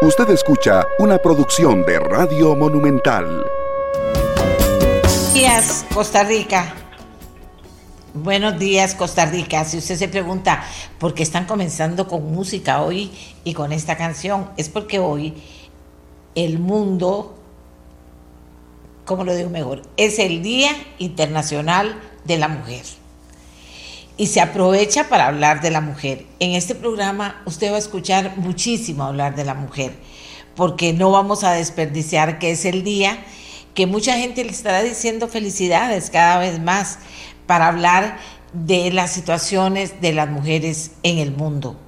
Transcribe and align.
Usted 0.00 0.30
escucha 0.30 0.86
una 1.00 1.18
producción 1.18 1.84
de 1.84 1.98
Radio 1.98 2.54
Monumental. 2.54 3.44
Buenos 5.02 5.34
días, 5.34 5.84
Costa 5.92 6.22
Rica. 6.22 6.72
Buenos 8.14 8.60
días, 8.60 8.94
Costa 8.94 9.26
Rica. 9.26 9.64
Si 9.64 9.76
usted 9.78 9.96
se 9.96 10.06
pregunta 10.06 10.62
por 11.00 11.14
qué 11.14 11.24
están 11.24 11.46
comenzando 11.46 12.06
con 12.06 12.30
música 12.32 12.80
hoy 12.82 13.10
y 13.42 13.54
con 13.54 13.72
esta 13.72 13.96
canción, 13.96 14.48
es 14.56 14.68
porque 14.68 15.00
hoy 15.00 15.34
el 16.36 16.60
mundo, 16.60 17.34
¿cómo 19.04 19.24
lo 19.24 19.34
digo 19.34 19.50
mejor? 19.50 19.82
Es 19.96 20.20
el 20.20 20.44
Día 20.44 20.70
Internacional 20.98 22.00
de 22.24 22.38
la 22.38 22.46
Mujer. 22.46 22.84
Y 24.18 24.26
se 24.26 24.40
aprovecha 24.40 25.08
para 25.08 25.28
hablar 25.28 25.62
de 25.62 25.70
la 25.70 25.80
mujer. 25.80 26.26
En 26.40 26.50
este 26.50 26.74
programa 26.74 27.40
usted 27.46 27.70
va 27.70 27.76
a 27.76 27.78
escuchar 27.78 28.36
muchísimo 28.36 29.04
hablar 29.04 29.36
de 29.36 29.44
la 29.44 29.54
mujer, 29.54 29.92
porque 30.56 30.92
no 30.92 31.12
vamos 31.12 31.44
a 31.44 31.52
desperdiciar 31.52 32.38
que 32.40 32.50
es 32.50 32.64
el 32.64 32.82
día 32.82 33.24
que 33.74 33.86
mucha 33.86 34.18
gente 34.18 34.42
le 34.42 34.50
estará 34.50 34.82
diciendo 34.82 35.28
felicidades 35.28 36.10
cada 36.10 36.38
vez 36.38 36.58
más 36.58 36.98
para 37.46 37.68
hablar 37.68 38.18
de 38.52 38.90
las 38.90 39.12
situaciones 39.12 40.00
de 40.00 40.12
las 40.12 40.28
mujeres 40.28 40.90
en 41.04 41.18
el 41.18 41.30
mundo. 41.30 41.78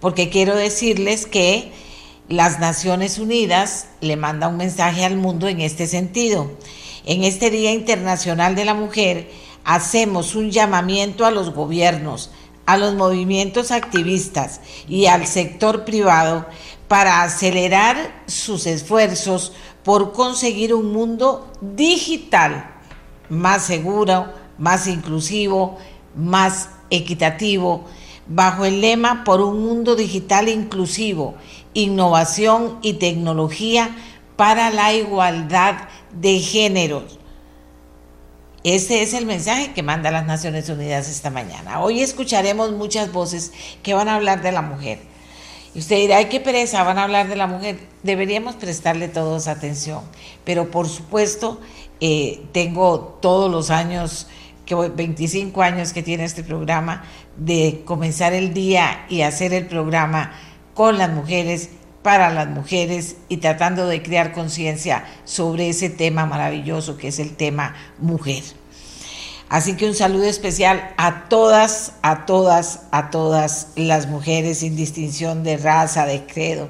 Porque 0.00 0.30
quiero 0.30 0.54
decirles 0.54 1.26
que 1.26 1.72
las 2.28 2.60
Naciones 2.60 3.18
Unidas 3.18 3.88
le 4.00 4.16
manda 4.16 4.46
un 4.46 4.58
mensaje 4.58 5.04
al 5.04 5.16
mundo 5.16 5.48
en 5.48 5.60
este 5.60 5.88
sentido. 5.88 6.52
En 7.04 7.24
este 7.24 7.50
Día 7.50 7.72
Internacional 7.72 8.54
de 8.54 8.64
la 8.64 8.74
Mujer 8.74 9.28
hacemos 9.64 10.34
un 10.34 10.50
llamamiento 10.50 11.26
a 11.26 11.30
los 11.30 11.54
gobiernos, 11.54 12.30
a 12.66 12.76
los 12.76 12.94
movimientos 12.94 13.70
activistas 13.70 14.60
y 14.88 15.06
al 15.06 15.26
sector 15.26 15.84
privado 15.84 16.46
para 16.88 17.22
acelerar 17.22 18.22
sus 18.26 18.66
esfuerzos 18.66 19.52
por 19.82 20.12
conseguir 20.12 20.74
un 20.74 20.92
mundo 20.92 21.50
digital 21.60 22.70
más 23.28 23.64
seguro, 23.64 24.26
más 24.58 24.86
inclusivo, 24.86 25.78
más 26.14 26.68
equitativo, 26.90 27.84
bajo 28.26 28.64
el 28.64 28.80
lema 28.80 29.24
por 29.24 29.40
un 29.40 29.64
mundo 29.64 29.96
digital 29.96 30.48
inclusivo, 30.48 31.34
innovación 31.74 32.78
y 32.82 32.94
tecnología 32.94 33.94
para 34.36 34.70
la 34.70 34.92
igualdad 34.92 35.88
de 36.12 36.38
géneros. 36.38 37.18
Este 38.64 39.02
es 39.02 39.12
el 39.12 39.26
mensaje 39.26 39.74
que 39.74 39.82
manda 39.82 40.10
las 40.10 40.24
Naciones 40.24 40.70
Unidas 40.70 41.06
esta 41.10 41.28
mañana. 41.28 41.82
Hoy 41.82 42.00
escucharemos 42.00 42.72
muchas 42.72 43.12
voces 43.12 43.52
que 43.82 43.92
van 43.92 44.08
a 44.08 44.14
hablar 44.14 44.40
de 44.40 44.52
la 44.52 44.62
mujer. 44.62 45.00
Y 45.74 45.80
usted 45.80 45.96
dirá, 45.96 46.16
ay, 46.16 46.30
qué 46.30 46.40
pereza, 46.40 46.82
van 46.82 46.96
a 46.96 47.02
hablar 47.02 47.28
de 47.28 47.36
la 47.36 47.46
mujer. 47.46 47.78
Deberíamos 48.02 48.54
prestarle 48.54 49.08
todos 49.08 49.48
atención. 49.48 50.00
Pero 50.44 50.70
por 50.70 50.88
supuesto, 50.88 51.60
eh, 52.00 52.40
tengo 52.52 53.18
todos 53.20 53.50
los 53.50 53.68
años, 53.68 54.28
que 54.64 54.74
25 54.74 55.60
años 55.60 55.92
que 55.92 56.02
tiene 56.02 56.24
este 56.24 56.42
programa, 56.42 57.04
de 57.36 57.82
comenzar 57.84 58.32
el 58.32 58.54
día 58.54 59.04
y 59.10 59.20
hacer 59.20 59.52
el 59.52 59.66
programa 59.66 60.32
con 60.72 60.96
las 60.96 61.10
mujeres, 61.10 61.68
para 62.04 62.28
las 62.28 62.48
mujeres 62.48 63.16
y 63.30 63.38
tratando 63.38 63.86
de 63.86 64.02
crear 64.02 64.32
conciencia 64.32 65.06
sobre 65.24 65.70
ese 65.70 65.88
tema 65.88 66.26
maravilloso 66.26 66.98
que 66.98 67.08
es 67.08 67.18
el 67.18 67.34
tema 67.34 67.74
mujer. 67.98 68.42
Así 69.48 69.74
que 69.74 69.88
un 69.88 69.94
saludo 69.94 70.24
especial 70.24 70.92
a 70.98 71.30
todas, 71.30 71.94
a 72.02 72.26
todas, 72.26 72.82
a 72.90 73.08
todas 73.08 73.68
las 73.74 74.06
mujeres 74.06 74.58
sin 74.58 74.76
distinción 74.76 75.44
de 75.44 75.56
raza, 75.56 76.04
de 76.04 76.26
credo, 76.26 76.68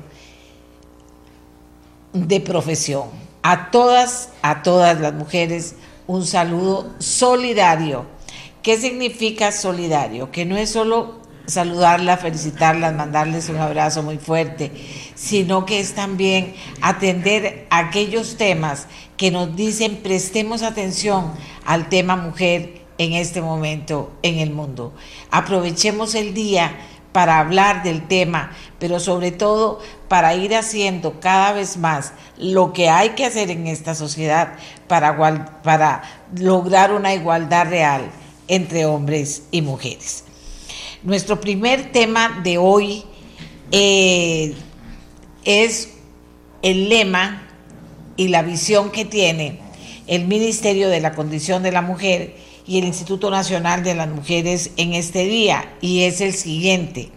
de 2.13 2.41
profesión. 2.41 3.09
A 3.43 3.73
todas, 3.73 4.29
a 4.41 4.63
todas 4.63 5.01
las 5.01 5.15
mujeres, 5.15 5.75
un 6.07 6.25
saludo 6.25 6.95
solidario. 7.01 8.07
¿Qué 8.63 8.79
significa 8.79 9.51
solidario? 9.51 10.31
Que 10.31 10.45
no 10.45 10.57
es 10.57 10.71
solo 10.71 11.24
saludarlas, 11.47 12.21
felicitarlas, 12.21 12.95
mandarles 12.95 13.49
un 13.49 13.59
abrazo 13.59 14.03
muy 14.03 14.19
fuerte, 14.19 14.73
sino 15.15 15.67
que 15.67 15.81
es 15.81 15.95
también 15.95 16.55
atender 16.81 17.67
aquellos 17.71 18.37
temas 18.37 18.87
que 19.17 19.31
nos 19.31 19.55
dicen 19.55 20.01
prestemos 20.03 20.63
atención 20.63 21.33
al 21.65 21.89
tema 21.89 22.17
mujer 22.17 22.83
en 22.99 23.13
este 23.13 23.41
momento 23.43 24.13
en 24.23 24.39
el 24.39 24.51
mundo. 24.51 24.93
Aprovechemos 25.31 26.15
el 26.15 26.35
día 26.35 26.77
para 27.13 27.39
hablar 27.39 27.85
del 27.85 28.09
tema, 28.09 28.51
pero 28.81 28.99
sobre 28.99 29.31
todo 29.31 29.81
para 30.09 30.35
ir 30.35 30.55
haciendo 30.57 31.21
cada 31.21 31.53
vez 31.53 31.77
más 31.77 32.13
lo 32.37 32.73
que 32.73 32.89
hay 32.89 33.11
que 33.11 33.25
hacer 33.25 33.51
en 33.51 33.69
esta 33.69 33.95
sociedad 33.95 34.55
para, 34.89 35.63
para 35.63 36.03
lograr 36.37 36.93
una 36.93 37.15
igualdad 37.15 37.69
real 37.69 38.11
entre 38.49 38.87
hombres 38.87 39.45
y 39.53 39.63
mujeres. 39.63 40.24
Nuestro 41.05 41.39
primer 41.39 41.93
tema 41.93 42.41
de 42.43 42.57
hoy 42.57 43.05
eh, 43.71 44.55
es 45.45 45.91
el 46.63 46.89
lema 46.89 47.47
y 48.17 48.29
la 48.29 48.43
visión 48.43 48.91
que 48.91 49.05
tiene 49.05 49.61
el 50.07 50.27
Ministerio 50.27 50.89
de 50.89 51.01
la 51.01 51.13
Condición 51.13 51.63
de 51.63 51.73
la 51.73 51.83
Mujer 51.83 52.37
y 52.67 52.79
el 52.79 52.87
Instituto 52.87 53.31
Nacional 53.31 53.85
de 53.85 53.95
las 53.95 54.09
Mujeres 54.09 54.71
en 54.79 54.95
este 54.95 55.27
día, 55.27 55.75
y 55.83 56.05
es 56.05 56.23
el 56.23 56.33
siguiente, 56.33 57.11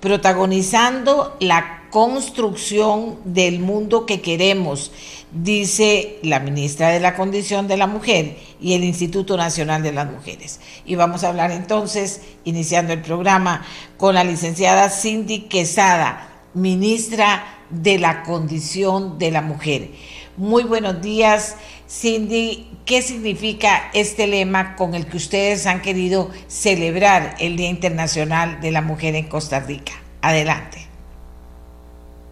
protagonizando 0.00 1.36
la 1.38 1.84
construcción 1.90 3.20
del 3.24 3.60
mundo 3.60 4.04
que 4.04 4.20
queremos, 4.20 4.90
dice 5.30 6.18
la 6.24 6.40
ministra 6.40 6.88
de 6.88 6.98
la 6.98 7.14
Condición 7.14 7.68
de 7.68 7.76
la 7.76 7.86
Mujer 7.86 8.36
y 8.60 8.74
el 8.74 8.84
Instituto 8.84 9.36
Nacional 9.36 9.82
de 9.82 9.92
las 9.92 10.10
Mujeres. 10.10 10.60
Y 10.84 10.94
vamos 10.94 11.24
a 11.24 11.28
hablar 11.28 11.50
entonces, 11.50 12.22
iniciando 12.44 12.92
el 12.92 13.02
programa, 13.02 13.64
con 13.96 14.14
la 14.14 14.24
licenciada 14.24 14.90
Cindy 14.90 15.42
Quesada, 15.42 16.28
ministra 16.54 17.44
de 17.70 17.98
la 17.98 18.22
Condición 18.22 19.18
de 19.18 19.30
la 19.30 19.42
Mujer. 19.42 19.90
Muy 20.36 20.64
buenos 20.64 21.00
días, 21.00 21.56
Cindy. 21.88 22.70
¿Qué 22.84 23.02
significa 23.02 23.90
este 23.92 24.26
lema 24.26 24.76
con 24.76 24.94
el 24.94 25.06
que 25.06 25.16
ustedes 25.16 25.66
han 25.66 25.82
querido 25.82 26.30
celebrar 26.46 27.36
el 27.40 27.56
Día 27.56 27.68
Internacional 27.68 28.60
de 28.60 28.70
la 28.70 28.80
Mujer 28.80 29.14
en 29.14 29.28
Costa 29.28 29.60
Rica? 29.60 29.92
Adelante. 30.22 30.86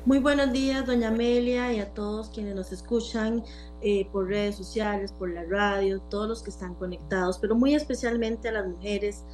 Muy 0.07 0.21
buenos 0.21 0.53
días, 0.53 0.87
doña 0.87 1.09
Amelia, 1.09 1.73
y 1.73 1.81
a 1.81 1.93
todos 1.93 2.29
quienes 2.29 2.55
nos 2.55 2.71
escuchan 2.71 3.43
eh, 3.83 4.09
por 4.11 4.29
redes 4.29 4.57
sociales, 4.57 5.13
por 5.13 5.31
la 5.31 5.45
radio, 5.45 6.01
todos 6.03 6.29
los 6.29 6.43
que 6.43 6.51
están 6.51 6.75
conectados, 6.75 7.39
pero 7.39 7.55
muy 7.55 7.75
especialmente 7.75 8.49
a 8.49 8.53
las 8.53 8.67
mujeres 8.67 9.25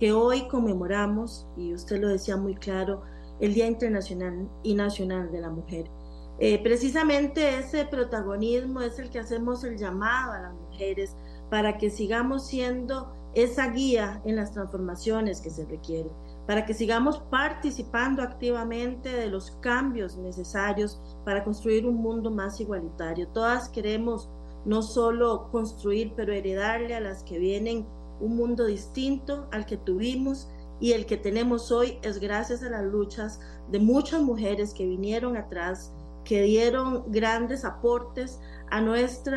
que 0.00 0.12
hoy 0.12 0.48
conmemoramos, 0.48 1.46
y 1.56 1.72
usted 1.72 2.00
lo 2.00 2.08
decía 2.08 2.36
muy 2.36 2.54
claro, 2.54 3.02
el 3.40 3.54
Día 3.54 3.66
Internacional 3.66 4.48
y 4.62 4.74
Nacional 4.74 5.30
de 5.30 5.40
la 5.40 5.50
Mujer. 5.50 5.90
Eh, 6.38 6.60
precisamente 6.62 7.58
ese 7.58 7.84
protagonismo 7.84 8.80
es 8.80 8.98
el 8.98 9.10
que 9.10 9.20
hacemos 9.20 9.62
el 9.64 9.76
llamado 9.76 10.32
a 10.32 10.40
las 10.40 10.54
mujeres 10.54 11.14
para 11.50 11.78
que 11.78 11.90
sigamos 11.90 12.46
siendo 12.46 13.12
esa 13.34 13.68
guía 13.68 14.20
en 14.24 14.36
las 14.36 14.52
transformaciones 14.52 15.40
que 15.40 15.50
se 15.50 15.64
requieren 15.66 16.12
para 16.46 16.64
que 16.64 16.74
sigamos 16.74 17.18
participando 17.30 18.22
activamente 18.22 19.08
de 19.08 19.28
los 19.28 19.52
cambios 19.60 20.16
necesarios 20.16 21.00
para 21.24 21.44
construir 21.44 21.86
un 21.86 21.96
mundo 21.96 22.30
más 22.30 22.60
igualitario. 22.60 23.28
Todas 23.28 23.68
queremos 23.68 24.28
no 24.64 24.82
solo 24.82 25.48
construir, 25.50 26.12
pero 26.16 26.32
heredarle 26.32 26.94
a 26.94 27.00
las 27.00 27.22
que 27.22 27.38
vienen 27.38 27.86
un 28.20 28.36
mundo 28.36 28.66
distinto 28.66 29.48
al 29.50 29.66
que 29.66 29.76
tuvimos 29.76 30.48
y 30.80 30.92
el 30.92 31.06
que 31.06 31.16
tenemos 31.16 31.70
hoy 31.70 31.98
es 32.02 32.18
gracias 32.18 32.62
a 32.62 32.70
las 32.70 32.84
luchas 32.84 33.40
de 33.70 33.78
muchas 33.78 34.20
mujeres 34.20 34.74
que 34.74 34.86
vinieron 34.86 35.36
atrás, 35.36 35.92
que 36.24 36.42
dieron 36.42 37.04
grandes 37.10 37.64
aportes 37.64 38.40
a 38.70 38.80
nuestro 38.80 39.36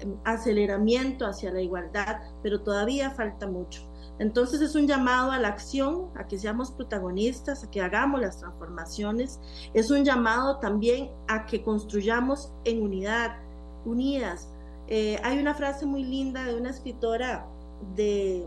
em, 0.00 0.16
aceleramiento 0.24 1.26
hacia 1.26 1.52
la 1.52 1.62
igualdad, 1.62 2.20
pero 2.42 2.62
todavía 2.62 3.10
falta 3.10 3.46
mucho. 3.46 3.91
Entonces 4.22 4.60
es 4.60 4.76
un 4.76 4.86
llamado 4.86 5.32
a 5.32 5.38
la 5.40 5.48
acción, 5.48 6.08
a 6.14 6.28
que 6.28 6.38
seamos 6.38 6.70
protagonistas, 6.70 7.64
a 7.64 7.70
que 7.72 7.80
hagamos 7.80 8.20
las 8.20 8.38
transformaciones. 8.38 9.40
Es 9.74 9.90
un 9.90 10.04
llamado 10.04 10.60
también 10.60 11.10
a 11.26 11.44
que 11.44 11.64
construyamos 11.64 12.52
en 12.62 12.82
unidad, 12.82 13.32
unidas. 13.84 14.48
Eh, 14.86 15.18
hay 15.24 15.40
una 15.40 15.56
frase 15.56 15.86
muy 15.86 16.04
linda 16.04 16.44
de 16.44 16.54
una 16.54 16.70
escritora 16.70 17.48
de 17.96 18.46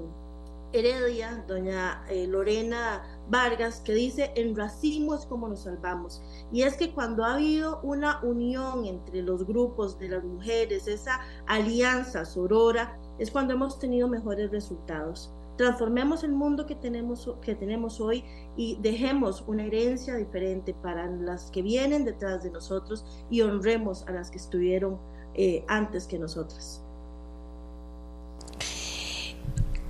Heredia, 0.71 1.43
doña 1.45 2.05
eh, 2.07 2.25
Lorena 2.25 3.03
Vargas, 3.29 3.81
que 3.81 3.93
dice, 3.93 4.31
en 4.37 4.55
racimo 4.55 5.13
es 5.13 5.25
como 5.25 5.49
nos 5.49 5.63
salvamos. 5.63 6.23
Y 6.53 6.61
es 6.61 6.77
que 6.77 6.93
cuando 6.93 7.25
ha 7.25 7.33
habido 7.33 7.81
una 7.81 8.21
unión 8.23 8.85
entre 8.85 9.21
los 9.21 9.45
grupos 9.45 9.99
de 9.99 10.07
las 10.07 10.23
mujeres, 10.23 10.87
esa 10.87 11.19
alianza 11.47 12.23
sorora, 12.23 12.97
es 13.19 13.29
cuando 13.29 13.53
hemos 13.53 13.77
tenido 13.77 14.07
mejores 14.07 14.51
resultados. 14.51 15.33
Transformemos 15.57 16.23
el 16.23 16.31
mundo 16.31 16.65
que 16.65 16.75
tenemos, 16.75 17.29
que 17.41 17.55
tenemos 17.55 17.99
hoy 18.01 18.23
y 18.57 18.77
dejemos 18.81 19.43
una 19.47 19.63
herencia 19.65 20.15
diferente 20.15 20.73
para 20.73 21.07
las 21.07 21.51
que 21.51 21.61
vienen 21.61 22.05
detrás 22.05 22.43
de 22.43 22.51
nosotros 22.51 23.05
y 23.29 23.41
honremos 23.41 24.05
a 24.07 24.11
las 24.11 24.31
que 24.31 24.37
estuvieron 24.37 24.99
eh, 25.33 25.63
antes 25.67 26.07
que 26.07 26.19
nosotras. 26.19 26.81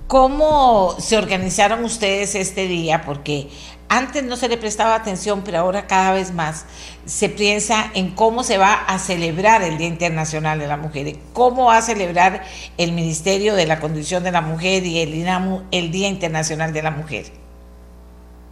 ¿Cómo 0.06 0.94
se 1.00 1.18
organizaron 1.18 1.82
ustedes 1.82 2.36
este 2.36 2.68
día? 2.68 3.02
Porque 3.04 3.48
antes 3.88 4.24
no 4.24 4.36
se 4.36 4.48
le 4.48 4.56
prestaba 4.56 4.94
atención, 4.94 5.42
pero 5.44 5.58
ahora 5.58 5.86
cada 5.86 6.12
vez 6.12 6.32
más 6.32 6.66
se 7.04 7.28
piensa 7.28 7.90
en 7.94 8.14
cómo 8.14 8.42
se 8.42 8.58
va 8.58 8.74
a 8.74 8.98
celebrar 8.98 9.62
el 9.62 9.78
Día 9.78 9.88
Internacional 9.88 10.58
de 10.58 10.66
la 10.66 10.76
Mujer, 10.76 11.16
cómo 11.32 11.66
va 11.66 11.78
a 11.78 11.82
celebrar 11.82 12.42
el 12.78 12.92
Ministerio 12.92 13.54
de 13.54 13.66
la 13.66 13.80
Condición 13.80 14.24
de 14.24 14.32
la 14.32 14.40
Mujer 14.40 14.84
y 14.84 15.00
el 15.00 15.14
INAMU 15.14 15.62
el 15.70 15.90
Día 15.90 16.08
Internacional 16.08 16.72
de 16.72 16.82
la 16.82 16.90
Mujer. 16.90 17.26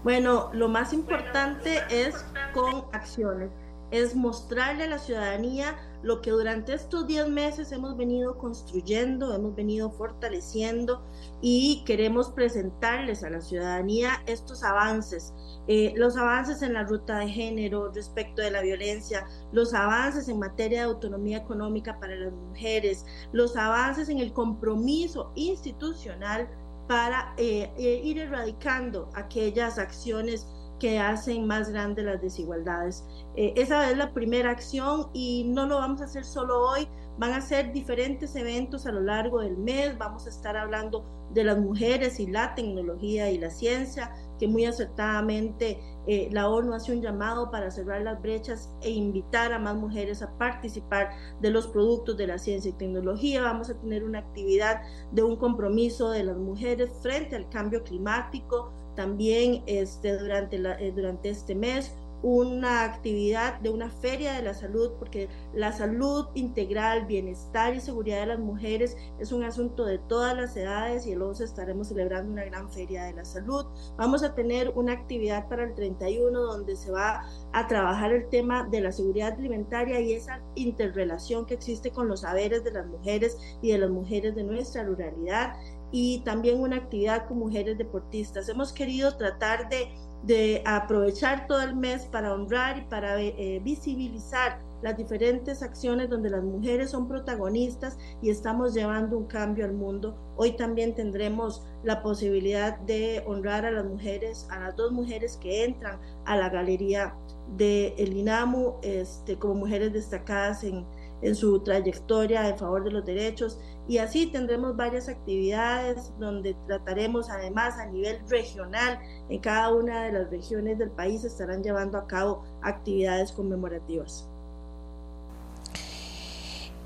Bueno, 0.04 0.50
lo 0.52 0.68
más 0.68 0.92
importante 0.92 1.82
es 1.88 2.14
con 2.52 2.84
acciones, 2.92 3.50
es 3.90 4.14
mostrarle 4.14 4.84
a 4.84 4.88
la 4.88 4.98
ciudadanía 4.98 5.76
lo 6.02 6.20
que 6.20 6.30
durante 6.30 6.74
estos 6.74 7.06
10 7.06 7.28
meses 7.30 7.72
hemos 7.72 7.96
venido 7.96 8.36
construyendo, 8.36 9.34
hemos 9.34 9.54
venido 9.54 9.90
fortaleciendo 9.90 11.02
y 11.40 11.82
queremos 11.86 12.30
presentarles 12.30 13.24
a 13.24 13.30
la 13.30 13.40
ciudadanía 13.40 14.22
estos 14.26 14.62
avances, 14.64 15.32
eh, 15.66 15.94
los 15.96 16.18
avances 16.18 16.60
en 16.60 16.74
la 16.74 16.84
ruta 16.84 17.18
de 17.20 17.28
género 17.28 17.90
respecto 17.90 18.42
de 18.42 18.50
la 18.50 18.60
violencia, 18.60 19.26
los 19.52 19.72
avances 19.72 20.28
en 20.28 20.38
materia 20.38 20.80
de 20.80 20.92
autonomía 20.92 21.38
económica 21.38 21.98
para 21.98 22.14
las 22.16 22.32
mujeres, 22.32 23.06
los 23.32 23.56
avances 23.56 24.10
en 24.10 24.18
el 24.18 24.34
compromiso 24.34 25.32
institucional 25.36 26.48
para 26.86 27.32
eh, 27.38 27.72
eh, 27.78 28.00
ir 28.04 28.18
erradicando 28.18 29.08
aquellas 29.14 29.78
acciones 29.78 30.46
que 30.84 30.98
hacen 30.98 31.46
más 31.46 31.70
grandes 31.70 32.04
las 32.04 32.20
desigualdades. 32.20 33.06
Eh, 33.36 33.54
esa 33.56 33.90
es 33.90 33.96
la 33.96 34.12
primera 34.12 34.50
acción 34.50 35.08
y 35.14 35.44
no 35.44 35.64
lo 35.64 35.78
vamos 35.78 36.02
a 36.02 36.04
hacer 36.04 36.26
solo 36.26 36.60
hoy, 36.60 36.86
van 37.16 37.32
a 37.32 37.40
ser 37.40 37.72
diferentes 37.72 38.36
eventos 38.36 38.84
a 38.84 38.92
lo 38.92 39.00
largo 39.00 39.40
del 39.40 39.56
mes, 39.56 39.96
vamos 39.96 40.26
a 40.26 40.28
estar 40.28 40.58
hablando 40.58 41.02
de 41.32 41.42
las 41.42 41.56
mujeres 41.56 42.20
y 42.20 42.26
la 42.26 42.54
tecnología 42.54 43.30
y 43.30 43.38
la 43.38 43.48
ciencia, 43.48 44.12
que 44.38 44.46
muy 44.46 44.66
acertadamente 44.66 45.80
eh, 46.06 46.28
la 46.32 46.50
ONU 46.50 46.74
hace 46.74 46.92
un 46.92 47.00
llamado 47.00 47.50
para 47.50 47.70
cerrar 47.70 48.02
las 48.02 48.20
brechas 48.20 48.68
e 48.82 48.90
invitar 48.90 49.54
a 49.54 49.58
más 49.58 49.76
mujeres 49.76 50.20
a 50.20 50.36
participar 50.36 51.12
de 51.40 51.48
los 51.48 51.66
productos 51.66 52.18
de 52.18 52.26
la 52.26 52.36
ciencia 52.36 52.68
y 52.68 52.74
tecnología. 52.74 53.40
Vamos 53.40 53.70
a 53.70 53.80
tener 53.80 54.04
una 54.04 54.18
actividad 54.18 54.82
de 55.12 55.22
un 55.22 55.36
compromiso 55.36 56.10
de 56.10 56.24
las 56.24 56.36
mujeres 56.36 56.90
frente 57.00 57.36
al 57.36 57.48
cambio 57.48 57.82
climático, 57.84 58.70
también 58.94 59.62
este, 59.66 60.16
durante, 60.18 60.58
la, 60.58 60.80
eh, 60.80 60.92
durante 60.94 61.30
este 61.30 61.54
mes 61.54 61.92
una 62.24 62.84
actividad 62.84 63.60
de 63.60 63.68
una 63.68 63.90
feria 63.90 64.32
de 64.32 64.40
la 64.40 64.54
salud, 64.54 64.92
porque 64.98 65.28
la 65.52 65.72
salud 65.72 66.28
integral, 66.32 67.04
bienestar 67.04 67.74
y 67.74 67.82
seguridad 67.82 68.20
de 68.20 68.26
las 68.26 68.38
mujeres 68.38 68.96
es 69.18 69.30
un 69.30 69.44
asunto 69.44 69.84
de 69.84 69.98
todas 69.98 70.34
las 70.34 70.56
edades 70.56 71.06
y 71.06 71.12
el 71.12 71.20
11 71.20 71.44
estaremos 71.44 71.88
celebrando 71.88 72.32
una 72.32 72.46
gran 72.46 72.70
feria 72.70 73.04
de 73.04 73.12
la 73.12 73.26
salud. 73.26 73.66
Vamos 73.98 74.22
a 74.22 74.34
tener 74.34 74.72
una 74.74 74.94
actividad 74.94 75.50
para 75.50 75.64
el 75.64 75.74
31 75.74 76.40
donde 76.40 76.76
se 76.76 76.90
va 76.90 77.26
a 77.52 77.66
trabajar 77.66 78.10
el 78.14 78.26
tema 78.30 78.66
de 78.70 78.80
la 78.80 78.90
seguridad 78.90 79.34
alimentaria 79.34 80.00
y 80.00 80.14
esa 80.14 80.40
interrelación 80.54 81.44
que 81.44 81.52
existe 81.52 81.90
con 81.90 82.08
los 82.08 82.22
saberes 82.22 82.64
de 82.64 82.72
las 82.72 82.86
mujeres 82.86 83.36
y 83.60 83.72
de 83.72 83.76
las 83.76 83.90
mujeres 83.90 84.34
de 84.34 84.44
nuestra 84.44 84.82
ruralidad 84.82 85.56
y 85.96 86.18
también 86.24 86.60
una 86.60 86.74
actividad 86.74 87.28
con 87.28 87.38
mujeres 87.38 87.78
deportistas. 87.78 88.48
Hemos 88.48 88.72
querido 88.72 89.16
tratar 89.16 89.68
de, 89.68 89.94
de 90.24 90.60
aprovechar 90.66 91.46
todo 91.46 91.62
el 91.62 91.76
mes 91.76 92.06
para 92.06 92.34
honrar 92.34 92.78
y 92.78 92.80
para 92.80 93.22
eh, 93.22 93.60
visibilizar 93.62 94.60
las 94.82 94.96
diferentes 94.96 95.62
acciones 95.62 96.10
donde 96.10 96.30
las 96.30 96.42
mujeres 96.42 96.90
son 96.90 97.06
protagonistas 97.06 97.96
y 98.20 98.30
estamos 98.30 98.74
llevando 98.74 99.16
un 99.16 99.26
cambio 99.26 99.66
al 99.66 99.72
mundo. 99.72 100.18
Hoy 100.36 100.56
también 100.56 100.96
tendremos 100.96 101.62
la 101.84 102.02
posibilidad 102.02 102.76
de 102.80 103.22
honrar 103.24 103.64
a 103.64 103.70
las 103.70 103.84
mujeres, 103.84 104.48
a 104.50 104.58
las 104.58 104.74
dos 104.74 104.90
mujeres 104.90 105.36
que 105.36 105.64
entran 105.64 106.00
a 106.24 106.36
la 106.36 106.48
galería 106.48 107.14
de 107.56 107.94
el 107.98 108.16
INAMU 108.16 108.78
este, 108.82 109.38
como 109.38 109.54
mujeres 109.54 109.92
destacadas 109.92 110.64
en, 110.64 110.84
en 111.22 111.34
su 111.34 111.60
trayectoria 111.60 112.48
en 112.48 112.58
favor 112.58 112.84
de 112.84 112.90
los 112.90 113.04
derechos 113.04 113.58
y 113.86 113.98
así 113.98 114.26
tendremos 114.26 114.76
varias 114.76 115.08
actividades 115.08 116.12
donde 116.18 116.56
trataremos 116.66 117.28
además 117.28 117.78
a 117.78 117.86
nivel 117.86 118.18
regional, 118.28 118.98
en 119.28 119.38
cada 119.40 119.72
una 119.74 120.04
de 120.04 120.12
las 120.12 120.30
regiones 120.30 120.78
del 120.78 120.90
país 120.90 121.22
estarán 121.24 121.62
llevando 121.62 121.98
a 121.98 122.06
cabo 122.06 122.44
actividades 122.62 123.32
conmemorativas. 123.32 124.26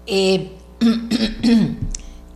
Eh, 0.06 0.50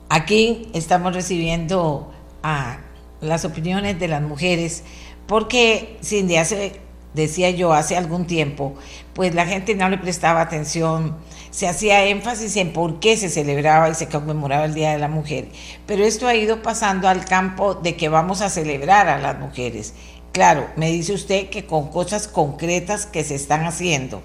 aquí 0.09 0.71
estamos 0.75 1.15
recibiendo 1.15 2.13
a 2.43 2.79
las 3.21 3.45
opiniones 3.45 3.99
de 3.99 4.09
las 4.09 4.23
mujeres 4.23 4.85
porque 5.27 5.99
Cindy 6.05 6.37
hace, 6.37 6.81
decía 7.15 7.51
yo 7.51 7.73
hace 7.73 7.97
algún 7.97 8.27
tiempo, 8.27 8.75
pues 9.15 9.35
la 9.35 9.47
gente 9.47 9.75
no 9.75 9.89
le 9.89 9.99
prestaba 9.99 10.41
atención 10.41 11.17
se 11.53 11.69
hacía 11.69 12.07
énfasis 12.07 12.57
en 12.57 12.73
por 12.73 12.99
qué 12.99 13.17
se 13.17 13.29
celebraba 13.29 13.91
y 13.91 13.95
se 13.95 14.09
conmemoraba 14.09 14.65
el 14.65 14.75
Día 14.75 14.93
de 14.93 14.99
la 14.99 15.09
Mujer. 15.09 15.49
Pero 15.87 16.03
esto 16.03 16.27
ha 16.27 16.35
ido 16.35 16.63
pasando 16.63 17.09
al 17.09 17.27
campo 17.27 17.75
de 17.75 17.95
que 17.95 18.09
vamos 18.09 18.41
a 18.41 18.49
celebrar 18.49 19.09
a 19.09 19.19
las 19.19 19.39
mujeres. 19.39 19.93
Claro, 20.33 20.67
me 20.77 20.91
dice 20.91 21.13
usted 21.13 21.51
que 21.51 21.67
con 21.67 21.91
cosas 21.91 22.27
concretas 22.27 23.05
que 23.05 23.23
se 23.23 23.35
están 23.35 23.67
haciendo 23.67 24.23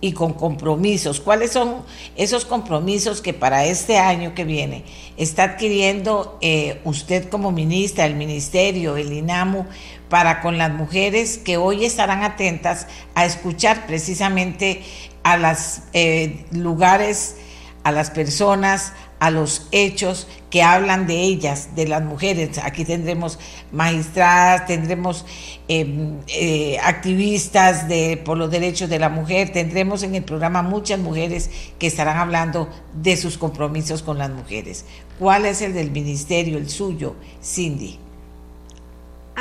y 0.00 0.12
con 0.12 0.32
compromisos. 0.32 1.20
¿Cuáles 1.20 1.52
son 1.52 1.82
esos 2.16 2.46
compromisos 2.46 3.20
que 3.20 3.34
para 3.34 3.66
este 3.66 3.98
año 3.98 4.34
que 4.34 4.44
viene 4.44 4.84
está 5.18 5.44
adquiriendo 5.44 6.38
eh, 6.40 6.80
usted 6.84 7.28
como 7.28 7.52
ministra, 7.52 8.06
el 8.06 8.14
ministerio, 8.14 8.96
el 8.96 9.12
INAMU, 9.12 9.66
para 10.08 10.40
con 10.40 10.58
las 10.58 10.72
mujeres 10.72 11.38
que 11.38 11.56
hoy 11.56 11.84
estarán 11.84 12.22
atentas 12.22 12.86
a 13.14 13.24
escuchar 13.24 13.86
precisamente 13.86 14.82
a 15.22 15.36
los 15.36 15.80
eh, 15.92 16.44
lugares, 16.52 17.36
a 17.84 17.92
las 17.92 18.10
personas, 18.10 18.92
a 19.20 19.30
los 19.30 19.68
hechos 19.70 20.26
que 20.48 20.62
hablan 20.62 21.06
de 21.06 21.20
ellas, 21.20 21.76
de 21.76 21.86
las 21.86 22.02
mujeres. 22.02 22.58
Aquí 22.58 22.84
tendremos 22.84 23.38
magistradas, 23.70 24.66
tendremos 24.66 25.26
em, 25.68 26.18
eh, 26.26 26.78
activistas 26.82 27.86
de, 27.86 28.16
por 28.24 28.38
los 28.38 28.50
derechos 28.50 28.88
de 28.88 28.98
la 28.98 29.10
mujer, 29.10 29.52
tendremos 29.52 30.02
en 30.02 30.14
el 30.14 30.24
programa 30.24 30.62
muchas 30.62 30.98
mujeres 30.98 31.50
que 31.78 31.86
estarán 31.86 32.16
hablando 32.16 32.68
de 32.94 33.16
sus 33.16 33.36
compromisos 33.36 34.02
con 34.02 34.18
las 34.18 34.30
mujeres. 34.30 34.86
¿Cuál 35.18 35.44
es 35.44 35.60
el 35.60 35.74
del 35.74 35.90
ministerio, 35.90 36.56
el 36.56 36.70
suyo, 36.70 37.14
Cindy? 37.42 38.09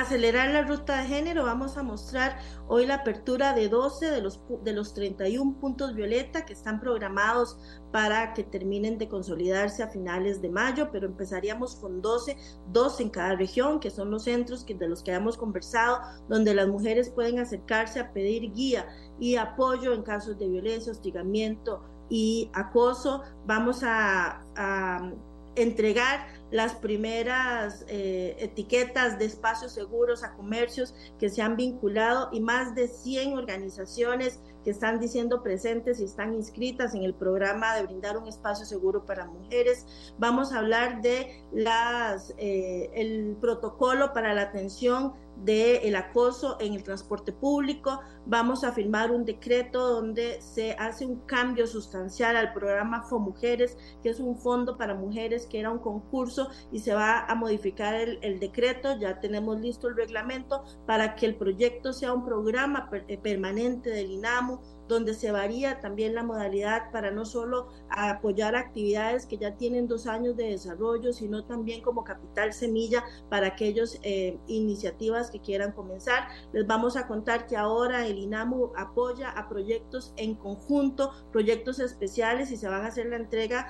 Acelerar 0.02 0.50
la 0.50 0.64
ruta 0.64 1.02
de 1.02 1.08
género, 1.08 1.44
vamos 1.44 1.78
a 1.78 1.84
mostrar 1.84 2.40
hoy 2.68 2.86
la 2.86 2.96
apertura 2.96 3.54
de 3.54 3.70
12 3.70 4.12
de 4.12 4.22
los, 4.22 4.42
de 4.64 4.74
los 4.74 4.94
31 4.94 5.60
puntos 5.60 5.96
violeta 5.96 6.46
que 6.46 6.54
están 6.54 6.80
programados 6.80 7.58
para 7.92 8.34
que 8.34 8.44
terminen 8.44 8.98
de 8.98 9.10
consolidarse 9.10 9.84
a 9.84 9.88
finales 9.88 10.42
de 10.42 10.50
mayo, 10.50 10.90
pero 10.92 11.08
empezaríamos 11.08 11.76
con 11.76 12.02
12, 12.02 12.38
dos 12.72 13.00
en 13.00 13.10
cada 13.10 13.36
región, 13.36 13.80
que 13.80 13.90
son 13.90 14.12
los 14.12 14.24
centros 14.24 14.64
que, 14.64 14.76
de 14.76 14.88
los 14.88 15.04
que 15.04 15.12
hemos 15.12 15.38
conversado, 15.38 16.00
donde 16.28 16.54
las 16.54 16.68
mujeres 16.68 17.10
pueden 17.10 17.40
acercarse 17.40 18.00
a 18.00 18.12
pedir 18.14 18.52
guía 18.54 18.88
y 19.20 19.36
apoyo 19.36 19.94
en 19.94 20.04
casos 20.04 20.38
de 20.38 20.48
violencia, 20.48 20.92
hostigamiento 20.92 21.82
y 22.10 22.50
acoso. 22.54 23.24
Vamos 23.46 23.84
a, 23.84 24.44
a 24.56 25.12
entregar 25.56 26.39
las 26.52 26.76
primeras 26.76 27.86
eh, 27.88 28.36
etiquetas 28.40 29.20
de 29.20 29.26
espacios 29.26 29.74
seguros 29.74 30.24
a 30.24 30.34
comercios 30.34 30.96
que 31.20 31.30
se 31.30 31.42
han 31.42 31.56
vinculado 31.56 32.30
y 32.32 32.40
más 32.40 32.76
de 32.76 32.88
100 32.88 33.38
organizaciones 33.38 34.40
que 34.64 34.72
están 34.72 35.00
diciendo 35.00 35.42
presentes 35.42 36.00
y 36.00 36.04
están 36.04 36.34
inscritas 36.34 36.94
en 36.94 37.04
el 37.04 37.14
programa 37.14 37.76
de 37.76 37.84
brindar 37.84 38.18
un 38.18 38.28
espacio 38.28 38.66
seguro 38.66 39.06
para 39.06 39.26
mujeres. 39.26 39.86
Vamos 40.18 40.52
a 40.52 40.60
hablar 40.60 41.02
de 41.02 41.44
las, 41.52 42.34
eh, 42.38 42.90
el 42.94 43.38
protocolo 43.40 44.14
para 44.14 44.34
la 44.34 44.42
atención 44.44 45.14
del 45.44 45.96
acoso 45.96 46.58
en 46.60 46.74
el 46.74 46.84
transporte 46.84 47.32
público. 47.32 48.02
Vamos 48.26 48.64
a 48.64 48.72
firmar 48.72 49.12
un 49.12 49.26
decreto 49.26 49.88
donde 49.88 50.42
se 50.42 50.74
hace 50.74 51.06
un 51.06 51.22
cambio 51.22 51.68
sustancial 51.68 52.36
al 52.36 52.54
programa 52.54 53.04
FOMujeres, 53.04 53.78
que 54.04 54.10
es 54.10 54.20
un 54.20 54.38
fondo 54.38 54.78
para 54.78 54.96
mujeres 54.96 55.48
que 55.48 55.60
era 55.60 55.72
un 55.72 55.80
concurso 55.80 56.50
y 56.72 56.80
se 56.80 56.94
va 56.94 57.26
a 57.26 57.36
modificar 57.36 57.96
el, 57.96 58.20
el 58.22 58.40
decreto. 58.40 58.98
Ya 59.00 59.20
tenemos 59.20 59.60
listo 59.60 59.88
el 59.88 59.96
reglamento 59.96 60.64
para 60.86 61.16
que 61.16 61.26
el 61.26 61.36
proyecto 61.36 61.94
sea 61.94 62.14
un 62.14 62.26
programa 62.26 62.90
eh, 63.08 63.18
permanente 63.18 63.90
del 63.90 64.12
INAMU 64.12 64.60
donde 64.90 65.14
se 65.14 65.32
varía 65.32 65.80
también 65.80 66.16
la 66.16 66.24
modalidad 66.24 66.92
para 66.92 67.12
no 67.12 67.24
solo 67.24 67.70
apoyar 67.90 68.56
actividades 68.56 69.28
que 69.28 69.38
ya 69.38 69.56
tienen 69.56 69.88
dos 69.88 70.08
años 70.08 70.36
de 70.36 70.50
desarrollo, 70.50 71.14
sino 71.14 71.46
también 71.46 71.82
como 71.82 72.04
capital 72.04 72.52
semilla 72.52 73.06
para 73.30 73.48
aquellas 73.48 74.00
eh, 74.02 74.38
iniciativas 74.48 75.30
que 75.30 75.40
quieran 75.40 75.72
comenzar. 75.72 76.28
Les 76.52 76.66
vamos 76.66 76.98
a 76.98 77.08
contar 77.08 77.46
que 77.46 77.56
ahora 77.56 78.08
el 78.08 78.18
INAMU 78.18 78.72
apoya 78.76 79.30
a 79.30 79.48
proyectos 79.48 80.12
en 80.18 80.34
conjunto, 80.36 81.12
proyectos 81.32 81.80
especiales 81.80 82.52
y 82.52 82.58
se 82.58 82.68
van 82.68 82.82
a 82.82 82.88
hacer 82.88 83.06
la 83.06 83.18
entrega 83.18 83.68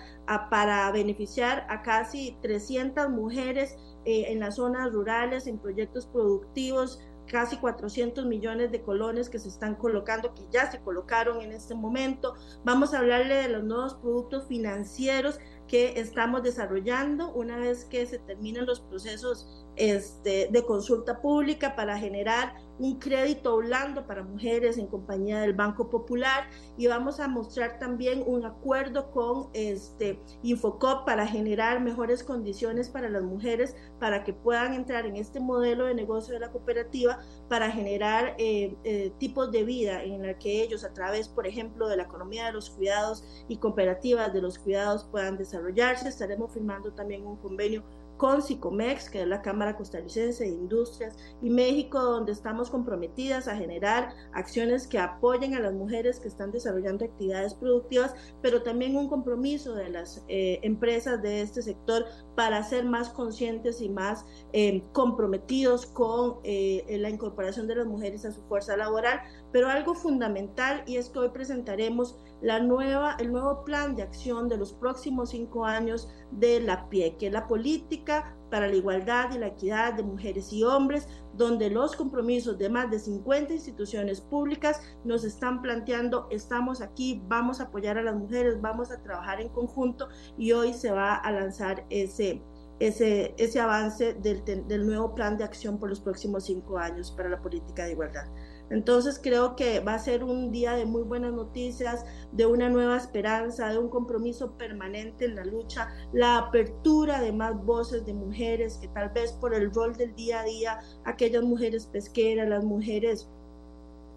para 0.49 0.89
beneficiar 0.91 1.67
a 1.69 1.81
casi 1.81 2.37
300 2.41 3.09
mujeres 3.09 3.75
eh, 4.05 4.31
en 4.31 4.39
las 4.39 4.55
zonas 4.55 4.93
rurales, 4.93 5.47
en 5.47 5.59
proyectos 5.59 6.07
productivos, 6.07 7.01
casi 7.29 7.57
400 7.57 8.25
millones 8.25 8.71
de 8.71 8.81
colones 8.81 9.29
que 9.29 9.39
se 9.39 9.47
están 9.47 9.75
colocando, 9.75 10.33
que 10.33 10.45
ya 10.51 10.69
se 10.69 10.81
colocaron 10.81 11.41
en 11.41 11.51
este 11.51 11.75
momento. 11.75 12.35
Vamos 12.65 12.93
a 12.93 12.99
hablarle 12.99 13.35
de 13.35 13.49
los 13.49 13.63
nuevos 13.63 13.93
productos 13.93 14.47
financieros 14.47 15.39
que 15.67 15.99
estamos 15.99 16.43
desarrollando 16.43 17.31
una 17.31 17.57
vez 17.57 17.85
que 17.85 18.05
se 18.05 18.19
terminen 18.19 18.65
los 18.65 18.81
procesos 18.81 19.47
este, 19.75 20.49
de 20.51 20.65
consulta 20.65 21.21
pública 21.21 21.75
para 21.75 21.97
generar 21.97 22.55
un 22.79 22.97
crédito 22.97 23.57
blando 23.57 24.07
para 24.07 24.23
mujeres 24.23 24.77
en 24.77 24.87
compañía 24.87 25.41
del 25.41 25.53
Banco 25.53 25.89
Popular 25.89 26.49
y 26.77 26.87
vamos 26.87 27.19
a 27.19 27.27
mostrar 27.27 27.77
también 27.77 28.23
un 28.25 28.45
acuerdo 28.45 29.11
con 29.11 29.49
este 29.53 30.19
Infocop 30.43 31.05
para 31.05 31.27
generar 31.27 31.81
mejores 31.81 32.23
condiciones 32.23 32.89
para 32.89 33.09
las 33.09 33.23
mujeres 33.23 33.75
para 33.99 34.23
que 34.23 34.33
puedan 34.33 34.73
entrar 34.73 35.05
en 35.05 35.17
este 35.17 35.39
modelo 35.39 35.85
de 35.85 35.93
negocio 35.93 36.33
de 36.33 36.39
la 36.39 36.51
cooperativa 36.51 37.19
para 37.49 37.69
generar 37.69 38.35
eh, 38.37 38.75
eh, 38.83 39.11
tipos 39.17 39.51
de 39.51 39.63
vida 39.63 40.03
en 40.03 40.25
la 40.25 40.37
que 40.37 40.63
ellos 40.63 40.83
a 40.83 40.93
través, 40.93 41.27
por 41.27 41.45
ejemplo, 41.45 41.87
de 41.87 41.97
la 41.97 42.03
economía 42.03 42.45
de 42.45 42.53
los 42.53 42.69
cuidados 42.69 43.25
y 43.47 43.57
cooperativas 43.57 44.33
de 44.33 44.41
los 44.41 44.57
cuidados 44.57 45.03
puedan 45.03 45.37
desarrollarse. 45.37 46.07
Estaremos 46.07 46.53
firmando 46.53 46.93
también 46.93 47.25
un 47.25 47.37
convenio 47.37 47.83
con 48.19 48.41
SICOMEX, 48.41 49.09
que 49.09 49.21
es 49.21 49.27
la 49.29 49.41
Cámara 49.41 49.77
Costarricense 49.77 50.43
de 50.43 50.49
Industrias, 50.49 51.15
y 51.41 51.49
México, 51.49 52.03
donde 52.03 52.33
estamos 52.33 52.69
comprometidas 52.69 53.47
a 53.47 53.55
generar 53.55 54.13
acciones 54.33 54.87
que 54.87 54.99
apoyen 54.99 55.55
a 55.55 55.61
las 55.61 55.73
mujeres 55.73 56.19
que 56.19 56.27
están 56.27 56.51
desarrollando 56.51 57.05
actividades 57.05 57.53
productivas, 57.53 58.13
pero 58.41 58.61
también 58.61 58.97
un 58.97 59.07
compromiso 59.07 59.73
de 59.73 59.89
las 59.89 60.25
eh, 60.27 60.59
empresas 60.63 61.21
de 61.21 61.39
este 61.39 61.61
sector 61.61 62.05
para 62.35 62.61
ser 62.63 62.83
más 62.83 63.07
conscientes 63.07 63.79
y 63.79 63.87
más 63.87 64.25
eh, 64.51 64.83
comprometidos 64.91 65.85
con 65.85 66.39
eh, 66.43 66.97
la 66.99 67.09
incorporación 67.09 67.67
de 67.67 67.75
las 67.75 67.85
mujeres 67.85 68.25
a 68.25 68.33
su 68.33 68.41
fuerza 68.43 68.75
laboral. 68.75 69.21
Pero 69.53 69.69
algo 69.69 69.95
fundamental 69.95 70.83
y 70.85 70.97
es 70.97 71.07
que 71.07 71.19
hoy 71.19 71.29
presentaremos 71.29 72.17
la 72.41 72.59
nueva, 72.59 73.15
el 73.19 73.31
nuevo 73.31 73.63
plan 73.63 73.95
de 73.95 74.03
acción 74.03 74.47
de 74.47 74.57
los 74.57 74.73
próximos 74.73 75.31
cinco 75.31 75.65
años 75.65 76.09
de 76.31 76.59
la 76.61 76.89
PIE, 76.89 77.17
que 77.17 77.27
es 77.27 77.33
la 77.33 77.47
política 77.47 78.35
para 78.49 78.67
la 78.67 78.75
igualdad 78.75 79.31
y 79.33 79.37
la 79.37 79.47
equidad 79.47 79.93
de 79.93 80.03
mujeres 80.03 80.51
y 80.51 80.63
hombres, 80.63 81.07
donde 81.33 81.69
los 81.69 81.95
compromisos 81.95 82.57
de 82.57 82.69
más 82.69 82.89
de 82.89 82.99
50 82.99 83.53
instituciones 83.53 84.21
públicas 84.21 84.81
nos 85.03 85.23
están 85.23 85.61
planteando, 85.61 86.27
estamos 86.31 86.81
aquí, 86.81 87.21
vamos 87.27 87.59
a 87.59 87.65
apoyar 87.65 87.97
a 87.97 88.03
las 88.03 88.15
mujeres, 88.15 88.59
vamos 88.61 88.91
a 88.91 89.01
trabajar 89.01 89.41
en 89.41 89.49
conjunto 89.49 90.09
y 90.37 90.51
hoy 90.51 90.73
se 90.73 90.91
va 90.91 91.15
a 91.15 91.31
lanzar 91.31 91.85
ese, 91.89 92.41
ese, 92.79 93.35
ese 93.37 93.59
avance 93.59 94.13
del, 94.15 94.43
del 94.43 94.85
nuevo 94.85 95.13
plan 95.13 95.37
de 95.37 95.43
acción 95.43 95.77
por 95.77 95.89
los 95.89 95.99
próximos 95.99 96.45
cinco 96.45 96.77
años 96.77 97.11
para 97.11 97.29
la 97.29 97.41
política 97.41 97.85
de 97.85 97.91
igualdad. 97.91 98.25
Entonces 98.69 99.19
creo 99.21 99.55
que 99.55 99.79
va 99.79 99.95
a 99.95 99.99
ser 99.99 100.23
un 100.23 100.51
día 100.51 100.73
de 100.73 100.85
muy 100.85 101.01
buenas 101.01 101.33
noticias, 101.33 102.05
de 102.31 102.45
una 102.45 102.69
nueva 102.69 102.97
esperanza, 102.97 103.69
de 103.69 103.77
un 103.77 103.89
compromiso 103.89 104.51
permanente 104.57 105.25
en 105.25 105.35
la 105.35 105.45
lucha, 105.45 105.89
la 106.13 106.37
apertura 106.37 107.19
de 107.21 107.31
más 107.31 107.63
voces 107.65 108.05
de 108.05 108.13
mujeres 108.13 108.77
que 108.77 108.87
tal 108.89 109.09
vez 109.09 109.33
por 109.33 109.53
el 109.53 109.73
rol 109.73 109.95
del 109.95 110.15
día 110.15 110.41
a 110.41 110.43
día, 110.43 110.79
aquellas 111.05 111.43
mujeres 111.43 111.87
pesqueras, 111.87 112.47
las 112.47 112.63
mujeres 112.63 113.27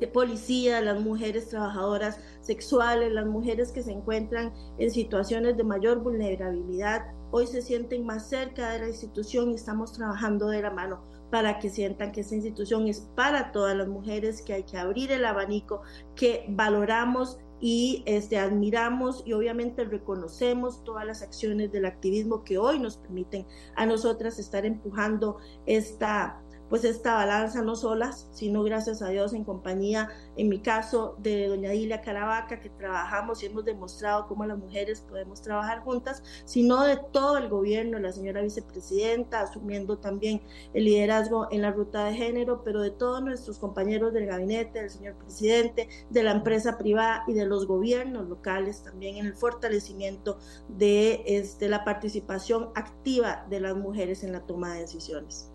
de 0.00 0.08
policía, 0.08 0.80
las 0.80 1.00
mujeres 1.00 1.48
trabajadoras 1.48 2.18
sexuales, 2.40 3.12
las 3.12 3.26
mujeres 3.26 3.70
que 3.70 3.82
se 3.82 3.92
encuentran 3.92 4.52
en 4.78 4.90
situaciones 4.90 5.56
de 5.56 5.64
mayor 5.64 6.00
vulnerabilidad, 6.00 7.06
hoy 7.30 7.46
se 7.46 7.62
sienten 7.62 8.04
más 8.04 8.28
cerca 8.28 8.70
de 8.70 8.80
la 8.80 8.88
institución 8.88 9.50
y 9.50 9.54
estamos 9.54 9.92
trabajando 9.92 10.48
de 10.48 10.60
la 10.60 10.70
mano 10.70 11.11
para 11.32 11.58
que 11.58 11.70
sientan 11.70 12.12
que 12.12 12.20
esta 12.20 12.34
institución 12.34 12.86
es 12.88 13.08
para 13.16 13.52
todas 13.52 13.74
las 13.74 13.88
mujeres, 13.88 14.42
que 14.42 14.52
hay 14.52 14.64
que 14.64 14.76
abrir 14.76 15.10
el 15.12 15.24
abanico, 15.24 15.80
que 16.14 16.44
valoramos 16.50 17.38
y 17.58 18.02
este, 18.04 18.38
admiramos 18.38 19.22
y 19.24 19.32
obviamente 19.32 19.84
reconocemos 19.84 20.84
todas 20.84 21.06
las 21.06 21.22
acciones 21.22 21.72
del 21.72 21.86
activismo 21.86 22.44
que 22.44 22.58
hoy 22.58 22.78
nos 22.78 22.98
permiten 22.98 23.46
a 23.76 23.86
nosotras 23.86 24.38
estar 24.38 24.66
empujando 24.66 25.38
esta, 25.64 26.41
pues 26.72 26.84
esta 26.84 27.16
balanza 27.16 27.60
no 27.60 27.76
solas, 27.76 28.28
sino 28.32 28.62
gracias 28.62 29.02
a 29.02 29.10
Dios 29.10 29.34
en 29.34 29.44
compañía, 29.44 30.08
en 30.38 30.48
mi 30.48 30.58
caso, 30.58 31.16
de 31.18 31.48
doña 31.48 31.68
Dilia 31.68 32.00
Caravaca, 32.00 32.60
que 32.60 32.70
trabajamos 32.70 33.42
y 33.42 33.46
hemos 33.46 33.66
demostrado 33.66 34.26
cómo 34.26 34.46
las 34.46 34.56
mujeres 34.56 35.02
podemos 35.02 35.42
trabajar 35.42 35.80
juntas, 35.80 36.22
sino 36.46 36.82
de 36.84 36.96
todo 36.96 37.36
el 37.36 37.50
gobierno, 37.50 37.98
la 37.98 38.10
señora 38.10 38.40
vicepresidenta, 38.40 39.42
asumiendo 39.42 39.98
también 39.98 40.40
el 40.72 40.86
liderazgo 40.86 41.46
en 41.50 41.60
la 41.60 41.72
ruta 41.72 42.06
de 42.06 42.14
género, 42.14 42.64
pero 42.64 42.80
de 42.80 42.90
todos 42.90 43.22
nuestros 43.22 43.58
compañeros 43.58 44.14
del 44.14 44.24
gabinete, 44.24 44.78
del 44.80 44.88
señor 44.88 45.16
presidente, 45.16 45.90
de 46.08 46.22
la 46.22 46.30
empresa 46.30 46.78
privada 46.78 47.24
y 47.26 47.34
de 47.34 47.44
los 47.44 47.66
gobiernos 47.66 48.30
locales 48.30 48.82
también 48.82 49.18
en 49.18 49.26
el 49.26 49.34
fortalecimiento 49.34 50.38
de 50.68 51.22
este, 51.26 51.68
la 51.68 51.84
participación 51.84 52.70
activa 52.74 53.44
de 53.50 53.60
las 53.60 53.76
mujeres 53.76 54.24
en 54.24 54.32
la 54.32 54.46
toma 54.46 54.72
de 54.72 54.80
decisiones. 54.80 55.51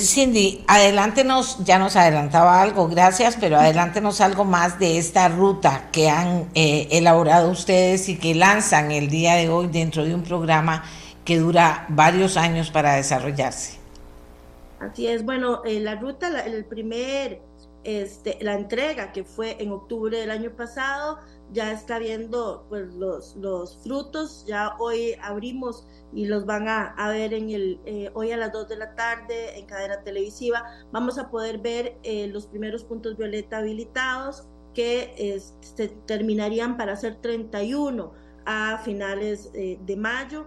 Cindy, 0.00 0.64
adelántenos, 0.68 1.64
ya 1.64 1.78
nos 1.78 1.96
adelantaba 1.96 2.62
algo, 2.62 2.88
gracias, 2.88 3.36
pero 3.38 3.58
adelántenos 3.58 4.22
algo 4.22 4.44
más 4.44 4.78
de 4.78 4.96
esta 4.96 5.28
ruta 5.28 5.90
que 5.92 6.08
han 6.08 6.48
eh, 6.54 6.88
elaborado 6.92 7.50
ustedes 7.50 8.08
y 8.08 8.16
que 8.16 8.34
lanzan 8.34 8.90
el 8.90 9.10
día 9.10 9.34
de 9.34 9.50
hoy 9.50 9.66
dentro 9.66 10.04
de 10.04 10.14
un 10.14 10.22
programa 10.22 10.82
que 11.26 11.38
dura 11.38 11.84
varios 11.90 12.38
años 12.38 12.70
para 12.70 12.94
desarrollarse. 12.94 13.78
Así 14.80 15.06
es, 15.06 15.24
bueno, 15.26 15.62
eh, 15.64 15.78
la 15.78 15.96
ruta, 15.96 16.28
el 16.40 16.64
primer, 16.64 17.42
este, 17.84 18.38
la 18.40 18.54
entrega 18.54 19.12
que 19.12 19.24
fue 19.24 19.62
en 19.62 19.72
octubre 19.72 20.16
del 20.16 20.30
año 20.30 20.52
pasado, 20.52 21.18
ya 21.52 21.72
está 21.72 21.98
viendo 21.98 22.66
pues, 22.68 22.92
los, 22.94 23.36
los 23.36 23.78
frutos, 23.82 24.44
ya 24.46 24.74
hoy 24.78 25.14
abrimos 25.22 25.86
y 26.12 26.26
los 26.26 26.46
van 26.46 26.68
a, 26.68 26.94
ver 27.08 27.34
en 27.34 27.50
el, 27.50 27.80
eh, 27.84 28.10
hoy 28.14 28.32
a 28.32 28.36
las 28.36 28.52
2 28.52 28.68
de 28.68 28.76
la 28.76 28.94
tarde 28.94 29.58
en 29.58 29.66
cadena 29.66 30.02
televisiva. 30.02 30.64
Vamos 30.92 31.18
a 31.18 31.30
poder 31.30 31.58
ver 31.58 31.96
eh, 32.02 32.28
los 32.28 32.46
primeros 32.46 32.84
puntos 32.84 33.16
violeta 33.16 33.58
habilitados 33.58 34.46
que 34.74 35.38
se 35.60 35.88
terminarían 36.06 36.78
para 36.78 36.96
ser 36.96 37.20
31 37.20 38.12
a 38.46 38.78
finales 38.78 39.50
eh, 39.54 39.78
de 39.84 39.96
mayo. 39.96 40.46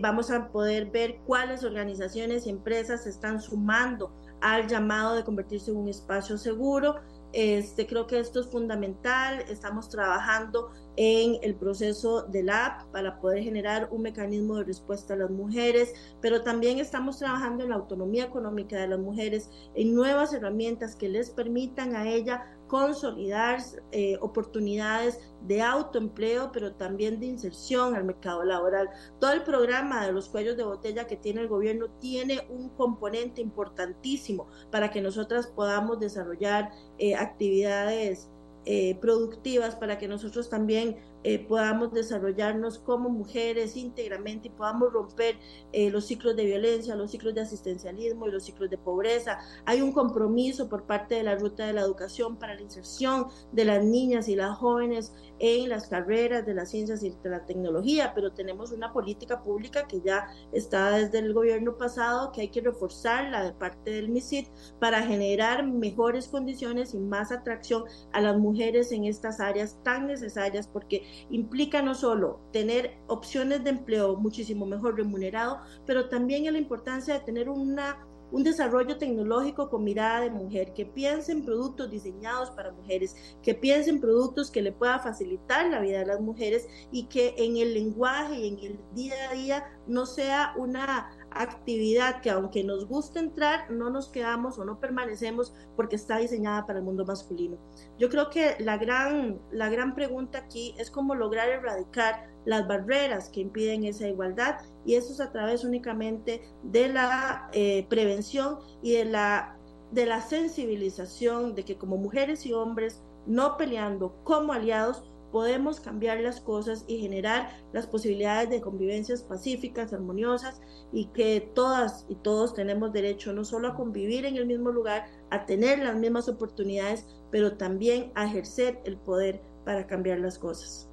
vamos 0.00 0.30
a 0.30 0.48
poder 0.48 0.86
ver 0.86 1.18
cuáles 1.26 1.62
organizaciones 1.62 2.46
y 2.46 2.50
empresas 2.50 3.04
se 3.04 3.10
están 3.10 3.40
sumando 3.40 4.10
al 4.40 4.66
llamado 4.66 5.14
de 5.14 5.24
convertirse 5.24 5.70
en 5.70 5.76
un 5.76 5.88
espacio 5.88 6.38
seguro. 6.38 6.96
Este, 7.36 7.86
creo 7.86 8.06
que 8.06 8.18
esto 8.18 8.40
es 8.40 8.46
fundamental. 8.46 9.44
Estamos 9.50 9.90
trabajando 9.90 10.70
en 10.96 11.36
el 11.42 11.54
proceso 11.54 12.22
del 12.22 12.48
app 12.48 12.90
para 12.92 13.20
poder 13.20 13.42
generar 13.42 13.88
un 13.90 14.00
mecanismo 14.00 14.56
de 14.56 14.64
respuesta 14.64 15.12
a 15.12 15.18
las 15.18 15.28
mujeres, 15.28 15.92
pero 16.22 16.40
también 16.40 16.78
estamos 16.78 17.18
trabajando 17.18 17.62
en 17.62 17.68
la 17.68 17.76
autonomía 17.76 18.24
económica 18.24 18.78
de 18.78 18.88
las 18.88 18.98
mujeres, 18.98 19.50
en 19.74 19.94
nuevas 19.94 20.32
herramientas 20.32 20.96
que 20.96 21.10
les 21.10 21.28
permitan 21.28 21.94
a 21.94 22.08
ella 22.08 22.55
consolidar 22.66 23.60
eh, 23.92 24.16
oportunidades 24.20 25.20
de 25.42 25.62
autoempleo, 25.62 26.50
pero 26.52 26.74
también 26.74 27.20
de 27.20 27.26
inserción 27.26 27.94
al 27.94 28.04
mercado 28.04 28.44
laboral. 28.44 28.88
Todo 29.20 29.32
el 29.32 29.42
programa 29.42 30.04
de 30.06 30.12
los 30.12 30.28
cuellos 30.28 30.56
de 30.56 30.64
botella 30.64 31.06
que 31.06 31.16
tiene 31.16 31.42
el 31.42 31.48
gobierno 31.48 31.88
tiene 32.00 32.46
un 32.48 32.70
componente 32.70 33.40
importantísimo 33.40 34.48
para 34.70 34.90
que 34.90 35.00
nosotras 35.00 35.46
podamos 35.46 36.00
desarrollar 36.00 36.70
eh, 36.98 37.14
actividades 37.14 38.28
eh, 38.68 38.96
productivas 39.00 39.76
para 39.76 39.96
que 39.96 40.08
nosotros 40.08 40.50
también 40.50 40.96
eh, 41.28 41.40
podamos 41.40 41.92
desarrollarnos 41.92 42.78
como 42.78 43.08
mujeres 43.08 43.76
íntegramente 43.76 44.46
y 44.46 44.50
podamos 44.52 44.92
romper 44.92 45.36
eh, 45.72 45.90
los 45.90 46.06
ciclos 46.06 46.36
de 46.36 46.44
violencia, 46.44 46.94
los 46.94 47.10
ciclos 47.10 47.34
de 47.34 47.40
asistencialismo 47.40 48.28
y 48.28 48.30
los 48.30 48.44
ciclos 48.44 48.70
de 48.70 48.78
pobreza. 48.78 49.40
Hay 49.64 49.80
un 49.80 49.90
compromiso 49.90 50.68
por 50.68 50.84
parte 50.84 51.16
de 51.16 51.24
la 51.24 51.34
Ruta 51.34 51.66
de 51.66 51.72
la 51.72 51.80
Educación 51.80 52.36
para 52.36 52.54
la 52.54 52.62
inserción 52.62 53.26
de 53.50 53.64
las 53.64 53.84
niñas 53.84 54.28
y 54.28 54.36
las 54.36 54.56
jóvenes 54.56 55.12
en 55.38 55.68
las 55.68 55.88
carreras 55.88 56.46
de 56.46 56.54
las 56.54 56.70
ciencias 56.70 57.02
y 57.02 57.10
de 57.10 57.30
la 57.30 57.44
tecnología, 57.44 58.12
pero 58.14 58.32
tenemos 58.32 58.72
una 58.72 58.92
política 58.92 59.42
pública 59.42 59.86
que 59.86 60.00
ya 60.00 60.28
está 60.52 60.90
desde 60.90 61.18
el 61.18 61.34
gobierno 61.34 61.76
pasado, 61.76 62.32
que 62.32 62.42
hay 62.42 62.48
que 62.48 62.60
reforzarla 62.60 63.44
de 63.44 63.52
parte 63.52 63.90
del 63.90 64.08
MISID 64.08 64.46
para 64.80 65.02
generar 65.02 65.66
mejores 65.66 66.28
condiciones 66.28 66.94
y 66.94 66.98
más 66.98 67.32
atracción 67.32 67.84
a 68.12 68.20
las 68.20 68.38
mujeres 68.38 68.92
en 68.92 69.04
estas 69.04 69.40
áreas 69.40 69.78
tan 69.82 70.06
necesarias, 70.06 70.66
porque 70.66 71.26
implica 71.30 71.82
no 71.82 71.94
solo 71.94 72.40
tener 72.52 72.98
opciones 73.06 73.64
de 73.64 73.70
empleo 73.70 74.16
muchísimo 74.16 74.66
mejor 74.66 74.96
remunerado, 74.96 75.60
pero 75.86 76.08
también 76.08 76.44
la 76.52 76.58
importancia 76.58 77.14
de 77.14 77.20
tener 77.20 77.48
una 77.48 78.06
un 78.30 78.42
desarrollo 78.42 78.98
tecnológico 78.98 79.68
con 79.68 79.84
mirada 79.84 80.20
de 80.20 80.30
mujer, 80.30 80.72
que 80.74 80.86
piense 80.86 81.32
en 81.32 81.44
productos 81.44 81.90
diseñados 81.90 82.50
para 82.50 82.72
mujeres, 82.72 83.14
que 83.42 83.54
piense 83.54 83.90
en 83.90 84.00
productos 84.00 84.50
que 84.50 84.62
le 84.62 84.72
pueda 84.72 84.98
facilitar 84.98 85.66
la 85.70 85.80
vida 85.80 86.00
de 86.00 86.06
las 86.06 86.20
mujeres 86.20 86.68
y 86.90 87.04
que 87.04 87.34
en 87.38 87.56
el 87.56 87.74
lenguaje 87.74 88.38
y 88.38 88.48
en 88.48 88.58
el 88.58 88.80
día 88.92 89.30
a 89.30 89.34
día 89.34 89.64
no 89.86 90.06
sea 90.06 90.54
una 90.56 91.15
actividad 91.40 92.20
que 92.20 92.30
aunque 92.30 92.64
nos 92.64 92.86
guste 92.86 93.18
entrar, 93.18 93.70
no 93.70 93.90
nos 93.90 94.08
quedamos 94.08 94.58
o 94.58 94.64
no 94.64 94.80
permanecemos 94.80 95.54
porque 95.74 95.96
está 95.96 96.18
diseñada 96.18 96.66
para 96.66 96.78
el 96.78 96.84
mundo 96.84 97.04
masculino. 97.04 97.58
Yo 97.98 98.08
creo 98.08 98.30
que 98.30 98.56
la 98.58 98.78
gran, 98.78 99.40
la 99.50 99.68
gran 99.68 99.94
pregunta 99.94 100.38
aquí 100.38 100.74
es 100.78 100.90
cómo 100.90 101.14
lograr 101.14 101.48
erradicar 101.48 102.28
las 102.44 102.66
barreras 102.66 103.28
que 103.28 103.40
impiden 103.40 103.84
esa 103.84 104.08
igualdad 104.08 104.56
y 104.84 104.94
eso 104.94 105.12
es 105.12 105.20
a 105.20 105.32
través 105.32 105.64
únicamente 105.64 106.42
de 106.62 106.88
la 106.88 107.48
eh, 107.52 107.86
prevención 107.88 108.58
y 108.82 108.92
de 108.92 109.04
la, 109.04 109.56
de 109.90 110.06
la 110.06 110.20
sensibilización 110.20 111.54
de 111.54 111.64
que 111.64 111.76
como 111.76 111.96
mujeres 111.96 112.46
y 112.46 112.52
hombres, 112.52 113.02
no 113.26 113.56
peleando 113.56 114.14
como 114.22 114.52
aliados, 114.52 115.04
podemos 115.36 115.80
cambiar 115.80 116.20
las 116.20 116.40
cosas 116.40 116.86
y 116.88 116.96
generar 116.96 117.50
las 117.74 117.86
posibilidades 117.86 118.48
de 118.48 118.62
convivencias 118.62 119.20
pacíficas, 119.20 119.92
armoniosas 119.92 120.62
y 120.94 121.08
que 121.08 121.52
todas 121.54 122.06
y 122.08 122.14
todos 122.14 122.54
tenemos 122.54 122.90
derecho 122.90 123.34
no 123.34 123.44
solo 123.44 123.68
a 123.68 123.74
convivir 123.74 124.24
en 124.24 124.38
el 124.38 124.46
mismo 124.46 124.70
lugar, 124.70 125.04
a 125.30 125.44
tener 125.44 125.80
las 125.80 125.94
mismas 125.94 126.26
oportunidades, 126.30 127.04
pero 127.30 127.58
también 127.58 128.12
a 128.14 128.24
ejercer 128.24 128.80
el 128.86 128.96
poder 128.96 129.42
para 129.66 129.86
cambiar 129.86 130.20
las 130.20 130.38
cosas. 130.38 130.88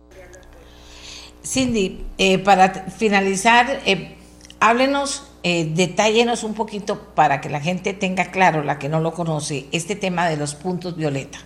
Cindy, 1.42 2.06
eh, 2.18 2.38
para 2.38 2.74
finalizar, 2.90 3.80
eh, 3.86 4.18
háblenos, 4.60 5.24
eh, 5.44 5.72
detállenos 5.74 6.44
un 6.44 6.54
poquito 6.54 7.00
para 7.16 7.40
que 7.40 7.48
la 7.48 7.62
gente 7.62 7.94
tenga 7.94 8.26
claro, 8.26 8.62
la 8.62 8.78
que 8.78 8.90
no 8.90 9.00
lo 9.00 9.14
conoce, 9.14 9.68
este 9.72 9.96
tema 9.96 10.28
de 10.28 10.36
los 10.36 10.54
puntos 10.54 10.98
violeta. 10.98 11.40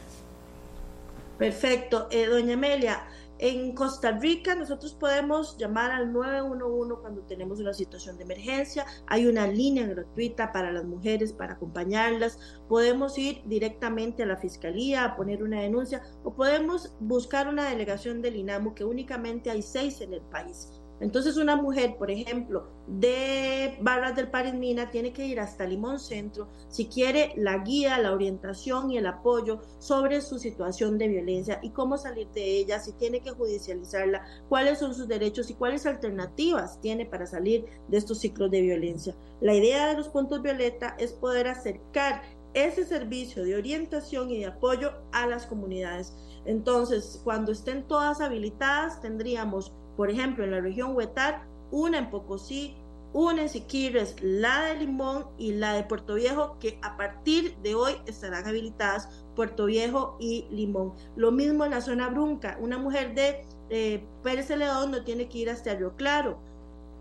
Perfecto. 1.37 2.07
Eh, 2.09 2.25
doña 2.25 2.55
Amelia, 2.55 3.05
en 3.39 3.75
Costa 3.75 4.11
Rica 4.13 4.55
nosotros 4.55 4.95
podemos 4.95 5.57
llamar 5.57 5.91
al 5.91 6.11
911 6.11 7.01
cuando 7.01 7.21
tenemos 7.21 7.59
una 7.59 7.73
situación 7.73 8.17
de 8.17 8.23
emergencia. 8.23 8.85
Hay 9.05 9.27
una 9.27 9.45
línea 9.45 9.85
gratuita 9.85 10.51
para 10.51 10.71
las 10.71 10.85
mujeres 10.85 11.33
para 11.33 11.53
acompañarlas. 11.53 12.39
Podemos 12.67 13.17
ir 13.19 13.43
directamente 13.45 14.23
a 14.23 14.25
la 14.25 14.37
fiscalía 14.37 15.05
a 15.05 15.15
poner 15.15 15.43
una 15.43 15.61
denuncia 15.61 16.01
o 16.23 16.33
podemos 16.33 16.95
buscar 16.99 17.47
una 17.47 17.69
delegación 17.69 18.21
del 18.23 18.37
INAMU 18.37 18.73
que 18.73 18.83
únicamente 18.83 19.51
hay 19.51 19.61
seis 19.61 20.01
en 20.01 20.13
el 20.13 20.21
país. 20.21 20.71
Entonces 20.99 21.37
una 21.37 21.55
mujer, 21.55 21.95
por 21.97 22.09
ejemplo, 22.09 22.67
de 22.87 23.77
Barras 23.81 24.15
del 24.15 24.29
París 24.29 24.53
Mina 24.53 24.89
tiene 24.89 25.13
que 25.13 25.27
ir 25.27 25.39
hasta 25.39 25.67
Limón 25.67 25.99
Centro 25.99 26.47
si 26.69 26.87
quiere 26.87 27.33
la 27.35 27.59
guía, 27.59 27.97
la 27.99 28.13
orientación 28.13 28.89
y 28.89 28.97
el 28.97 29.05
apoyo 29.05 29.61
sobre 29.79 30.21
su 30.21 30.39
situación 30.39 30.97
de 30.97 31.07
violencia 31.07 31.59
y 31.61 31.69
cómo 31.69 31.97
salir 31.97 32.27
de 32.29 32.57
ella, 32.57 32.79
si 32.79 32.93
tiene 32.93 33.21
que 33.21 33.31
judicializarla, 33.31 34.25
cuáles 34.49 34.79
son 34.79 34.95
sus 34.95 35.07
derechos 35.07 35.49
y 35.49 35.53
cuáles 35.53 35.85
alternativas 35.85 36.79
tiene 36.81 37.05
para 37.05 37.27
salir 37.27 37.65
de 37.87 37.97
estos 37.97 38.19
ciclos 38.19 38.49
de 38.49 38.61
violencia. 38.61 39.15
La 39.41 39.53
idea 39.53 39.87
de 39.87 39.97
los 39.97 40.09
puntos 40.09 40.41
violeta 40.41 40.95
es 40.97 41.13
poder 41.13 41.47
acercar 41.47 42.21
ese 42.53 42.85
servicio 42.85 43.43
de 43.43 43.55
orientación 43.55 44.31
y 44.31 44.39
de 44.39 44.47
apoyo 44.47 44.91
a 45.11 45.27
las 45.27 45.45
comunidades. 45.45 46.15
Entonces, 46.45 47.21
cuando 47.23 47.51
estén 47.51 47.87
todas 47.87 48.21
habilitadas, 48.21 48.99
tendríamos 49.01 49.73
por 49.97 50.11
ejemplo, 50.11 50.45
en 50.45 50.51
la 50.51 50.61
región 50.61 50.95
Huetar, 50.95 51.41
una 51.71 51.97
en 51.97 52.09
Pocosí, 52.09 52.75
una 53.13 53.41
en 53.41 53.49
Siquirres, 53.49 54.15
la 54.21 54.61
de 54.65 54.75
Limón 54.75 55.25
y 55.37 55.53
la 55.53 55.73
de 55.73 55.83
Puerto 55.83 56.13
Viejo, 56.13 56.57
que 56.59 56.79
a 56.83 56.95
partir 56.97 57.57
de 57.63 57.73
hoy 57.73 57.95
estarán 58.05 58.45
habilitadas 58.45 59.09
Puerto 59.35 59.65
Viejo 59.65 60.15
y 60.19 60.45
Limón. 60.51 60.93
Lo 61.15 61.31
mismo 61.31 61.65
en 61.65 61.71
la 61.71 61.81
zona 61.81 62.09
Brunca, 62.09 62.57
una 62.61 62.77
mujer 62.77 63.15
de 63.15 63.43
eh, 63.69 64.05
Pérez 64.23 64.47
Celedón 64.47 64.91
no 64.91 65.03
tiene 65.03 65.27
que 65.27 65.39
ir 65.39 65.49
hasta 65.49 65.73
Río 65.73 65.95
Claro. 65.95 66.37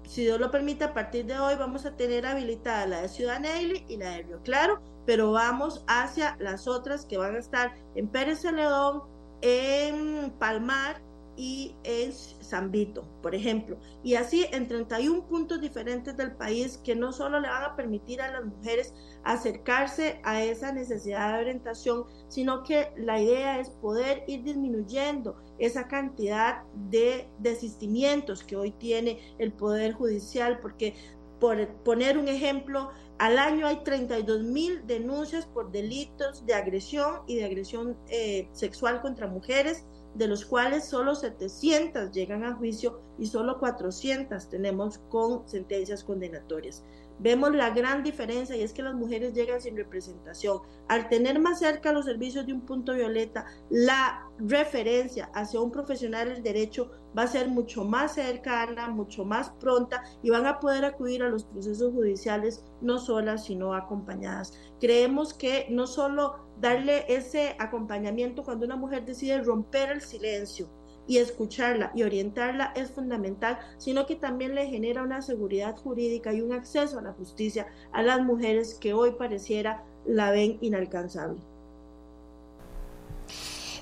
Si 0.05 0.23
Dios 0.23 0.41
lo 0.41 0.51
permite, 0.51 0.85
a 0.85 0.95
partir 0.95 1.27
de 1.27 1.39
hoy 1.39 1.57
vamos 1.57 1.85
a 1.85 1.97
tener 1.97 2.27
habilitada 2.27 2.87
la 2.87 3.03
de 3.03 3.09
Ciudad 3.09 3.41
Neily 3.41 3.85
y 3.89 3.99
la 3.99 4.11
de 4.11 4.23
Río 4.23 4.41
Claro, 4.43 4.81
pero 5.05 5.33
vamos 5.33 5.85
hacia 5.87 6.37
las 6.39 6.67
otras 6.67 7.05
que 7.05 7.19
van 7.19 7.35
a 7.35 7.41
estar 7.41 7.75
en 7.95 8.09
Pérez 8.09 8.41
Celedón, 8.41 9.03
en 9.43 10.33
Palmar 10.39 11.03
y 11.37 11.75
en 11.85 12.13
San 12.13 12.71
Vito, 12.71 13.07
por 13.23 13.35
ejemplo. 13.35 13.77
Y 14.03 14.15
así 14.15 14.47
en 14.53 14.67
31 14.67 15.27
puntos 15.27 15.61
diferentes 15.61 16.17
del 16.17 16.33
país 16.33 16.79
que 16.79 16.95
no 16.95 17.13
solo 17.13 17.41
le 17.41 17.49
van 17.49 17.65
a 17.65 17.77
permitir 17.77 18.21
a 18.21 18.31
las 18.31 18.45
mujeres 18.45 18.95
acercarse 19.25 20.21
a 20.25 20.43
esa 20.43 20.73
necesidad 20.73 21.35
de 21.35 21.41
orientación, 21.41 22.05
sino 22.29 22.63
que 22.63 22.93
la 22.97 23.21
idea 23.21 23.61
es 23.61 23.71
poder 23.71 24.25
ir 24.27 24.43
disminuyendo 24.45 25.37
esa 25.59 25.89
cantidad 25.89 26.63
de 26.91 27.29
desistimientos 27.39 28.43
que 28.43 28.57
hoy 28.57 28.73
tiene 28.73 29.21
el 29.39 29.53
Poder 29.53 29.93
Judicial, 29.93 30.61
porque 30.61 30.95
por 31.41 31.69
poner 31.85 32.17
un 32.17 32.29
ejemplo, 32.29 32.91
al 33.19 33.39
año 33.39 33.67
hay 33.67 33.83
32 33.83 34.43
mil 34.43 34.87
denuncias 34.87 35.47
por 35.47 35.71
delitos 35.71 36.45
de 36.47 36.55
agresión 36.55 37.21
y 37.27 37.37
de 37.37 37.45
agresión 37.45 37.97
eh, 38.09 38.49
sexual 38.53 39.01
contra 39.03 39.27
mujeres 39.27 39.85
de 40.17 40.29
los 40.29 40.45
cuales 40.45 40.85
solo 40.85 41.15
700 41.15 42.11
llegan 42.11 42.45
a 42.45 42.55
juicio 42.55 43.01
y 43.19 43.27
solo 43.27 43.59
400 43.59 44.49
tenemos 44.49 44.99
con 45.11 45.47
sentencias 45.49 46.05
condenatorias. 46.05 46.83
Vemos 47.19 47.55
la 47.55 47.71
gran 47.71 48.03
diferencia 48.03 48.57
y 48.57 48.63
es 48.63 48.73
que 48.73 48.83
las 48.83 48.95
mujeres 48.95 49.33
llegan 49.33 49.61
sin 49.61 49.77
representación. 49.77 50.61
Al 50.89 51.09
tener 51.09 51.39
más 51.39 51.61
cerca 51.61 51.93
los 51.93 52.05
servicios 52.05 52.47
de 52.47 52.53
un 52.53 52.61
punto 52.61 52.93
violeta, 52.93 53.47
la 53.71 54.29
referencia 54.39 55.31
hacia 55.35 55.61
un 55.61 55.71
profesional 55.71 56.29
del 56.29 56.43
derecho 56.43 56.91
va 57.17 57.23
a 57.23 57.27
ser 57.27 57.49
mucho 57.49 57.85
más 57.85 58.15
cercana, 58.15 58.89
mucho 58.89 59.25
más 59.25 59.51
pronta 59.51 60.03
y 60.23 60.31
van 60.31 60.47
a 60.47 60.61
poder 60.61 60.85
acudir 60.85 61.23
a 61.23 61.29
los 61.29 61.45
procesos 61.45 61.93
judiciales 61.95 62.65
no 62.83 62.99
solas, 62.99 63.45
sino 63.47 63.73
acompañadas. 63.73 64.53
Creemos 64.81 65.33
que 65.33 65.67
no 65.71 65.87
solo 65.87 66.47
darle 66.61 67.05
ese 67.09 67.57
acompañamiento 67.59 68.45
cuando 68.45 68.67
una 68.67 68.77
mujer 68.77 69.05
decide 69.05 69.43
romper 69.43 69.91
el 69.91 70.03
silencio, 70.03 70.69
y 71.07 71.19
escucharla 71.19 71.93
y 71.95 72.03
orientarla 72.03 72.73
es 72.77 72.91
fundamental, 72.91 73.59
sino 73.79 74.07
que 74.07 74.17
también 74.17 74.55
le 74.55 74.67
genera 74.67 75.03
una 75.03 75.23
seguridad 75.23 75.77
jurídica 75.77 76.33
y 76.33 76.41
un 76.41 76.53
acceso 76.53 76.99
a 76.99 77.03
la 77.03 77.13
justicia 77.13 77.67
a 77.93 78.03
las 78.03 78.21
mujeres 78.21 78.75
que 78.75 78.93
hoy 78.93 79.13
pareciera 79.13 79.85
la 80.07 80.31
ven 80.31 80.59
inalcanzable. 80.61 81.39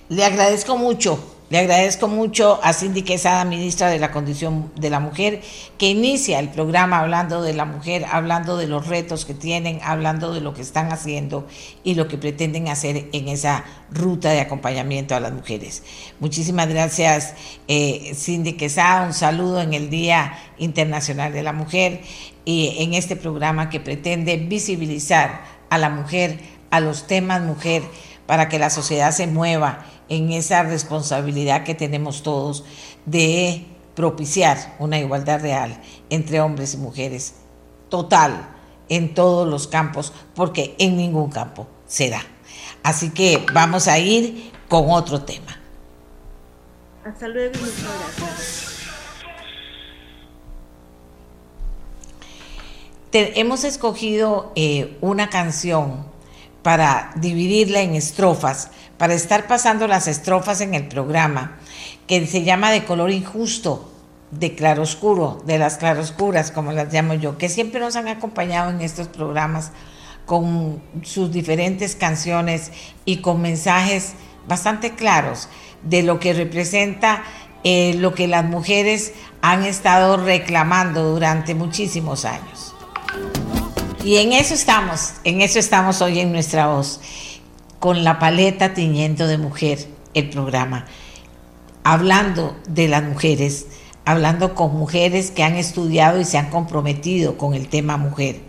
Le 0.09 0.25
agradezco 0.25 0.77
mucho, 0.77 1.19
le 1.55 1.61
agradezco 1.61 2.09
mucho 2.09 2.59
a 2.65 2.73
Cindy 2.73 3.03
Quesada, 3.03 3.45
ministra 3.45 3.89
de 3.89 4.01
la 4.01 4.11
Condición 4.11 4.73
de 4.75 4.91
la 4.91 4.99
Mujer, 4.99 5.41
que 5.79 5.87
inicia 5.87 6.41
el 6.41 6.49
programa 6.49 6.99
hablando 6.99 7.43
de 7.43 7.55
la 7.55 7.65
mujer, 7.65 8.07
hablando 8.11 8.57
de 8.57 8.67
los 8.67 8.89
retos 8.89 9.25
que 9.25 9.35
tienen, 9.35 9.79
hablando 9.85 10.35
de 10.35 10.41
lo 10.41 10.53
que 10.53 10.63
están 10.63 10.91
haciendo 10.93 11.47
y 11.85 11.95
lo 11.95 12.09
que 12.09 12.19
pretenden 12.19 12.67
hacer 12.67 13.07
en 13.13 13.29
esa 13.29 13.65
ruta 13.93 14.31
de 14.31 14.41
acompañamiento 14.41 15.15
a 15.15 15.21
las 15.21 15.33
mujeres. 15.33 15.85
Muchísimas 16.19 16.67
gracias, 16.67 17.35
eh, 17.69 18.11
Cindy 18.17 18.55
Quesada. 18.55 19.07
Un 19.07 19.15
saludo 19.15 19.63
en 19.63 19.75
el 19.75 19.91
Día 19.91 20.37
Internacional 20.59 21.33
de 21.33 21.45
la 21.45 21.53
Mujer 21.53 22.01
y 22.45 22.79
en 22.81 22.95
este 22.95 23.15
programa 23.15 23.71
que 23.71 23.79
pretende 23.79 24.39
visibilizar 24.39 25.45
a 25.71 25.79
la 25.79 25.89
mujer, 25.89 26.37
a 26.71 26.81
los 26.81 27.07
temas 27.07 27.43
mujer, 27.43 27.85
para 28.27 28.49
que 28.49 28.59
la 28.59 28.71
sociedad 28.71 29.13
se 29.13 29.27
mueva 29.27 29.87
en 30.09 30.33
esa 30.33 30.63
responsabilidad 30.63 31.65
que 31.65 31.75
tenemos 31.75 32.23
todos 32.23 32.65
de 33.07 33.67
propiciar 33.95 34.77
una 34.79 34.99
igualdad 34.99 35.41
real 35.41 35.81
entre 36.11 36.41
hombres 36.41 36.75
y 36.75 36.79
mujeres, 36.79 37.35
total, 37.89 38.51
en 38.89 39.15
todos 39.15 39.49
los 39.49 39.67
campos, 39.67 40.13
porque 40.35 40.75
en 40.79 40.97
ningún 40.97 41.31
campo 41.31 41.67
se 41.87 42.11
da. 42.11 42.23
Así 42.83 43.11
que 43.11 43.45
vamos 43.53 43.89
a 43.89 43.99
ir 43.99 44.53
con 44.69 44.91
otro 44.91 45.23
tema. 45.23 45.59
Hasta 47.05 47.29
luego 47.29 47.55
y 47.55 47.61
muchas 47.61 47.83
gracias. 48.17 48.75
hemos 53.15 53.63
escogido 53.63 54.51
eh, 54.57 54.97
una 55.01 55.31
canción 55.31 56.05
para 56.65 57.13
dividirla 57.17 57.83
en 57.83 57.95
estrofas, 57.95 58.71
para 58.97 59.13
estar 59.13 59.47
pasando 59.47 59.87
las 59.87 60.09
estrofas 60.09 60.63
en 60.63 60.73
el 60.73 60.89
programa, 60.89 61.59
que 62.07 62.27
se 62.27 62.43
llama 62.43 62.71
De 62.71 62.87
color 62.87 63.11
injusto, 63.11 63.93
de 64.31 64.55
claroscuro, 64.55 65.43
de 65.45 65.59
las 65.59 65.77
claroscuras, 65.77 66.51
como 66.51 66.73
las 66.73 66.91
llamo 66.91 67.13
yo, 67.13 67.37
que 67.37 67.51
siempre 67.51 67.81
nos 67.81 67.97
han 67.97 68.09
acompañado 68.09 68.71
en 68.71 68.81
estos 68.81 69.09
programas 69.09 69.73
con 70.25 70.83
sus 71.03 71.31
diferentes 71.31 71.97
canciones 71.97 72.73
y 73.05 73.19
con 73.19 73.43
mensajes 73.43 74.15
bastante 74.49 74.95
claros 74.95 75.51
de 75.83 76.03
lo 76.03 76.19
que 76.19 76.33
representa 76.33 77.25
eh, 77.63 77.95
lo 77.99 78.15
que 78.15 78.27
las 78.27 78.45
mujeres 78.45 79.13
han 79.43 79.65
estado 79.65 80.17
reclamando 80.17 81.13
durante 81.13 81.55
muchísimos 81.55 82.25
años. 82.25 82.54
Y 84.05 84.19
en 84.19 84.35
eso 84.35 84.53
estamos, 84.53 85.15
en 85.25 85.41
eso 85.41 85.59
estamos 85.59 86.03
hoy 86.03 86.21
en 86.21 86.31
nuestra 86.31 86.67
voz, 86.67 87.01
con 87.79 88.05
la 88.05 88.19
paleta 88.19 88.75
tiñendo 88.75 89.27
de 89.27 89.39
mujer, 89.39 89.89
el 90.13 90.29
programa, 90.29 90.85
hablando 91.85 92.55
de 92.69 92.87
las 92.87 93.03
mujeres, 93.03 93.65
hablando 94.05 94.55
con 94.55 94.77
mujeres 94.77 95.31
que 95.31 95.43
han 95.43 95.55
estudiado 95.55 96.21
y 96.21 96.27
se 96.27 96.37
han 96.37 96.51
comprometido 96.51 97.39
con 97.39 97.55
el 97.55 97.69
tema 97.69 97.97
mujer. 97.97 98.41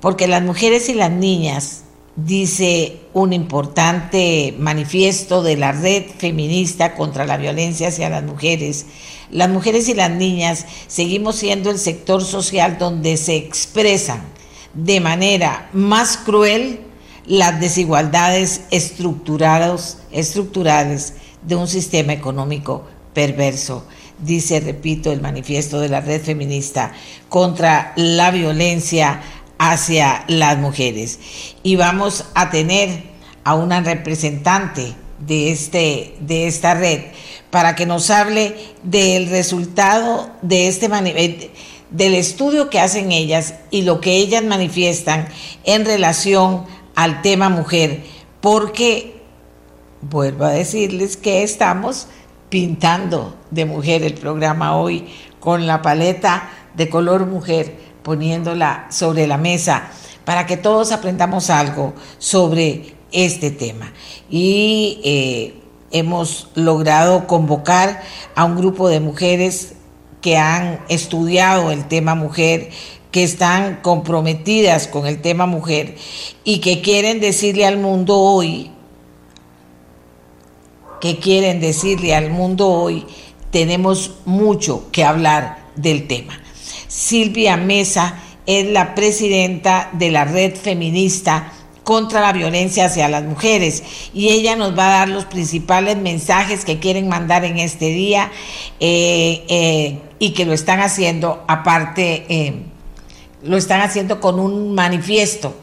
Porque 0.00 0.26
las 0.26 0.42
mujeres 0.42 0.88
y 0.88 0.94
las 0.94 1.10
niñas, 1.10 1.82
dice 2.16 3.00
un 3.12 3.34
importante 3.34 4.54
manifiesto 4.58 5.42
de 5.42 5.58
la 5.58 5.72
red 5.72 6.04
feminista 6.16 6.94
contra 6.94 7.26
la 7.26 7.36
violencia 7.36 7.88
hacia 7.88 8.08
las 8.08 8.22
mujeres, 8.22 8.86
las 9.30 9.50
mujeres 9.50 9.86
y 9.90 9.94
las 9.94 10.10
niñas 10.10 10.64
seguimos 10.86 11.36
siendo 11.36 11.68
el 11.68 11.78
sector 11.78 12.24
social 12.24 12.78
donde 12.78 13.18
se 13.18 13.36
expresan 13.36 14.34
de 14.76 15.00
manera 15.00 15.68
más 15.72 16.18
cruel 16.18 16.80
las 17.26 17.58
desigualdades 17.58 18.62
estructurales, 18.70 19.98
estructurales 20.12 21.14
de 21.42 21.56
un 21.56 21.66
sistema 21.66 22.12
económico 22.12 22.84
perverso, 23.14 23.84
dice, 24.18 24.60
repito, 24.60 25.10
el 25.10 25.20
manifiesto 25.20 25.80
de 25.80 25.88
la 25.88 26.00
red 26.00 26.22
feminista 26.22 26.92
contra 27.28 27.92
la 27.96 28.30
violencia 28.30 29.22
hacia 29.58 30.24
las 30.28 30.58
mujeres. 30.58 31.18
Y 31.62 31.76
vamos 31.76 32.26
a 32.34 32.50
tener 32.50 33.16
a 33.44 33.54
una 33.54 33.80
representante 33.80 34.94
de, 35.18 35.50
este, 35.50 36.16
de 36.20 36.46
esta 36.46 36.74
red 36.74 37.00
para 37.50 37.74
que 37.74 37.86
nos 37.86 38.10
hable 38.10 38.54
del 38.82 39.30
resultado 39.30 40.30
de 40.42 40.68
este 40.68 40.88
manifiesto 40.88 41.48
del 41.90 42.14
estudio 42.14 42.70
que 42.70 42.80
hacen 42.80 43.12
ellas 43.12 43.54
y 43.70 43.82
lo 43.82 44.00
que 44.00 44.16
ellas 44.16 44.42
manifiestan 44.42 45.28
en 45.64 45.84
relación 45.84 46.64
al 46.94 47.22
tema 47.22 47.48
mujer, 47.48 48.02
porque 48.40 49.20
vuelvo 50.00 50.44
a 50.44 50.50
decirles 50.50 51.16
que 51.16 51.42
estamos 51.42 52.08
pintando 52.48 53.36
de 53.50 53.64
mujer 53.64 54.02
el 54.02 54.14
programa 54.14 54.76
hoy 54.76 55.06
con 55.40 55.66
la 55.66 55.82
paleta 55.82 56.50
de 56.74 56.88
color 56.88 57.26
mujer, 57.26 57.76
poniéndola 58.02 58.86
sobre 58.90 59.26
la 59.26 59.36
mesa 59.36 59.90
para 60.24 60.44
que 60.44 60.56
todos 60.56 60.90
aprendamos 60.90 61.50
algo 61.50 61.94
sobre 62.18 62.96
este 63.12 63.52
tema. 63.52 63.92
Y 64.28 65.00
eh, 65.04 65.54
hemos 65.92 66.50
logrado 66.56 67.26
convocar 67.28 68.02
a 68.34 68.44
un 68.44 68.56
grupo 68.56 68.88
de 68.88 68.98
mujeres 68.98 69.75
que 70.20 70.36
han 70.36 70.80
estudiado 70.88 71.70
el 71.70 71.86
tema 71.86 72.14
mujer, 72.14 72.70
que 73.10 73.22
están 73.22 73.80
comprometidas 73.82 74.88
con 74.88 75.06
el 75.06 75.20
tema 75.20 75.46
mujer 75.46 75.96
y 76.44 76.58
que 76.58 76.82
quieren 76.82 77.20
decirle 77.20 77.66
al 77.66 77.78
mundo 77.78 78.18
hoy, 78.18 78.70
que 81.00 81.18
quieren 81.18 81.60
decirle 81.60 82.14
al 82.14 82.30
mundo 82.30 82.68
hoy, 82.68 83.06
tenemos 83.50 84.16
mucho 84.24 84.90
que 84.92 85.04
hablar 85.04 85.66
del 85.76 86.06
tema. 86.06 86.40
Silvia 86.88 87.56
Mesa 87.56 88.22
es 88.46 88.66
la 88.66 88.94
presidenta 88.94 89.90
de 89.92 90.10
la 90.10 90.24
red 90.24 90.54
feminista 90.54 91.52
contra 91.84 92.20
la 92.20 92.32
violencia 92.32 92.86
hacia 92.86 93.08
las 93.08 93.22
mujeres 93.22 93.82
y 94.12 94.30
ella 94.30 94.56
nos 94.56 94.76
va 94.76 94.86
a 94.86 94.98
dar 94.98 95.08
los 95.08 95.24
principales 95.24 95.96
mensajes 95.96 96.64
que 96.64 96.80
quieren 96.80 97.08
mandar 97.08 97.44
en 97.44 97.58
este 97.58 97.86
día 97.86 98.32
eh, 98.80 99.44
eh, 99.48 100.00
y 100.18 100.32
que 100.32 100.44
lo 100.44 100.52
están 100.52 100.80
haciendo 100.80 101.44
aparte, 101.48 102.24
eh, 102.28 102.62
lo 103.42 103.56
están 103.56 103.80
haciendo 103.80 104.20
con 104.20 104.40
un 104.40 104.74
manifiesto 104.74 105.54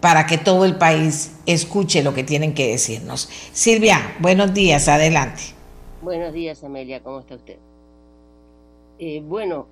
para 0.00 0.26
que 0.26 0.38
todo 0.38 0.64
el 0.64 0.76
país 0.76 1.36
escuche 1.46 2.02
lo 2.02 2.14
que 2.14 2.24
tienen 2.24 2.54
que 2.54 2.68
decirnos. 2.68 3.28
Silvia, 3.52 4.16
buenos 4.20 4.54
días, 4.54 4.88
adelante. 4.88 5.42
Buenos 6.02 6.32
días, 6.32 6.62
Amelia, 6.62 7.02
¿cómo 7.02 7.20
está 7.20 7.34
usted? 7.34 7.56
bueno, 9.22 9.68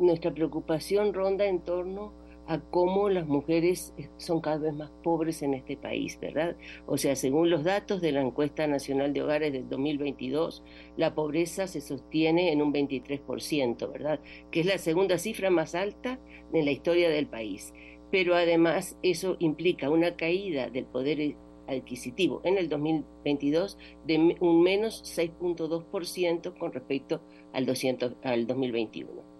nuestra 0.00 0.32
preocupación 0.32 1.14
ronda 1.14 1.44
en 1.44 1.60
torno 1.60 2.12
a 2.46 2.60
cómo 2.60 3.08
las 3.08 3.26
mujeres 3.26 3.94
son 4.16 4.40
cada 4.40 4.58
vez 4.58 4.74
más 4.74 4.90
pobres 5.02 5.42
en 5.42 5.54
este 5.54 5.76
país, 5.76 6.18
¿verdad? 6.20 6.56
O 6.86 6.98
sea, 6.98 7.16
según 7.16 7.50
los 7.50 7.64
datos 7.64 8.00
de 8.00 8.12
la 8.12 8.20
encuesta 8.20 8.66
nacional 8.66 9.12
de 9.12 9.22
hogares 9.22 9.52
del 9.52 9.68
2022, 9.68 10.62
la 10.96 11.14
pobreza 11.14 11.66
se 11.66 11.80
sostiene 11.80 12.52
en 12.52 12.62
un 12.62 12.72
23%, 12.72 13.90
¿verdad? 13.92 14.20
Que 14.50 14.60
es 14.60 14.66
la 14.66 14.78
segunda 14.78 15.18
cifra 15.18 15.50
más 15.50 15.74
alta 15.74 16.18
en 16.52 16.64
la 16.64 16.70
historia 16.70 17.08
del 17.08 17.26
país. 17.26 17.72
Pero 18.10 18.34
además 18.34 18.96
eso 19.02 19.36
implica 19.40 19.90
una 19.90 20.16
caída 20.16 20.70
del 20.70 20.84
poder 20.84 21.36
adquisitivo 21.66 22.40
en 22.44 22.58
el 22.58 22.68
2022 22.68 23.78
de 24.06 24.36
un 24.40 24.62
menos 24.62 25.02
6.2% 25.18 26.58
con 26.58 26.72
respecto 26.72 27.22
al, 27.52 27.66
200, 27.66 28.16
al 28.22 28.46
2021. 28.46 29.33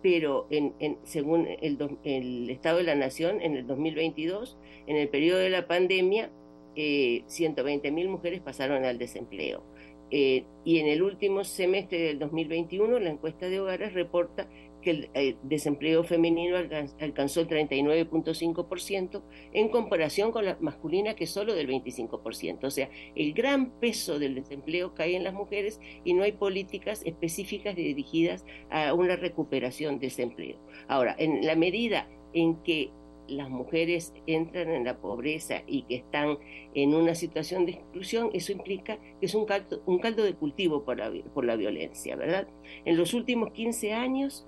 pero 0.02 0.48
en, 0.50 0.74
según 1.04 1.48
el, 1.62 2.50
Estado 2.50 2.78
de 2.80 2.84
la 2.84 2.96
Nación, 2.96 3.42
en 3.42 3.56
el 3.56 3.68
2022, 3.68 4.58
en 4.88 4.98
el 4.98 5.08
periodo 5.08 5.40
de 5.40 5.50
la 5.50 5.68
pandemia, 5.68 6.30
eh, 6.76 7.24
120 7.28 7.92
mil 7.92 8.10
mujeres 8.10 8.42
pasaron 8.42 8.84
al 8.86 8.98
desempleo. 8.98 9.64
Eh, 10.12 10.44
y 10.64 10.80
en 10.80 10.88
el 10.88 11.02
último 11.02 11.44
semestre 11.44 12.00
del 12.00 12.20
2021, 12.20 13.00
la 13.00 13.10
encuesta 13.10 13.50
de 13.50 13.60
hogares 13.60 13.94
reporta 13.94 14.48
que 14.84 14.92
el 14.92 15.10
eh, 15.14 15.36
desempleo 15.44 16.04
femenino 16.04 16.58
alcanzó 17.00 17.42
el 17.42 17.48
39.5% 17.48 19.24
en 19.54 19.70
comparación 19.70 20.32
con 20.32 20.46
la 20.46 20.58
masculina 20.60 21.16
que 21.16 21.24
es 21.24 21.32
solo 21.32 21.56
del 21.56 21.68
25%. 21.68 22.64
O 22.64 22.72
sea, 22.72 22.90
el 23.16 23.34
gran 23.34 23.72
peso 23.80 24.20
del 24.20 24.36
desempleo 24.36 24.94
cae 24.94 25.16
en 25.16 25.24
las 25.24 25.34
mujeres 25.34 25.80
y 26.04 26.14
no 26.14 26.24
hay 26.24 26.34
políticas 26.34 27.02
específicas 27.06 27.76
dirigidas 27.76 28.46
a 28.70 28.94
una 28.94 29.16
recuperación 29.16 30.00
de 30.00 30.08
ese 30.08 30.24
empleo. 30.24 30.58
Ahora, 30.88 31.16
en 31.18 31.46
la 31.46 31.56
medida 31.56 32.08
en 32.34 32.62
que 32.64 32.92
las 33.28 33.50
mujeres 33.50 34.14
entran 34.28 34.70
en 34.70 34.84
la 34.84 34.98
pobreza 34.98 35.64
y 35.66 35.84
que 35.84 35.96
están 35.96 36.38
en 36.74 36.94
una 36.94 37.16
situación 37.16 37.66
de 37.66 37.74
exclusión, 37.74 38.30
eso 38.34 38.52
implica 38.52 38.98
que 39.20 39.26
es 39.26 39.36
un 39.36 39.46
caldo, 39.46 39.82
un 39.86 40.00
caldo 40.00 40.24
de 40.24 40.34
cultivo 40.34 40.84
por 40.84 40.98
la, 40.98 41.12
por 41.34 41.46
la 41.46 41.56
violencia, 41.56 42.16
¿verdad? 42.16 42.48
En 42.86 42.98
los 42.98 43.14
últimos 43.14 43.52
15 43.52 43.94
años 43.94 44.48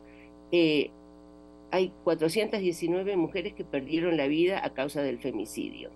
eh, 0.55 0.91
hay 1.71 1.91
419 2.05 3.17
mujeres 3.17 3.53
que 3.53 3.65
perdieron 3.65 4.15
la 4.15 4.27
vida 4.27 4.63
a 4.63 4.73
causa 4.73 5.01
del 5.01 5.19
femicidio. 5.19 5.89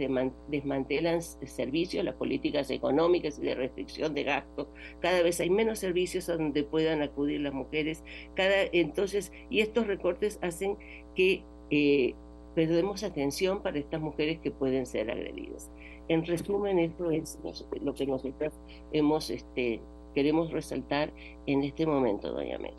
desmantelan 0.49 1.23
servicios, 1.23 2.05
las 2.05 2.15
políticas 2.15 2.71
económicas 2.71 3.39
y 3.39 3.43
de 3.43 3.55
restricción 3.55 4.15
de 4.15 4.25
gasto, 4.25 4.69
cada 5.01 5.23
vez 5.23 5.41
hay 5.41 5.51
menos 5.51 5.79
servicios 5.79 6.29
a 6.29 6.37
donde 6.37 6.65
puedan 6.65 7.03
acudir 7.03 7.41
las 7.41 7.55
mujeres. 7.55 8.03
Cada, 8.35 8.65
entonces, 8.73 9.33
y 9.49 9.61
estos 9.61 9.87
recortes 9.87 10.39
hacen 10.43 10.77
que 11.15 11.45
eh, 11.71 12.15
perdemos 12.55 13.05
atención 13.05 13.63
para 13.63 13.79
estas 13.79 14.01
mujeres 14.01 14.39
que 14.41 14.51
pueden 14.51 14.87
ser 14.87 15.11
agredidas. 15.11 15.71
En 16.09 16.27
resumen, 16.27 16.79
esto 16.79 17.11
es 17.11 17.39
lo 17.81 17.95
que 17.95 18.07
nosotros 18.07 18.53
hemos 18.93 19.31
este, 19.31 19.81
queremos 20.15 20.51
resaltar 20.51 21.13
en 21.47 21.65
este 21.65 21.87
momento, 21.87 22.33
doña 22.33 22.59
Mel. 22.59 22.75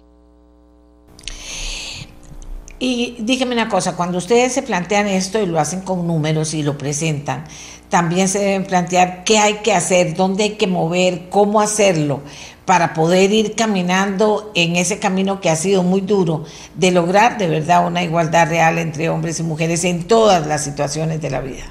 Y 2.80 3.18
dígame 3.20 3.54
una 3.54 3.70
cosa, 3.70 3.96
cuando 3.96 4.18
ustedes 4.18 4.54
se 4.54 4.64
plantean 4.64 5.08
esto 5.08 5.40
y 5.40 5.46
lo 5.46 5.60
hacen 5.60 5.82
con 5.82 6.08
números 6.08 6.56
y 6.56 6.64
lo 6.64 6.80
presentan, 6.80 7.44
también 7.90 8.28
se 8.28 8.40
deben 8.40 8.66
plantear 8.66 9.24
qué 9.24 9.38
hay 9.38 9.56
que 9.56 9.74
hacer, 9.74 10.16
dónde 10.16 10.46
hay 10.46 10.50
que 10.52 10.66
mover, 10.66 11.30
cómo 11.30 11.62
hacerlo, 11.62 12.22
para 12.66 12.96
poder 12.96 13.32
ir 13.34 13.54
caminando 13.54 14.52
en 14.56 14.78
ese 14.78 14.98
camino 14.98 15.42
que 15.42 15.52
ha 15.52 15.56
sido 15.56 15.84
muy 15.84 16.02
duro 16.02 16.46
de 16.74 16.90
lograr 16.90 17.38
de 17.38 17.48
verdad 17.48 17.86
una 17.86 18.02
igualdad 18.02 18.50
real 18.50 18.80
entre 18.80 19.10
hombres 19.10 19.40
y 19.40 19.44
mujeres 19.44 19.84
en 19.84 20.08
todas 20.08 20.48
las 20.48 20.64
situaciones 20.64 21.22
de 21.22 21.30
la 21.30 21.42
vida. 21.42 21.66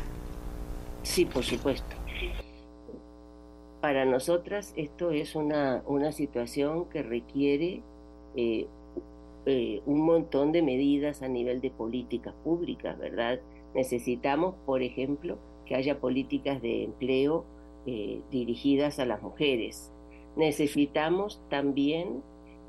Sí, 1.02 1.24
por 1.24 1.44
supuesto 1.44 1.99
para 3.80 4.04
nosotras 4.04 4.74
esto 4.76 5.10
es 5.10 5.34
una, 5.34 5.82
una 5.86 6.12
situación 6.12 6.88
que 6.90 7.02
requiere 7.02 7.82
eh, 8.36 8.66
eh, 9.46 9.80
un 9.86 10.02
montón 10.02 10.52
de 10.52 10.62
medidas 10.62 11.22
a 11.22 11.28
nivel 11.28 11.60
de 11.60 11.70
políticas 11.70 12.34
públicas, 12.44 12.98
¿verdad? 12.98 13.40
Necesitamos, 13.74 14.54
por 14.66 14.82
ejemplo, 14.82 15.38
que 15.64 15.76
haya 15.76 15.98
políticas 15.98 16.60
de 16.60 16.84
empleo 16.84 17.44
eh, 17.86 18.20
dirigidas 18.30 18.98
a 18.98 19.06
las 19.06 19.22
mujeres. 19.22 19.90
Necesitamos 20.36 21.40
también 21.48 22.22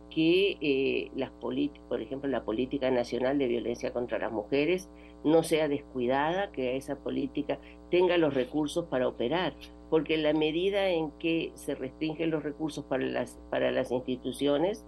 que 0.09 1.09
las 1.15 1.31
por 1.31 2.01
ejemplo, 2.01 2.29
la 2.29 2.43
política 2.43 2.91
nacional 2.91 3.37
de 3.37 3.47
violencia 3.47 3.93
contra 3.93 4.19
las 4.19 4.31
mujeres 4.31 4.89
no 5.23 5.41
sea 5.41 5.69
descuidada, 5.69 6.51
que 6.51 6.75
esa 6.75 6.97
política 6.97 7.59
tenga 7.89 8.17
los 8.17 8.33
recursos 8.33 8.85
para 8.87 9.07
operar 9.07 9.53
porque 9.91 10.17
la 10.17 10.31
medida 10.31 10.87
en 10.87 11.11
que 11.19 11.51
se 11.55 11.75
restringen 11.75 12.31
los 12.31 12.41
recursos 12.41 12.85
para 12.85 13.03
las, 13.03 13.37
para 13.49 13.71
las 13.71 13.91
instituciones 13.91 14.85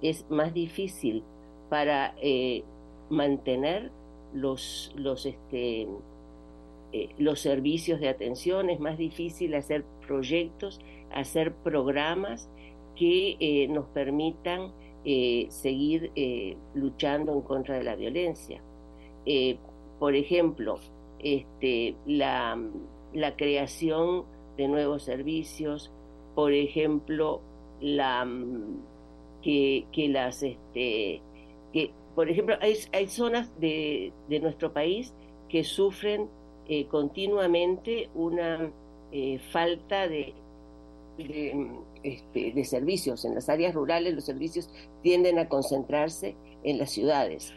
es 0.00 0.24
más 0.30 0.54
difícil 0.54 1.22
para 1.68 2.14
eh, 2.22 2.64
mantener 3.10 3.90
los, 4.32 4.94
los, 4.96 5.26
este, 5.26 5.86
eh, 6.92 7.08
los 7.18 7.40
servicios 7.40 8.00
de 8.00 8.08
atención, 8.08 8.70
es 8.70 8.80
más 8.80 8.96
difícil 8.96 9.54
hacer 9.54 9.84
proyectos, 10.06 10.80
hacer 11.12 11.52
programas 11.52 12.48
que 12.96 13.36
eh, 13.38 13.68
nos 13.68 13.86
permitan 13.88 14.72
seguir 15.50 16.10
luchando 16.74 17.32
en 17.32 17.42
contra 17.42 17.78
de 17.78 17.84
la 17.84 17.94
violencia. 17.94 18.60
por 20.00 20.16
ejemplo, 20.16 20.80
este, 21.20 21.94
la, 22.06 22.60
la 23.12 23.36
creación 23.36 24.24
de 24.56 24.68
nuevos 24.68 25.02
servicios, 25.02 25.92
por 26.34 26.52
ejemplo, 26.52 27.40
la, 27.80 28.24
mm, 28.24 28.80
que, 29.42 29.86
que 29.92 30.08
las, 30.08 30.42
este, 30.42 31.22
que, 31.72 31.90
por 32.14 32.30
ejemplo, 32.30 32.56
hay, 32.60 32.76
hay 32.92 33.06
zonas 33.08 33.58
de, 33.60 34.12
de, 34.28 34.40
nuestro 34.40 34.72
país 34.72 35.14
que 35.48 35.64
sufren 35.64 36.28
eh, 36.68 36.86
continuamente 36.86 38.10
una 38.14 38.72
eh, 39.12 39.38
falta 39.38 40.08
de, 40.08 40.34
de, 41.18 41.68
este, 42.02 42.52
de 42.52 42.64
servicios. 42.64 43.24
En 43.24 43.34
las 43.34 43.48
áreas 43.48 43.74
rurales 43.74 44.14
los 44.14 44.24
servicios 44.24 44.70
tienden 45.02 45.38
a 45.38 45.48
concentrarse 45.48 46.36
en 46.62 46.78
las 46.78 46.90
ciudades. 46.90 47.52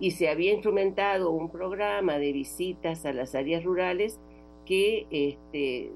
Y 0.00 0.12
se 0.12 0.28
había 0.28 0.52
instrumentado 0.52 1.30
un 1.30 1.50
programa 1.50 2.18
de 2.18 2.32
visitas 2.32 3.04
a 3.04 3.12
las 3.12 3.34
áreas 3.34 3.62
rurales 3.62 4.18
que 4.64 5.06
este, 5.10 5.92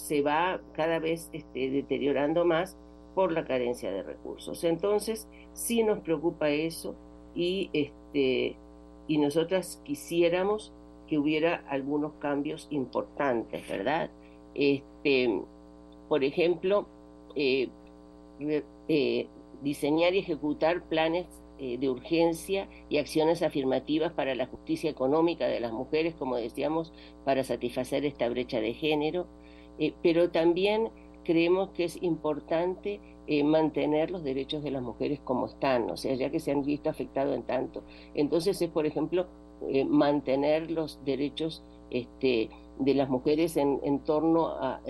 se 0.00 0.22
va 0.22 0.60
cada 0.72 0.98
vez 0.98 1.30
este, 1.32 1.70
deteriorando 1.70 2.44
más 2.44 2.76
por 3.14 3.32
la 3.32 3.44
carencia 3.44 3.90
de 3.90 4.02
recursos. 4.02 4.64
Entonces, 4.64 5.28
sí 5.52 5.82
nos 5.82 6.00
preocupa 6.00 6.50
eso 6.50 6.94
y, 7.34 7.70
este, 7.72 8.56
y 9.06 9.18
nosotras 9.18 9.80
quisiéramos 9.84 10.72
que 11.08 11.18
hubiera 11.18 11.64
algunos 11.68 12.12
cambios 12.14 12.68
importantes, 12.70 13.68
¿verdad? 13.68 14.10
Este, 14.54 15.42
por 16.08 16.24
ejemplo, 16.24 16.86
eh, 17.34 17.68
eh, 18.88 19.26
diseñar 19.62 20.14
y 20.14 20.20
ejecutar 20.20 20.82
planes 20.88 21.26
eh, 21.58 21.76
de 21.78 21.90
urgencia 21.90 22.68
y 22.88 22.96
acciones 22.96 23.42
afirmativas 23.42 24.12
para 24.12 24.34
la 24.34 24.46
justicia 24.46 24.88
económica 24.88 25.46
de 25.46 25.60
las 25.60 25.72
mujeres, 25.72 26.14
como 26.14 26.36
decíamos, 26.36 26.92
para 27.24 27.44
satisfacer 27.44 28.06
esta 28.06 28.28
brecha 28.30 28.60
de 28.60 28.72
género, 28.72 29.26
eh, 29.80 29.94
pero 30.02 30.30
también 30.30 30.90
creemos 31.24 31.70
que 31.70 31.84
es 31.84 32.00
importante 32.02 33.00
eh, 33.26 33.42
mantener 33.42 34.10
los 34.10 34.22
derechos 34.22 34.62
de 34.62 34.70
las 34.70 34.82
mujeres 34.82 35.20
como 35.24 35.46
están, 35.46 35.90
o 35.90 35.96
sea, 35.96 36.14
ya 36.14 36.30
que 36.30 36.38
se 36.38 36.52
han 36.52 36.62
visto 36.62 36.90
afectados 36.90 37.34
en 37.34 37.44
tanto. 37.44 37.82
Entonces 38.14 38.60
es, 38.60 38.68
por 38.68 38.84
ejemplo, 38.84 39.26
eh, 39.68 39.86
mantener 39.86 40.70
los 40.70 41.02
derechos 41.06 41.62
este, 41.90 42.50
de 42.78 42.94
las 42.94 43.08
mujeres 43.08 43.56
en, 43.56 44.00
torno 44.00 44.48
a, 44.48 44.80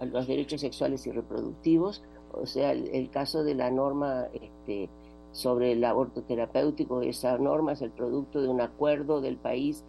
los 0.00 0.26
derechos 0.26 0.62
sexuales 0.62 1.06
y 1.06 1.12
reproductivos, 1.12 2.02
o 2.32 2.46
sea, 2.46 2.72
el, 2.72 3.10
caso 3.10 3.44
de 3.44 3.54
la 3.54 3.70
norma 3.70 4.28
este, 4.32 4.88
sobre 5.32 5.72
el 5.72 5.84
aborto 5.84 6.22
terapéutico, 6.22 7.02
esa 7.02 7.36
norma 7.36 7.72
es 7.72 7.82
el 7.82 7.90
producto 7.90 8.40
de 8.40 8.48
un 8.48 8.62
acuerdo 8.62 9.20
del 9.20 9.36
país 9.36 9.84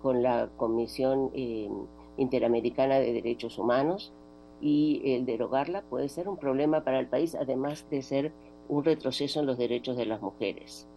con 0.00 0.22
la 0.22 0.48
Comisión 0.56 1.30
Interamericana 2.16 2.98
de 2.98 3.12
Derechos 3.12 3.58
Humanos 3.58 4.12
y 4.60 5.02
el 5.04 5.26
derogarla 5.26 5.82
puede 5.82 6.08
ser 6.08 6.28
un 6.28 6.38
problema 6.38 6.84
para 6.84 6.98
el 6.98 7.08
país, 7.08 7.34
además 7.34 7.86
de 7.90 8.02
ser 8.02 8.32
un 8.68 8.84
retroceso 8.84 9.40
en 9.40 9.46
los 9.46 9.58
derechos 9.58 9.96
de 9.96 10.06
las 10.06 10.22
mujeres. 10.22 10.88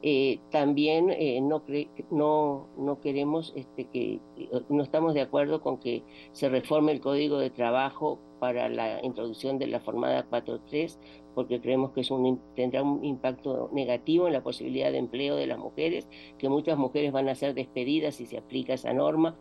Eh, 0.00 0.38
también 0.50 1.10
eh, 1.10 1.40
no, 1.40 1.64
no, 2.10 2.68
no, 2.76 3.00
queremos 3.00 3.52
este, 3.56 3.86
que, 3.86 4.20
no 4.68 4.84
estamos 4.84 5.12
de 5.12 5.22
acuerdo 5.22 5.60
con 5.60 5.78
que 5.78 6.04
se 6.30 6.48
reforme 6.48 6.92
el 6.92 7.00
código 7.00 7.38
de 7.38 7.50
trabajo 7.50 8.20
para 8.38 8.68
la 8.68 9.04
introducción 9.04 9.58
de 9.58 9.66
la 9.66 9.80
formada 9.80 10.24
4.3, 10.30 10.98
porque 11.34 11.60
creemos 11.60 11.90
que 11.90 12.02
es 12.02 12.12
un, 12.12 12.40
tendrá 12.54 12.84
un 12.84 13.04
impacto 13.04 13.70
negativo 13.72 14.28
en 14.28 14.34
la 14.34 14.42
posibilidad 14.44 14.92
de 14.92 14.98
empleo 14.98 15.34
de 15.34 15.48
las 15.48 15.58
mujeres, 15.58 16.06
que 16.38 16.48
muchas 16.48 16.78
mujeres 16.78 17.10
van 17.10 17.28
a 17.28 17.34
ser 17.34 17.54
despedidas 17.54 18.14
si 18.14 18.26
se 18.26 18.38
aplica 18.38 18.74
esa 18.74 18.92
norma 18.92 19.36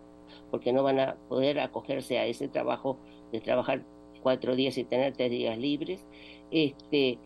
porque 0.52 0.74
no 0.74 0.84
van 0.84 1.00
a 1.00 1.16
poder 1.28 1.60
acogerse 1.60 2.18
a 2.18 2.26
ese 2.26 2.48
trabajo 2.48 2.98
de 3.32 3.42
trabajar 3.42 3.84
cuatro 4.22 4.56
días 4.56 4.78
y 4.78 4.84
tener 4.84 5.14
tres 5.14 5.32
días 5.32 5.58
libres. 5.58 6.06
Este, 6.52 7.20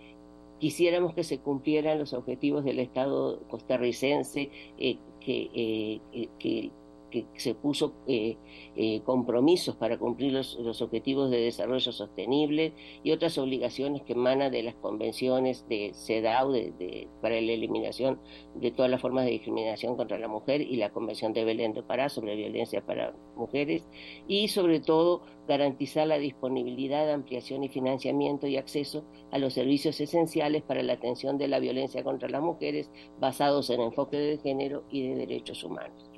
quisiéramos 0.60 1.14
que 1.14 1.24
se 1.24 1.40
cumplieran 1.40 2.00
los 2.00 2.14
objetivos 2.14 2.64
del 2.64 2.80
Estado 2.80 3.42
costarricense, 3.48 4.50
eh, 4.78 4.98
que, 5.20 5.50
eh, 5.54 6.30
que 6.40 6.72
que 7.12 7.28
se 7.36 7.54
puso 7.54 7.94
eh, 8.08 8.38
eh, 8.76 9.02
compromisos 9.02 9.76
para 9.76 10.00
cumplir 10.00 10.34
los, 10.34 10.58
objetivos 10.82 11.30
de 11.30 11.42
desarrollo 11.42 11.92
sostenible 11.92 12.74
y 13.04 13.12
otras 13.12 13.38
obligaciones 13.38 14.02
que 14.02 14.14
emanan 14.14 14.52
de 14.52 14.64
las 14.64 14.76
convenciones 14.76 15.68
de 15.70 15.92
CEDAW 15.94 16.52
de, 16.52 17.08
para 17.22 17.40
la 17.40 17.52
eliminación 17.52 18.20
de 18.56 18.72
todas 18.72 18.90
las 18.90 19.02
formas 19.02 19.26
de 19.26 19.32
discriminación 19.32 19.96
contra 19.96 20.18
la 20.18 20.28
mujer 20.28 20.62
y 20.62 20.78
la 20.78 20.92
Convención 20.92 21.34
de 21.34 21.46
Belén 21.46 21.74
de 21.74 21.84
Pará 21.84 22.10
sobre 22.10 22.36
violencia 22.36 22.84
para 22.84 23.14
mujeres 23.36 23.88
y 24.28 24.48
sobre 24.48 24.80
todo 24.80 25.22
garantizar 25.48 26.08
la 26.08 26.18
disponibilidad, 26.18 27.12
ampliación 27.12 27.64
y 27.64 27.70
financiamiento 27.70 28.48
y 28.48 28.58
acceso 28.58 29.04
a 29.32 29.38
los 29.38 29.54
servicios 29.54 30.00
esenciales 30.00 30.64
para 30.64 30.84
la 30.84 30.94
atención 30.94 31.38
de 31.38 31.48
la 31.48 31.60
violencia 31.60 32.04
contra 32.04 32.30
las 32.30 32.42
mujeres 32.42 32.90
basados 33.20 33.70
en 33.70 33.82
enfoque 33.82 34.18
de 34.18 34.38
género 34.38 34.84
y 34.90 35.08
de 35.08 35.16
derechos 35.16 35.64
humanos. 35.64 36.11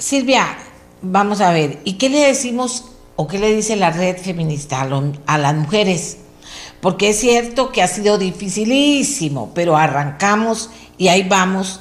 Silvia, 0.00 0.56
vamos 1.02 1.42
a 1.42 1.52
ver, 1.52 1.78
¿y 1.84 1.98
qué 1.98 2.08
le 2.08 2.20
decimos 2.20 2.86
o 3.16 3.28
qué 3.28 3.38
le 3.38 3.54
dice 3.54 3.76
la 3.76 3.90
red 3.90 4.16
feminista 4.16 4.80
a, 4.80 5.38
las 5.38 5.54
mujeres? 5.54 6.16
Porque 6.80 7.10
es 7.10 7.20
cierto 7.20 7.70
que 7.70 7.82
ha 7.82 7.86
sido 7.86 8.16
dificilísimo, 8.16 9.50
pero 9.54 9.76
arrancamos 9.76 10.70
y 10.96 11.08
ahí 11.08 11.24
vamos. 11.28 11.80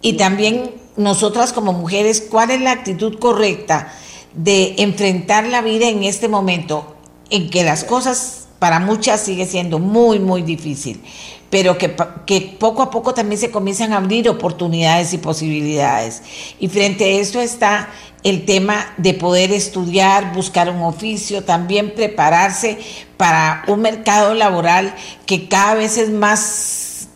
Y 0.00 0.12
también 0.12 0.70
nosotras 0.96 1.52
como 1.52 1.72
mujeres, 1.72 2.20
¿cuál 2.20 2.52
es 2.52 2.60
la 2.60 2.70
actitud 2.70 3.18
correcta 3.18 3.92
de 4.34 4.76
enfrentar 4.78 5.44
la 5.48 5.60
vida 5.60 5.88
en 5.88 6.04
este 6.04 6.28
momento 6.28 6.94
en 7.30 7.50
que 7.50 7.64
las 7.64 7.82
cosas 7.82 8.46
para 8.60 8.78
muchas 8.78 9.20
sigue 9.20 9.44
siendo 9.44 9.80
muy, 9.80 10.20
muy 10.20 10.42
difícil? 10.42 11.02
Pero 11.50 11.78
que, 11.78 11.94
que, 12.26 12.56
poco 12.58 12.82
a 12.82 12.90
poco 12.90 13.14
también 13.14 13.40
se 13.40 13.50
comienzan 13.50 13.92
a 13.92 13.98
abrir 13.98 14.28
oportunidades 14.28 15.12
y 15.14 15.18
posibilidades. 15.18 16.22
Y 16.60 16.68
frente 16.68 17.04
a 17.04 17.20
esto 17.20 17.40
está 17.40 17.88
el 18.22 18.44
tema 18.44 18.92
de 18.96 19.14
poder 19.14 19.52
estudiar, 19.52 20.34
buscar 20.34 20.68
un 20.70 20.82
oficio, 20.82 21.44
también 21.44 21.94
prepararse 21.94 22.78
para 23.16 23.62
un 23.68 23.80
mercado 23.80 24.34
laboral 24.34 24.94
que 25.24 25.48
cada 25.48 25.74
vez 25.74 25.96
es 25.96 26.10
más, 26.10 27.08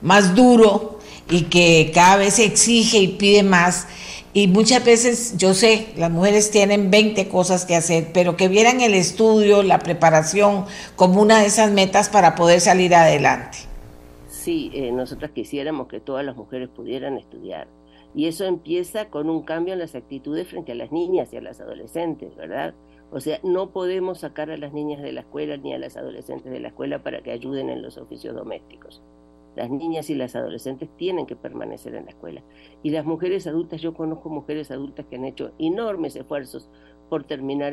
más 0.00 0.34
duro 0.34 0.98
y 1.28 1.42
que 1.42 1.90
cada 1.92 2.16
vez 2.16 2.38
exige 2.38 2.98
y 2.98 3.08
pide 3.08 3.42
más 3.42 3.86
y 4.36 4.48
muchas 4.48 4.84
veces, 4.84 5.38
yo 5.38 5.54
sé, 5.54 5.94
las 5.96 6.10
mujeres 6.10 6.50
tienen 6.50 6.90
20 6.90 7.26
cosas 7.26 7.64
que 7.64 7.74
hacer, 7.74 8.08
pero 8.12 8.36
que 8.36 8.48
vieran 8.48 8.82
el 8.82 8.92
estudio, 8.92 9.62
la 9.62 9.78
preparación 9.78 10.66
como 10.94 11.22
una 11.22 11.40
de 11.40 11.46
esas 11.46 11.72
metas 11.72 12.10
para 12.10 12.34
poder 12.34 12.60
salir 12.60 12.94
adelante. 12.94 13.56
Sí, 14.28 14.70
eh, 14.74 14.92
nosotras 14.92 15.30
quisiéramos 15.30 15.88
que 15.88 16.00
todas 16.00 16.22
las 16.22 16.36
mujeres 16.36 16.68
pudieran 16.68 17.16
estudiar. 17.16 17.66
Y 18.14 18.26
eso 18.26 18.44
empieza 18.44 19.06
con 19.06 19.30
un 19.30 19.40
cambio 19.40 19.72
en 19.72 19.78
las 19.78 19.94
actitudes 19.94 20.48
frente 20.48 20.72
a 20.72 20.74
las 20.74 20.92
niñas 20.92 21.32
y 21.32 21.38
a 21.38 21.40
las 21.40 21.62
adolescentes, 21.62 22.36
¿verdad? 22.36 22.74
O 23.10 23.20
sea, 23.20 23.40
no 23.42 23.70
podemos 23.70 24.18
sacar 24.18 24.50
a 24.50 24.58
las 24.58 24.74
niñas 24.74 25.00
de 25.00 25.12
la 25.12 25.22
escuela 25.22 25.56
ni 25.56 25.72
a 25.72 25.78
las 25.78 25.96
adolescentes 25.96 26.52
de 26.52 26.60
la 26.60 26.68
escuela 26.68 27.02
para 27.02 27.22
que 27.22 27.30
ayuden 27.30 27.70
en 27.70 27.80
los 27.80 27.96
oficios 27.96 28.34
domésticos. 28.34 29.00
Las 29.56 29.70
niñas 29.70 30.10
y 30.10 30.14
las 30.14 30.36
adolescentes 30.36 30.88
tienen 30.96 31.26
que 31.26 31.34
permanecer 31.34 31.94
en 31.94 32.04
la 32.04 32.10
escuela. 32.10 32.42
Y 32.82 32.90
las 32.90 33.06
mujeres 33.06 33.46
adultas, 33.46 33.80
yo 33.80 33.94
conozco 33.94 34.28
mujeres 34.28 34.70
adultas 34.70 35.06
que 35.06 35.16
han 35.16 35.24
hecho 35.24 35.52
enormes 35.58 36.14
esfuerzos 36.14 36.68
por 37.08 37.24
terminar 37.24 37.72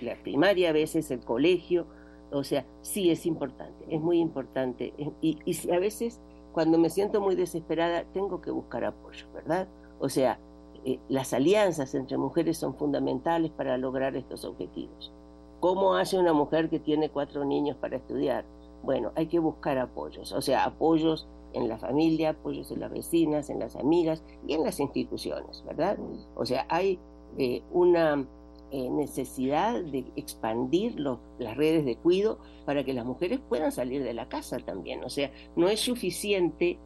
la 0.00 0.14
primaria, 0.22 0.70
a 0.70 0.72
veces 0.72 1.10
el 1.10 1.20
colegio. 1.20 1.86
O 2.30 2.44
sea, 2.44 2.64
sí 2.82 3.10
es 3.10 3.26
importante, 3.26 3.84
es 3.88 4.00
muy 4.00 4.20
importante. 4.20 4.94
Y, 5.20 5.36
a 5.72 5.78
veces 5.80 6.20
cuando 6.52 6.78
me 6.78 6.90
siento 6.90 7.20
muy 7.20 7.34
desesperada, 7.34 8.04
tengo 8.12 8.40
que 8.40 8.52
buscar 8.52 8.84
apoyo, 8.84 9.26
¿verdad? 9.34 9.68
O 9.98 10.08
sea, 10.08 10.38
eh, 10.84 11.00
las 11.08 11.32
alianzas 11.32 11.94
entre 11.96 12.18
mujeres 12.18 12.56
son 12.56 12.76
fundamentales 12.76 13.50
para 13.50 13.76
lograr 13.76 14.16
estos 14.16 14.44
objetivos. 14.44 15.12
¿Cómo 15.58 15.94
hace 15.94 16.18
una 16.18 16.32
mujer 16.32 16.70
que 16.70 16.78
tiene 16.78 17.10
cuatro 17.10 17.44
niños 17.44 17.76
para 17.76 17.96
estudiar? 17.96 18.44
Bueno, 18.82 19.12
hay 19.14 19.26
que 19.26 19.38
buscar 19.38 19.78
apoyos, 19.78 20.32
o 20.32 20.40
sea, 20.40 20.64
apoyos 20.64 21.28
en 21.52 21.68
la 21.68 21.78
familia, 21.78 22.30
apoyos 22.30 22.70
en 22.70 22.80
las 22.80 22.90
vecinas, 22.90 23.50
en 23.50 23.58
las 23.58 23.76
amigas 23.76 24.22
y 24.46 24.54
en 24.54 24.64
las 24.64 24.80
instituciones, 24.80 25.62
¿verdad? 25.66 25.98
O 26.34 26.46
sea, 26.46 26.66
hay 26.68 26.98
eh, 27.38 27.62
una 27.72 28.26
eh, 28.70 28.90
necesidad 28.90 29.82
de 29.82 30.04
expandir 30.16 30.98
las 30.98 31.56
redes 31.56 31.84
de 31.84 31.96
cuido 31.96 32.38
para 32.64 32.84
que 32.84 32.94
las 32.94 33.04
mujeres 33.04 33.40
puedan 33.48 33.72
salir 33.72 34.02
de 34.02 34.14
la 34.14 34.28
casa 34.28 34.58
también. 34.58 35.02
O 35.04 35.10
sea, 35.10 35.30
no 35.56 35.68
es 35.68 35.80
suficiente 35.80 36.78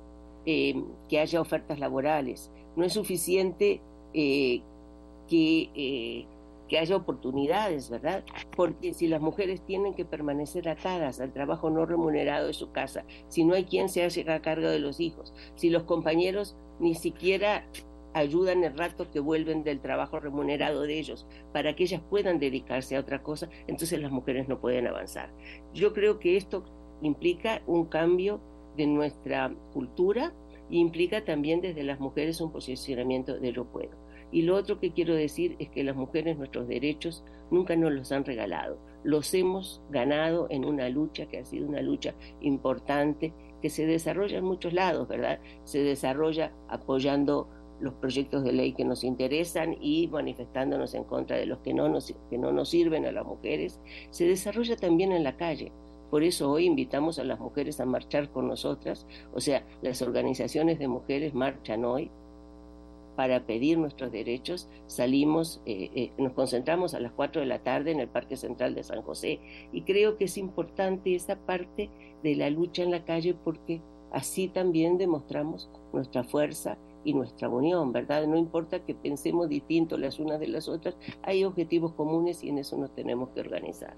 eh, 0.47 0.83
que 1.09 1.21
haya 1.21 1.41
ofertas 1.41 1.79
laborales, 1.79 2.51
no 2.77 2.85
es 2.85 2.93
suficiente 2.93 3.81
que 4.13 4.63
que 6.69 6.79
haya 6.79 6.97
oportunidades, 6.97 7.91
¿verdad? 7.91 8.25
Porque 8.57 8.95
si 8.95 9.07
las 9.07 9.21
mujeres 9.21 9.65
tienen 9.65 9.95
que 9.95 10.05
permanecer 10.05 10.69
atadas 10.69 11.21
al 11.21 11.33
trabajo 11.33 11.71
no 11.71 11.87
remunerado 11.87 12.47
de 12.47 12.55
su 12.55 12.73
casa, 12.73 13.05
si 13.29 13.45
no 13.45 13.55
hay 13.55 13.65
quien 13.65 13.89
se 13.89 14.03
haga 14.03 14.43
cargo 14.43 14.69
de 14.69 14.79
los 14.79 15.01
hijos, 15.01 15.35
si 15.55 15.71
los 15.71 15.85
compañeros 15.85 16.57
ni 16.81 16.95
siquiera 16.95 17.67
ayudan 18.15 18.63
el 18.63 18.79
rato 18.79 19.11
que 19.11 19.21
vuelven 19.21 19.65
del 19.65 19.81
trabajo 19.81 20.21
remunerado 20.21 20.83
de 20.83 20.99
ellos 20.99 21.27
para 21.53 21.75
que 21.75 21.83
ellas 21.83 22.01
puedan 22.09 22.39
dedicarse 22.39 22.97
a 22.97 23.01
otra 23.01 23.23
cosa, 23.23 23.49
entonces 23.67 24.01
las 24.01 24.13
mujeres 24.13 24.49
no 24.49 24.61
pueden 24.61 24.87
avanzar. 24.87 25.31
Yo 25.75 25.93
creo 25.93 26.21
que 26.21 26.37
esto 26.37 26.65
implica 27.03 27.63
un 27.67 27.87
cambio 27.87 28.41
de 28.77 28.87
nuestra 28.87 29.53
cultura 29.73 30.33
e 30.71 30.77
implica 30.77 31.25
también 31.25 31.61
desde 31.61 31.83
las 31.83 32.01
mujeres 32.01 32.41
un 32.41 32.53
posicionamiento 32.53 33.39
de 33.39 33.53
yo 33.53 33.65
puedo. 33.65 34.04
Y 34.35 34.43
lo 34.43 34.57
otro 34.57 34.81
que 34.81 34.91
quiero 34.91 35.15
decir 35.15 35.55
es 35.61 35.71
que 35.71 35.85
las 35.85 35.95
mujeres 35.95 36.37
nuestros 36.37 36.67
derechos 36.67 37.23
nunca 37.53 37.77
nos 37.77 37.93
los 37.93 38.11
han 38.11 38.25
regalado, 38.25 38.81
los 39.05 39.33
hemos 39.33 39.81
ganado 39.91 40.49
en 40.51 40.65
una 40.65 40.89
lucha 40.89 41.27
que 41.27 41.39
ha 41.39 41.45
sido 41.45 41.69
una 41.69 41.81
lucha 41.81 42.17
importante, 42.41 43.33
que 43.63 43.71
se 43.71 43.87
desarrolla 43.87 44.39
en 44.39 44.45
muchos 44.45 44.73
lados, 44.73 45.07
¿verdad? 45.07 45.39
Se 45.63 45.85
desarrolla 45.85 46.53
apoyando 46.69 47.49
los 47.79 47.95
proyectos 47.95 48.43
de 48.43 48.53
ley 48.53 48.73
que 48.73 48.85
nos 48.85 49.05
interesan 49.05 49.77
y 49.81 50.09
manifestándonos 50.09 50.95
en 50.95 51.05
contra 51.05 51.37
de 51.37 51.47
los 51.47 51.61
que 51.61 51.73
no 51.73 51.89
nos, 51.89 52.13
que 52.29 52.37
no 52.37 52.51
nos 52.51 52.71
sirven 52.71 53.07
a 53.07 53.13
las 53.13 53.25
mujeres, 53.25 53.81
se 54.11 54.27
desarrolla 54.27 54.75
también 54.75 55.13
en 55.13 55.23
la 55.23 55.37
calle. 55.37 55.71
Por 56.11 56.25
eso 56.25 56.51
hoy 56.51 56.67
invitamos 56.67 57.21
a 57.21 57.25
las 57.25 57.39
mujeres 57.39 57.79
a 57.79 57.87
marchar 57.87 58.31
con 58.31 58.49
nosotras, 58.49 59.07
o 59.33 59.41
sea, 59.41 59.65
las 59.81 60.03
organizaciones 60.03 60.81
de 60.81 60.89
mujeres 60.89 61.35
marchan 61.35 61.85
hoy, 61.85 62.11
para 63.17 63.47
pedir 63.47 63.79
nuestros 63.79 64.11
derechos, 64.13 64.69
salimos, 64.87 65.61
eh, 65.67 65.91
eh, 65.95 66.11
nos 66.19 66.33
concentramos 66.33 66.95
a 66.95 67.01
las 67.01 67.13
4 67.13 67.41
de 67.41 67.47
la 67.47 67.61
tarde 67.61 67.91
en 67.91 68.01
el 68.01 68.09
Parque 68.09 68.37
Central 68.37 68.75
de 68.75 68.85
San 68.85 69.03
José 69.03 69.41
y 69.73 69.83
creo 69.83 70.17
que 70.17 70.25
es 70.25 70.37
importante 70.39 71.15
esa 71.15 71.37
parte 71.37 71.91
de 72.23 72.35
la 72.35 72.51
lucha 72.51 72.83
en 72.83 72.91
la 72.91 73.05
calle 73.05 73.35
porque 73.35 73.81
así 74.13 74.49
también 74.49 74.99
demostramos 74.99 75.69
nuestra 75.93 76.25
fuerza 76.25 76.79
y 77.05 77.13
nuestra 77.13 77.49
unión, 77.49 77.93
¿verdad? 77.93 78.27
No 78.27 78.37
importa 78.37 78.79
que 78.81 78.95
pensemos 78.95 79.49
distinto 79.49 79.99
las 79.99 80.19
unas 80.19 80.41
de 80.41 80.49
las 80.49 80.69
otras, 80.69 80.97
hay 81.23 81.45
objetivos 81.45 81.93
comunes 81.93 82.43
y 82.43 82.49
en 82.49 82.59
eso 82.59 82.77
nos 82.77 82.95
tenemos 82.95 83.29
que 83.31 83.41
organizar. 83.41 83.95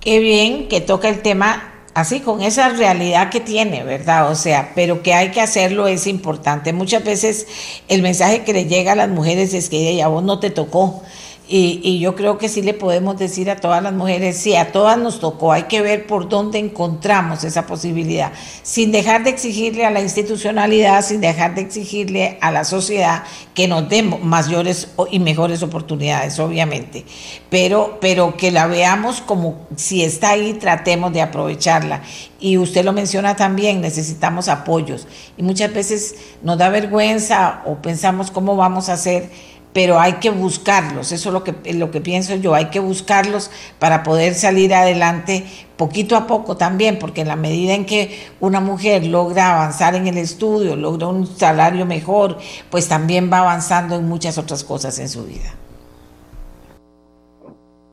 Qué 0.00 0.20
bien 0.20 0.68
que 0.68 0.80
toca 0.80 1.08
el 1.08 1.22
tema 1.22 1.75
así 1.96 2.20
con 2.20 2.42
esa 2.42 2.68
realidad 2.68 3.30
que 3.30 3.40
tiene, 3.40 3.82
¿verdad? 3.82 4.30
O 4.30 4.34
sea, 4.34 4.72
pero 4.74 5.02
que 5.02 5.14
hay 5.14 5.30
que 5.30 5.40
hacerlo 5.40 5.88
es 5.88 6.06
importante. 6.06 6.74
Muchas 6.74 7.02
veces 7.02 7.46
el 7.88 8.02
mensaje 8.02 8.44
que 8.44 8.52
le 8.52 8.66
llega 8.66 8.92
a 8.92 8.96
las 8.96 9.08
mujeres 9.08 9.54
es 9.54 9.70
que 9.70 10.02
a 10.02 10.08
vos 10.08 10.22
no 10.22 10.38
te 10.38 10.50
tocó. 10.50 11.02
Y, 11.48 12.00
yo 12.00 12.16
creo 12.16 12.38
que 12.38 12.48
sí 12.48 12.60
le 12.60 12.74
podemos 12.74 13.18
decir 13.18 13.50
a 13.50 13.56
todas 13.56 13.80
las 13.80 13.92
mujeres, 13.92 14.36
sí, 14.36 14.56
a 14.56 14.72
todas 14.72 14.98
nos 14.98 15.20
tocó, 15.20 15.52
hay 15.52 15.64
que 15.64 15.80
ver 15.80 16.06
por 16.06 16.28
dónde 16.28 16.58
encontramos 16.58 17.44
esa 17.44 17.66
posibilidad, 17.66 18.32
sin 18.64 18.90
dejar 18.90 19.22
de 19.22 19.30
exigirle 19.30 19.86
a 19.86 19.90
la 19.90 20.00
institucionalidad, 20.00 21.04
sin 21.04 21.20
dejar 21.20 21.54
de 21.54 21.60
exigirle 21.60 22.36
a 22.40 22.50
la 22.50 22.64
sociedad 22.64 23.22
que 23.54 23.68
nos 23.68 23.88
dé 23.88 24.02
mayores 24.02 24.88
y 25.10 25.20
mejores 25.20 25.62
oportunidades, 25.62 26.40
obviamente, 26.40 27.04
pero, 27.48 27.98
pero 28.00 28.36
que 28.36 28.50
la 28.50 28.66
veamos 28.66 29.20
como 29.20 29.66
si 29.76 30.02
está 30.02 30.30
ahí, 30.30 30.54
tratemos 30.54 31.12
de 31.12 31.22
aprovecharla. 31.22 32.02
Y 32.38 32.58
usted 32.58 32.84
lo 32.84 32.92
menciona 32.92 33.34
también, 33.34 33.80
necesitamos 33.80 34.48
apoyos. 34.48 35.06
Y 35.36 35.42
muchas 35.42 35.72
veces 35.72 36.16
nos 36.42 36.58
da 36.58 36.68
vergüenza 36.68 37.62
o 37.64 37.76
pensamos 37.76 38.30
cómo 38.30 38.56
vamos 38.56 38.88
a 38.88 38.94
hacer 38.94 39.30
pero 39.76 40.00
hay 40.00 40.14
que 40.14 40.30
buscarlos, 40.30 41.12
eso 41.12 41.28
es 41.28 41.32
lo 41.34 41.44
que, 41.44 41.74
lo 41.74 41.90
que 41.90 42.00
pienso 42.00 42.34
yo, 42.34 42.54
hay 42.54 42.70
que 42.70 42.80
buscarlos 42.80 43.50
para 43.78 44.04
poder 44.04 44.32
salir 44.32 44.72
adelante 44.72 45.44
poquito 45.76 46.16
a 46.16 46.26
poco 46.26 46.56
también, 46.56 46.98
porque 46.98 47.20
en 47.20 47.28
la 47.28 47.36
medida 47.36 47.74
en 47.74 47.84
que 47.84 48.18
una 48.40 48.60
mujer 48.60 49.04
logra 49.04 49.52
avanzar 49.52 49.94
en 49.94 50.06
el 50.06 50.16
estudio, 50.16 50.76
logra 50.76 51.08
un 51.08 51.26
salario 51.26 51.84
mejor, 51.84 52.38
pues 52.70 52.88
también 52.88 53.30
va 53.30 53.40
avanzando 53.40 53.96
en 53.96 54.08
muchas 54.08 54.38
otras 54.38 54.64
cosas 54.64 54.98
en 54.98 55.10
su 55.10 55.26
vida. 55.26 55.54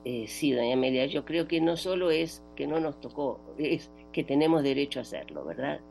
Eh, 0.06 0.28
sí, 0.30 0.54
doña 0.54 0.76
Amelia, 0.76 1.06
yo 1.08 1.26
creo 1.26 1.50
que 1.50 1.60
no 1.60 1.76
solo 1.76 2.12
es 2.12 2.42
que 2.56 2.66
no 2.66 2.80
nos 2.80 3.02
tocó, 3.02 3.42
es 3.58 3.92
que 4.14 4.24
tenemos 4.24 4.64
derecho 4.64 5.00
a 5.00 5.02
hacerlo, 5.02 5.44
¿verdad? 5.44 5.82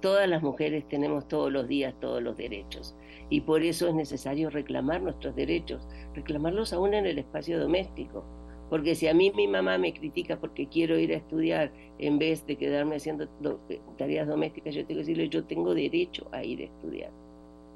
Todas 0.00 0.28
las 0.28 0.44
mujeres 0.44 0.86
tenemos 0.88 1.26
todos 1.26 1.50
los 1.50 1.66
días 1.66 1.92
todos 2.00 2.22
los 2.22 2.36
derechos 2.36 2.94
y 3.30 3.40
por 3.40 3.62
eso 3.62 3.88
es 3.88 3.94
necesario 3.94 4.50
reclamar 4.50 5.00
nuestros 5.00 5.34
derechos, 5.34 5.86
reclamarlos 6.14 6.72
aún 6.72 6.94
en 6.94 7.06
el 7.06 7.18
espacio 7.18 7.58
doméstico. 7.58 8.24
Porque 8.68 8.94
si 8.94 9.08
a 9.08 9.14
mí 9.14 9.32
mi 9.34 9.48
mamá 9.48 9.78
me 9.78 9.92
critica 9.92 10.38
porque 10.38 10.68
quiero 10.68 10.98
ir 10.98 11.12
a 11.12 11.16
estudiar 11.16 11.72
en 11.98 12.18
vez 12.18 12.46
de 12.46 12.56
quedarme 12.56 12.96
haciendo 12.96 13.28
eh, 13.68 13.80
tareas 13.98 14.28
domésticas, 14.28 14.74
yo 14.74 14.84
tengo 14.84 15.00
que 15.00 15.06
decirle, 15.06 15.28
yo 15.28 15.44
tengo 15.44 15.74
derecho 15.74 16.28
a 16.30 16.44
ir 16.44 16.60
a 16.60 16.64
estudiar, 16.64 17.10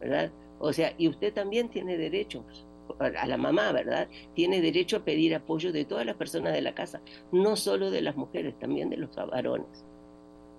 ¿verdad? 0.00 0.30
O 0.60 0.72
sea, 0.72 0.94
y 0.98 1.08
usted 1.08 1.32
también 1.32 1.68
tiene 1.68 1.96
derechos, 1.96 2.66
a 2.98 3.26
la 3.26 3.36
mamá, 3.36 3.72
¿verdad? 3.72 4.08
Tiene 4.34 4.60
derecho 4.60 4.98
a 4.98 5.04
pedir 5.04 5.34
apoyo 5.34 5.72
de 5.72 5.84
todas 5.84 6.06
las 6.06 6.16
personas 6.16 6.52
de 6.52 6.60
la 6.60 6.74
casa, 6.74 7.00
no 7.32 7.56
solo 7.56 7.90
de 7.90 8.02
las 8.02 8.16
mujeres, 8.16 8.58
también 8.58 8.90
de 8.90 8.98
los 8.98 9.14
varones. 9.16 9.84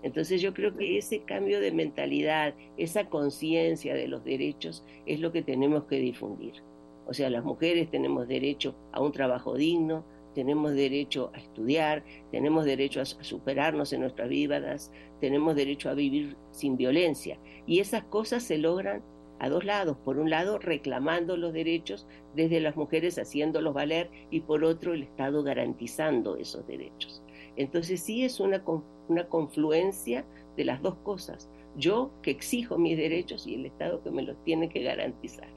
Entonces 0.06 0.40
yo 0.40 0.54
creo 0.54 0.78
que 0.78 1.00
ese 1.00 1.24
cambio 1.24 1.60
de 1.60 1.72
mentalidad, 1.72 2.54
esa 2.78 3.10
conciencia 3.10 3.96
de 3.96 4.08
los 4.08 4.24
derechos 4.24 4.86
es 5.08 5.20
lo 5.20 5.32
que 5.32 5.42
tenemos 5.42 5.86
que 5.86 5.96
difundir. 5.96 6.62
O 7.08 7.14
sea, 7.16 7.32
las 7.32 7.44
mujeres 7.44 7.90
tenemos 7.90 8.28
derecho 8.28 8.76
a 8.92 9.02
un 9.02 9.12
trabajo 9.12 9.56
digno, 9.56 10.06
tenemos 10.36 10.76
derecho 10.76 11.32
a 11.34 11.40
estudiar, 11.40 12.04
tenemos 12.30 12.66
derecho 12.66 13.02
a 13.02 13.06
superarnos 13.06 13.94
en 13.94 14.02
nuestras 14.02 14.30
vidas, 14.30 14.92
tenemos 15.22 15.56
derecho 15.56 15.90
a 15.90 15.96
vivir 15.96 16.38
sin 16.52 16.78
violencia. 16.78 17.40
Y 17.66 17.80
esas 17.80 18.04
cosas 18.04 18.44
se 18.44 18.60
logran 18.60 19.02
a 19.40 19.50
dos 19.50 19.66
lados. 19.66 19.98
Por 20.06 20.20
un 20.20 20.30
lado, 20.30 20.60
reclamando 20.60 21.36
los 21.36 21.52
derechos 21.52 22.06
desde 22.36 22.60
las 22.60 22.76
mujeres, 22.76 23.18
haciéndolos 23.18 23.74
valer, 23.74 24.12
y 24.30 24.42
por 24.42 24.66
otro, 24.66 24.94
el 24.94 25.02
Estado 25.02 25.42
garantizando 25.42 26.38
esos 26.38 26.68
derechos. 26.68 27.25
Entonces 27.58 28.02
sí 28.02 28.24
es 28.24 28.40
una, 28.40 28.64
una 29.08 29.28
confluencia 29.28 30.26
de 30.58 30.66
las 30.66 30.82
dos 30.82 30.96
cosas. 31.04 31.50
Yo 31.78 32.12
que 32.22 32.32
exijo 32.32 32.78
mis 32.78 32.98
derechos 32.98 33.46
y 33.48 33.56
el 33.56 33.66
Estado 33.66 34.02
que 34.02 34.12
me 34.12 34.24
los 34.24 34.38
tiene 34.44 34.70
que 34.70 34.84
garantizar. 34.84 35.48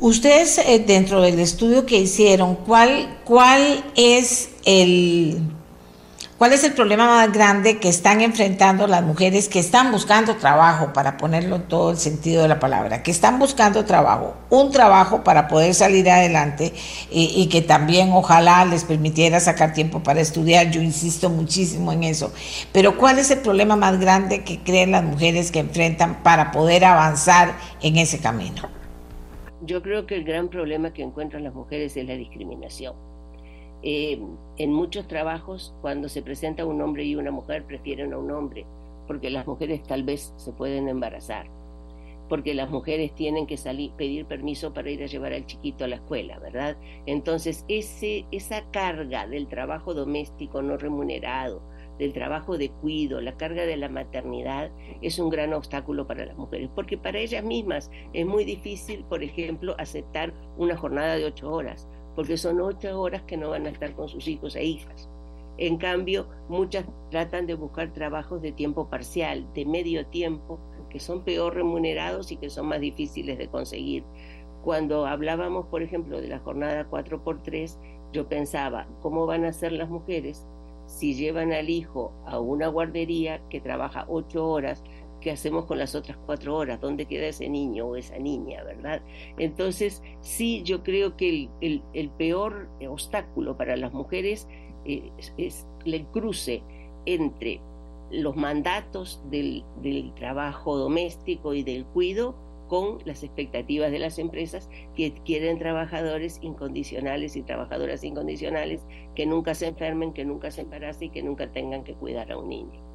Ustedes, 0.00 0.58
eh, 0.58 0.82
dentro 0.84 1.22
del 1.22 1.38
estudio 1.38 1.86
que 1.86 1.96
hicieron, 1.96 2.56
¿cuál, 2.56 3.20
cuál 3.24 3.84
es 3.94 4.52
el 4.64 5.38
¿Cuál 6.42 6.54
es 6.54 6.64
el 6.64 6.72
problema 6.72 7.06
más 7.06 7.32
grande 7.32 7.78
que 7.78 7.88
están 7.88 8.20
enfrentando 8.20 8.88
las 8.88 9.04
mujeres 9.04 9.48
que 9.48 9.60
están 9.60 9.92
buscando 9.92 10.34
trabajo, 10.34 10.92
para 10.92 11.16
ponerlo 11.16 11.54
en 11.54 11.68
todo 11.68 11.92
el 11.92 11.98
sentido 11.98 12.42
de 12.42 12.48
la 12.48 12.58
palabra, 12.58 13.04
que 13.04 13.12
están 13.12 13.38
buscando 13.38 13.84
trabajo, 13.84 14.34
un 14.50 14.72
trabajo 14.72 15.22
para 15.22 15.46
poder 15.46 15.72
salir 15.72 16.10
adelante 16.10 16.72
y, 17.12 17.48
que 17.48 17.62
también 17.62 18.10
ojalá 18.12 18.64
les 18.64 18.82
permitiera 18.82 19.38
sacar 19.38 19.72
tiempo 19.72 20.02
para 20.02 20.20
estudiar? 20.20 20.72
Yo 20.72 20.82
insisto 20.82 21.30
muchísimo 21.30 21.92
en 21.92 22.02
eso. 22.02 22.32
Pero 22.72 22.98
¿cuál 22.98 23.20
es 23.20 23.30
el 23.30 23.38
problema 23.38 23.76
más 23.76 24.00
grande 24.00 24.42
que 24.42 24.58
creen 24.64 24.90
las 24.90 25.04
mujeres 25.04 25.52
que 25.52 25.60
enfrentan 25.60 26.24
para 26.24 26.50
poder 26.50 26.84
avanzar 26.84 27.54
en 27.82 27.98
ese 27.98 28.18
camino? 28.18 28.62
Yo 29.60 29.80
creo 29.80 30.06
que 30.06 30.16
el 30.16 30.24
gran 30.24 30.48
problema 30.48 30.92
que 30.92 31.04
encuentran 31.04 31.44
las 31.44 31.54
mujeres 31.54 31.96
es 31.96 32.04
la 32.04 32.14
discriminación 32.14 33.11
eh, 33.82 34.20
en 34.58 34.72
muchos 34.72 35.08
trabajos, 35.08 35.74
cuando 35.80 36.08
se 36.08 36.22
presenta 36.22 36.64
un 36.64 36.80
hombre 36.80 37.04
y 37.04 37.16
una 37.16 37.30
mujer, 37.30 37.64
prefieren 37.64 38.12
a 38.12 38.18
un 38.18 38.30
hombre, 38.30 38.64
porque 39.08 39.30
las 39.30 39.46
mujeres 39.46 39.82
tal 39.82 40.04
vez 40.04 40.32
se 40.36 40.52
pueden 40.52 40.88
embarazar, 40.88 41.46
porque 42.28 42.54
las 42.54 42.70
mujeres 42.70 43.12
tienen 43.14 43.46
que 43.46 43.56
salir, 43.56 43.90
pedir 43.92 44.26
permiso 44.26 44.72
para 44.72 44.90
ir 44.90 45.02
a 45.02 45.06
llevar 45.06 45.32
al 45.32 45.46
chiquito 45.46 45.84
a 45.84 45.88
la 45.88 45.96
escuela, 45.96 46.38
¿verdad? 46.38 46.76
Entonces, 47.06 47.64
ese, 47.68 48.24
esa 48.30 48.62
carga 48.70 49.26
del 49.26 49.48
trabajo 49.48 49.94
doméstico 49.94 50.62
no 50.62 50.76
remunerado, 50.76 51.60
del 51.98 52.12
trabajo 52.12 52.58
de 52.58 52.70
cuido, 52.70 53.20
la 53.20 53.36
carga 53.36 53.66
de 53.66 53.76
la 53.76 53.88
maternidad, 53.88 54.70
es 55.02 55.18
un 55.18 55.28
gran 55.28 55.52
obstáculo 55.52 56.06
para 56.06 56.24
las 56.24 56.36
mujeres, 56.36 56.70
porque 56.74 56.96
para 56.96 57.18
ellas 57.18 57.44
mismas 57.44 57.90
es 58.12 58.26
muy 58.26 58.44
difícil, 58.44 59.04
por 59.04 59.22
ejemplo, 59.24 59.74
aceptar 59.78 60.32
una 60.56 60.76
jornada 60.76 61.16
de 61.16 61.24
ocho 61.24 61.50
horas 61.50 61.88
porque 62.14 62.36
son 62.36 62.60
ocho 62.60 63.00
horas 63.00 63.22
que 63.22 63.36
no 63.36 63.50
van 63.50 63.66
a 63.66 63.70
estar 63.70 63.94
con 63.94 64.08
sus 64.08 64.28
hijos 64.28 64.56
e 64.56 64.64
hijas. 64.64 65.08
En 65.58 65.76
cambio, 65.76 66.26
muchas 66.48 66.86
tratan 67.10 67.46
de 67.46 67.54
buscar 67.54 67.92
trabajos 67.92 68.40
de 68.42 68.52
tiempo 68.52 68.88
parcial, 68.88 69.46
de 69.54 69.66
medio 69.66 70.06
tiempo, 70.06 70.58
que 70.90 70.98
son 71.00 71.24
peor 71.24 71.54
remunerados 71.54 72.32
y 72.32 72.36
que 72.36 72.50
son 72.50 72.66
más 72.66 72.80
difíciles 72.80 73.38
de 73.38 73.48
conseguir. 73.48 74.04
Cuando 74.62 75.06
hablábamos, 75.06 75.66
por 75.66 75.82
ejemplo, 75.82 76.20
de 76.20 76.28
la 76.28 76.38
jornada 76.38 76.88
4x3, 76.90 77.76
yo 78.12 78.28
pensaba, 78.28 78.86
¿cómo 79.00 79.26
van 79.26 79.44
a 79.44 79.52
ser 79.52 79.72
las 79.72 79.88
mujeres 79.88 80.46
si 80.86 81.14
llevan 81.14 81.52
al 81.52 81.70
hijo 81.70 82.12
a 82.26 82.38
una 82.38 82.68
guardería 82.68 83.40
que 83.48 83.60
trabaja 83.60 84.04
ocho 84.08 84.46
horas 84.48 84.82
¿qué 85.22 85.30
hacemos 85.30 85.64
con 85.64 85.78
las 85.78 85.94
otras 85.94 86.18
cuatro 86.26 86.56
horas? 86.56 86.80
¿Dónde 86.80 87.06
queda 87.06 87.26
ese 87.26 87.48
niño 87.48 87.86
o 87.86 87.96
esa 87.96 88.18
niña, 88.18 88.62
verdad? 88.64 89.00
Entonces, 89.38 90.02
sí, 90.20 90.62
yo 90.64 90.82
creo 90.82 91.16
que 91.16 91.48
el, 91.60 92.10
peor 92.18 92.68
obstáculo 92.86 93.56
para 93.56 93.76
las 93.76 93.92
mujeres 93.92 94.48
eh, 94.84 95.10
es, 95.38 95.66
el 95.86 96.04
cruce 96.06 96.62
entre 97.06 97.60
los 98.10 98.36
mandatos 98.36 99.22
del, 99.30 99.64
del 99.80 100.12
trabajo 100.14 100.76
doméstico 100.76 101.54
y 101.54 101.62
del 101.62 101.86
cuido 101.86 102.34
con 102.68 102.98
las 103.04 103.22
expectativas 103.22 103.92
de 103.92 103.98
las 103.98 104.18
empresas 104.18 104.68
que 104.96 105.12
quieren 105.24 105.58
trabajadores 105.58 106.38
incondicionales 106.42 107.36
y 107.36 107.42
trabajadoras 107.42 108.02
incondicionales 108.02 108.80
que 109.14 109.26
nunca 109.26 109.54
se 109.54 109.68
enfermen, 109.68 110.12
que 110.12 110.24
nunca 110.24 110.50
se 110.50 110.62
embaracen 110.62 111.08
y 111.08 111.10
que 111.10 111.22
nunca 111.22 111.52
tengan 111.52 111.84
que 111.84 111.94
cuidar 111.94 112.32
a 112.32 112.38
un 112.38 112.48
niño. 112.48 112.91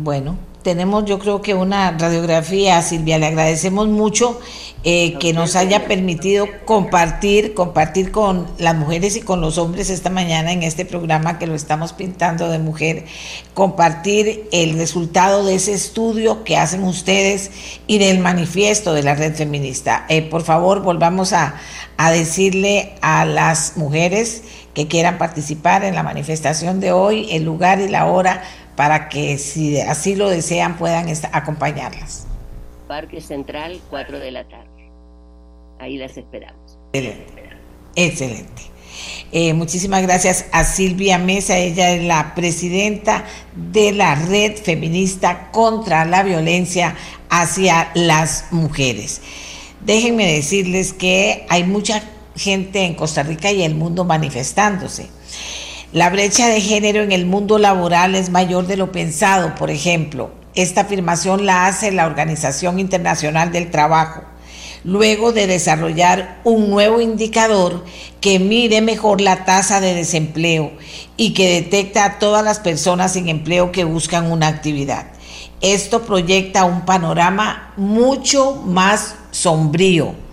Bueno, 0.00 0.38
tenemos 0.62 1.06
yo 1.06 1.18
creo 1.18 1.42
que 1.42 1.54
una 1.54 1.90
radiografía, 1.90 2.80
Silvia, 2.82 3.18
le 3.18 3.26
agradecemos 3.26 3.88
mucho 3.88 4.40
eh, 4.84 5.18
que 5.18 5.32
nos 5.32 5.56
haya 5.56 5.88
permitido 5.88 6.46
compartir, 6.66 7.52
compartir 7.52 8.12
con 8.12 8.46
las 8.58 8.76
mujeres 8.76 9.16
y 9.16 9.22
con 9.22 9.40
los 9.40 9.58
hombres 9.58 9.90
esta 9.90 10.08
mañana 10.08 10.52
en 10.52 10.62
este 10.62 10.84
programa 10.84 11.40
que 11.40 11.48
lo 11.48 11.56
estamos 11.56 11.92
pintando 11.94 12.48
de 12.48 12.60
mujer, 12.60 13.06
compartir 13.54 14.48
el 14.52 14.78
resultado 14.78 15.44
de 15.44 15.56
ese 15.56 15.72
estudio 15.72 16.44
que 16.44 16.56
hacen 16.56 16.84
ustedes 16.84 17.50
y 17.88 17.98
del 17.98 18.20
manifiesto 18.20 18.94
de 18.94 19.02
la 19.02 19.16
red 19.16 19.34
feminista. 19.34 20.06
Eh, 20.08 20.22
por 20.22 20.42
favor, 20.44 20.82
volvamos 20.82 21.32
a, 21.32 21.56
a 21.96 22.12
decirle 22.12 22.94
a 23.00 23.24
las 23.24 23.76
mujeres 23.76 24.44
que 24.74 24.86
quieran 24.86 25.18
participar 25.18 25.82
en 25.82 25.96
la 25.96 26.04
manifestación 26.04 26.78
de 26.78 26.92
hoy, 26.92 27.26
el 27.32 27.42
lugar 27.42 27.80
y 27.80 27.88
la 27.88 28.06
hora 28.06 28.44
para 28.78 29.08
que 29.08 29.38
si 29.38 29.80
así 29.80 30.14
lo 30.14 30.30
desean 30.30 30.76
puedan 30.76 31.12
acompañarlas. 31.32 32.28
Parque 32.86 33.20
Central, 33.20 33.80
4 33.90 34.20
de 34.20 34.30
la 34.30 34.46
tarde. 34.46 34.90
Ahí 35.80 35.98
las 35.98 36.16
esperamos. 36.16 36.78
Excelente. 36.92 37.42
Excelente. 37.96 38.62
Eh, 39.32 39.52
muchísimas 39.52 40.02
gracias 40.02 40.46
a 40.52 40.62
Silvia 40.62 41.18
Mesa, 41.18 41.58
ella 41.58 41.90
es 41.90 42.04
la 42.04 42.36
presidenta 42.36 43.24
de 43.56 43.90
la 43.90 44.14
Red 44.14 44.58
Feminista 44.58 45.50
contra 45.50 46.04
la 46.04 46.22
Violencia 46.22 46.94
hacia 47.30 47.90
las 47.94 48.44
Mujeres. 48.52 49.22
Déjenme 49.84 50.24
decirles 50.32 50.92
que 50.92 51.46
hay 51.48 51.64
mucha 51.64 52.00
gente 52.36 52.84
en 52.84 52.94
Costa 52.94 53.24
Rica 53.24 53.50
y 53.50 53.64
el 53.64 53.74
mundo 53.74 54.04
manifestándose. 54.04 55.17
La 55.92 56.10
brecha 56.10 56.48
de 56.48 56.60
género 56.60 57.02
en 57.02 57.12
el 57.12 57.24
mundo 57.24 57.56
laboral 57.56 58.14
es 58.14 58.28
mayor 58.28 58.66
de 58.66 58.76
lo 58.76 58.92
pensado, 58.92 59.54
por 59.54 59.70
ejemplo. 59.70 60.30
Esta 60.54 60.82
afirmación 60.82 61.46
la 61.46 61.66
hace 61.66 61.92
la 61.92 62.04
Organización 62.04 62.78
Internacional 62.78 63.52
del 63.52 63.70
Trabajo, 63.70 64.20
luego 64.84 65.32
de 65.32 65.46
desarrollar 65.46 66.40
un 66.44 66.68
nuevo 66.68 67.00
indicador 67.00 67.86
que 68.20 68.38
mide 68.38 68.82
mejor 68.82 69.22
la 69.22 69.46
tasa 69.46 69.80
de 69.80 69.94
desempleo 69.94 70.72
y 71.16 71.32
que 71.32 71.48
detecta 71.48 72.04
a 72.04 72.18
todas 72.18 72.44
las 72.44 72.58
personas 72.58 73.14
sin 73.14 73.30
empleo 73.30 73.72
que 73.72 73.84
buscan 73.84 74.30
una 74.30 74.48
actividad. 74.48 75.06
Esto 75.62 76.02
proyecta 76.02 76.66
un 76.66 76.84
panorama 76.84 77.72
mucho 77.78 78.56
más 78.56 79.14
sombrío 79.30 80.27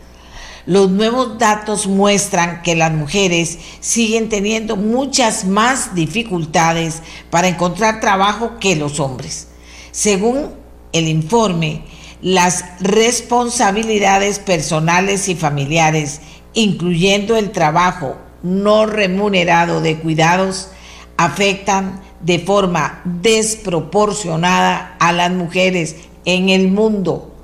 los 0.65 0.89
nuevos 0.89 1.37
datos 1.37 1.87
muestran 1.87 2.61
que 2.63 2.75
las 2.75 2.91
mujeres 2.91 3.59
siguen 3.79 4.29
teniendo 4.29 4.75
muchas 4.75 5.45
más 5.45 5.93
dificultades 5.93 7.01
para 7.29 7.47
encontrar 7.47 7.99
trabajo 7.99 8.53
que 8.59 8.75
los 8.75 8.99
hombres. 8.99 9.47
Según 9.91 10.49
el 10.91 11.07
informe, 11.07 11.83
las 12.21 12.65
responsabilidades 12.79 14.39
personales 14.39 15.29
y 15.29 15.35
familiares, 15.35 16.21
incluyendo 16.53 17.37
el 17.37 17.51
trabajo 17.51 18.17
no 18.41 18.85
remunerado 18.85 19.81
de 19.81 19.99
cuidados, 19.99 20.69
afectan 21.17 22.01
de 22.21 22.39
forma 22.39 23.01
desproporcionada 23.05 24.95
a 24.99 25.11
las 25.11 25.31
mujeres 25.31 25.95
en 26.25 26.49
el 26.49 26.69
mundo. 26.69 27.34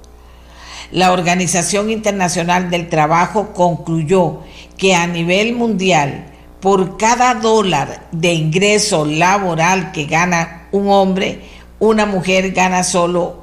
La 0.91 1.13
Organización 1.13 1.89
Internacional 1.89 2.69
del 2.69 2.89
Trabajo 2.89 3.53
concluyó 3.53 4.41
que 4.77 4.93
a 4.93 5.07
nivel 5.07 5.55
mundial, 5.55 6.25
por 6.59 6.97
cada 6.97 7.33
dólar 7.35 8.07
de 8.11 8.33
ingreso 8.33 9.05
laboral 9.05 9.91
que 9.91 10.05
gana 10.05 10.67
un 10.71 10.89
hombre, 10.89 11.41
una 11.79 12.05
mujer 12.05 12.51
gana 12.51 12.83
solo 12.83 13.41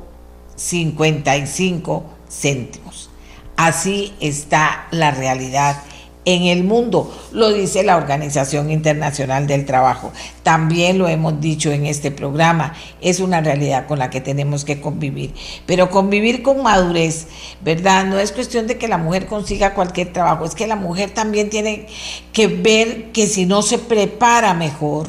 55 0.56 2.04
céntimos. 2.30 3.10
Así 3.56 4.14
está 4.20 4.86
la 4.90 5.10
realidad 5.10 5.82
en 6.24 6.42
el 6.42 6.64
mundo, 6.64 7.10
lo 7.32 7.52
dice 7.52 7.82
la 7.82 7.96
Organización 7.96 8.70
Internacional 8.70 9.46
del 9.46 9.64
Trabajo. 9.64 10.12
También 10.42 10.98
lo 10.98 11.08
hemos 11.08 11.40
dicho 11.40 11.70
en 11.70 11.86
este 11.86 12.10
programa, 12.10 12.74
es 13.00 13.20
una 13.20 13.40
realidad 13.40 13.86
con 13.86 13.98
la 13.98 14.10
que 14.10 14.20
tenemos 14.20 14.64
que 14.64 14.80
convivir. 14.80 15.32
Pero 15.64 15.90
convivir 15.90 16.42
con 16.42 16.62
madurez, 16.62 17.28
¿verdad? 17.62 18.04
No 18.04 18.18
es 18.18 18.32
cuestión 18.32 18.66
de 18.66 18.76
que 18.76 18.88
la 18.88 18.98
mujer 18.98 19.26
consiga 19.26 19.74
cualquier 19.74 20.12
trabajo, 20.12 20.44
es 20.44 20.54
que 20.54 20.66
la 20.66 20.76
mujer 20.76 21.10
también 21.10 21.48
tiene 21.50 21.86
que 22.32 22.46
ver 22.46 23.10
que 23.12 23.26
si 23.26 23.46
no 23.46 23.62
se 23.62 23.78
prepara 23.78 24.52
mejor, 24.54 25.08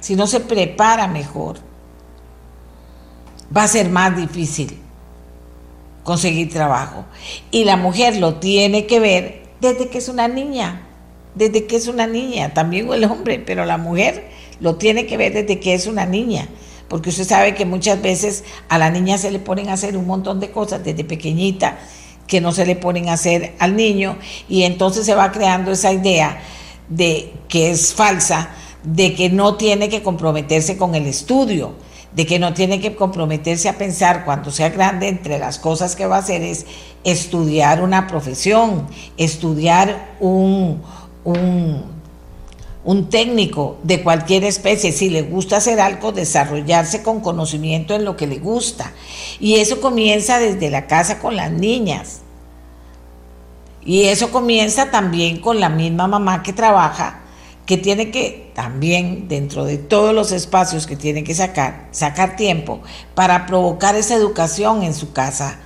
si 0.00 0.14
no 0.14 0.26
se 0.26 0.40
prepara 0.40 1.08
mejor, 1.08 1.58
va 3.56 3.64
a 3.64 3.68
ser 3.68 3.88
más 3.88 4.16
difícil 4.16 4.78
conseguir 6.04 6.52
trabajo. 6.52 7.04
Y 7.50 7.64
la 7.64 7.76
mujer 7.76 8.16
lo 8.16 8.36
tiene 8.36 8.86
que 8.86 9.00
ver 9.00 9.39
desde 9.60 9.88
que 9.88 9.98
es 9.98 10.08
una 10.08 10.28
niña, 10.28 10.82
desde 11.34 11.66
que 11.66 11.76
es 11.76 11.88
una 11.88 12.06
niña, 12.06 12.54
también 12.54 12.92
el 12.92 13.04
hombre, 13.04 13.42
pero 13.44 13.64
la 13.64 13.78
mujer 13.78 14.28
lo 14.60 14.76
tiene 14.76 15.06
que 15.06 15.16
ver 15.16 15.32
desde 15.32 15.60
que 15.60 15.74
es 15.74 15.86
una 15.86 16.06
niña, 16.06 16.48
porque 16.88 17.10
usted 17.10 17.24
sabe 17.24 17.54
que 17.54 17.64
muchas 17.64 18.02
veces 18.02 18.44
a 18.68 18.78
la 18.78 18.90
niña 18.90 19.18
se 19.18 19.30
le 19.30 19.38
ponen 19.38 19.68
a 19.68 19.74
hacer 19.74 19.96
un 19.96 20.06
montón 20.06 20.40
de 20.40 20.50
cosas 20.50 20.82
desde 20.82 21.04
pequeñita 21.04 21.78
que 22.26 22.40
no 22.40 22.52
se 22.52 22.64
le 22.64 22.76
ponen 22.76 23.08
a 23.08 23.14
hacer 23.14 23.54
al 23.58 23.76
niño 23.76 24.18
y 24.48 24.62
entonces 24.62 25.04
se 25.04 25.14
va 25.14 25.32
creando 25.32 25.72
esa 25.72 25.92
idea 25.92 26.40
de 26.88 27.32
que 27.48 27.70
es 27.70 27.92
falsa, 27.92 28.50
de 28.82 29.14
que 29.14 29.30
no 29.30 29.56
tiene 29.56 29.88
que 29.88 30.02
comprometerse 30.02 30.76
con 30.76 30.94
el 30.94 31.06
estudio 31.06 31.74
de 32.12 32.26
que 32.26 32.38
no 32.38 32.54
tiene 32.54 32.80
que 32.80 32.96
comprometerse 32.96 33.68
a 33.68 33.78
pensar 33.78 34.24
cuando 34.24 34.50
sea 34.50 34.70
grande 34.70 35.08
entre 35.08 35.38
las 35.38 35.58
cosas 35.58 35.94
que 35.94 36.06
va 36.06 36.16
a 36.16 36.20
hacer 36.20 36.42
es 36.42 36.66
estudiar 37.04 37.82
una 37.82 38.06
profesión, 38.06 38.88
estudiar 39.16 40.16
un, 40.18 40.82
un, 41.24 41.84
un 42.84 43.08
técnico 43.08 43.78
de 43.84 44.02
cualquier 44.02 44.44
especie, 44.44 44.90
si 44.92 45.08
le 45.08 45.22
gusta 45.22 45.58
hacer 45.58 45.80
algo, 45.80 46.12
desarrollarse 46.12 47.02
con 47.02 47.20
conocimiento 47.20 47.94
en 47.94 48.04
lo 48.04 48.16
que 48.16 48.26
le 48.26 48.38
gusta. 48.38 48.92
Y 49.38 49.56
eso 49.56 49.80
comienza 49.80 50.40
desde 50.40 50.70
la 50.70 50.86
casa 50.86 51.20
con 51.20 51.36
las 51.36 51.52
niñas. 51.52 52.20
Y 53.82 54.04
eso 54.04 54.30
comienza 54.30 54.90
también 54.90 55.40
con 55.40 55.60
la 55.60 55.68
misma 55.68 56.06
mamá 56.06 56.42
que 56.42 56.52
trabaja 56.52 57.20
que 57.70 57.78
tiene 57.78 58.10
que 58.10 58.50
también, 58.52 59.28
dentro 59.28 59.64
de 59.64 59.78
todos 59.78 60.12
los 60.12 60.32
espacios 60.32 60.88
que 60.88 60.96
tiene 60.96 61.22
que 61.22 61.36
sacar, 61.36 61.86
sacar 61.92 62.34
tiempo 62.34 62.80
para 63.14 63.46
provocar 63.46 63.94
esa 63.94 64.16
educación 64.16 64.82
en 64.82 64.92
su 64.92 65.12
casa. 65.12 65.60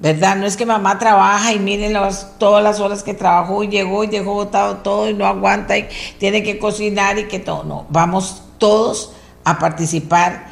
¿Verdad? 0.00 0.34
No 0.34 0.46
es 0.46 0.56
que 0.56 0.66
mamá 0.66 0.98
trabaja 0.98 1.52
y 1.52 1.60
miren 1.60 1.96
todas 2.40 2.64
las 2.64 2.80
horas 2.80 3.04
que 3.04 3.14
trabajó 3.14 3.62
y 3.62 3.68
llegó 3.68 4.02
y 4.02 4.08
dejó 4.08 4.34
botado 4.34 4.78
todo 4.78 5.08
y 5.08 5.14
no 5.14 5.24
aguanta 5.24 5.78
y 5.78 5.86
tiene 6.18 6.42
que 6.42 6.58
cocinar 6.58 7.16
y 7.16 7.28
que 7.28 7.38
todo. 7.38 7.62
No, 7.62 7.86
vamos 7.90 8.42
todos 8.58 9.12
a 9.44 9.60
participar 9.60 10.48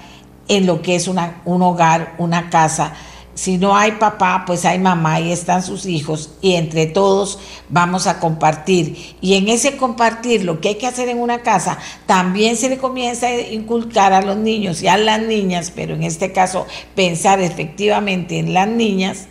en 0.46 0.64
lo 0.64 0.80
que 0.80 0.94
es 0.94 1.08
una, 1.08 1.42
un 1.44 1.60
hogar, 1.62 2.14
una 2.18 2.50
casa 2.50 2.92
si 3.34 3.58
no 3.58 3.76
hay 3.76 3.92
papá, 3.92 4.44
pues 4.46 4.64
hay 4.64 4.78
mamá 4.78 5.20
y 5.20 5.32
están 5.32 5.62
sus 5.62 5.86
hijos 5.86 6.30
y 6.40 6.54
entre 6.54 6.86
todos 6.86 7.38
vamos 7.68 8.06
a 8.06 8.20
compartir. 8.20 9.16
Y 9.20 9.34
en 9.34 9.48
ese 9.48 9.76
compartir 9.76 10.44
lo 10.44 10.60
que 10.60 10.70
hay 10.70 10.74
que 10.76 10.86
hacer 10.86 11.08
en 11.08 11.18
una 11.18 11.42
casa, 11.42 11.78
también 12.06 12.56
se 12.56 12.68
le 12.68 12.78
comienza 12.78 13.26
a 13.26 13.40
inculcar 13.40 14.12
a 14.12 14.22
los 14.22 14.36
niños 14.36 14.82
y 14.82 14.88
a 14.88 14.96
las 14.96 15.20
niñas, 15.20 15.72
pero 15.74 15.94
en 15.94 16.04
este 16.04 16.32
caso 16.32 16.66
pensar 16.94 17.40
efectivamente 17.40 18.38
en 18.38 18.54
las 18.54 18.68
niñas, 18.68 19.26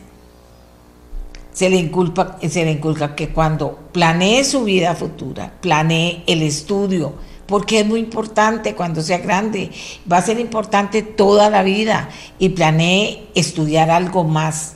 se 1.54 1.70
le, 1.70 1.78
inculpa, 1.78 2.39
se 2.49 2.66
le 2.66 2.72
inculca 2.72 3.16
que 3.16 3.30
cuando 3.30 3.78
planee 3.91 4.43
su 4.43 4.64
vida 4.64 4.95
futura, 4.95 5.54
planee 5.62 6.24
el 6.26 6.41
estudio, 6.41 7.14
porque 7.47 7.81
es 7.81 7.85
muy 7.85 7.99
importante 7.99 8.75
cuando 8.75 9.01
sea 9.01 9.17
grande, 9.17 9.71
va 10.11 10.17
a 10.17 10.21
ser 10.21 10.39
importante 10.39 11.01
toda 11.01 11.49
la 11.49 11.63
vida 11.63 12.09
y 12.39 12.49
planee 12.49 13.27
estudiar 13.35 13.89
algo 13.89 14.23
más, 14.23 14.75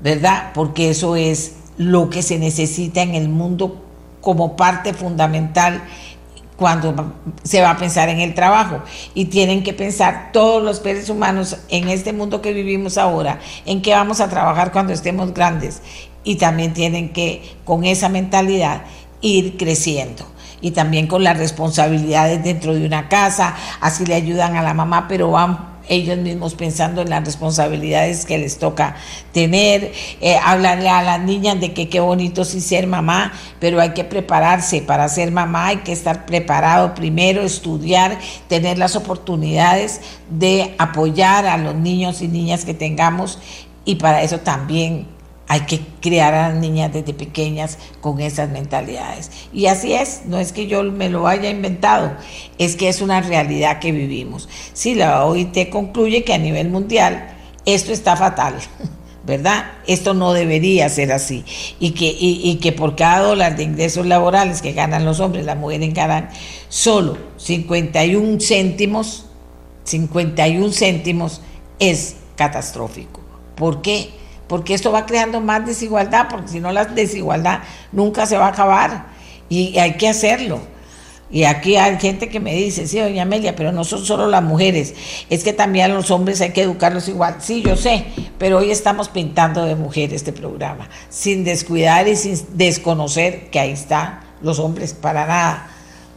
¿verdad? 0.00 0.52
Porque 0.54 0.90
eso 0.90 1.16
es 1.16 1.56
lo 1.76 2.08
que 2.10 2.22
se 2.22 2.38
necesita 2.38 3.02
en 3.02 3.14
el 3.14 3.28
mundo 3.28 3.82
como 4.20 4.56
parte 4.56 4.94
fundamental 4.94 5.82
cuando 6.56 7.14
se 7.42 7.60
va 7.60 7.70
a 7.70 7.76
pensar 7.76 8.08
en 8.08 8.20
el 8.20 8.32
trabajo. 8.32 8.80
Y 9.12 9.26
tienen 9.26 9.62
que 9.62 9.74
pensar 9.74 10.30
todos 10.32 10.62
los 10.62 10.78
seres 10.78 11.10
humanos 11.10 11.58
en 11.68 11.88
este 11.88 12.12
mundo 12.12 12.40
que 12.40 12.52
vivimos 12.52 12.96
ahora, 12.96 13.40
en 13.66 13.82
qué 13.82 13.92
vamos 13.92 14.20
a 14.20 14.30
trabajar 14.30 14.72
cuando 14.72 14.92
estemos 14.92 15.34
grandes. 15.34 15.82
Y 16.22 16.36
también 16.36 16.72
tienen 16.72 17.12
que, 17.12 17.42
con 17.64 17.84
esa 17.84 18.08
mentalidad, 18.08 18.84
ir 19.20 19.56
creciendo 19.58 20.33
y 20.64 20.70
también 20.70 21.06
con 21.06 21.22
las 21.22 21.36
responsabilidades 21.36 22.42
dentro 22.42 22.74
de 22.74 22.86
una 22.86 23.10
casa, 23.10 23.54
así 23.82 24.06
le 24.06 24.14
ayudan 24.14 24.56
a 24.56 24.62
la 24.62 24.72
mamá, 24.72 25.08
pero 25.08 25.30
van 25.30 25.74
ellos 25.90 26.16
mismos 26.16 26.54
pensando 26.54 27.02
en 27.02 27.10
las 27.10 27.22
responsabilidades 27.22 28.24
que 28.24 28.38
les 28.38 28.58
toca 28.58 28.96
tener, 29.32 29.92
eh, 30.22 30.38
hablarle 30.42 30.88
a 30.88 31.02
las 31.02 31.20
niñas 31.20 31.60
de 31.60 31.74
que 31.74 31.90
qué 31.90 32.00
bonito 32.00 32.46
sí 32.46 32.62
ser 32.62 32.86
mamá, 32.86 33.34
pero 33.60 33.78
hay 33.78 33.90
que 33.90 34.04
prepararse 34.04 34.80
para 34.80 35.06
ser 35.10 35.32
mamá, 35.32 35.66
hay 35.66 35.76
que 35.76 35.92
estar 35.92 36.24
preparado 36.24 36.94
primero, 36.94 37.42
estudiar, 37.42 38.18
tener 38.48 38.78
las 38.78 38.96
oportunidades 38.96 40.00
de 40.30 40.74
apoyar 40.78 41.44
a 41.44 41.58
los 41.58 41.74
niños 41.74 42.22
y 42.22 42.28
niñas 42.28 42.64
que 42.64 42.72
tengamos 42.72 43.38
y 43.84 43.96
para 43.96 44.22
eso 44.22 44.38
también 44.38 45.13
hay 45.48 45.60
que 45.60 45.80
crear 46.00 46.34
a 46.34 46.48
las 46.48 46.58
niñas 46.58 46.92
desde 46.92 47.14
pequeñas 47.14 47.78
con 48.00 48.20
esas 48.20 48.50
mentalidades. 48.50 49.30
Y 49.52 49.66
así 49.66 49.92
es, 49.92 50.22
no 50.26 50.38
es 50.38 50.52
que 50.52 50.66
yo 50.66 50.82
me 50.82 51.08
lo 51.08 51.26
haya 51.26 51.50
inventado, 51.50 52.12
es 52.58 52.76
que 52.76 52.88
es 52.88 53.00
una 53.00 53.20
realidad 53.20 53.78
que 53.78 53.92
vivimos. 53.92 54.48
Sí, 54.72 54.94
la 54.94 55.24
OIT 55.24 55.68
concluye 55.70 56.24
que 56.24 56.34
a 56.34 56.38
nivel 56.38 56.70
mundial 56.70 57.28
esto 57.66 57.92
está 57.92 58.16
fatal. 58.16 58.54
¿verdad? 59.26 59.72
Esto 59.86 60.14
no 60.14 60.32
debería 60.32 60.88
ser 60.88 61.12
así. 61.12 61.44
Y 61.80 61.92
que, 61.92 62.14
y, 62.18 62.56
que 62.56 62.72
por 62.72 62.94
cada 62.94 63.20
dólar 63.20 63.56
de 63.56 63.62
ingresos 63.62 64.06
laborales 64.06 64.60
que 64.60 64.72
ganan 64.72 65.04
los 65.04 65.20
hombres, 65.20 65.46
las 65.46 65.56
mujeres 65.56 65.94
ganan 65.94 66.28
solo 66.68 67.16
51 67.38 68.38
céntimos, 68.40 69.26
51 69.84 70.72
céntimos 70.72 71.40
es 71.78 72.16
catastrófico. 72.36 73.20
¿Por 73.56 73.82
qué? 73.82 74.10
Porque 74.54 74.72
esto 74.72 74.92
va 74.92 75.04
creando 75.04 75.40
más 75.40 75.66
desigualdad, 75.66 76.28
porque 76.30 76.46
si 76.46 76.60
no 76.60 76.70
la 76.70 76.84
desigualdad 76.84 77.62
nunca 77.90 78.24
se 78.24 78.38
va 78.38 78.46
a 78.46 78.50
acabar 78.50 79.06
y 79.48 79.76
hay 79.80 79.94
que 79.94 80.08
hacerlo. 80.08 80.60
Y 81.28 81.42
aquí 81.42 81.74
hay 81.74 81.98
gente 81.98 82.28
que 82.28 82.38
me 82.38 82.54
dice, 82.54 82.86
sí, 82.86 83.00
doña 83.00 83.24
Amelia, 83.24 83.56
pero 83.56 83.72
no 83.72 83.82
son 83.82 84.04
solo 84.04 84.28
las 84.28 84.44
mujeres, 84.44 84.94
es 85.28 85.42
que 85.42 85.52
también 85.52 85.92
los 85.92 86.12
hombres 86.12 86.40
hay 86.40 86.52
que 86.52 86.62
educarlos 86.62 87.08
igual. 87.08 87.38
Sí, 87.40 87.62
yo 87.62 87.74
sé, 87.74 88.04
pero 88.38 88.58
hoy 88.58 88.70
estamos 88.70 89.08
pintando 89.08 89.64
de 89.64 89.74
mujer 89.74 90.14
este 90.14 90.32
programa, 90.32 90.88
sin 91.08 91.42
descuidar 91.42 92.06
y 92.06 92.14
sin 92.14 92.38
desconocer 92.56 93.50
que 93.50 93.58
ahí 93.58 93.72
están 93.72 94.20
los 94.40 94.60
hombres, 94.60 94.94
para 94.94 95.26
nada. 95.26 95.68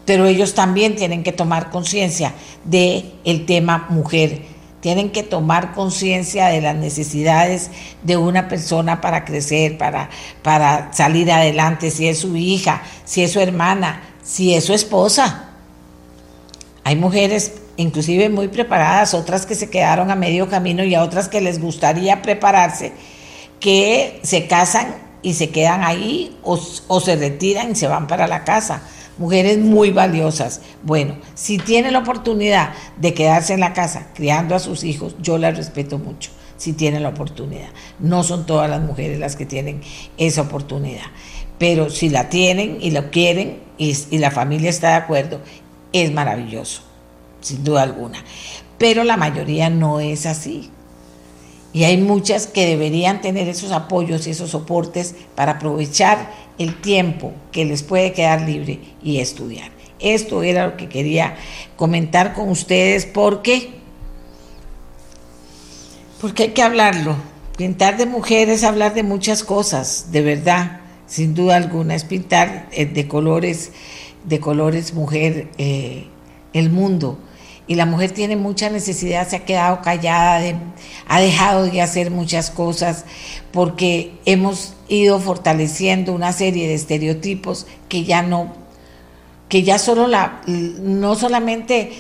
Pero 0.06 0.28
ellos 0.28 0.54
también 0.54 0.96
tienen 0.96 1.24
que 1.24 1.32
tomar 1.32 1.72
conciencia 1.72 2.36
del 2.66 3.14
el 3.26 3.48
tema 3.48 3.88
mujer 3.90 4.57
tienen 4.82 5.12
que 5.12 5.24
tomar 5.24 5.74
conciencia 5.74 6.48
de 6.48 6.62
las 6.62 6.76
necesidades 6.76 7.72
de 8.04 8.18
una 8.18 8.48
persona 8.48 9.02
para 9.02 9.26
crecer, 9.26 9.78
para, 9.78 10.10
para 10.44 10.94
salir 10.94 11.32
adelante, 11.32 11.92
si 11.92 12.08
es 12.08 12.20
su 12.20 12.36
hija, 12.36 12.84
si 13.04 13.24
es 13.24 13.32
su 13.32 13.40
hermana, 13.40 14.02
si 14.24 14.54
es 14.54 14.66
su 14.66 14.74
esposa. 14.74 15.50
Hay 16.84 16.96
mujeres 16.96 17.54
inclusive 17.76 18.30
muy 18.30 18.48
preparadas, 18.48 19.14
otras 19.14 19.46
que 19.46 19.56
se 19.56 19.70
quedaron 19.70 20.12
a 20.12 20.16
medio 20.16 20.50
camino 20.50 20.84
y 20.84 20.96
a 20.96 21.04
otras 21.04 21.28
que 21.28 21.42
les 21.42 21.60
gustaría 21.60 22.22
prepararse, 22.22 22.94
que 23.60 24.20
se 24.24 24.48
casan 24.48 24.96
y 25.22 25.34
se 25.34 25.50
quedan 25.50 25.84
ahí 25.84 26.38
o, 26.44 26.60
o 26.88 27.00
se 27.00 27.16
retiran 27.16 27.72
y 27.72 27.76
se 27.76 27.88
van 27.88 28.08
para 28.08 28.28
la 28.28 28.44
casa 28.44 28.82
mujeres 29.18 29.58
muy 29.58 29.92
valiosas. 29.92 30.62
Bueno, 30.84 31.18
si 31.36 31.58
tiene 31.58 31.92
la 31.92 32.00
oportunidad 32.00 32.74
de 32.98 33.14
quedarse 33.14 33.54
en 33.54 33.60
la 33.60 33.74
casa 33.74 34.08
criando 34.14 34.56
a 34.56 34.60
sus 34.60 34.84
hijos, 34.84 35.16
yo 35.22 35.38
la 35.38 35.52
respeto 35.52 35.98
mucho, 35.98 36.32
si 36.58 36.74
tiene 36.74 37.00
la 37.00 37.10
oportunidad. 37.10 37.70
No 38.00 38.24
son 38.24 38.46
todas 38.46 38.70
las 38.70 38.82
mujeres 38.82 39.20
las 39.20 39.36
que 39.36 39.46
tienen 39.46 39.82
esa 40.18 40.44
oportunidad, 40.44 41.06
pero 41.58 41.90
si 41.90 42.10
la 42.10 42.30
tienen 42.30 42.78
y 42.82 42.92
lo 42.92 43.10
quieren 43.12 43.60
y 43.78 44.18
la 44.18 44.32
familia 44.32 44.70
está 44.70 44.90
de 44.90 44.96
acuerdo, 44.96 45.40
es 45.94 46.12
maravilloso, 46.12 46.82
sin 47.42 47.64
duda 47.64 47.84
alguna. 47.84 48.20
Pero 48.78 49.04
la 49.04 49.18
mayoría 49.18 49.70
no 49.70 50.00
es 50.00 50.26
así. 50.26 50.70
Y 51.74 51.84
hay 51.84 51.98
muchas 51.98 52.48
que 52.48 52.66
deberían 52.66 53.22
tener 53.22 53.48
esos 53.48 53.72
apoyos 53.72 54.26
y 54.26 54.32
esos 54.32 54.52
soportes 54.52 55.16
para 55.36 55.54
aprovechar 55.54 56.32
el 56.58 56.80
tiempo 56.82 57.34
que 57.52 57.66
les 57.66 57.84
puede 57.84 58.14
quedar 58.14 58.42
libre 58.42 58.80
y 59.02 59.20
estudiar. 59.20 59.72
Esto 60.00 60.44
era 60.44 60.68
lo 60.68 60.78
que 60.78 60.90
quería 60.90 61.36
comentar 61.76 62.34
con 62.34 62.50
ustedes 62.50 63.06
porque, 63.06 63.70
porque 66.22 66.44
hay 66.44 66.50
que 66.50 66.62
hablarlo. 66.62 67.16
Pintar 67.58 67.98
de 67.98 68.06
mujeres, 68.06 68.64
hablar 68.64 68.94
de 68.94 69.02
muchas 69.02 69.44
cosas, 69.44 70.12
de 70.12 70.22
verdad, 70.22 70.82
sin 71.08 71.34
duda 71.34 71.56
alguna, 71.56 71.96
es 71.96 72.04
pintar 72.04 72.68
eh, 72.72 72.86
de 72.86 73.08
colores, 73.08 73.72
de 74.26 74.40
colores 74.40 74.94
mujer 74.94 75.48
eh, 75.58 76.06
el 76.54 76.70
mundo 76.70 77.18
y 77.68 77.76
la 77.76 77.86
mujer 77.86 78.12
tiene 78.12 78.38
mucha 78.38 78.70
necesidad, 78.70 79.28
se 79.28 79.36
ha 79.36 79.46
quedado 79.46 79.82
callada, 79.82 80.42
ha 81.08 81.20
dejado 81.20 81.66
de 81.66 81.82
hacer 81.82 82.12
muchas 82.12 82.50
cosas 82.50 83.04
porque 83.52 84.14
hemos 84.26 84.74
ido 84.88 85.20
fortaleciendo 85.20 86.14
una 86.14 86.32
serie 86.32 86.68
de 86.68 86.74
estereotipos 86.76 87.68
que 87.90 88.06
ya 88.06 88.22
no, 88.22 88.54
que 89.50 89.64
ya 89.64 89.80
solo 89.80 90.08
la, 90.08 90.42
no 90.48 91.16
solamente 91.16 91.92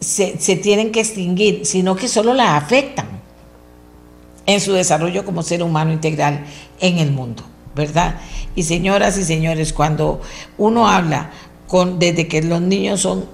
se, 0.00 0.40
se 0.40 0.56
tienen 0.56 0.90
que 0.90 1.00
extinguir, 1.00 1.64
sino 1.64 1.94
que 1.94 2.08
solo 2.08 2.34
la 2.34 2.56
afectan 2.56 3.06
en 4.46 4.60
su 4.60 4.72
desarrollo 4.72 5.24
como 5.24 5.44
ser 5.44 5.62
humano 5.62 5.92
integral 5.92 6.44
en 6.80 6.98
el 6.98 7.12
mundo, 7.12 7.44
¿verdad? 7.76 8.20
Y 8.56 8.64
señoras 8.64 9.16
y 9.18 9.24
señores, 9.24 9.72
cuando 9.72 10.20
uno 10.58 10.88
habla 10.88 11.30
con, 11.68 12.00
desde 12.00 12.26
que 12.26 12.42
los 12.42 12.60
niños 12.60 13.02
son 13.02 13.26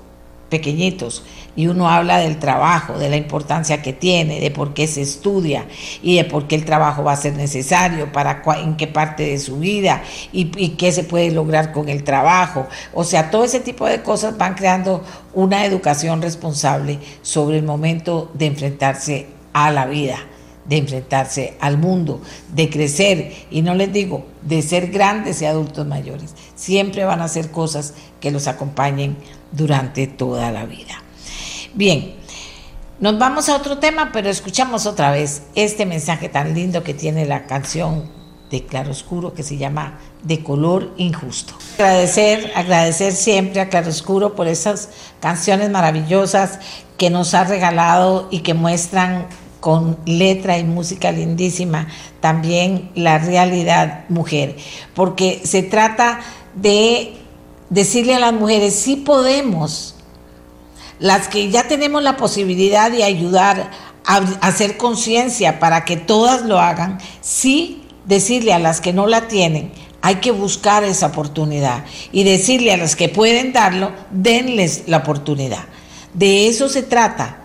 pequeñitos 0.50 1.24
y 1.58 1.66
uno 1.66 1.88
habla 1.88 2.18
del 2.18 2.38
trabajo, 2.38 3.00
de 3.00 3.08
la 3.08 3.16
importancia 3.16 3.82
que 3.82 3.92
tiene, 3.92 4.38
de 4.38 4.52
por 4.52 4.74
qué 4.74 4.86
se 4.86 5.02
estudia 5.02 5.66
y 6.04 6.16
de 6.16 6.24
por 6.24 6.46
qué 6.46 6.54
el 6.54 6.64
trabajo 6.64 7.02
va 7.02 7.10
a 7.10 7.16
ser 7.16 7.34
necesario, 7.34 8.12
para 8.12 8.44
en 8.62 8.76
qué 8.76 8.86
parte 8.86 9.24
de 9.24 9.38
su 9.38 9.58
vida 9.58 10.00
y, 10.32 10.52
y 10.56 10.76
qué 10.76 10.92
se 10.92 11.02
puede 11.02 11.32
lograr 11.32 11.72
con 11.72 11.88
el 11.88 12.04
trabajo. 12.04 12.68
O 12.94 13.02
sea, 13.02 13.32
todo 13.32 13.42
ese 13.42 13.58
tipo 13.58 13.88
de 13.88 14.04
cosas 14.04 14.38
van 14.38 14.54
creando 14.54 15.02
una 15.34 15.64
educación 15.64 16.22
responsable 16.22 17.00
sobre 17.22 17.58
el 17.58 17.64
momento 17.64 18.30
de 18.34 18.46
enfrentarse 18.46 19.26
a 19.52 19.72
la 19.72 19.86
vida 19.86 20.16
de 20.64 20.76
enfrentarse 20.76 21.56
al 21.60 21.78
mundo, 21.78 22.20
de 22.54 22.68
crecer, 22.68 23.32
y 23.50 23.62
no 23.62 23.74
les 23.74 23.90
digo, 23.90 24.26
de 24.42 24.60
ser 24.60 24.90
grandes 24.90 25.40
y 25.40 25.46
adultos 25.46 25.86
mayores. 25.86 26.34
Siempre 26.56 27.06
van 27.06 27.22
a 27.22 27.28
ser 27.28 27.50
cosas 27.50 27.94
que 28.20 28.30
los 28.30 28.46
acompañen 28.48 29.16
durante 29.50 30.06
toda 30.06 30.52
la 30.52 30.66
vida. 30.66 31.02
Bien, 31.78 32.12
nos 32.98 33.20
vamos 33.20 33.48
a 33.48 33.54
otro 33.54 33.78
tema, 33.78 34.10
pero 34.12 34.28
escuchamos 34.28 34.84
otra 34.84 35.12
vez 35.12 35.44
este 35.54 35.86
mensaje 35.86 36.28
tan 36.28 36.52
lindo 36.52 36.82
que 36.82 36.92
tiene 36.92 37.24
la 37.24 37.46
canción 37.46 38.10
de 38.50 38.66
Claroscuro 38.66 39.32
que 39.32 39.44
se 39.44 39.58
llama 39.58 40.00
De 40.24 40.42
color 40.42 40.92
injusto. 40.96 41.54
Agradecer, 41.74 42.50
agradecer 42.56 43.12
siempre 43.12 43.60
a 43.60 43.68
Claroscuro 43.68 44.34
por 44.34 44.48
esas 44.48 44.88
canciones 45.20 45.70
maravillosas 45.70 46.58
que 46.96 47.10
nos 47.10 47.32
ha 47.34 47.44
regalado 47.44 48.26
y 48.32 48.40
que 48.40 48.54
muestran 48.54 49.28
con 49.60 49.98
letra 50.04 50.58
y 50.58 50.64
música 50.64 51.12
lindísima 51.12 51.86
también 52.18 52.90
la 52.96 53.18
realidad 53.18 54.04
mujer, 54.08 54.56
porque 54.96 55.42
se 55.44 55.62
trata 55.62 56.18
de 56.56 57.14
decirle 57.70 58.16
a 58.16 58.18
las 58.18 58.32
mujeres, 58.32 58.74
sí 58.74 58.96
podemos, 58.96 59.94
las 60.98 61.28
que 61.28 61.50
ya 61.50 61.68
tenemos 61.68 62.02
la 62.02 62.16
posibilidad 62.16 62.90
de 62.90 63.04
ayudar 63.04 63.70
a, 64.04 64.16
hacer 64.40 64.76
conciencia 64.76 65.58
para 65.58 65.84
que 65.84 65.96
todas 65.96 66.42
lo 66.42 66.58
hagan, 66.58 66.98
sí 67.20 67.82
decirle 68.06 68.52
a 68.52 68.58
las 68.58 68.80
que 68.80 68.92
no 68.92 69.06
la 69.06 69.28
tienen, 69.28 69.72
hay 70.00 70.16
que 70.16 70.30
buscar 70.30 70.84
esa 70.84 71.06
oportunidad 71.06 71.84
y 72.12 72.24
decirle 72.24 72.72
a 72.72 72.76
las 72.76 72.96
que 72.96 73.08
pueden 73.08 73.52
darlo, 73.52 73.92
denles 74.10 74.84
la 74.86 74.98
oportunidad. 74.98 75.64
De 76.14 76.48
eso 76.48 76.68
se 76.68 76.82
trata, 76.82 77.38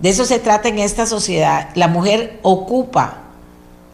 de 0.00 0.08
eso 0.08 0.24
se 0.24 0.38
trata 0.38 0.68
en 0.68 0.78
esta 0.78 1.06
sociedad. 1.06 1.70
La 1.74 1.88
mujer 1.88 2.38
ocupa 2.42 3.24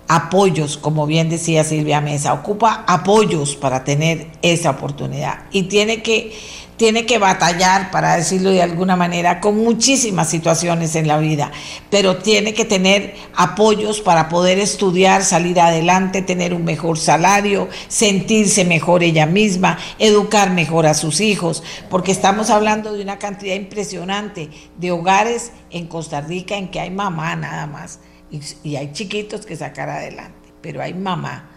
apoyos, 0.09 0.77
como 0.77 1.07
bien 1.07 1.29
decía 1.29 1.63
Silvia 1.65 2.01
Mesa, 2.01 2.33
ocupa 2.33 2.85
apoyos 2.87 3.55
para 3.55 3.85
tener 3.85 4.27
esa 4.43 4.71
oportunidad 4.71 5.45
y 5.53 5.65
tiene 5.65 6.03
que, 6.03 6.37
tiene 6.81 7.05
que 7.05 7.19
batallar, 7.19 7.91
para 7.91 8.17
decirlo 8.17 8.49
de 8.49 8.63
alguna 8.63 8.97
manera, 8.97 9.39
con 9.39 9.55
muchísimas 9.55 10.31
situaciones 10.31 10.97
en 10.97 11.07
la 11.07 11.19
vida, 11.19 11.53
pero 11.91 12.17
tiene 12.17 12.55
que 12.55 12.65
tener 12.65 13.17
apoyos 13.37 14.01
para 14.01 14.31
poder 14.31 14.59
estudiar, 14.59 15.23
salir 15.23 15.61
adelante, 15.61 16.23
tener 16.23 16.55
un 16.55 16.65
mejor 16.65 16.97
salario, 16.97 17.69
sentirse 17.89 18.65
mejor 18.65 19.03
ella 19.03 19.27
misma, 19.27 19.79
educar 19.99 20.53
mejor 20.53 20.87
a 20.87 20.95
sus 20.95 21.21
hijos, 21.21 21.63
porque 21.91 22.13
estamos 22.13 22.49
hablando 22.49 22.95
de 22.95 23.03
una 23.03 23.19
cantidad 23.19 23.57
impresionante 23.57 24.49
de 24.79 24.91
hogares 24.91 25.53
en 25.69 25.87
Costa 25.87 26.23
Rica 26.23 26.57
en 26.57 26.71
que 26.71 26.81
hay 26.81 26.91
mamá 26.91 27.37
nada 27.37 27.67
más 27.67 28.01
y, 28.31 28.77
hay 28.77 28.91
chiquitos 28.93 29.45
que 29.45 29.55
sacar 29.55 29.91
adelante, 29.91 30.49
pero 30.63 30.81
hay 30.81 30.95
mamá 30.95 31.51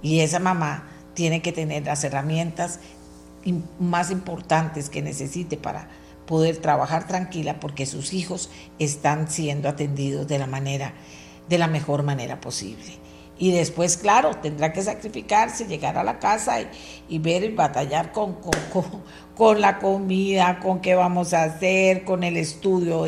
y 0.00 0.20
esa 0.20 0.38
mamá 0.38 0.84
tiene 1.14 1.42
que 1.42 1.50
tener 1.50 1.84
las 1.86 2.04
herramientas 2.04 2.78
más 3.78 4.10
importantes 4.10 4.90
que 4.90 5.02
necesite 5.02 5.56
para 5.56 5.88
poder 6.26 6.58
trabajar 6.58 7.06
tranquila 7.06 7.58
porque 7.58 7.86
sus 7.86 8.12
hijos 8.12 8.50
están 8.78 9.30
siendo 9.30 9.68
atendidos 9.68 10.28
de 10.28 10.38
la 10.38 10.46
manera 10.46 10.94
de 11.50 11.58
la 11.58 11.66
mejor 11.66 12.04
manera 12.04 12.40
posible. 12.40 13.00
Y 13.40 13.52
después, 13.52 13.96
claro, 13.96 14.34
tendrá 14.34 14.70
que 14.72 14.82
sacrificarse, 14.82 15.66
llegar 15.66 15.96
a 15.96 16.04
la 16.04 16.18
casa 16.18 16.58
y, 17.08 17.18
ver 17.18 17.42
y 17.42 17.48
batallar 17.48 18.12
con, 18.12 18.36
con, 19.34 19.60
la 19.62 19.78
comida, 19.78 20.60
con 20.60 20.80
qué 20.82 20.94
vamos 20.94 21.32
a 21.32 21.44
hacer, 21.44 22.04
con 22.04 22.22
el 22.22 22.36
estudio 22.36 23.04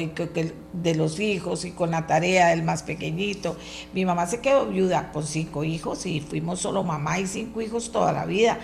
de 0.73 0.95
los 0.95 1.21
hijos 1.21 1.67
y 1.67 1.73
con 1.73 1.91
la 1.91 2.07
tarea 2.07 2.49
del 2.49 2.63
más 2.63 2.83
pequeñito. 2.83 3.59
Mi 3.93 4.07
mamá 4.07 4.27
se 4.27 4.41
quedó 4.41 4.67
viuda 4.67 5.13
con 5.13 5.27
cinco 5.27 5.65
hijos 5.65 6.07
y 6.07 6.21
fuimos 6.21 6.61
solo 6.61 6.83
mamá 6.83 7.21
y 7.21 7.27
cinco 7.27 7.61
hijos 7.61 7.93
toda 7.93 8.11
la 8.13 8.25
vida. 8.25 8.59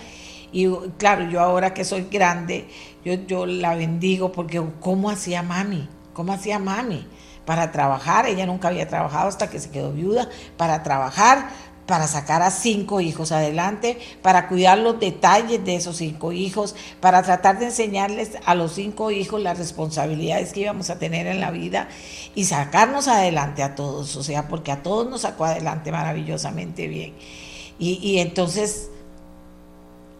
Y 0.53 0.69
claro, 0.97 1.29
yo 1.31 1.41
ahora 1.41 1.75
que 1.75 1.85
soy 1.85 2.07
grande, 2.11 2.69
yo, 3.05 3.15
yo 3.15 3.47
la 3.47 3.75
bendigo 3.75 4.33
porque 4.33 4.63
¿cómo 4.81 5.11
hacía 5.11 5.43
mami? 5.43 5.89
¿Cómo 6.13 6.33
hacía 6.33 6.59
mami? 6.59 7.07
para 7.49 7.73
trabajar, 7.73 8.27
ella 8.27 8.45
nunca 8.45 8.69
había 8.69 8.87
trabajado 8.87 9.27
hasta 9.27 9.49
que 9.49 9.59
se 9.59 9.71
quedó 9.71 9.91
viuda, 9.91 10.29
para 10.59 10.83
trabajar, 10.83 11.49
para 11.87 12.07
sacar 12.07 12.43
a 12.43 12.51
cinco 12.51 13.01
hijos 13.01 13.33
adelante, 13.33 13.99
para 14.21 14.49
cuidar 14.49 14.77
los 14.77 15.01
detalles 15.01 15.65
de 15.65 15.77
esos 15.77 15.97
cinco 15.97 16.33
hijos, 16.33 16.77
para 17.01 17.23
tratar 17.23 17.59
de 17.59 17.65
enseñarles 17.65 18.33
a 18.45 18.55
los 18.55 18.73
cinco 18.73 19.11
hijos 19.11 19.41
las 19.41 19.57
responsabilidades 19.57 20.53
que 20.53 20.61
íbamos 20.61 20.91
a 20.91 20.99
tener 20.99 21.27
en 21.27 21.41
la 21.41 21.51
vida 21.51 21.89
y 22.35 22.45
sacarnos 22.45 23.09
adelante 23.09 23.63
a 23.63 23.75
todos, 23.75 24.15
o 24.17 24.23
sea, 24.23 24.47
porque 24.47 24.71
a 24.71 24.83
todos 24.83 25.09
nos 25.09 25.23
sacó 25.23 25.47
adelante 25.47 25.91
maravillosamente 25.91 26.87
bien. 26.87 27.15
Y, 27.79 27.95
y 28.03 28.19
entonces, 28.19 28.91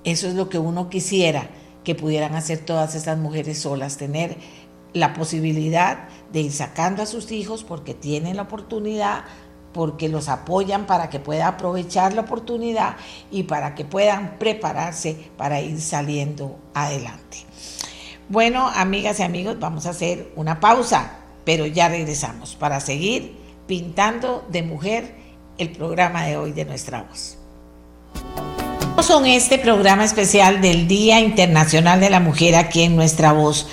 eso 0.09 0.29
es 0.29 0.35
lo 0.35 0.49
que 0.49 0.59
uno 0.59 0.89
quisiera 0.89 1.49
que 1.85 1.95
pudieran 1.95 2.35
hacer 2.35 2.59
todas 2.59 2.95
esas 2.95 3.19
mujeres 3.19 3.59
solas, 3.61 3.97
tener 3.97 4.37
la 4.93 5.15
posibilidad 5.15 6.09
de 6.33 6.41
ir 6.41 6.53
sacando 6.53 7.03
a 7.03 7.07
sus 7.07 7.31
hijos 7.33 7.65
porque 7.65 7.95
tienen 7.95 8.37
la 8.37 8.43
oportunidad, 8.43 9.25
porque 9.73 10.09
los 10.09 10.29
apoyan 10.29 10.87
para 10.87 11.11
que 11.11 11.21
puedan 11.21 11.49
aprovechar 11.49 12.15
la 12.15 12.23
oportunidad 12.23 12.97
y 13.31 13.45
para 13.45 13.75
que 13.75 13.85
puedan 13.85 14.39
prepararse 14.39 15.31
para 15.37 15.61
ir 15.61 15.81
saliendo 15.81 16.59
adelante. 16.75 17.39
Bueno, 18.29 18.69
amigas 18.69 19.21
y 19.21 19.23
amigos, 19.23 19.59
vamos 19.59 19.87
a 19.87 19.91
hacer 19.91 20.33
una 20.37 20.61
pausa, 20.61 21.21
pero 21.45 21.67
ya 21.67 21.89
regresamos 21.89 22.57
para 22.57 22.81
seguir 22.81 23.37
pintando 23.67 24.47
de 24.51 24.63
mujer 24.63 25.15
el 25.59 25.73
programa 25.73 26.25
de 26.25 26.37
hoy 26.37 26.53
de 26.53 26.65
nuestra 26.65 27.03
voz. 27.03 27.39
Son 29.09 29.25
este 29.25 29.57
programa 29.57 30.05
especial 30.05 30.61
del 30.61 30.87
Día 30.87 31.19
Internacional 31.19 31.99
de 31.99 32.11
la 32.11 32.21
Mujer 32.21 32.55
aquí 32.57 32.83
en 32.83 32.95
Nuestra 32.95 33.33
Voz 33.33 33.67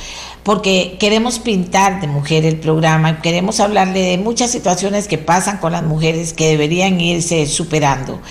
porque 0.44 0.96
queremos 0.98 1.40
pintar 1.40 2.00
de 2.00 2.08
mujer 2.08 2.46
el 2.46 2.56
programa, 2.56 3.22
queremos 3.22 3.60
hablarle 3.60 4.00
de 4.00 4.18
muchas 4.18 4.50
situaciones 4.50 5.10
que 5.10 5.18
pasan 5.18 5.58
con 5.58 5.74
las 5.74 5.84
mujeres 5.84 6.32
que 6.32 6.48
deberían 6.48 7.02
irse 7.02 7.48
superando. 7.48 8.22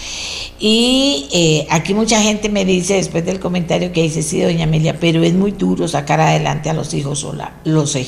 Y 0.58 1.28
eh, 1.34 1.66
aquí 1.68 1.92
mucha 1.92 2.22
gente 2.22 2.48
me 2.48 2.64
dice, 2.64 2.94
después 2.94 3.26
del 3.26 3.38
comentario 3.38 3.92
que 3.92 4.00
dice, 4.00 4.22
sí, 4.22 4.40
doña 4.40 4.64
Amelia, 4.64 4.98
pero 4.98 5.22
es 5.22 5.34
muy 5.34 5.52
duro 5.52 5.86
sacar 5.86 6.22
adelante 6.22 6.70
a 6.70 6.72
los 6.72 6.94
hijos 6.94 7.18
sola. 7.18 7.52
Lo 7.64 7.86
sé, 7.86 8.06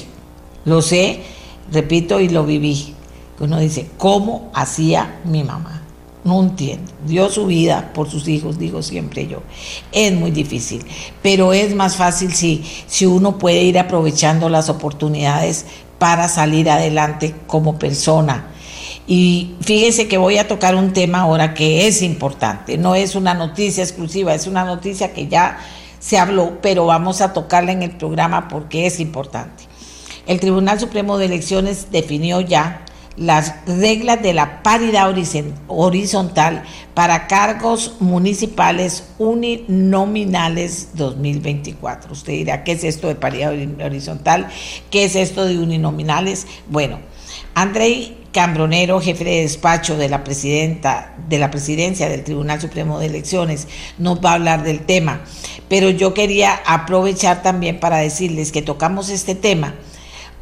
lo 0.64 0.80
sé, 0.80 1.20
repito 1.70 2.18
y 2.18 2.30
lo 2.30 2.46
viví. 2.46 2.94
Uno 3.40 3.58
dice, 3.58 3.90
¿cómo 3.98 4.50
hacía 4.54 5.20
mi 5.26 5.44
mamá? 5.44 5.85
No 6.26 6.42
entiendo. 6.42 6.90
Dio 7.06 7.30
su 7.30 7.46
vida 7.46 7.92
por 7.94 8.10
sus 8.10 8.26
hijos, 8.26 8.58
digo 8.58 8.82
siempre 8.82 9.28
yo. 9.28 9.44
Es 9.92 10.12
muy 10.12 10.32
difícil, 10.32 10.84
pero 11.22 11.52
es 11.52 11.72
más 11.76 11.94
fácil 11.94 12.34
si, 12.34 12.64
si 12.88 13.06
uno 13.06 13.38
puede 13.38 13.62
ir 13.62 13.78
aprovechando 13.78 14.48
las 14.48 14.68
oportunidades 14.68 15.66
para 16.00 16.28
salir 16.28 16.68
adelante 16.68 17.32
como 17.46 17.78
persona. 17.78 18.48
Y 19.06 19.54
fíjense 19.60 20.08
que 20.08 20.18
voy 20.18 20.38
a 20.38 20.48
tocar 20.48 20.74
un 20.74 20.92
tema 20.92 21.20
ahora 21.20 21.54
que 21.54 21.86
es 21.86 22.02
importante. 22.02 22.76
No 22.76 22.96
es 22.96 23.14
una 23.14 23.32
noticia 23.32 23.84
exclusiva, 23.84 24.34
es 24.34 24.48
una 24.48 24.64
noticia 24.64 25.12
que 25.12 25.28
ya 25.28 25.58
se 26.00 26.18
habló, 26.18 26.58
pero 26.60 26.86
vamos 26.86 27.20
a 27.20 27.34
tocarla 27.34 27.70
en 27.70 27.84
el 27.84 27.92
programa 27.92 28.48
porque 28.48 28.86
es 28.86 28.98
importante. 28.98 29.62
El 30.26 30.40
Tribunal 30.40 30.80
Supremo 30.80 31.18
de 31.18 31.26
Elecciones 31.26 31.92
definió 31.92 32.40
ya 32.40 32.84
las 33.16 33.54
reglas 33.66 34.22
de 34.22 34.34
la 34.34 34.62
paridad 34.62 35.12
horizontal 35.68 36.64
para 36.94 37.26
cargos 37.26 37.96
municipales 38.00 39.04
uninominales 39.18 40.90
2024. 40.94 42.12
Usted 42.12 42.32
dirá, 42.32 42.64
¿qué 42.64 42.72
es 42.72 42.84
esto 42.84 43.08
de 43.08 43.14
paridad 43.14 43.54
horizontal? 43.84 44.48
¿Qué 44.90 45.04
es 45.04 45.16
esto 45.16 45.44
de 45.44 45.58
uninominales? 45.58 46.46
Bueno, 46.68 47.00
Andrei 47.54 48.18
Cambronero, 48.32 49.00
jefe 49.00 49.24
de 49.24 49.40
despacho 49.40 49.96
de 49.96 50.10
la 50.10 50.22
presidenta 50.22 51.14
de 51.26 51.38
la 51.38 51.50
presidencia 51.50 52.08
del 52.08 52.22
Tribunal 52.22 52.60
Supremo 52.60 52.98
de 52.98 53.06
Elecciones, 53.06 53.66
nos 53.96 54.22
va 54.22 54.32
a 54.32 54.34
hablar 54.34 54.62
del 54.62 54.80
tema. 54.80 55.22
Pero 55.68 55.88
yo 55.88 56.12
quería 56.12 56.60
aprovechar 56.66 57.42
también 57.42 57.80
para 57.80 57.96
decirles 57.96 58.52
que 58.52 58.60
tocamos 58.60 59.08
este 59.08 59.34
tema 59.34 59.74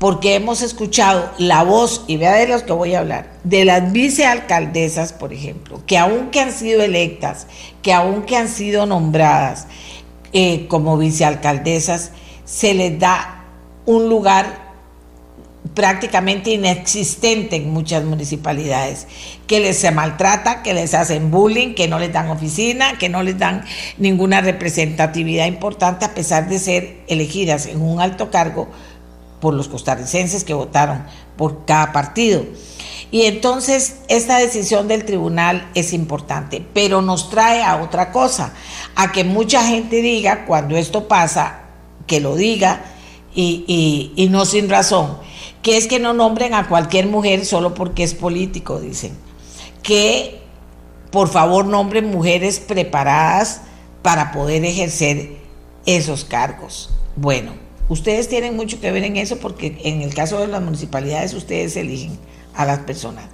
porque 0.04 0.34
hemos 0.34 0.60
escuchado 0.60 1.30
la 1.38 1.62
voz, 1.62 2.04
y 2.06 2.18
vea 2.18 2.34
de 2.34 2.46
los 2.46 2.62
que 2.62 2.74
voy 2.74 2.94
a 2.94 2.98
hablar, 2.98 3.30
de 3.42 3.64
las 3.64 3.90
vicealcaldesas, 3.90 5.14
por 5.14 5.32
ejemplo, 5.32 5.80
que 5.86 5.96
aunque 5.96 6.40
han 6.40 6.52
sido 6.52 6.82
electas, 6.82 7.46
que 7.80 7.94
aunque 7.94 8.36
han 8.36 8.48
sido 8.48 8.84
nombradas 8.84 9.66
eh, 10.34 10.66
como 10.68 10.98
vicealcaldesas, 10.98 12.10
se 12.44 12.74
les 12.74 12.98
da 12.98 13.46
un 13.86 14.10
lugar 14.10 14.74
prácticamente 15.72 16.50
inexistente 16.50 17.56
en 17.56 17.72
muchas 17.72 18.04
municipalidades, 18.04 19.06
que 19.46 19.58
les 19.58 19.78
se 19.78 19.90
maltrata, 19.90 20.62
que 20.62 20.74
les 20.74 20.92
hacen 20.92 21.30
bullying, 21.30 21.74
que 21.74 21.88
no 21.88 21.98
les 21.98 22.12
dan 22.12 22.28
oficina, 22.28 22.98
que 22.98 23.08
no 23.08 23.22
les 23.22 23.38
dan 23.38 23.64
ninguna 23.96 24.42
representatividad 24.42 25.46
importante 25.46 26.04
a 26.04 26.12
pesar 26.12 26.46
de 26.50 26.58
ser 26.58 26.98
elegidas 27.08 27.64
en 27.64 27.80
un 27.80 28.02
alto 28.02 28.30
cargo 28.30 28.68
por 29.44 29.52
los 29.52 29.68
costarricenses 29.68 30.42
que 30.42 30.54
votaron 30.54 31.04
por 31.36 31.66
cada 31.66 31.92
partido. 31.92 32.46
Y 33.10 33.26
entonces 33.26 33.96
esta 34.08 34.38
decisión 34.38 34.88
del 34.88 35.04
tribunal 35.04 35.70
es 35.74 35.92
importante, 35.92 36.66
pero 36.72 37.02
nos 37.02 37.28
trae 37.28 37.62
a 37.62 37.82
otra 37.82 38.10
cosa, 38.10 38.54
a 38.94 39.12
que 39.12 39.22
mucha 39.22 39.62
gente 39.62 40.00
diga 40.00 40.46
cuando 40.46 40.78
esto 40.78 41.08
pasa, 41.08 41.60
que 42.06 42.20
lo 42.20 42.36
diga 42.36 42.86
y, 43.34 44.14
y 44.16 44.28
no 44.30 44.46
sin 44.46 44.70
razón, 44.70 45.18
que 45.60 45.76
es 45.76 45.88
que 45.88 45.98
no 45.98 46.14
nombren 46.14 46.54
a 46.54 46.66
cualquier 46.66 47.06
mujer 47.06 47.44
solo 47.44 47.74
porque 47.74 48.02
es 48.02 48.14
político, 48.14 48.80
dicen. 48.80 49.12
Que 49.82 50.40
por 51.10 51.28
favor 51.28 51.66
nombren 51.66 52.10
mujeres 52.10 52.60
preparadas 52.60 53.60
para 54.00 54.32
poder 54.32 54.64
ejercer 54.64 55.36
esos 55.84 56.24
cargos. 56.24 56.88
Bueno, 57.14 57.63
Ustedes 57.88 58.28
tienen 58.28 58.56
mucho 58.56 58.80
que 58.80 58.90
ver 58.90 59.04
en 59.04 59.16
eso 59.16 59.38
porque 59.38 59.78
en 59.84 60.00
el 60.00 60.14
caso 60.14 60.40
de 60.40 60.46
las 60.46 60.62
municipalidades 60.62 61.34
ustedes 61.34 61.76
eligen 61.76 62.18
a 62.54 62.64
las 62.64 62.80
personas. 62.80 63.26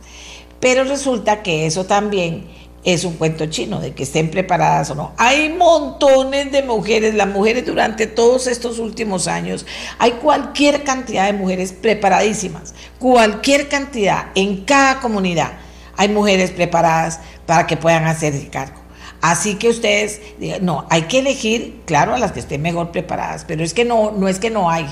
Pero 0.58 0.84
resulta 0.84 1.42
que 1.42 1.66
eso 1.66 1.86
también 1.86 2.48
es 2.82 3.04
un 3.04 3.14
cuento 3.14 3.46
chino, 3.46 3.80
de 3.80 3.92
que 3.92 4.04
estén 4.04 4.30
preparadas 4.30 4.90
o 4.90 4.94
no. 4.94 5.12
Hay 5.18 5.50
montones 5.50 6.50
de 6.50 6.62
mujeres, 6.62 7.14
las 7.14 7.28
mujeres 7.28 7.66
durante 7.66 8.06
todos 8.06 8.46
estos 8.46 8.78
últimos 8.78 9.28
años, 9.28 9.66
hay 9.98 10.12
cualquier 10.12 10.82
cantidad 10.82 11.26
de 11.26 11.34
mujeres 11.34 11.72
preparadísimas, 11.72 12.74
cualquier 12.98 13.68
cantidad 13.68 14.26
en 14.34 14.64
cada 14.64 15.00
comunidad. 15.00 15.52
Hay 15.96 16.08
mujeres 16.08 16.50
preparadas 16.50 17.20
para 17.46 17.66
que 17.66 17.76
puedan 17.76 18.06
hacer 18.06 18.34
el 18.34 18.48
cargo. 18.48 18.79
Así 19.20 19.56
que 19.56 19.68
ustedes, 19.68 20.20
no, 20.62 20.86
hay 20.88 21.02
que 21.02 21.18
elegir, 21.18 21.82
claro, 21.84 22.14
a 22.14 22.18
las 22.18 22.32
que 22.32 22.40
estén 22.40 22.62
mejor 22.62 22.90
preparadas, 22.90 23.44
pero 23.46 23.62
es 23.62 23.74
que 23.74 23.84
no, 23.84 24.12
no 24.12 24.28
es 24.28 24.38
que 24.38 24.50
no 24.50 24.70
hay. 24.70 24.86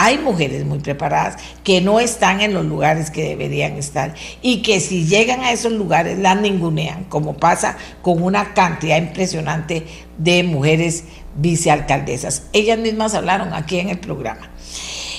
Hay 0.00 0.18
mujeres 0.18 0.64
muy 0.64 0.78
preparadas 0.78 1.36
que 1.64 1.80
no 1.80 1.98
están 1.98 2.40
en 2.40 2.54
los 2.54 2.64
lugares 2.64 3.10
que 3.10 3.30
deberían 3.30 3.72
estar 3.72 4.14
y 4.42 4.62
que 4.62 4.78
si 4.78 5.06
llegan 5.06 5.40
a 5.40 5.50
esos 5.50 5.72
lugares 5.72 6.18
las 6.18 6.40
ningunean, 6.40 7.04
como 7.04 7.36
pasa 7.36 7.76
con 8.00 8.22
una 8.22 8.54
cantidad 8.54 8.96
impresionante 8.96 9.84
de 10.16 10.44
mujeres 10.44 11.04
vicealcaldesas. 11.34 12.44
Ellas 12.52 12.78
mismas 12.78 13.14
hablaron 13.14 13.52
aquí 13.52 13.80
en 13.80 13.88
el 13.88 13.98
programa. 13.98 14.50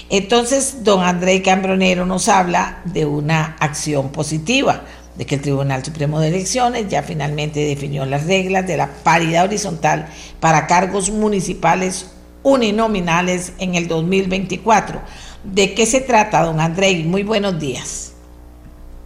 Entonces, 0.10 0.84
don 0.84 1.04
André 1.04 1.42
Cambronero 1.42 2.06
nos 2.06 2.30
habla 2.30 2.80
de 2.86 3.06
una 3.06 3.58
acción 3.60 4.12
positiva 4.12 4.84
de 5.20 5.26
que 5.26 5.36
el 5.36 5.42
Tribunal 5.42 5.84
Supremo 5.84 6.22
de 6.22 6.30
Elecciones 6.30 6.88
ya 6.88 7.04
finalmente 7.04 7.60
definió 7.60 8.06
las 8.06 8.26
reglas 8.26 8.66
de 8.66 8.78
la 8.78 8.90
paridad 9.04 9.44
horizontal 9.44 10.08
para 10.40 10.66
cargos 10.66 11.12
municipales 11.12 12.10
uninominales 12.42 13.52
en 13.60 13.76
el 13.76 13.90
2024. 13.90 15.02
¿De 15.44 15.74
qué 15.74 15.86
se 15.86 16.00
trata, 16.00 16.46
don 16.46 16.62
Andrei? 16.62 17.04
Muy 17.04 17.24
buenos 17.24 17.60
días. 17.60 18.14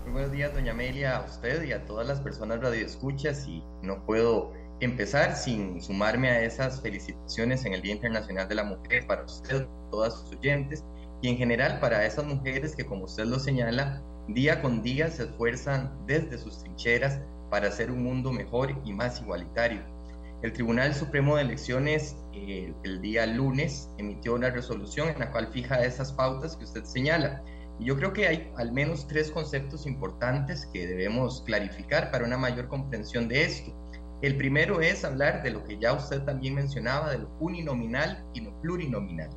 Muy 0.03 0.14
buenos 0.14 0.32
días, 0.32 0.53
doña 0.53 0.74
Amelia, 0.74 1.18
a 1.18 1.26
usted 1.26 1.64
y 1.64 1.72
a 1.72 1.84
todas 1.84 2.07
las 2.07 2.20
personas 2.20 2.61
radioescuchas. 2.61 3.47
Y 3.47 3.64
no 3.82 4.05
puedo 4.05 4.53
empezar 4.82 5.36
sin 5.36 5.82
sumarme 5.82 6.30
a 6.30 6.43
esas 6.43 6.80
felicitaciones 6.80 7.66
en 7.66 7.74
el 7.74 7.82
Día 7.82 7.93
Internacional 7.93 8.47
de 8.47 8.53
la 8.53 8.64
Mujer 8.64 9.07
para 9.07 9.24
usted, 9.24 9.66
todas 9.89 10.14
sus 10.14 10.38
oyentes, 10.38 10.84
y 11.24 11.30
en 11.30 11.38
general 11.38 11.80
para 11.80 12.05
esas 12.05 12.26
mujeres 12.26 12.76
que, 12.76 12.86
como 12.86 13.05
usted 13.05 13.26
lo 13.26 13.39
señala, 13.39 14.03
día 14.28 14.62
con 14.62 14.82
día 14.82 15.10
se 15.10 15.24
esfuerzan 15.24 15.92
desde 16.08 16.38
sus 16.38 16.60
trincheras 16.60 17.20
para 17.50 17.68
hacer 17.68 17.92
un 17.92 18.04
mundo 18.04 18.32
mejor 18.32 18.76
y 18.86 18.94
más 18.94 19.22
igualitario. 19.22 19.82
El 20.42 20.52
Tribunal 20.52 20.94
Supremo 20.94 21.36
de 21.36 21.44
Elecciones 21.44 22.18
eh, 22.34 22.74
el 22.84 23.02
día 23.02 23.26
lunes 23.26 23.90
emitió 23.98 24.34
una 24.34 24.50
resolución 24.50 25.10
en 25.10 25.20
la 25.20 25.32
cual 25.32 25.48
fija 25.54 25.84
esas 25.86 26.12
pautas 26.12 26.58
que 26.58 26.66
usted 26.66 26.84
señala. 26.84 27.42
Y 27.80 27.86
yo 27.86 27.96
creo 27.96 28.12
que 28.12 28.28
hay 28.28 28.52
al 28.58 28.72
menos 28.72 29.08
tres 29.08 29.32
conceptos 29.32 29.86
importantes 29.86 30.66
que 30.74 30.86
debemos 30.86 31.44
clarificar 31.46 32.12
para 32.12 32.26
una 32.26 32.38
mayor 32.38 32.68
comprensión 32.68 33.28
de 33.28 33.44
esto. 33.44 33.72
El 34.22 34.38
primero 34.38 34.82
es 34.82 35.04
hablar 35.04 35.44
de 35.44 35.52
lo 35.52 35.64
que 35.64 35.78
ya 35.78 35.94
usted 35.94 36.24
también 36.24 36.56
mencionaba, 36.56 37.12
de 37.12 37.20
lo 37.20 37.30
uninominal 37.40 38.26
y 38.34 38.42
lo 38.42 38.60
plurinominal. 38.62 39.30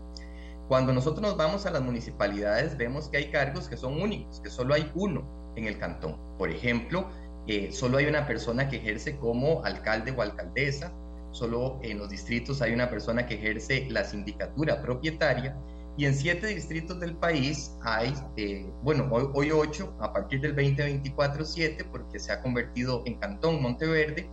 Cuando 0.68 0.92
nosotros 0.92 1.22
nos 1.22 1.36
vamos 1.36 1.64
a 1.66 1.70
las 1.70 1.82
municipalidades, 1.82 2.76
vemos 2.76 3.08
que 3.08 3.18
hay 3.18 3.30
cargos 3.30 3.68
que 3.68 3.76
son 3.76 4.00
únicos, 4.00 4.40
que 4.40 4.50
solo 4.50 4.74
hay 4.74 4.90
uno 4.94 5.24
en 5.54 5.66
el 5.66 5.78
cantón. 5.78 6.16
Por 6.38 6.50
ejemplo, 6.50 7.08
eh, 7.46 7.70
solo 7.70 7.98
hay 7.98 8.06
una 8.06 8.26
persona 8.26 8.68
que 8.68 8.76
ejerce 8.76 9.16
como 9.16 9.64
alcalde 9.64 10.10
o 10.10 10.22
alcaldesa, 10.22 10.92
solo 11.30 11.78
en 11.82 11.98
los 11.98 12.10
distritos 12.10 12.62
hay 12.62 12.72
una 12.72 12.90
persona 12.90 13.26
que 13.26 13.34
ejerce 13.34 13.86
la 13.90 14.04
sindicatura 14.04 14.82
propietaria 14.82 15.56
y 15.96 16.04
en 16.04 16.14
siete 16.14 16.48
distritos 16.48 17.00
del 17.00 17.16
país 17.16 17.74
hay, 17.82 18.12
eh, 18.36 18.68
bueno, 18.82 19.08
hoy, 19.10 19.50
ocho, 19.50 19.94
a 20.00 20.12
partir 20.12 20.40
del 20.40 20.54
2024 20.54 21.44
siete, 21.44 21.84
porque 21.84 22.18
se 22.18 22.32
ha 22.32 22.42
convertido 22.42 23.02
en 23.06 23.14
Cantón 23.14 23.62
Monteverde, 23.62 24.28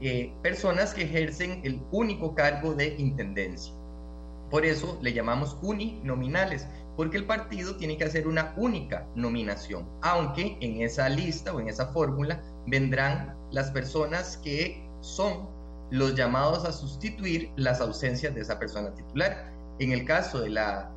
eh, 0.00 0.32
personas 0.42 0.92
que 0.92 1.02
ejercen 1.02 1.60
el 1.62 1.80
único 1.92 2.34
cargo 2.34 2.74
de 2.74 2.96
intendencia. 2.98 3.74
Por 4.50 4.64
eso 4.64 4.98
le 5.02 5.12
llamamos 5.12 5.56
uninominales, 5.62 6.66
porque 6.96 7.16
el 7.16 7.26
partido 7.26 7.76
tiene 7.76 7.96
que 7.96 8.04
hacer 8.04 8.28
una 8.28 8.54
única 8.56 9.06
nominación, 9.14 9.88
aunque 10.02 10.56
en 10.60 10.80
esa 10.82 11.08
lista 11.08 11.52
o 11.52 11.60
en 11.60 11.68
esa 11.68 11.88
fórmula 11.88 12.40
vendrán 12.66 13.36
las 13.50 13.70
personas 13.70 14.36
que 14.38 14.88
son 15.00 15.48
los 15.90 16.14
llamados 16.14 16.64
a 16.64 16.72
sustituir 16.72 17.50
las 17.56 17.80
ausencias 17.80 18.34
de 18.34 18.40
esa 18.40 18.58
persona 18.58 18.94
titular. 18.94 19.52
En 19.78 19.92
el 19.92 20.04
caso 20.04 20.40
de 20.40 20.50
la 20.50 20.90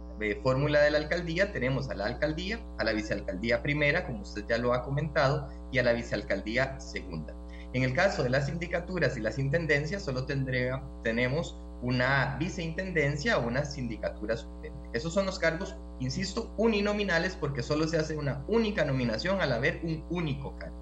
fórmula 0.44 0.82
de 0.82 0.92
la 0.92 0.98
alcaldía 0.98 1.52
tenemos 1.52 1.90
a 1.90 1.96
la 1.96 2.06
alcaldía, 2.06 2.60
a 2.80 2.84
la 2.84 2.94
vicealcaldía 2.94 3.62
primera, 3.62 4.06
como 4.06 4.22
usted 4.22 4.46
ya 4.48 4.58
lo 4.58 4.74
ha 4.74 4.84
comentado, 4.84 5.48
y 5.72 5.80
a 5.80 5.84
la 5.84 5.94
vicealcaldía 5.94 6.80
segunda. 6.80 7.34
En 7.74 7.84
el 7.84 7.94
caso 7.94 8.24
de 8.24 8.30
las 8.30 8.48
sindicaturas 8.48 9.18
y 9.18 9.20
las 9.20 9.38
intendencias, 9.38 10.04
solo 10.04 10.26
tendría, 10.26 10.82
tenemos 11.04 11.60
una 11.82 12.36
viceintendencia 12.40 13.38
o 13.38 13.48
una 13.48 13.66
sindicatura 13.66 14.36
suplente. 14.38 14.78
Esos 14.94 15.14
son 15.14 15.26
los 15.26 15.40
cargos, 15.40 15.76
insisto, 16.00 16.54
uninominales 16.58 17.36
porque 17.36 17.62
solo 17.64 17.88
se 17.88 17.98
hace 17.98 18.16
una 18.16 18.44
única 18.48 18.84
nominación 18.86 19.42
al 19.42 19.52
haber 19.52 19.80
un 19.84 20.04
único 20.10 20.58
cargo. 20.58 20.76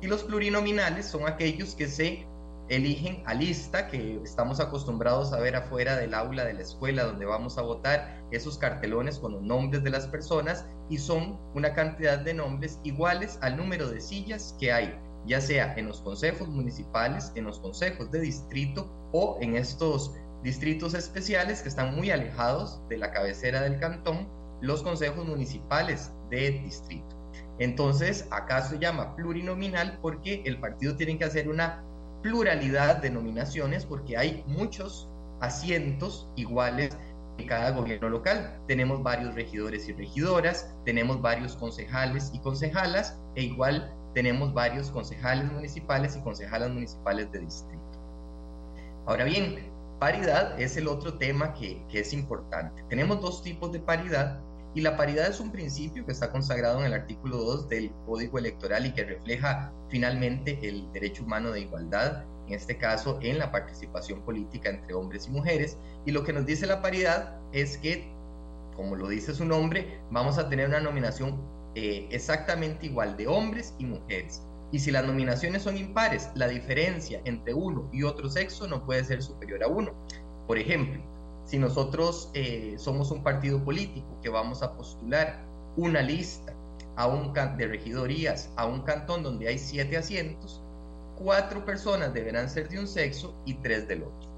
Y 0.00 0.06
los 0.06 0.24
plurinominales 0.24 1.06
son 1.06 1.26
aquellos 1.26 1.74
que 1.74 1.88
se 1.88 2.26
eligen 2.70 3.22
a 3.26 3.34
lista, 3.34 3.88
que 3.88 4.20
estamos 4.22 4.60
acostumbrados 4.60 5.32
a 5.32 5.40
ver 5.40 5.56
afuera 5.56 5.96
del 5.96 6.14
aula 6.14 6.44
de 6.44 6.54
la 6.54 6.62
escuela 6.62 7.04
donde 7.04 7.26
vamos 7.26 7.58
a 7.58 7.62
votar 7.62 8.22
esos 8.30 8.56
cartelones 8.58 9.18
con 9.18 9.32
los 9.32 9.42
nombres 9.42 9.82
de 9.82 9.90
las 9.90 10.06
personas 10.06 10.64
y 10.88 10.98
son 10.98 11.38
una 11.54 11.74
cantidad 11.74 12.18
de 12.18 12.32
nombres 12.32 12.78
iguales 12.84 13.38
al 13.42 13.56
número 13.56 13.90
de 13.90 14.00
sillas 14.00 14.54
que 14.60 14.72
hay, 14.72 14.96
ya 15.26 15.40
sea 15.40 15.74
en 15.76 15.88
los 15.88 16.00
consejos 16.00 16.48
municipales, 16.48 17.32
en 17.34 17.44
los 17.44 17.58
consejos 17.58 18.08
de 18.12 18.20
distrito 18.20 18.88
o 19.12 19.36
en 19.40 19.56
estos 19.56 20.14
distritos 20.42 20.94
especiales 20.94 21.62
que 21.62 21.68
están 21.68 21.94
muy 21.94 22.10
alejados 22.10 22.80
de 22.88 22.98
la 22.98 23.12
cabecera 23.12 23.62
del 23.62 23.78
cantón, 23.78 24.28
los 24.60 24.82
consejos 24.82 25.26
municipales 25.26 26.12
de 26.30 26.50
distrito. 26.50 27.16
Entonces, 27.58 28.26
acá 28.30 28.62
se 28.62 28.78
llama 28.78 29.14
plurinominal 29.16 29.98
porque 30.00 30.42
el 30.46 30.58
partido 30.58 30.96
tiene 30.96 31.18
que 31.18 31.24
hacer 31.24 31.48
una 31.48 31.82
pluralidad 32.22 32.96
de 32.96 33.10
nominaciones 33.10 33.84
porque 33.84 34.16
hay 34.16 34.44
muchos 34.46 35.08
asientos 35.40 36.28
iguales 36.36 36.96
en 37.38 37.46
cada 37.46 37.70
gobierno 37.70 38.08
local. 38.08 38.58
Tenemos 38.66 39.02
varios 39.02 39.34
regidores 39.34 39.88
y 39.88 39.92
regidoras, 39.92 40.74
tenemos 40.84 41.20
varios 41.20 41.56
concejales 41.56 42.30
y 42.34 42.38
concejalas 42.40 43.18
e 43.34 43.42
igual 43.42 43.94
tenemos 44.14 44.52
varios 44.52 44.90
concejales 44.90 45.50
municipales 45.52 46.16
y 46.16 46.20
concejalas 46.20 46.70
municipales 46.70 47.30
de 47.32 47.40
distrito. 47.40 47.80
Ahora 49.06 49.24
bien, 49.24 49.69
paridad 50.00 50.58
es 50.58 50.76
el 50.78 50.88
otro 50.88 51.14
tema 51.14 51.52
que, 51.52 51.84
es 51.92 52.12
importante. 52.12 52.82
Tenemos 52.88 53.20
dos 53.20 53.42
tipos 53.42 53.70
de 53.70 53.80
paridad 53.80 54.40
y 54.74 54.80
la 54.80 54.96
paridad 54.96 55.28
es 55.28 55.40
un 55.40 55.52
principio 55.52 56.06
que 56.06 56.12
está 56.12 56.32
consagrado 56.32 56.80
en 56.80 56.86
el 56.86 56.94
artículo 56.94 57.36
2 57.36 57.68
del 57.68 57.92
Código 58.06 58.38
Electoral 58.38 58.86
y 58.86 58.92
que 58.92 59.04
refleja 59.04 59.72
finalmente 59.90 60.58
el 60.62 60.90
derecho 60.92 61.22
humano 61.22 61.50
de 61.50 61.60
igualdad, 61.60 62.24
en 62.46 62.54
este 62.54 62.78
caso 62.78 63.18
en 63.20 63.38
la 63.38 63.52
participación 63.52 64.22
política 64.22 64.70
entre 64.70 64.94
hombres 64.94 65.26
y 65.26 65.30
mujeres. 65.30 65.76
Y 66.06 66.12
lo 66.12 66.24
que 66.24 66.32
nos 66.32 66.46
dice 66.46 66.66
la 66.66 66.80
paridad 66.80 67.38
es 67.52 67.76
que, 67.76 68.10
como 68.74 68.96
lo 68.96 69.06
dice 69.08 69.34
su 69.34 69.44
nombre, 69.44 70.00
vamos 70.10 70.38
a 70.38 70.48
tener 70.48 70.68
una 70.68 70.80
nominación 70.80 71.38
eh, 71.74 72.08
exactamente 72.10 72.86
igual 72.86 73.18
de 73.18 73.26
hombres 73.26 73.74
y 73.78 73.84
mujeres. 73.84 74.42
Y 74.72 74.78
si 74.78 74.90
las 74.90 75.04
nominaciones 75.04 75.62
son 75.62 75.76
impares, 75.76 76.30
la 76.34 76.48
diferencia 76.48 77.20
entre 77.24 77.54
uno 77.54 77.88
y 77.92 78.04
otro 78.04 78.28
sexo 78.28 78.68
no 78.68 78.84
puede 78.84 79.04
ser 79.04 79.22
superior 79.22 79.64
a 79.64 79.68
uno. 79.68 79.92
Por 80.46 80.58
ejemplo, 80.58 81.02
si 81.44 81.58
nosotros 81.58 82.30
eh, 82.34 82.76
somos 82.78 83.10
un 83.10 83.22
partido 83.24 83.62
político 83.64 84.06
que 84.22 84.28
vamos 84.28 84.62
a 84.62 84.76
postular 84.76 85.44
una 85.76 86.02
lista 86.02 86.54
a 86.96 87.06
un 87.06 87.32
de 87.32 87.66
regidorías 87.66 88.50
a 88.56 88.66
un 88.66 88.82
cantón 88.82 89.22
donde 89.22 89.48
hay 89.48 89.58
siete 89.58 89.96
asientos, 89.96 90.62
cuatro 91.16 91.64
personas 91.64 92.12
deberán 92.12 92.48
ser 92.48 92.68
de 92.68 92.78
un 92.78 92.86
sexo 92.86 93.34
y 93.46 93.54
tres 93.54 93.88
del 93.88 94.02
otro. 94.02 94.30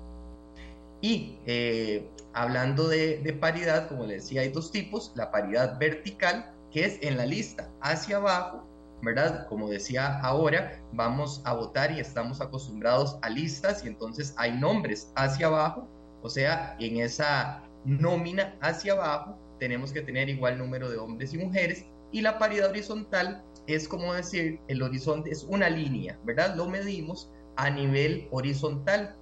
Y 1.01 1.39
eh, 1.47 2.09
hablando 2.33 2.89
de, 2.89 3.19
de, 3.19 3.33
paridad, 3.33 3.89
como 3.89 4.05
les 4.05 4.23
decía, 4.23 4.43
hay 4.43 4.51
dos 4.51 4.71
tipos, 4.71 5.13
la 5.17 5.31
paridad 5.31 5.79
vertical, 5.79 6.55
que 6.71 6.85
es 6.85 6.99
en 7.03 7.17
la 7.17 7.27
lista 7.27 7.69
hacia 7.81 8.17
abajo, 8.19 8.65
¿verdad? 9.03 9.47
Como 9.49 9.69
decía 9.69 10.21
ahora, 10.21 10.81
vamos 10.93 11.43
a 11.45 11.55
votar 11.55 11.93
y 11.93 12.01
estamos 12.01 12.41
acostumbrados 12.41 13.19
a 13.23 13.29
listas 13.29 13.85
y 13.85 13.89
entonces 13.89 14.35
hay 14.39 14.53
nombres 14.53 15.13
hacia 15.17 15.49
abajo 15.49 15.89
o 16.23 16.31
sea, 16.31 16.77
en 16.79 16.99
esa 16.99 17.63
nómina 17.85 18.57
hacia 18.61 18.93
abajo 18.93 19.37
tenemos 19.59 19.93
que 19.93 20.03
tener 20.03 20.29
igual 20.29 20.57
número 20.57 20.89
de 20.89 20.97
hombres 20.97 21.35
y 21.35 21.39
mujeres 21.39 21.85
y 22.13 22.21
la 22.21 22.39
paridad 22.39 22.71
horizontal 22.71 23.45
es 23.67 23.89
como 23.89 24.15
decir, 24.15 24.61
el 24.69 24.83
horizonte 24.83 25.31
es 25.31 25.45
una 25.45 25.69
línea, 25.69 26.19
¿verdad? 26.25 26.55
Lo 26.57 26.69
medimos 26.69 27.31
a 27.57 27.71
nivel 27.71 28.29
horizontal. 28.31 29.17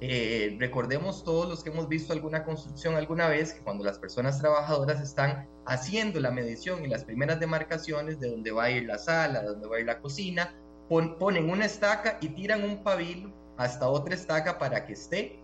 Eh, 0.00 0.56
recordemos 0.60 1.24
todos 1.24 1.48
los 1.48 1.64
que 1.64 1.70
hemos 1.70 1.88
visto 1.88 2.12
alguna 2.12 2.44
construcción 2.44 2.96
alguna 2.96 3.28
vez 3.28 3.54
que 3.54 3.60
cuando 3.60 3.82
las 3.82 3.98
personas 3.98 4.38
trabajadoras 4.38 5.00
están 5.00 5.48
haciendo 5.64 6.20
la 6.20 6.30
medición 6.30 6.84
y 6.84 6.88
las 6.88 7.04
primeras 7.04 7.40
demarcaciones 7.40 8.20
de 8.20 8.30
dónde 8.30 8.50
va 8.50 8.64
a 8.64 8.70
ir 8.70 8.84
la 8.84 8.98
sala, 8.98 9.40
de 9.40 9.48
dónde 9.48 9.66
va 9.66 9.76
a 9.76 9.80
ir 9.80 9.86
la 9.86 10.00
cocina, 10.00 10.54
ponen 10.88 11.48
una 11.48 11.64
estaca 11.64 12.18
y 12.20 12.28
tiran 12.28 12.62
un 12.62 12.84
pabilo 12.84 13.32
hasta 13.56 13.88
otra 13.88 14.14
estaca 14.14 14.58
para 14.58 14.84
que 14.84 14.92
esté 14.92 15.40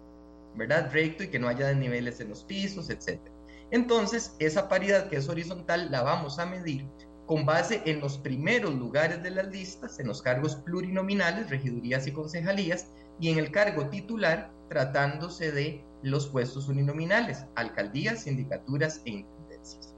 ¿verdad? 0.55 0.91
Recto 0.93 1.25
y 1.25 1.29
que 1.29 1.39
no 1.39 1.49
haya 1.49 1.67
desniveles 1.67 2.21
en 2.21 2.29
los 2.29 2.45
pisos, 2.45 2.91
etc. 2.91 3.21
Entonces, 3.71 4.37
esa 4.39 4.69
paridad 4.69 5.09
que 5.09 5.17
es 5.17 5.29
horizontal 5.29 5.91
la 5.91 6.03
vamos 6.03 6.39
a 6.39 6.47
medir 6.47 6.87
con 7.27 7.47
base 7.47 7.83
en 7.87 8.01
los 8.01 8.19
primeros 8.19 8.75
lugares 8.75 9.23
de 9.23 9.31
las 9.31 9.47
listas, 9.47 9.99
en 9.99 10.09
los 10.09 10.21
cargos 10.21 10.57
plurinominales, 10.57 11.49
regidurías 11.49 12.07
y 12.07 12.13
concejalías, 12.13 12.89
y 13.21 13.31
en 13.31 13.39
el 13.39 13.51
cargo 13.51 13.89
titular, 13.89 14.51
tratándose 14.69 15.53
de 15.53 15.85
los 16.03 16.27
puestos 16.29 16.69
uninominales, 16.69 17.45
alcaldías, 17.55 18.23
sindicaturas 18.23 19.03
e 19.05 19.11
intendencias. 19.11 19.95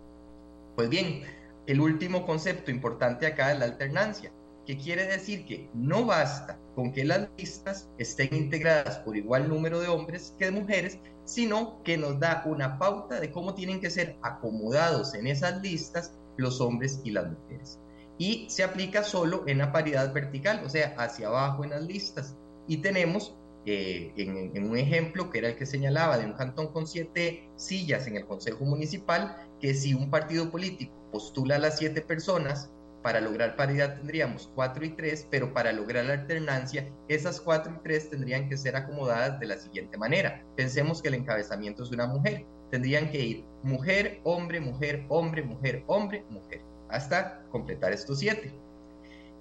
Pues 0.76 0.88
bien, 0.88 1.22
el 1.66 1.80
último 1.80 2.26
concepto 2.26 2.70
importante 2.70 3.26
acá 3.26 3.52
es 3.52 3.58
la 3.58 3.64
alternancia 3.66 4.32
que 4.66 4.76
quiere 4.78 5.06
decir 5.06 5.44
que 5.44 5.68
no 5.74 6.04
basta 6.06 6.58
con 6.74 6.92
que 6.92 7.04
las 7.04 7.28
listas 7.36 7.88
estén 7.98 8.34
integradas 8.34 8.98
por 8.98 9.16
igual 9.16 9.48
número 9.48 9.80
de 9.80 9.88
hombres 9.88 10.34
que 10.38 10.46
de 10.46 10.50
mujeres, 10.52 10.98
sino 11.24 11.82
que 11.82 11.96
nos 11.96 12.18
da 12.18 12.42
una 12.46 12.78
pauta 12.78 13.20
de 13.20 13.30
cómo 13.30 13.54
tienen 13.54 13.80
que 13.80 13.90
ser 13.90 14.16
acomodados 14.22 15.14
en 15.14 15.26
esas 15.26 15.60
listas 15.62 16.14
los 16.36 16.60
hombres 16.60 17.00
y 17.04 17.10
las 17.10 17.30
mujeres. 17.30 17.78
Y 18.18 18.46
se 18.48 18.64
aplica 18.64 19.02
solo 19.02 19.44
en 19.46 19.58
la 19.58 19.72
paridad 19.72 20.12
vertical, 20.12 20.62
o 20.64 20.68
sea, 20.68 20.94
hacia 20.98 21.28
abajo 21.28 21.64
en 21.64 21.70
las 21.70 21.82
listas. 21.82 22.36
Y 22.66 22.78
tenemos 22.78 23.36
eh, 23.66 24.12
en, 24.16 24.68
un 24.68 24.76
ejemplo 24.76 25.30
que 25.30 25.38
era 25.38 25.48
el 25.48 25.56
que 25.56 25.64
señalaba 25.66 26.18
de 26.18 26.26
un 26.26 26.34
cantón 26.34 26.68
con 26.68 26.86
siete 26.86 27.48
sillas 27.56 28.06
en 28.06 28.16
el 28.16 28.26
Consejo 28.26 28.64
Municipal, 28.64 29.36
que 29.60 29.74
si 29.74 29.94
un 29.94 30.10
partido 30.10 30.50
político 30.50 30.92
postula 31.10 31.56
a 31.56 31.58
las 31.58 31.78
siete 31.78 32.02
personas 32.02 32.70
para 33.04 33.20
lograr 33.20 33.54
paridad 33.54 33.96
tendríamos 33.96 34.50
4 34.54 34.82
y 34.86 34.88
3, 34.90 35.28
pero 35.30 35.52
para 35.52 35.72
lograr 35.72 36.06
la 36.06 36.14
alternancia, 36.14 36.88
esas 37.08 37.38
4 37.38 37.74
y 37.76 37.82
3 37.82 38.10
tendrían 38.10 38.48
que 38.48 38.56
ser 38.56 38.76
acomodadas 38.76 39.38
de 39.38 39.46
la 39.46 39.58
siguiente 39.58 39.98
manera. 39.98 40.42
Pensemos 40.56 41.02
que 41.02 41.08
el 41.08 41.14
encabezamiento 41.14 41.82
es 41.82 41.90
una 41.90 42.06
mujer. 42.06 42.46
Tendrían 42.70 43.10
que 43.10 43.20
ir 43.20 43.44
mujer, 43.62 44.20
hombre, 44.24 44.58
mujer, 44.58 45.04
hombre, 45.10 45.42
mujer, 45.42 45.84
hombre, 45.86 46.24
mujer, 46.30 46.62
hasta 46.88 47.42
completar 47.50 47.92
estos 47.92 48.20
7. 48.20 48.50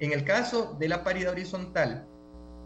En 0.01 0.11
el 0.11 0.25
caso 0.25 0.75
de 0.77 0.89
la 0.89 1.01
paridad 1.05 1.31
horizontal, 1.31 2.05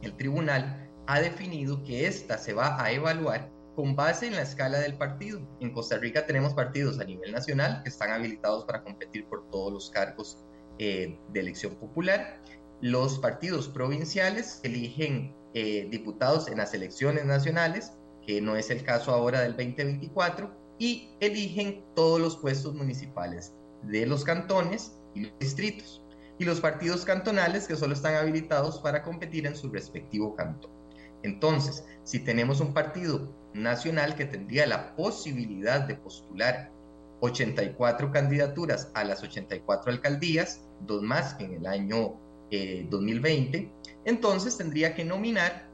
el 0.01 0.15
tribunal 0.15 0.89
ha 1.07 1.19
definido 1.19 1.83
que 1.83 2.07
esta 2.07 2.37
se 2.37 2.53
va 2.53 2.81
a 2.81 2.91
evaluar 2.91 3.49
con 3.75 3.95
base 3.95 4.27
en 4.27 4.35
la 4.35 4.41
escala 4.41 4.79
del 4.79 4.97
partido. 4.97 5.39
En 5.59 5.71
Costa 5.71 5.97
Rica 5.97 6.25
tenemos 6.25 6.53
partidos 6.53 6.99
a 6.99 7.03
nivel 7.03 7.31
nacional 7.31 7.81
que 7.83 7.89
están 7.89 8.11
habilitados 8.11 8.65
para 8.65 8.83
competir 8.83 9.25
por 9.25 9.49
todos 9.51 9.71
los 9.71 9.89
cargos 9.91 10.43
eh, 10.79 11.19
de 11.29 11.39
elección 11.39 11.75
popular. 11.75 12.41
Los 12.81 13.19
partidos 13.19 13.67
provinciales 13.67 14.59
eligen 14.63 15.35
eh, 15.53 15.87
diputados 15.89 16.47
en 16.47 16.57
las 16.57 16.73
elecciones 16.73 17.25
nacionales, 17.25 17.93
que 18.25 18.41
no 18.41 18.55
es 18.55 18.69
el 18.69 18.83
caso 18.83 19.11
ahora 19.11 19.41
del 19.41 19.55
2024, 19.55 20.51
y 20.79 21.09
eligen 21.19 21.83
todos 21.95 22.19
los 22.19 22.37
puestos 22.37 22.75
municipales 22.75 23.53
de 23.83 24.05
los 24.05 24.23
cantones 24.23 24.99
y 25.15 25.21
los 25.21 25.39
distritos, 25.39 26.03
y 26.39 26.45
los 26.45 26.59
partidos 26.59 27.03
cantonales 27.05 27.67
que 27.67 27.75
solo 27.75 27.93
están 27.93 28.15
habilitados 28.15 28.79
para 28.79 29.03
competir 29.03 29.47
en 29.47 29.55
su 29.55 29.69
respectivo 29.69 30.35
cantón. 30.35 30.71
Entonces, 31.23 31.83
si 32.03 32.19
tenemos 32.19 32.61
un 32.61 32.73
partido 32.73 33.33
nacional 33.53 34.15
que 34.15 34.25
tendría 34.25 34.67
la 34.67 34.95
posibilidad 34.95 35.81
de 35.81 35.95
postular 35.95 36.71
84 37.21 38.11
candidaturas 38.11 38.91
a 38.93 39.03
las 39.03 39.23
84 39.23 39.91
alcaldías, 39.91 40.61
dos 40.81 41.01
más 41.01 41.33
que 41.33 41.45
en 41.45 41.53
el 41.55 41.65
año 41.65 42.19
2020, 42.89 43.57
eh, 43.57 43.71
entonces 44.05 44.57
tendría 44.57 44.93
que 44.95 45.03
nominar 45.03 45.67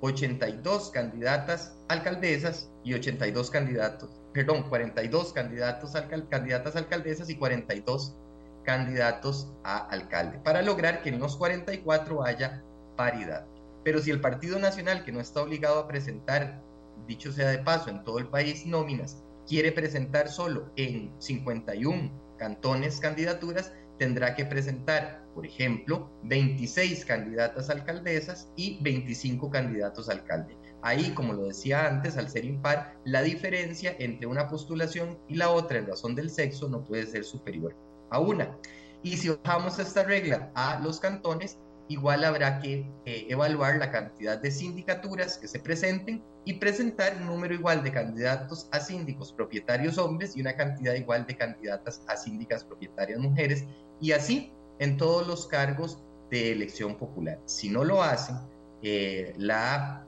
82 0.00 0.90
candidatas 0.90 1.76
alcaldesas 1.88 2.70
y 2.84 2.94
82 2.94 3.50
candidatos, 3.50 4.10
perdón, 4.32 4.64
42 4.68 5.32
candidatos 5.32 5.92
candidatas 6.28 6.76
alcaldesas 6.76 7.30
y 7.30 7.36
42 7.36 8.16
candidatos 8.64 9.52
a 9.64 9.78
alcalde, 9.88 10.38
para 10.38 10.62
lograr 10.62 11.02
que 11.02 11.10
en 11.10 11.20
los 11.20 11.36
44 11.36 12.24
haya 12.24 12.62
paridad. 12.96 13.46
Pero 13.84 14.00
si 14.00 14.10
el 14.10 14.20
Partido 14.20 14.58
Nacional, 14.58 15.04
que 15.04 15.12
no 15.12 15.20
está 15.20 15.42
obligado 15.42 15.80
a 15.80 15.88
presentar, 15.88 16.62
dicho 17.06 17.32
sea 17.32 17.48
de 17.48 17.58
paso, 17.58 17.90
en 17.90 18.04
todo 18.04 18.18
el 18.18 18.28
país 18.28 18.66
nóminas, 18.66 19.22
quiere 19.46 19.72
presentar 19.72 20.28
solo 20.28 20.70
en 20.76 21.12
51 21.18 22.36
cantones 22.38 23.00
candidaturas, 23.00 23.72
tendrá 23.98 24.34
que 24.34 24.46
presentar, 24.46 25.24
por 25.34 25.44
ejemplo, 25.44 26.10
26 26.24 27.04
candidatas 27.04 27.68
alcaldesas 27.68 28.50
y 28.56 28.82
25 28.82 29.50
candidatos 29.50 30.08
alcalde. 30.08 30.56
ahí, 30.82 31.10
como 31.10 31.34
lo 31.34 31.44
decía 31.44 31.86
antes, 31.86 32.16
al 32.16 32.30
ser 32.30 32.46
impar, 32.46 32.96
la 33.04 33.22
diferencia 33.22 33.94
entre 33.98 34.26
una 34.26 34.48
postulación 34.48 35.18
y 35.28 35.34
la 35.34 35.50
otra 35.50 35.78
en 35.78 35.86
razón 35.86 36.14
del 36.14 36.30
sexo 36.30 36.68
no 36.70 36.82
puede 36.84 37.06
ser 37.06 37.24
superior 37.24 37.76
a 38.10 38.18
una. 38.18 38.56
Y 39.02 39.16
si 39.16 39.28
bajamos 39.30 39.78
esta 39.78 40.02
regla 40.02 40.50
a 40.54 40.78
los 40.80 41.00
cantones, 41.00 41.58
igual 41.88 42.24
habrá 42.24 42.60
que 42.60 42.86
eh, 43.04 43.26
evaluar 43.28 43.76
la 43.76 43.90
cantidad 43.90 44.38
de 44.38 44.50
sindicaturas 44.50 45.38
que 45.38 45.48
se 45.48 45.58
presenten 45.58 46.22
y 46.44 46.54
presentar 46.54 47.16
un 47.16 47.26
número 47.26 47.54
igual 47.54 47.82
de 47.82 47.92
candidatos 47.92 48.68
a 48.70 48.80
síndicos 48.80 49.32
propietarios 49.32 49.98
hombres 49.98 50.36
y 50.36 50.40
una 50.40 50.54
cantidad 50.54 50.94
igual 50.94 51.26
de 51.26 51.36
candidatas 51.36 52.02
a 52.06 52.16
síndicas 52.16 52.64
propietarias 52.64 53.18
mujeres 53.18 53.64
y 54.00 54.12
así 54.12 54.52
en 54.78 54.96
todos 54.96 55.26
los 55.26 55.46
cargos 55.46 55.98
de 56.30 56.52
elección 56.52 56.96
popular. 56.96 57.40
Si 57.46 57.68
no 57.68 57.84
lo 57.84 58.02
hacen, 58.02 58.36
eh, 58.82 59.34
la 59.36 60.06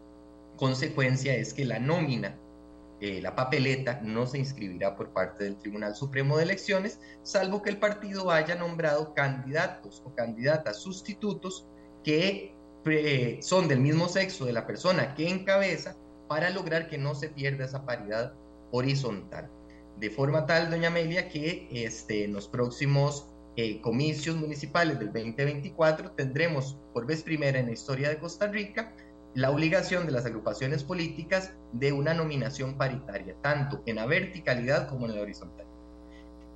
consecuencia 0.56 1.34
es 1.34 1.52
que 1.52 1.64
la 1.64 1.78
nómina, 1.78 2.38
la 3.20 3.34
papeleta, 3.34 4.00
no 4.02 4.26
se 4.26 4.38
inscribirá 4.38 4.94
por 4.94 5.12
parte 5.12 5.42
del 5.44 5.56
Tribunal 5.56 5.96
Supremo 5.96 6.36
de 6.36 6.44
Elecciones, 6.44 7.00
salvo 7.22 7.60
que 7.60 7.70
el 7.70 7.78
partido 7.78 8.30
haya 8.30 8.54
nombrado 8.54 9.12
candidatos 9.12 10.02
o 10.04 10.14
candidatas 10.14 10.80
sustitutos 10.80 11.66
que 12.04 12.54
son 13.40 13.66
del 13.66 13.80
mismo 13.80 14.08
sexo 14.08 14.44
de 14.44 14.52
la 14.52 14.66
persona 14.66 15.14
que 15.14 15.28
encabeza 15.28 15.96
para 16.28 16.50
lograr 16.50 16.88
que 16.88 16.98
no 16.98 17.14
se 17.14 17.28
pierda 17.28 17.64
esa 17.64 17.84
paridad 17.84 18.34
horizontal. 18.70 19.50
De 19.98 20.08
forma 20.08 20.46
tal, 20.46 20.70
doña 20.70 20.88
Amelia, 20.88 21.28
que 21.28 21.68
este, 21.70 22.24
en 22.24 22.32
los 22.32 22.48
próximos 22.48 23.28
eh, 23.56 23.80
comicios 23.80 24.36
municipales 24.36 24.98
del 24.98 25.12
2024 25.12 26.12
tendremos 26.12 26.78
por 26.94 27.06
vez 27.06 27.22
primera 27.22 27.58
en 27.58 27.66
la 27.66 27.72
historia 27.72 28.08
de 28.08 28.18
Costa 28.18 28.46
Rica 28.46 28.94
la 29.34 29.50
obligación 29.50 30.06
de 30.06 30.12
las 30.12 30.26
agrupaciones 30.26 30.84
políticas 30.84 31.52
de 31.72 31.92
una 31.92 32.14
nominación 32.14 32.76
paritaria, 32.76 33.34
tanto 33.42 33.82
en 33.86 33.96
la 33.96 34.06
verticalidad 34.06 34.88
como 34.88 35.06
en 35.06 35.14
la 35.14 35.22
horizontal. 35.22 35.66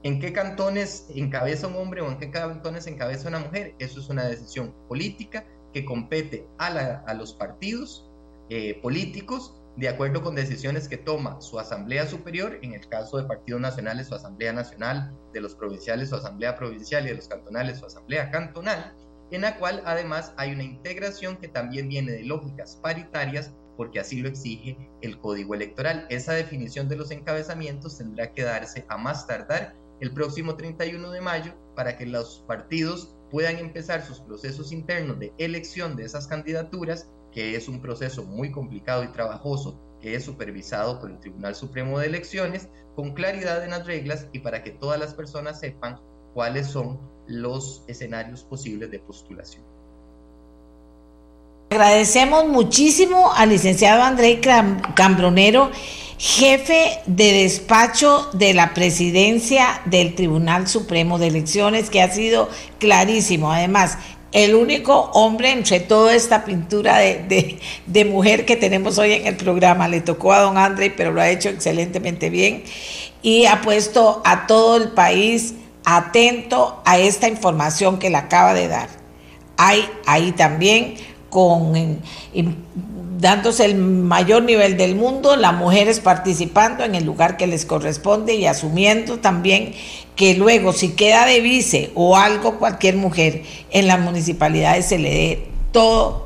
¿En 0.03 0.21
qué 0.21 0.33
cantones 0.33 1.07
encabeza 1.15 1.67
un 1.67 1.77
hombre 1.77 2.03
o 2.03 2.09
en 2.09 2.19
qué 2.19 2.31
cantones 2.31 2.87
encabeza 2.87 3.29
una 3.29 3.41
mujer? 3.41 3.75
Eso 3.79 4.01
es 4.01 4.09
una 4.09 4.25
decisión 4.25 4.75
política 4.89 5.45
que 5.73 5.85
compete 5.85 6.47
a, 6.59 7.15
los 7.15 7.33
partidos 7.33 8.09
eh, 8.51 8.79
políticos 8.83 9.55
de 9.77 9.89
acuerdo 9.89 10.23
con 10.23 10.35
decisiones 10.35 10.89
que 10.89 10.97
toma 10.97 11.41
su 11.41 11.59
Asamblea 11.59 12.07
Superior, 12.07 12.59
en 12.63 12.73
el 12.73 12.89
caso 12.89 13.19
de 13.19 13.25
partidos 13.25 13.61
nacionales, 13.61 14.07
su 14.07 14.15
Asamblea 14.15 14.53
Nacional, 14.53 15.13
de 15.33 15.41
los 15.41 15.55
provinciales, 15.55 16.09
su 16.09 16.17
Asamblea 16.17 16.57
Provincial 16.57 17.05
y 17.05 17.11
de 17.11 17.17
los 17.17 17.29
cantonales, 17.29 17.79
su 17.79 17.87
Asamblea 17.87 18.31
Cantonal, 18.31 18.95
en 19.31 19.43
la 19.43 19.57
cual 19.59 19.83
además 19.85 20.33
hay 20.37 20.53
una 20.53 20.65
integración 20.65 21.37
que 21.37 21.49
también 21.49 21.89
viene 21.89 22.13
de 22.13 22.25
lógicas 22.25 22.77
paritarias 22.83 23.53
porque 23.77 24.01
así 24.01 24.21
lo 24.21 24.29
exige 24.29 24.79
el 25.03 25.19
Código 25.19 25.55
Electoral. 25.55 26.07
Esa 26.09 26.33
definición 26.33 26.89
de 26.89 26.97
los 26.97 27.11
encabezamientos 27.11 27.99
tendrá 27.99 28.33
que 28.33 28.43
darse 28.43 28.87
a 28.89 28.97
más 28.97 29.27
tardar 29.27 29.75
el 30.01 30.13
próximo 30.13 30.57
31 30.57 31.11
de 31.11 31.21
mayo 31.21 31.55
para 31.75 31.97
que 31.97 32.07
los 32.07 32.45
partidos 32.47 33.15
puedan 33.31 33.59
empezar 33.59 34.03
sus 34.03 34.21
procesos 34.21 34.73
internos 34.73 35.19
de 35.19 35.33
elección 35.39 35.97
de 35.97 36.05
esas 36.05 36.27
candidaturas, 36.27 37.11
que 37.33 37.57
es 37.57 37.69
un 37.69 37.81
proceso 37.81 38.25
muy 38.25 38.51
complicado 38.51 39.05
y 39.05 39.09
trabajoso, 39.09 39.81
que 40.01 40.15
es 40.15 40.25
supervisado 40.25 41.01
por 41.01 41.11
el 41.11 41.21
Tribunal 41.21 41.55
Supremo 41.55 41.99
de 41.99 42.07
Elecciones, 42.07 42.69
con 42.95 43.15
claridad 43.15 43.63
en 43.65 43.71
las 43.71 43.87
reglas 43.87 44.29
y 44.33 44.41
para 44.41 44.63
que 44.63 44.71
todas 44.71 44.99
las 44.99 45.15
personas 45.15 45.61
sepan 45.61 46.01
cuáles 46.37 46.67
son 46.67 46.99
los 47.27 47.83
escenarios 47.89 48.43
posibles 48.43 48.91
de 48.91 48.99
postulación. 48.99 49.65
Agradecemos 51.71 52.47
muchísimo 52.47 53.33
al 53.35 53.49
licenciado 53.49 54.03
André 54.03 54.39
Cambronero 54.95 55.71
jefe 56.19 56.99
de 57.07 57.33
despacho 57.33 58.29
de 58.35 58.53
la 58.53 58.75
presidencia 58.75 59.81
del 59.87 60.15
Tribunal 60.15 60.69
Supremo 60.69 61.19
de 61.19 61.29
Elecciones, 61.29 61.89
que 61.89 62.03
ha 62.03 62.11
sido 62.11 62.51
clarísimo. 62.79 63.51
Además, 63.51 63.97
el 64.33 64.55
único 64.55 65.11
hombre 65.15 65.53
entre 65.53 65.81
toda 65.81 66.15
esta 66.15 66.45
pintura 66.45 66.99
de, 66.99 67.59
de, 67.87 68.05
mujer 68.05 68.45
que 68.45 68.57
tenemos 68.57 68.99
hoy 68.99 69.13
en 69.13 69.27
el 69.27 69.37
programa. 69.37 69.89
Le 69.89 70.03
tocó 70.03 70.35
a 70.35 70.41
don 70.41 70.59
André, 70.59 70.91
pero 70.91 71.13
lo 71.13 71.23
ha 71.23 71.31
hecho 71.31 71.49
excelentemente 71.49 72.29
bien 72.29 72.63
y 73.23 73.47
ha 73.47 73.63
puesto 73.63 74.21
a 74.25 74.47
todo 74.47 74.77
el 74.77 74.91
país 74.91 75.55
atento 75.87 76.83
a 76.85 76.99
esta 76.99 77.29
información 77.29 77.99
que 77.99 78.11
le 78.11 78.17
acaba 78.17 78.53
de 78.53 78.69
dar. 78.69 78.89
Hay 79.57 79.89
ahí 80.05 80.33
también 80.33 80.97
con 81.31 82.03
dándose 83.19 83.65
el 83.65 83.77
mayor 83.77 84.43
nivel 84.43 84.77
del 84.77 84.97
mundo, 84.97 85.37
las 85.37 85.55
mujeres 85.55 86.01
participando 86.01 86.85
en 86.85 86.95
el 86.95 87.05
lugar 87.05 87.37
que 87.37 87.47
les 87.47 87.65
corresponde 87.65 88.35
y 88.35 88.47
asumiendo 88.47 89.21
también 89.21 89.73
que 90.17 90.35
luego 90.35 90.73
si 90.73 90.91
queda 90.91 91.25
de 91.25 91.41
vice 91.41 91.93
o 91.95 92.17
algo 92.17 92.59
cualquier 92.59 92.97
mujer 92.97 93.45
en 93.71 93.87
las 93.87 94.01
municipalidades 94.01 94.87
se 94.87 94.99
le 94.99 95.11
dé 95.11 95.47
todo, 95.73 96.26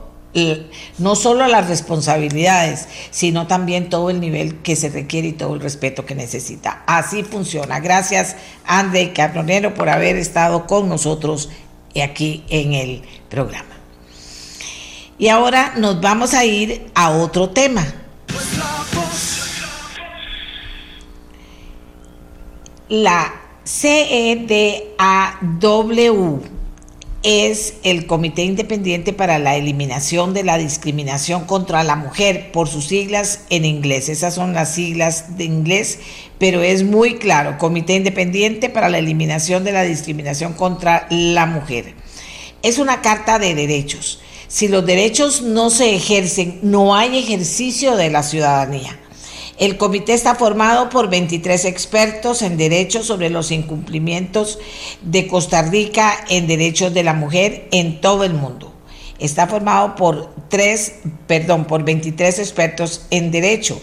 no 0.99 1.17
solo 1.17 1.47
las 1.49 1.69
responsabilidades, 1.69 2.89
sino 3.11 3.47
también 3.47 3.89
todo 3.91 4.11
el 4.11 4.21
nivel 4.21 4.59
que 4.59 4.77
se 4.77 4.89
requiere 4.89 5.29
y 5.29 5.33
todo 5.33 5.55
el 5.55 5.61
respeto 5.61 6.07
que 6.07 6.15
necesita. 6.15 6.83
Así 6.87 7.25
funciona. 7.25 7.81
Gracias, 7.81 8.37
André 8.65 9.13
Carbonero, 9.13 9.75
por 9.75 9.89
haber 9.89 10.17
estado 10.17 10.67
con 10.67 10.89
nosotros 10.89 11.51
aquí 12.01 12.45
en 12.49 12.75
el 12.75 13.03
programa. 13.29 13.77
Y 15.19 15.29
ahora 15.29 15.75
nos 15.77 16.01
vamos 16.01 16.33
a 16.35 16.45
ir 16.45 16.91
a 16.95 17.11
otro 17.11 17.51
tema. 17.51 17.85
La 22.89 23.35
CEDAW 23.65 24.91
es 27.23 27.75
el 27.83 28.07
Comité 28.07 28.45
Independiente 28.45 29.13
para 29.13 29.39
la 29.39 29.57
Eliminación 29.57 30.35
de 30.35 30.45
la 30.45 30.59
Discriminación 30.59 31.45
contra 31.45 31.85
la 31.85 31.97
Mujer, 31.97 32.53
por 32.53 32.69
sus 32.69 32.87
siglas 32.87 33.41
en 33.51 33.65
inglés. 33.65 34.09
Esas 34.09 34.35
son 34.35 34.53
las 34.53 34.75
siglas 34.75 35.37
de 35.37 35.45
inglés, 35.45 35.99
pero 36.39 36.63
es 36.63 36.83
muy 36.85 37.17
claro, 37.17 37.59
Comité 37.59 37.95
Independiente 37.95 38.71
para 38.71 38.89
la 38.89 38.99
Eliminación 38.99 39.65
de 39.65 39.73
la 39.73 39.83
Discriminación 39.83 40.55
contra 40.55 41.07
la 41.11 41.47
Mujer. 41.47 41.95
Es 42.63 42.79
una 42.79 43.03
carta 43.03 43.39
de 43.39 43.55
derechos 43.55 44.21
si 44.51 44.67
los 44.67 44.85
derechos 44.85 45.43
no 45.43 45.71
se 45.71 45.95
ejercen, 45.95 46.59
no 46.63 46.97
hay 46.97 47.17
ejercicio 47.17 47.97
de 47.97 48.11
la 48.11 48.25
ciudadanía. 48.25 49.00
El 49.61 49.77
comité 49.77 50.15
está 50.15 50.37
formado 50.37 50.89
por 50.89 51.11
23 51.11 51.67
expertos 51.67 52.41
en 52.41 52.57
derechos 52.57 53.05
sobre 53.05 53.29
los 53.29 53.51
incumplimientos 53.51 54.59
de 55.03 55.27
Costa 55.27 55.61
Rica 55.61 56.25
en 56.31 56.47
derechos 56.47 56.95
de 56.95 57.05
la 57.05 57.13
mujer 57.13 57.69
en 57.71 58.01
todo 58.01 58.25
el 58.25 58.33
mundo. 58.33 58.73
Está 59.19 59.47
formado 59.47 59.97
por 59.97 60.35
tres, 60.49 60.95
perdón, 61.27 61.67
por 61.67 61.85
23 61.85 62.39
expertos 62.39 63.05
en 63.11 63.31
derecho 63.31 63.79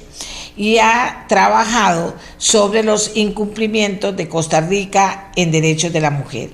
y 0.56 0.80
ha 0.80 1.26
trabajado 1.30 2.16
sobre 2.40 2.82
los 2.82 3.12
incumplimientos 3.14 4.18
de 4.18 4.28
Costa 4.28 4.62
Rica 4.62 5.32
en 5.36 5.52
derechos 5.52 5.94
de 5.94 6.02
la 6.02 6.10
mujer. 6.10 6.50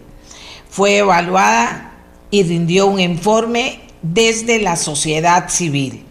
Fue 0.69 0.97
evaluada 0.97 1.93
y 2.29 2.43
rindió 2.43 2.87
un 2.87 2.99
informe 2.99 3.79
desde 4.01 4.59
la 4.59 4.75
sociedad 4.75 5.47
civil. 5.47 6.03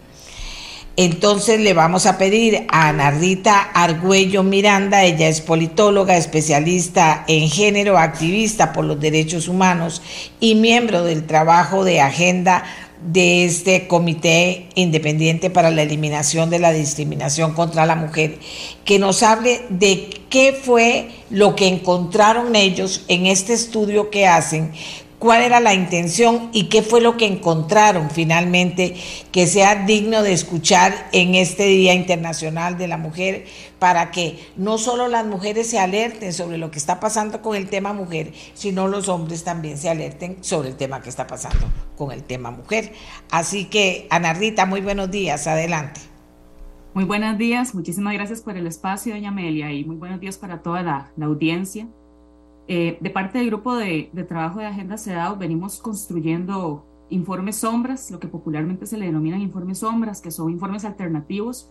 Entonces 0.95 1.59
le 1.59 1.73
vamos 1.73 2.05
a 2.05 2.19
pedir 2.19 2.67
a 2.69 2.93
Nardita 2.93 3.59
Argüello 3.59 4.43
Miranda, 4.43 5.03
ella 5.03 5.27
es 5.27 5.41
politóloga, 5.41 6.17
especialista 6.17 7.23
en 7.27 7.49
género, 7.49 7.97
activista 7.97 8.73
por 8.73 8.85
los 8.85 8.99
derechos 8.99 9.47
humanos 9.47 10.03
y 10.39 10.53
miembro 10.53 11.03
del 11.03 11.25
trabajo 11.25 11.83
de 11.83 11.99
agenda 11.99 12.63
de 13.11 13.43
este 13.43 13.87
Comité 13.87 14.67
Independiente 14.75 15.49
para 15.49 15.71
la 15.71 15.81
Eliminación 15.81 16.51
de 16.51 16.59
la 16.59 16.71
Discriminación 16.71 17.53
contra 17.53 17.87
la 17.87 17.95
Mujer, 17.95 18.37
que 18.85 18.99
nos 18.99 19.23
hable 19.23 19.61
de 19.69 20.09
qué 20.29 20.53
fue 20.53 21.09
lo 21.31 21.55
que 21.55 21.67
encontraron 21.67 22.55
ellos 22.55 23.03
en 23.07 23.25
este 23.25 23.53
estudio 23.53 24.11
que 24.11 24.27
hacen 24.27 24.71
cuál 25.23 25.41
era 25.41 25.61
la 25.61 25.73
intención 25.73 26.49
y 26.51 26.65
qué 26.65 26.81
fue 26.81 26.99
lo 26.99 27.15
que 27.15 27.25
encontraron 27.25 28.09
finalmente 28.09 28.97
que 29.31 29.47
sea 29.47 29.85
digno 29.85 30.21
de 30.21 30.33
escuchar 30.33 31.07
en 31.13 31.35
este 31.35 31.63
Día 31.63 31.93
Internacional 31.93 32.77
de 32.77 32.89
la 32.89 32.97
Mujer 32.97 33.45
para 33.79 34.11
que 34.11 34.37
no 34.57 34.77
solo 34.77 35.07
las 35.07 35.25
mujeres 35.25 35.69
se 35.69 35.79
alerten 35.79 36.33
sobre 36.33 36.57
lo 36.57 36.71
que 36.71 36.77
está 36.77 36.99
pasando 36.99 37.41
con 37.41 37.55
el 37.55 37.69
tema 37.69 37.93
mujer, 37.93 38.33
sino 38.53 38.89
los 38.89 39.07
hombres 39.07 39.45
también 39.45 39.77
se 39.77 39.89
alerten 39.89 40.43
sobre 40.43 40.67
el 40.67 40.75
tema 40.75 41.01
que 41.01 41.07
está 41.07 41.25
pasando 41.25 41.71
con 41.95 42.11
el 42.11 42.23
tema 42.23 42.51
mujer. 42.51 42.91
Así 43.31 43.69
que, 43.69 44.07
Anardita, 44.09 44.65
muy 44.65 44.81
buenos 44.81 45.09
días, 45.09 45.47
adelante. 45.47 46.01
Muy 46.93 47.05
buenos 47.05 47.37
días, 47.37 47.73
muchísimas 47.73 48.13
gracias 48.13 48.41
por 48.41 48.57
el 48.57 48.67
espacio, 48.67 49.13
doña 49.13 49.29
Amelia, 49.29 49.71
y 49.71 49.85
muy 49.85 49.95
buenos 49.95 50.19
días 50.19 50.37
para 50.37 50.61
toda 50.61 50.83
la, 50.83 51.13
la 51.15 51.27
audiencia. 51.27 51.87
Eh, 52.67 52.97
de 53.01 53.09
parte 53.09 53.39
del 53.39 53.47
grupo 53.47 53.75
de, 53.75 54.09
trabajo 54.27 54.59
de 54.59 54.65
Agenda 54.65 54.97
CEDAW 54.97 55.37
venimos 55.37 55.79
construyendo 55.79 56.85
informes 57.09 57.57
sombras, 57.57 58.09
lo 58.09 58.19
que 58.19 58.27
popularmente 58.27 58.85
se 58.85 58.97
le 58.97 59.05
denominan 59.05 59.41
informes 59.41 59.79
sombras, 59.79 60.21
que 60.21 60.31
son 60.31 60.49
informes 60.49 60.85
alternativos 60.85 61.69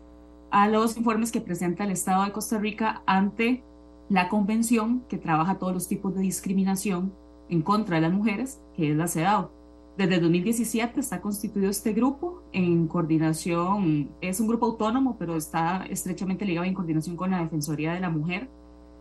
a 0.50 0.68
los 0.68 0.98
informes 0.98 1.32
que 1.32 1.40
presenta 1.40 1.84
el 1.84 1.92
Estado 1.92 2.24
de 2.24 2.32
Costa 2.32 2.58
Rica 2.58 3.02
ante 3.06 3.64
la 4.10 4.28
convención 4.28 5.02
que 5.08 5.16
trabaja 5.16 5.58
todos 5.58 5.72
los 5.72 5.88
tipos 5.88 6.14
de 6.14 6.20
discriminación 6.20 7.14
en 7.48 7.62
contra 7.62 7.96
de 7.96 8.02
las 8.02 8.12
mujeres, 8.12 8.60
que 8.76 8.90
es 8.90 8.96
la 8.96 9.08
CEDAW. 9.08 9.48
Desde 9.96 10.20
2017 10.20 11.00
está 11.00 11.20
constituido 11.20 11.70
este 11.70 11.92
grupo 11.92 12.42
en 12.52 12.86
coordinación, 12.86 14.10
es 14.20 14.40
un 14.40 14.48
grupo 14.48 14.66
autónomo, 14.66 15.16
pero 15.18 15.36
está 15.36 15.84
estrechamente 15.88 16.44
ligado 16.44 16.66
en 16.66 16.74
coordinación 16.74 17.16
con 17.16 17.30
la 17.30 17.40
Defensoría 17.40 17.92
de 17.94 18.00
la 18.00 18.10
Mujer, 18.10 18.48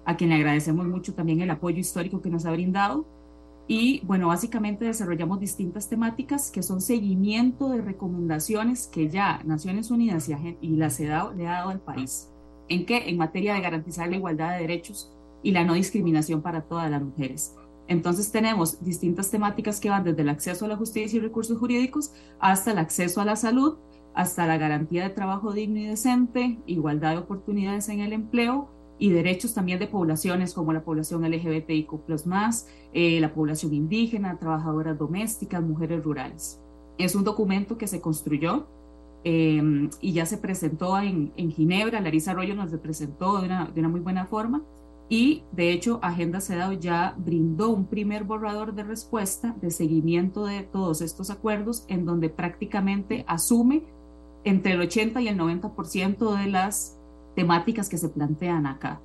a 0.05 0.17
quien 0.17 0.29
le 0.29 0.37
agradecemos 0.37 0.87
mucho 0.87 1.13
también 1.13 1.41
el 1.41 1.49
apoyo 1.49 1.79
histórico 1.79 2.21
que 2.21 2.29
nos 2.29 2.45
ha 2.45 2.51
brindado. 2.51 3.05
Y 3.67 4.01
bueno, 4.05 4.27
básicamente 4.27 4.85
desarrollamos 4.85 5.39
distintas 5.39 5.87
temáticas 5.87 6.51
que 6.51 6.63
son 6.63 6.81
seguimiento 6.81 7.69
de 7.69 7.81
recomendaciones 7.81 8.87
que 8.87 9.09
ya 9.09 9.41
Naciones 9.45 9.91
Unidas 9.91 10.29
y 10.61 10.75
la 10.75 10.89
CEDAW 10.89 11.33
le 11.35 11.47
ha 11.47 11.51
dado 11.51 11.69
al 11.69 11.79
país. 11.79 12.29
¿En 12.67 12.85
qué? 12.85 13.09
En 13.09 13.17
materia 13.17 13.53
de 13.53 13.61
garantizar 13.61 14.09
la 14.09 14.17
igualdad 14.17 14.53
de 14.53 14.61
derechos 14.61 15.13
y 15.43 15.51
la 15.51 15.63
no 15.63 15.73
discriminación 15.73 16.41
para 16.41 16.61
todas 16.61 16.89
las 16.89 17.01
mujeres. 17.01 17.55
Entonces 17.87 18.31
tenemos 18.31 18.83
distintas 18.83 19.29
temáticas 19.29 19.79
que 19.79 19.89
van 19.89 20.03
desde 20.03 20.21
el 20.21 20.29
acceso 20.29 20.65
a 20.65 20.69
la 20.69 20.77
justicia 20.77 21.17
y 21.17 21.21
recursos 21.21 21.57
jurídicos 21.57 22.13
hasta 22.39 22.71
el 22.71 22.77
acceso 22.77 23.21
a 23.21 23.25
la 23.25 23.35
salud, 23.35 23.77
hasta 24.13 24.47
la 24.47 24.57
garantía 24.57 25.03
de 25.03 25.09
trabajo 25.09 25.53
digno 25.53 25.79
y 25.79 25.85
decente, 25.85 26.59
igualdad 26.65 27.11
de 27.11 27.17
oportunidades 27.19 27.89
en 27.89 27.99
el 28.01 28.13
empleo 28.13 28.69
y 29.01 29.09
derechos 29.09 29.55
también 29.55 29.79
de 29.79 29.87
poblaciones 29.87 30.53
como 30.53 30.71
la 30.71 30.83
población 30.83 31.23
LGBTIQ+, 31.23 31.89
eh, 32.93 33.19
la 33.19 33.33
población 33.33 33.73
indígena, 33.73 34.37
trabajadoras 34.37 34.97
domésticas, 34.97 35.63
mujeres 35.63 36.03
rurales. 36.03 36.61
Es 36.99 37.15
un 37.15 37.23
documento 37.23 37.79
que 37.79 37.87
se 37.87 37.99
construyó 37.99 38.67
eh, 39.23 39.89
y 40.01 40.13
ya 40.13 40.27
se 40.27 40.37
presentó 40.37 40.99
en, 40.99 41.33
en 41.35 41.51
Ginebra. 41.51 41.99
Larisa 41.99 42.31
Arroyo 42.31 42.53
nos 42.53 42.71
representó 42.71 43.39
de 43.39 43.47
una, 43.47 43.65
de 43.65 43.79
una 43.79 43.89
muy 43.89 44.01
buena 44.01 44.27
forma 44.27 44.63
y 45.11 45.43
de 45.51 45.73
hecho, 45.73 45.99
Agenda 46.01 46.39
CEDAW 46.39 46.79
ya 46.79 47.15
brindó 47.17 47.71
un 47.71 47.87
primer 47.87 48.23
borrador 48.23 48.73
de 48.73 48.83
respuesta 48.83 49.53
de 49.59 49.69
seguimiento 49.69 50.45
de 50.45 50.63
todos 50.63 51.01
estos 51.01 51.29
acuerdos, 51.29 51.83
en 51.89 52.05
donde 52.05 52.29
prácticamente 52.29 53.25
asume 53.27 53.83
entre 54.45 54.71
el 54.71 54.79
80 54.79 55.19
y 55.19 55.27
el 55.27 55.37
90% 55.37 56.37
de 56.39 56.47
las 56.47 57.00
temáticas 57.35 57.89
que 57.89 57.97
se 57.97 58.09
plantean 58.09 58.65
acá. 58.65 59.01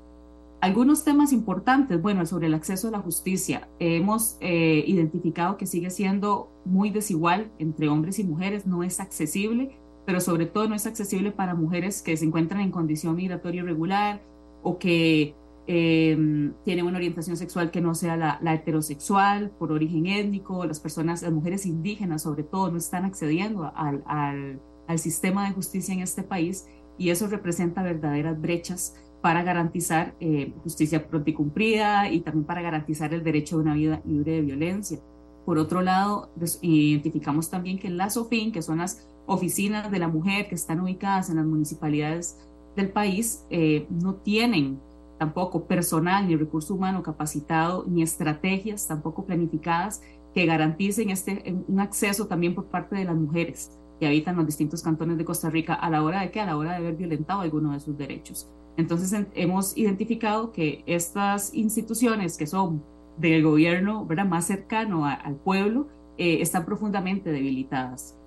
Algunos 0.61 1.05
temas 1.05 1.33
importantes, 1.33 2.01
bueno, 2.01 2.25
sobre 2.25 2.47
el 2.47 2.55
acceso 2.55 2.89
a 2.89 2.91
la 2.91 2.99
justicia. 3.01 3.69
Hemos 3.79 4.37
eh, 4.41 4.83
identificado 4.87 5.59
que 5.59 5.67
sigue 5.67 5.91
siendo 5.91 6.49
muy 6.65 6.91
desigual 6.91 7.51
entre 7.59 7.89
hombres 7.89 8.19
y 8.19 8.25
mujeres, 8.25 8.67
no 8.67 8.83
es 8.83 8.99
accesible, 8.99 9.77
pero 10.07 10.21
sobre 10.21 10.47
todo 10.47 10.69
no 10.69 10.75
es 10.75 10.87
accesible 10.87 11.31
para 11.31 11.55
mujeres 11.55 12.01
que 12.01 12.17
se 12.17 12.25
encuentran 12.25 12.63
en 12.63 12.71
condición 12.71 13.17
migratoria 13.17 13.63
irregular 13.63 14.23
o 14.63 14.79
que 14.79 15.35
eh, 15.67 16.53
tienen 16.65 16.87
una 16.87 16.97
orientación 16.97 17.37
sexual 17.37 17.71
que 17.71 17.81
no 17.81 17.95
sea 17.95 18.17
la, 18.17 18.55
heterosexual, 18.55 19.51
por 19.59 19.73
origen 19.73 20.07
étnico, 20.07 20.65
las 20.65 20.81
personas, 20.81 21.23
las 21.23 21.33
mujeres 21.33 21.67
indígenas 21.67 22.23
sobre 22.23 22.45
todo, 22.45 22.71
no 22.71 22.79
están 22.79 23.05
accediendo 23.05 23.71
al, 23.75 24.03
al, 24.07 24.61
al 24.87 24.99
sistema 24.99 25.47
de 25.47 25.55
justicia 25.55 25.93
en 25.93 26.01
este 26.01 26.23
país 26.23 26.67
y 26.99 27.11
eso 27.11 27.27
representa 27.27 27.83
verdaderas 27.83 28.41
brechas 28.41 28.95
para 29.21 29.43
garantizar 29.43 30.15
eh, 30.21 30.55
justicia 30.63 31.09
pronta 31.09 31.31
y 31.31 31.35
cumplida 31.35 32.11
y 32.11 32.21
también 32.21 32.45
para 32.45 32.63
garantizar 32.63 33.13
el 33.13 33.25
derecho 33.25 33.57
a 33.57 33.61
una 33.61 33.75
vida 33.75 34.01
libre 34.05 34.33
de 34.33 34.43
violencia. 34.43 35.01
Por 35.45 35.59
otro 35.59 35.81
lado, 35.81 36.31
identificamos 36.61 37.51
también 37.51 37.79
que 37.79 37.87
en 37.87 37.97
la 37.97 38.11
SOFIN, 38.11 38.53
que 38.53 38.63
son 38.63 38.79
las 38.79 39.09
oficinas 39.27 39.91
de 39.91 39.99
la 39.99 40.09
mujer 40.09 40.49
que 40.49 40.55
están 40.55 40.81
ubicadas 40.81 41.31
en 41.31 41.37
las 41.37 41.47
municipalidades 41.47 42.39
del 42.75 42.91
país, 42.91 43.45
eh, 43.51 43.87
no 43.91 44.15
tienen 44.17 44.79
tampoco 45.19 45.67
personal 45.67 46.27
ni 46.29 46.37
recurso 46.37 46.75
humano 46.75 47.03
capacitado, 47.03 47.85
ni 47.89 48.03
estrategias 48.03 48.87
tampoco 48.87 49.25
planificadas 49.25 50.03
que 50.35 50.47
garanticen 50.47 51.11
este, 51.11 51.43
un 51.67 51.81
acceso 51.81 52.27
también 52.27 52.55
por 52.55 52.67
parte 52.67 52.97
de 52.97 53.05
las 53.05 53.17
mujeres 53.17 53.71
que 53.99 54.07
habitan 54.07 54.37
los 54.37 54.47
distintos 54.47 54.83
cantones 54.83 55.19
de 55.19 55.25
Costa 55.25 55.51
Rica 55.51 55.75
a 55.75 55.91
la 55.91 56.03
hora 56.03 56.21
de 56.21 56.31
que 56.31 56.41
a 56.41 56.47
la 56.47 56.57
hora 56.57 56.73
de 56.73 56.77
haber 56.77 56.97
violentado 56.97 57.41
alguno 57.41 57.73
de 57.73 57.81
sus 57.81 57.97
derechos. 57.97 58.49
Entonces 58.77 59.27
hemos 59.35 59.77
identificado 59.77 60.53
que 60.53 60.83
estas 60.87 61.55
instituciones 61.55 62.37
que 62.37 62.47
son 62.47 62.83
del 63.17 63.43
gobierno 63.43 64.05
¿verdad? 64.05 64.27
más 64.27 64.47
cercano 64.47 65.07
al 65.07 65.37
pueblo 65.37 65.89
eh, 66.19 66.43
están 66.43 66.67
profundamente 66.67 67.31
debilitadas. 67.31 68.19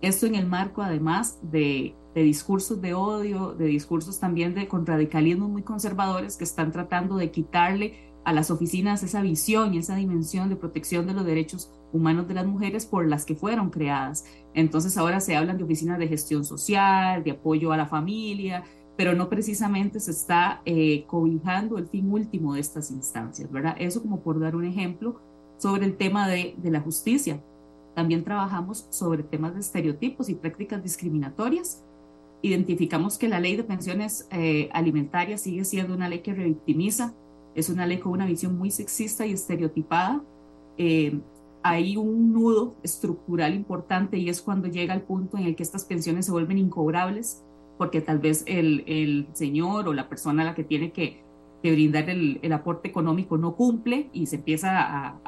Esto 0.00 0.26
en 0.26 0.34
el 0.34 0.46
marco 0.46 0.80
además 0.80 1.38
de 1.42 1.94
discursos 2.14 2.80
de 2.80 2.94
odio, 2.94 3.54
de 3.54 3.66
discursos 3.66 4.18
también 4.18 4.54
de 4.54 4.66
con 4.66 4.86
radicalismos 4.86 5.48
muy 5.48 5.62
conservadores 5.62 6.36
que 6.36 6.44
están 6.44 6.72
tratando 6.72 7.16
de 7.16 7.30
quitarle 7.30 8.07
a 8.28 8.32
las 8.34 8.50
oficinas 8.50 9.02
esa 9.02 9.22
visión 9.22 9.72
y 9.72 9.78
esa 9.78 9.96
dimensión 9.96 10.50
de 10.50 10.56
protección 10.56 11.06
de 11.06 11.14
los 11.14 11.24
derechos 11.24 11.72
humanos 11.94 12.28
de 12.28 12.34
las 12.34 12.46
mujeres 12.46 12.84
por 12.84 13.06
las 13.08 13.24
que 13.24 13.34
fueron 13.34 13.70
creadas. 13.70 14.26
Entonces 14.52 14.98
ahora 14.98 15.20
se 15.20 15.34
hablan 15.34 15.56
de 15.56 15.64
oficinas 15.64 15.98
de 15.98 16.08
gestión 16.08 16.44
social, 16.44 17.24
de 17.24 17.30
apoyo 17.30 17.72
a 17.72 17.78
la 17.78 17.86
familia, 17.86 18.64
pero 18.98 19.14
no 19.14 19.30
precisamente 19.30 19.98
se 19.98 20.10
está 20.10 20.60
eh, 20.66 21.04
cobijando 21.06 21.78
el 21.78 21.86
fin 21.86 22.12
último 22.12 22.52
de 22.52 22.60
estas 22.60 22.90
instancias, 22.90 23.50
¿verdad? 23.50 23.76
Eso 23.78 24.02
como 24.02 24.20
por 24.20 24.38
dar 24.38 24.56
un 24.56 24.66
ejemplo 24.66 25.22
sobre 25.56 25.86
el 25.86 25.96
tema 25.96 26.28
de, 26.28 26.54
de 26.58 26.70
la 26.70 26.80
justicia. 26.80 27.42
También 27.94 28.24
trabajamos 28.24 28.88
sobre 28.90 29.22
temas 29.22 29.54
de 29.54 29.60
estereotipos 29.60 30.28
y 30.28 30.34
prácticas 30.34 30.82
discriminatorias 30.82 31.82
identificamos 32.42 33.18
que 33.18 33.28
la 33.28 33.40
ley 33.40 33.56
de 33.56 33.64
pensiones 33.64 34.28
eh, 34.30 34.68
alimentarias 34.72 35.40
sigue 35.40 35.64
siendo 35.64 35.94
una 35.94 36.08
ley 36.08 36.20
que 36.20 36.34
revictimiza, 36.34 37.14
es 37.54 37.68
una 37.68 37.86
ley 37.86 37.98
con 37.98 38.12
una 38.12 38.26
visión 38.26 38.56
muy 38.56 38.70
sexista 38.70 39.26
y 39.26 39.32
estereotipada. 39.32 40.22
Eh, 40.76 41.20
hay 41.62 41.96
un 41.96 42.32
nudo 42.32 42.76
estructural 42.82 43.54
importante 43.54 44.16
y 44.16 44.28
es 44.28 44.40
cuando 44.40 44.68
llega 44.68 44.94
el 44.94 45.02
punto 45.02 45.36
en 45.36 45.44
el 45.44 45.56
que 45.56 45.62
estas 45.62 45.84
pensiones 45.84 46.26
se 46.26 46.32
vuelven 46.32 46.58
incobrables 46.58 47.44
porque 47.76 48.00
tal 48.00 48.18
vez 48.18 48.44
el, 48.46 48.84
el 48.86 49.28
señor 49.32 49.88
o 49.88 49.92
la 49.92 50.08
persona 50.08 50.42
a 50.42 50.46
la 50.46 50.54
que 50.54 50.64
tiene 50.64 50.92
que, 50.92 51.22
que 51.62 51.72
brindar 51.72 52.10
el, 52.10 52.40
el, 52.42 52.52
aporte 52.52 52.88
económico 52.88 53.38
no 53.38 53.54
cumple 53.54 54.10
y 54.12 54.26
se 54.26 54.36
empieza 54.36 54.70
a, 54.72 55.20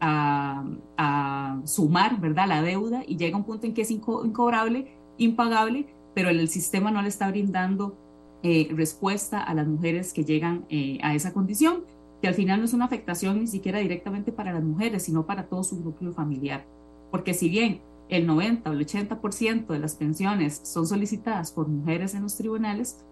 a, 0.00 0.64
a, 0.96 1.60
sumar 1.64 2.20
¿verdad? 2.20 2.48
la 2.48 2.62
deuda 2.62 3.02
y 3.06 3.16
llega 3.16 3.36
un 3.36 3.44
punto 3.44 3.66
en 3.66 3.74
que 3.74 3.82
es 3.82 3.90
incobrable, 3.90 4.96
impagable 5.18 5.86
pero 6.14 6.30
el 6.30 6.48
sistema 6.48 6.90
no 6.90 7.02
le 7.02 7.08
está 7.08 7.28
brindando 7.28 7.96
eh, 8.42 8.68
respuesta 8.72 9.42
a 9.42 9.54
las 9.54 9.66
mujeres 9.66 10.12
que 10.12 10.24
llegan 10.24 10.64
eh, 10.68 10.98
a 11.02 11.14
esa 11.14 11.32
condición, 11.32 11.84
que 12.22 12.28
al 12.28 12.34
final 12.34 12.60
no 12.60 12.66
es 12.66 12.72
una 12.72 12.84
afectación 12.84 13.40
ni 13.40 13.46
siquiera 13.46 13.78
directamente 13.78 14.32
para 14.32 14.52
las 14.52 14.62
mujeres, 14.62 15.04
sino 15.04 15.26
para 15.26 15.48
todo 15.48 15.64
su 15.64 15.80
núcleo 15.80 16.12
familiar. 16.12 16.66
Porque 17.10 17.34
si 17.34 17.48
bien 17.48 17.80
el 18.08 18.26
90 18.26 18.70
o 18.70 18.72
el 18.72 18.86
80% 18.86 19.66
de 19.66 19.78
las 19.78 19.96
pensiones 19.96 20.60
son 20.64 20.86
solicitadas 20.86 21.52
por 21.52 21.68
mujeres 21.68 22.14
en 22.14 22.22
los 22.22 22.36
tribunales 22.36 23.04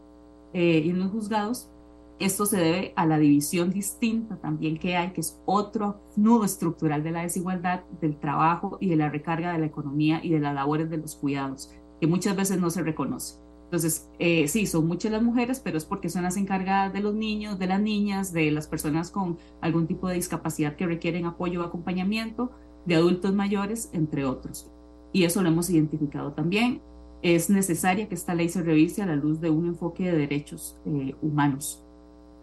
eh, 0.52 0.82
y 0.84 0.90
en 0.90 0.98
los 1.00 1.10
juzgados, 1.10 1.70
esto 2.18 2.46
se 2.46 2.56
debe 2.56 2.92
a 2.96 3.04
la 3.04 3.18
división 3.18 3.70
distinta 3.70 4.36
también 4.36 4.78
que 4.78 4.96
hay, 4.96 5.12
que 5.12 5.20
es 5.20 5.38
otro 5.44 6.00
nudo 6.16 6.44
estructural 6.44 7.02
de 7.02 7.10
la 7.10 7.22
desigualdad 7.22 7.82
del 8.00 8.16
trabajo 8.16 8.78
y 8.80 8.88
de 8.88 8.96
la 8.96 9.10
recarga 9.10 9.52
de 9.52 9.58
la 9.58 9.66
economía 9.66 10.20
y 10.22 10.30
de 10.30 10.40
las 10.40 10.54
labores 10.54 10.88
de 10.88 10.96
los 10.96 11.14
cuidados 11.14 11.70
que 12.00 12.06
muchas 12.06 12.36
veces 12.36 12.58
no 12.58 12.70
se 12.70 12.82
reconoce. 12.82 13.45
Entonces, 13.66 14.08
eh, 14.20 14.46
sí, 14.46 14.64
son 14.66 14.86
muchas 14.86 15.10
las 15.10 15.22
mujeres, 15.22 15.60
pero 15.60 15.76
es 15.76 15.84
porque 15.84 16.08
son 16.08 16.22
las 16.22 16.36
encargadas 16.36 16.92
de 16.92 17.00
los 17.00 17.14
niños, 17.14 17.58
de 17.58 17.66
las 17.66 17.80
niñas, 17.80 18.32
de 18.32 18.52
las 18.52 18.68
personas 18.68 19.10
con 19.10 19.38
algún 19.60 19.88
tipo 19.88 20.06
de 20.08 20.14
discapacidad 20.14 20.76
que 20.76 20.86
requieren 20.86 21.26
apoyo 21.26 21.60
o 21.60 21.64
acompañamiento, 21.64 22.52
de 22.84 22.94
adultos 22.94 23.34
mayores, 23.34 23.90
entre 23.92 24.24
otros. 24.24 24.70
Y 25.12 25.24
eso 25.24 25.42
lo 25.42 25.48
hemos 25.48 25.68
identificado 25.68 26.32
también. 26.32 26.80
Es 27.22 27.50
necesaria 27.50 28.08
que 28.08 28.14
esta 28.14 28.34
ley 28.34 28.48
se 28.48 28.62
revise 28.62 29.02
a 29.02 29.06
la 29.06 29.16
luz 29.16 29.40
de 29.40 29.50
un 29.50 29.66
enfoque 29.66 30.04
de 30.04 30.16
derechos 30.16 30.78
eh, 30.86 31.16
humanos. 31.20 31.82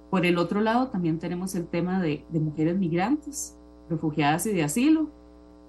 Por 0.09 0.25
el 0.25 0.37
otro 0.37 0.59
lado, 0.59 0.89
también 0.89 1.19
tenemos 1.19 1.55
el 1.55 1.67
tema 1.67 2.01
de, 2.01 2.25
de 2.29 2.39
mujeres 2.41 2.77
migrantes, 2.77 3.57
refugiadas 3.89 4.45
y 4.45 4.51
de 4.51 4.63
asilo. 4.63 5.09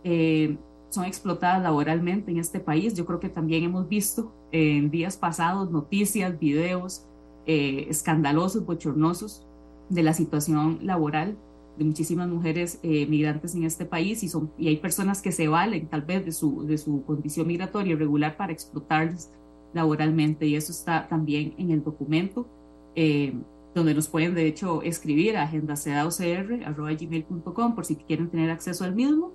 Eh, 0.02 0.58
son 0.90 1.04
explotadas 1.04 1.62
laboralmente 1.62 2.30
en 2.30 2.38
este 2.38 2.60
país. 2.60 2.94
Yo 2.94 3.06
creo 3.06 3.20
que 3.20 3.28
también 3.28 3.64
hemos 3.64 3.88
visto 3.88 4.32
en 4.54 4.90
días 4.90 5.16
pasados 5.16 5.72
noticias, 5.72 6.38
videos 6.38 7.04
eh, 7.46 7.86
escandalosos, 7.90 8.64
bochornosos 8.64 9.44
de 9.88 10.04
la 10.04 10.14
situación 10.14 10.78
laboral 10.82 11.36
de 11.76 11.84
muchísimas 11.84 12.28
mujeres 12.28 12.78
eh, 12.84 13.04
migrantes 13.06 13.56
en 13.56 13.64
este 13.64 13.84
país 13.84 14.22
y, 14.22 14.28
son, 14.28 14.52
y 14.56 14.68
hay 14.68 14.76
personas 14.76 15.22
que 15.22 15.32
se 15.32 15.48
valen 15.48 15.88
tal 15.88 16.02
vez 16.02 16.24
de 16.24 16.30
su, 16.30 16.64
de 16.66 16.78
su 16.78 17.04
condición 17.04 17.48
migratoria 17.48 17.94
irregular 17.94 18.36
para 18.36 18.52
explotarles 18.52 19.32
laboralmente 19.72 20.46
y 20.46 20.54
eso 20.54 20.70
está 20.70 21.08
también 21.08 21.56
en 21.58 21.72
el 21.72 21.82
documento 21.82 22.46
eh, 22.94 23.34
donde 23.74 23.92
nos 23.92 24.06
pueden 24.06 24.36
de 24.36 24.46
hecho 24.46 24.82
escribir 24.82 25.36
a 25.36 25.42
agendacedaucr.gmail.com 25.42 27.74
por 27.74 27.84
si 27.84 27.96
quieren 27.96 28.30
tener 28.30 28.50
acceso 28.50 28.84
al 28.84 28.94
mismo. 28.94 29.32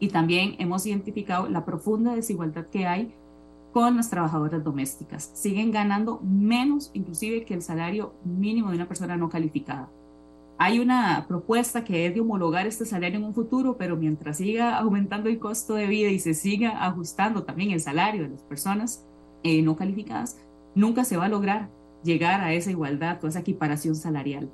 Y 0.00 0.08
también 0.08 0.56
hemos 0.58 0.84
identificado 0.84 1.48
la 1.48 1.64
profunda 1.64 2.16
desigualdad 2.16 2.66
que 2.66 2.86
hay 2.86 3.14
con 3.78 3.96
las 3.96 4.10
trabajadoras 4.10 4.64
domésticas. 4.64 5.30
Siguen 5.34 5.70
ganando 5.70 6.20
menos 6.20 6.90
inclusive 6.94 7.44
que 7.44 7.54
el 7.54 7.62
salario 7.62 8.12
mínimo 8.24 8.70
de 8.70 8.74
una 8.74 8.88
persona 8.88 9.16
no 9.16 9.28
calificada. 9.28 9.88
Hay 10.58 10.80
una 10.80 11.26
propuesta 11.28 11.84
que 11.84 12.04
es 12.04 12.12
de 12.12 12.20
homologar 12.20 12.66
este 12.66 12.84
salario 12.84 13.20
en 13.20 13.24
un 13.24 13.34
futuro, 13.34 13.76
pero 13.76 13.96
mientras 13.96 14.38
siga 14.38 14.76
aumentando 14.76 15.28
el 15.28 15.38
costo 15.38 15.74
de 15.74 15.86
vida 15.86 16.10
y 16.10 16.18
se 16.18 16.34
siga 16.34 16.84
ajustando 16.84 17.44
también 17.44 17.70
el 17.70 17.78
salario 17.78 18.24
de 18.24 18.30
las 18.30 18.42
personas 18.42 19.06
eh, 19.44 19.62
no 19.62 19.76
calificadas, 19.76 20.40
nunca 20.74 21.04
se 21.04 21.16
va 21.16 21.26
a 21.26 21.28
lograr 21.28 21.70
llegar 22.02 22.40
a 22.40 22.54
esa 22.54 22.72
igualdad 22.72 23.22
o 23.22 23.28
esa 23.28 23.38
equiparación 23.38 23.94
salarial. 23.94 24.50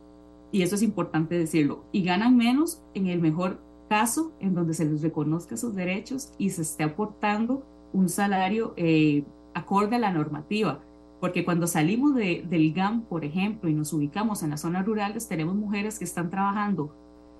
Y 0.52 0.60
eso 0.60 0.74
es 0.74 0.82
importante 0.82 1.38
decirlo. 1.38 1.86
Y 1.92 2.02
ganan 2.02 2.36
menos 2.36 2.82
en 2.92 3.06
el 3.06 3.22
mejor 3.22 3.62
caso 3.88 4.34
en 4.38 4.54
donde 4.54 4.74
se 4.74 4.84
les 4.84 5.00
reconozca 5.00 5.56
sus 5.56 5.74
derechos 5.74 6.34
y 6.36 6.50
se 6.50 6.60
esté 6.60 6.84
aportando 6.84 7.64
un 7.94 8.08
salario 8.08 8.74
eh, 8.76 9.24
acorde 9.54 9.96
a 9.96 9.98
la 9.98 10.12
normativa. 10.12 10.80
Porque 11.20 11.44
cuando 11.44 11.66
salimos 11.66 12.14
de, 12.14 12.44
del 12.46 12.74
GAM, 12.74 13.04
por 13.04 13.24
ejemplo, 13.24 13.70
y 13.70 13.72
nos 13.72 13.92
ubicamos 13.94 14.42
en 14.42 14.50
las 14.50 14.60
zonas 14.60 14.84
rurales, 14.84 15.26
tenemos 15.26 15.54
mujeres 15.54 15.98
que 15.98 16.04
están 16.04 16.28
trabajando 16.28 16.94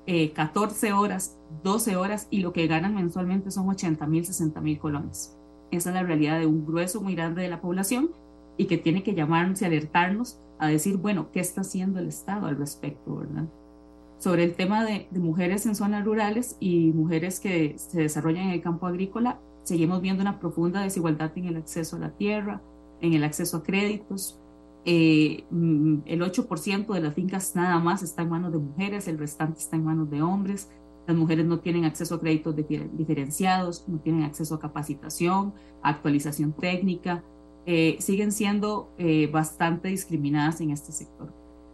14 0.07 0.89
eh, 0.89 0.93
horas, 0.93 1.39
12 1.63 1.97
horas 1.97 2.29
y 2.31 2.41
lo 2.41 2.53
que 2.53 2.67
ganan 2.67 2.95
mensualmente 2.95 3.51
son 3.51 3.69
80 3.69 4.07
mil, 4.07 4.25
60 4.25 4.61
mil 4.61 4.79
colones. 4.79 5.37
Esa 5.71 5.91
es 5.91 5.95
la 5.95 6.03
realidad 6.03 6.39
de 6.39 6.47
un 6.47 6.65
grueso 6.65 7.03
muy 7.03 7.15
grande 7.15 7.43
de 7.43 7.49
la 7.49 7.61
población 7.61 8.11
y 8.57 8.67
que 8.67 8.79
tiene 8.79 9.03
que 9.03 9.15
llamarnos 9.15 9.61
y 9.61 9.65
alertarnos 9.65 10.39
a 10.59 10.69
decir, 10.69 10.97
bueno, 10.97 11.31
¿qué 11.33 11.41
está 11.41 11.63
haciendo 11.63 11.99
el 11.99 12.09
Estado 12.09 12.47
al 12.47 12.57
respecto, 12.57 13.17
verdad? 13.17 13.49
Sobre 14.19 14.45
el 14.45 14.55
tema 14.55 14.85
de 14.85 15.09
mujeres 15.13 15.67
en 15.67 15.75
zonas 15.75 16.05
rurales 16.05 16.57
y 16.61 16.93
mujeres 16.93 17.41
que 17.41 17.75
se 17.77 18.03
desarrollan 18.03 18.45
en 18.45 18.51
el 18.53 18.63
campo 18.63 18.87
agrícola, 18.87 19.41
seguimos 19.65 20.01
viendo 20.01 20.23
una 20.23 20.39
profunda 20.39 20.83
desigualdad 20.83 21.33
en 21.37 21.47
el 21.47 21.57
acceso 21.57 21.97
a 21.97 21.99
la 21.99 22.11
tierra, 22.11 22.63
en 23.01 23.15
el 23.15 23.25
acceso 23.25 23.59
a 23.59 23.63
créditos. 23.63 24.41
Eh, 24.85 25.45
mm, 25.51 26.01
el 26.07 26.23
8% 26.23 26.93
de 26.93 27.01
las 27.01 27.15
fincas 27.15 27.57
nada 27.57 27.79
más 27.79 28.03
está 28.03 28.23
en 28.23 28.31
manos 28.31 28.53
de 28.53 28.59
mujeres, 28.59 29.09
el 29.09 29.19
restante 29.19 29.59
está 29.59 29.77
en 29.77 29.85
manos 29.85 30.11
de 30.11 30.23
hombres. 30.23 30.71
Las 31.07 31.17
mujeres 31.17 31.45
no 31.45 31.61
tienen 31.61 31.85
acceso 31.85 32.15
a 32.15 32.21
créditos 32.21 32.55
diferenciados, 32.57 33.87
no 33.89 33.99
tienen 33.99 34.23
acceso 34.23 34.55
a 34.55 34.59
capacitación, 34.59 35.53
a 35.83 35.91
actualización 35.91 36.53
técnica, 36.53 37.23
eh, 37.67 37.97
siguen 38.01 38.33
siendo 38.33 38.95
eh, 38.97 39.27
bastante 39.27 39.89
discriminadas 39.89 40.61
en 40.61 40.71
este 40.71 40.93
sector. 40.93 41.33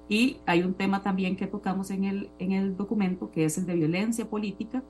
Y 0.09 0.39
hay 0.47 0.62
un 0.62 0.75
tema 0.75 1.03
también 1.03 1.37
que 1.37 1.47
tocamos 1.47 1.93
en 1.93 2.05
el, 2.05 2.31
en 2.41 2.51
el 2.53 2.77
documento, 2.77 3.31
que 3.31 3.45
es 3.45 3.57
el 3.59 3.67
de 3.67 3.75
violencia 3.75 4.29
política, 4.29 4.83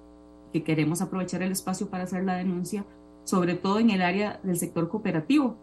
que 0.52 0.62
queremos 0.62 1.00
aprovechar 1.02 1.42
el 1.42 1.52
espacio 1.52 1.88
para 1.90 2.04
hacer 2.04 2.24
la 2.24 2.36
denuncia, 2.36 2.84
sobre 3.24 3.54
todo 3.54 3.78
en 3.78 3.90
el 3.90 4.02
área 4.02 4.40
del 4.42 4.56
sector 4.56 4.88
cooperativo. 4.88 5.56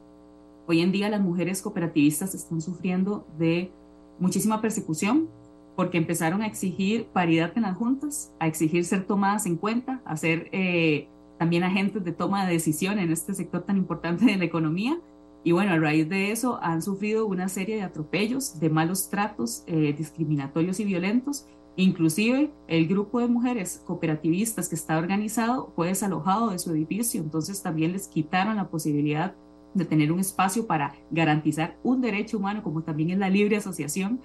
Hoy 0.68 0.82
en 0.82 0.92
día 0.92 1.10
las 1.10 1.22
mujeres 1.22 1.62
cooperativistas 1.62 2.36
están 2.36 2.62
sufriendo 2.62 3.26
de 3.38 3.72
muchísima 4.20 4.62
persecución 4.62 5.30
porque 5.76 5.98
empezaron 5.98 6.42
a 6.42 6.48
exigir 6.48 7.06
paridad 7.14 7.54
en 7.56 7.62
las 7.62 7.78
juntas, 7.78 8.34
a 8.40 8.48
exigir 8.48 8.84
ser 8.84 9.06
tomadas 9.06 9.46
en 9.46 9.58
cuenta, 9.58 10.02
a 10.06 10.18
ser 10.18 10.50
eh, 10.52 11.08
también 11.38 11.64
agentes 11.64 12.04
de 12.04 12.12
toma 12.12 12.46
de 12.46 12.54
decisión 12.54 12.98
en 13.00 13.12
este 13.12 13.34
sector 13.36 13.62
tan 13.64 13.78
importante 13.78 14.26
de 14.26 14.38
la 14.38 14.46
economía. 14.46 15.00
Y 15.44 15.52
bueno, 15.52 15.72
a 15.72 15.78
raíz 15.78 16.10
de 16.10 16.32
eso 16.32 16.60
han 16.62 16.82
sufrido 16.82 17.28
una 17.28 17.48
serie 17.48 17.76
de 17.76 17.84
atropellos, 17.84 18.60
de 18.60 18.70
malos 18.70 19.10
tratos 19.10 19.64
eh, 19.68 19.94
discriminatorios 19.96 20.80
y 20.80 20.84
violentos, 20.84 21.46
Inclusive 21.80 22.52
el 22.68 22.88
grupo 22.88 23.20
de 23.20 23.28
mujeres 23.28 23.84
cooperativistas 23.86 24.68
que 24.68 24.74
está 24.74 24.98
organizado 24.98 25.72
fue 25.76 25.90
desalojado 25.90 26.50
de 26.50 26.58
su 26.58 26.72
edificio, 26.72 27.22
entonces 27.22 27.62
también 27.62 27.92
les 27.92 28.08
quitaron 28.08 28.56
la 28.56 28.68
posibilidad 28.68 29.36
de 29.76 29.86
tener 29.86 30.12
un 30.12 30.20
espacio 30.20 30.66
para 30.66 30.96
garantizar 31.12 31.78
un 31.84 32.02
derecho 32.02 32.40
humano 32.40 32.64
como 32.64 32.82
también 32.82 33.12
es 33.12 33.20
la 33.20 33.30
libre 33.30 33.58
asociación. 33.58 34.20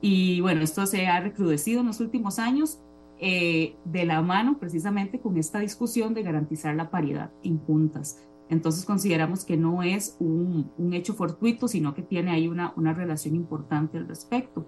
Y 0.00 0.40
bueno, 0.40 0.62
esto 0.62 0.86
se 0.86 1.06
ha 1.06 1.20
recrudecido 1.20 1.80
en 1.80 1.88
los 1.88 2.00
últimos 2.00 2.38
años 2.38 2.80
eh, 3.18 3.76
de 3.84 4.06
la 4.06 4.22
mano 4.22 4.58
precisamente 4.58 5.20
con 5.20 5.36
esta 5.36 5.58
discusión 5.58 6.14
de 6.14 6.22
garantizar 6.22 6.74
la 6.74 6.90
paridad 6.90 7.30
en 7.42 7.58
juntas. 7.58 8.22
Entonces 8.48 8.86
consideramos 8.86 9.44
que 9.44 9.58
no 9.58 9.82
es 9.82 10.16
un, 10.18 10.70
hecho 10.94 11.12
fortuito, 11.12 11.68
sino 11.68 11.92
que 11.92 12.00
tiene 12.00 12.30
ahí 12.30 12.48
una 12.48 12.94
relación 12.94 13.34
importante 13.34 13.98
al 13.98 14.08
respecto 14.08 14.66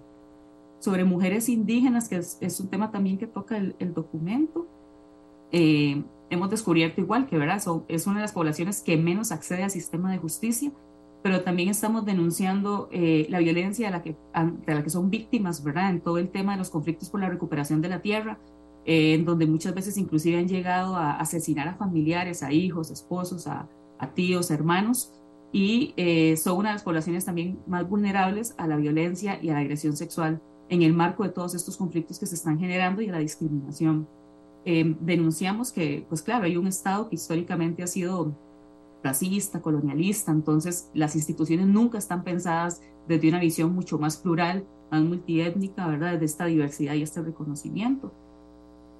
sobre 0.79 1.03
mujeres 1.03 1.49
indígenas, 1.49 2.07
que 2.07 2.17
es, 2.17 2.59
un 2.59 2.69
tema 2.69 2.91
también 2.91 3.17
que 3.17 3.27
toca 3.27 3.57
el, 3.57 3.93
documento. 3.93 4.67
Eh, 5.51 6.03
hemos 6.29 6.49
descubierto 6.49 7.01
igual 7.01 7.27
que 7.27 7.37
¿verdad? 7.37 7.61
es 7.87 8.07
una 8.07 8.17
de 8.17 8.21
las 8.21 8.31
poblaciones 8.31 8.81
que 8.81 8.97
menos 8.97 9.31
accede 9.31 9.63
al 9.63 9.71
sistema 9.71 10.11
de 10.11 10.17
justicia, 10.17 10.71
pero 11.21 11.41
también 11.41 11.67
estamos 11.69 12.05
denunciando 12.05 12.87
eh, 12.91 13.27
la 13.29 13.39
violencia 13.39 13.87
de 13.87 13.91
la, 13.91 14.01
que, 14.01 14.15
de 14.65 14.73
la 14.73 14.83
que 14.83 14.89
son 14.89 15.09
víctimas 15.09 15.63
¿verdad? 15.63 15.89
en 15.89 16.01
todo 16.01 16.17
el 16.17 16.29
tema 16.29 16.53
de 16.53 16.59
los 16.59 16.69
conflictos 16.69 17.09
por 17.09 17.19
la 17.19 17.29
recuperación 17.29 17.81
de 17.81 17.89
la 17.89 18.01
tierra, 18.01 18.39
eh, 18.85 19.15
en 19.15 19.25
donde 19.25 19.45
muchas 19.45 19.73
veces 19.75 19.97
inclusive 19.97 20.37
han 20.37 20.47
llegado 20.47 20.95
a 20.95 21.17
asesinar 21.17 21.67
a 21.67 21.75
familiares, 21.75 22.41
a 22.41 22.53
hijos, 22.53 22.89
esposos, 22.89 23.47
a, 23.47 23.67
a 23.97 24.13
tíos, 24.13 24.49
hermanos, 24.49 25.13
y 25.51 25.95
son 26.37 26.59
una 26.59 26.69
de 26.69 26.75
las 26.75 26.83
poblaciones 26.83 27.25
también 27.25 27.59
más 27.65 27.89
vulnerables 27.89 28.53
a 28.59 28.67
la 28.67 28.77
violencia 28.77 29.39
y 29.41 29.49
a 29.49 29.53
la 29.53 29.59
agresión 29.61 29.97
sexual 29.97 30.43
en 30.69 30.83
el 30.83 30.93
marco 30.93 31.23
de 31.23 31.29
todos 31.29 31.55
estos 31.55 31.75
conflictos 31.77 32.19
que 32.19 32.25
se 32.25 32.35
están 32.35 32.59
generando 32.59 33.01
y 33.01 33.09
a 33.09 33.11
la 33.11 33.19
discriminación. 33.19 34.07
Eh, 34.65 34.95
denunciamos 34.99 35.71
que, 35.71 36.05
pues 36.07 36.21
claro, 36.21 36.45
hay 36.45 36.57
un 36.57 36.67
Estado 36.67 37.09
que 37.09 37.15
históricamente 37.15 37.81
ha 37.83 37.87
sido 37.87 38.35
racista, 39.03 39.61
colonialista, 39.61 40.31
entonces 40.31 40.89
las 40.93 41.15
instituciones 41.15 41.67
nunca 41.67 41.97
están 41.97 42.23
pensadas 42.23 42.81
desde 43.07 43.29
una 43.29 43.39
visión 43.39 43.73
mucho 43.73 43.97
más 43.97 44.17
plural, 44.17 44.65
más 44.91 45.01
multiétnica, 45.01 45.87
¿verdad? 45.87 46.13
Desde 46.13 46.25
esta 46.25 46.45
diversidad 46.45 46.93
y 46.93 47.01
este 47.01 47.21
reconocimiento. 47.21 48.13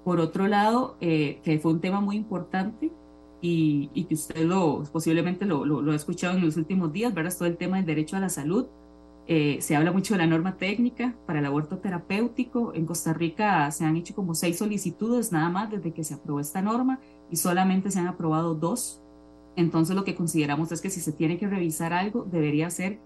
Por 0.04 0.18
otro 0.18 0.48
lado, 0.48 0.96
eh, 1.00 1.40
que 1.44 1.58
fue 1.58 1.72
un 1.72 1.80
tema 1.80 2.00
muy 2.00 2.16
importante 2.16 2.90
y, 3.40 3.90
y 3.94 4.04
que 4.04 4.14
usted 4.14 4.44
lo, 4.44 4.82
posiblemente 4.90 5.44
lo, 5.44 5.64
lo, 5.64 5.82
lo, 5.82 5.92
ha 5.92 5.96
escuchado 5.96 6.36
en 6.36 6.44
los 6.44 6.56
últimos 6.56 6.92
días, 6.92 7.12
¿verdad? 7.14 7.34
Todo 7.36 7.48
el 7.48 7.56
tema 7.56 7.76
del 7.76 7.86
derecho 7.86 8.16
a 8.16 8.20
la 8.20 8.28
salud. 8.28 8.66
Eh, 9.32 9.58
se 9.60 9.76
habla 9.76 9.92
mucho 9.92 10.14
de 10.14 10.18
la 10.18 10.26
norma 10.26 10.56
técnica 10.56 11.14
para 11.24 11.38
el 11.38 11.46
aborto 11.46 11.78
terapéutico. 11.78 12.74
En 12.74 12.84
Costa 12.84 13.12
Rica 13.12 13.70
se 13.70 13.84
han 13.84 13.96
hecho 13.96 14.12
como 14.12 14.34
seis 14.34 14.58
solicitudes 14.58 15.30
nada 15.30 15.48
más 15.48 15.70
desde 15.70 15.92
que 15.92 16.02
se 16.02 16.14
aprobó 16.14 16.40
esta 16.40 16.60
norma 16.62 16.98
y 17.30 17.36
solamente 17.36 17.92
se 17.92 18.00
han 18.00 18.08
aprobado 18.08 18.56
dos. 18.56 19.00
Entonces 19.54 19.94
lo 19.94 20.02
que 20.02 20.16
consideramos 20.16 20.72
es 20.72 20.80
que 20.80 20.90
si 20.90 21.00
se 21.00 21.12
tiene 21.12 21.38
que 21.38 21.46
revisar 21.46 21.92
algo, 21.92 22.24
debería 22.24 22.70
ser 22.70 22.98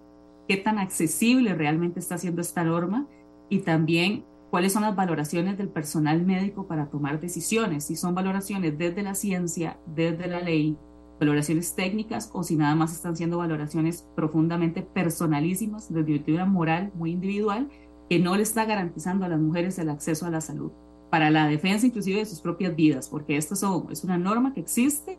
qué 0.49 0.57
tan 0.57 0.79
accesible 0.79 1.55
realmente 1.55 2.01
está 2.01 2.15
haciendo 2.15 2.41
esta 2.41 2.65
norma 2.65 3.07
y 3.51 3.59
también 3.59 4.25
cuáles 4.49 4.73
son 4.73 4.81
las 4.81 4.97
valoraciones 4.97 5.59
del 5.59 5.69
personal 5.69 6.25
médico 6.25 6.67
para 6.67 6.87
tomar 6.87 7.21
decisiones, 7.21 7.85
si 7.85 7.97
son 7.97 8.15
valoraciones 8.15 8.79
desde 8.79 9.03
la 9.03 9.15
ciencia, 9.15 9.79
desde 9.95 10.27
la 10.27 10.41
ley, 10.41 10.79
valoraciones 11.19 11.75
técnicas 11.75 12.31
o 12.33 12.43
si 12.43 12.57
nada 12.57 12.75
más 12.75 12.93
están 12.93 13.17
siendo 13.17 13.39
valoraciones 13.39 14.07
profundamente 14.15 14.83
personalísimas 14.83 15.93
desde 15.93 16.33
una 16.33 16.45
moral 16.45 16.93
muy 16.95 17.13
individual 17.13 17.69
que 18.09 18.19
no 18.19 18.37
le 18.37 18.43
está 18.43 18.65
garantizando 18.65 19.25
a 19.25 19.29
las 19.29 19.41
mujeres 19.41 19.79
el 19.79 19.89
acceso 19.89 20.27
a 20.27 20.31
la 20.31 20.41
salud 20.41 20.73
para 21.11 21.31
la 21.31 21.47
defensa 21.47 21.87
inclusive 21.87 22.19
de 22.19 22.27
sus 22.27 22.41
propias 22.41 22.75
vidas, 22.75 23.09
porque 23.09 23.37
esto 23.37 23.55
es 23.91 24.03
una 24.05 24.19
norma 24.19 24.53
que 24.53 24.61
existe 24.61 25.19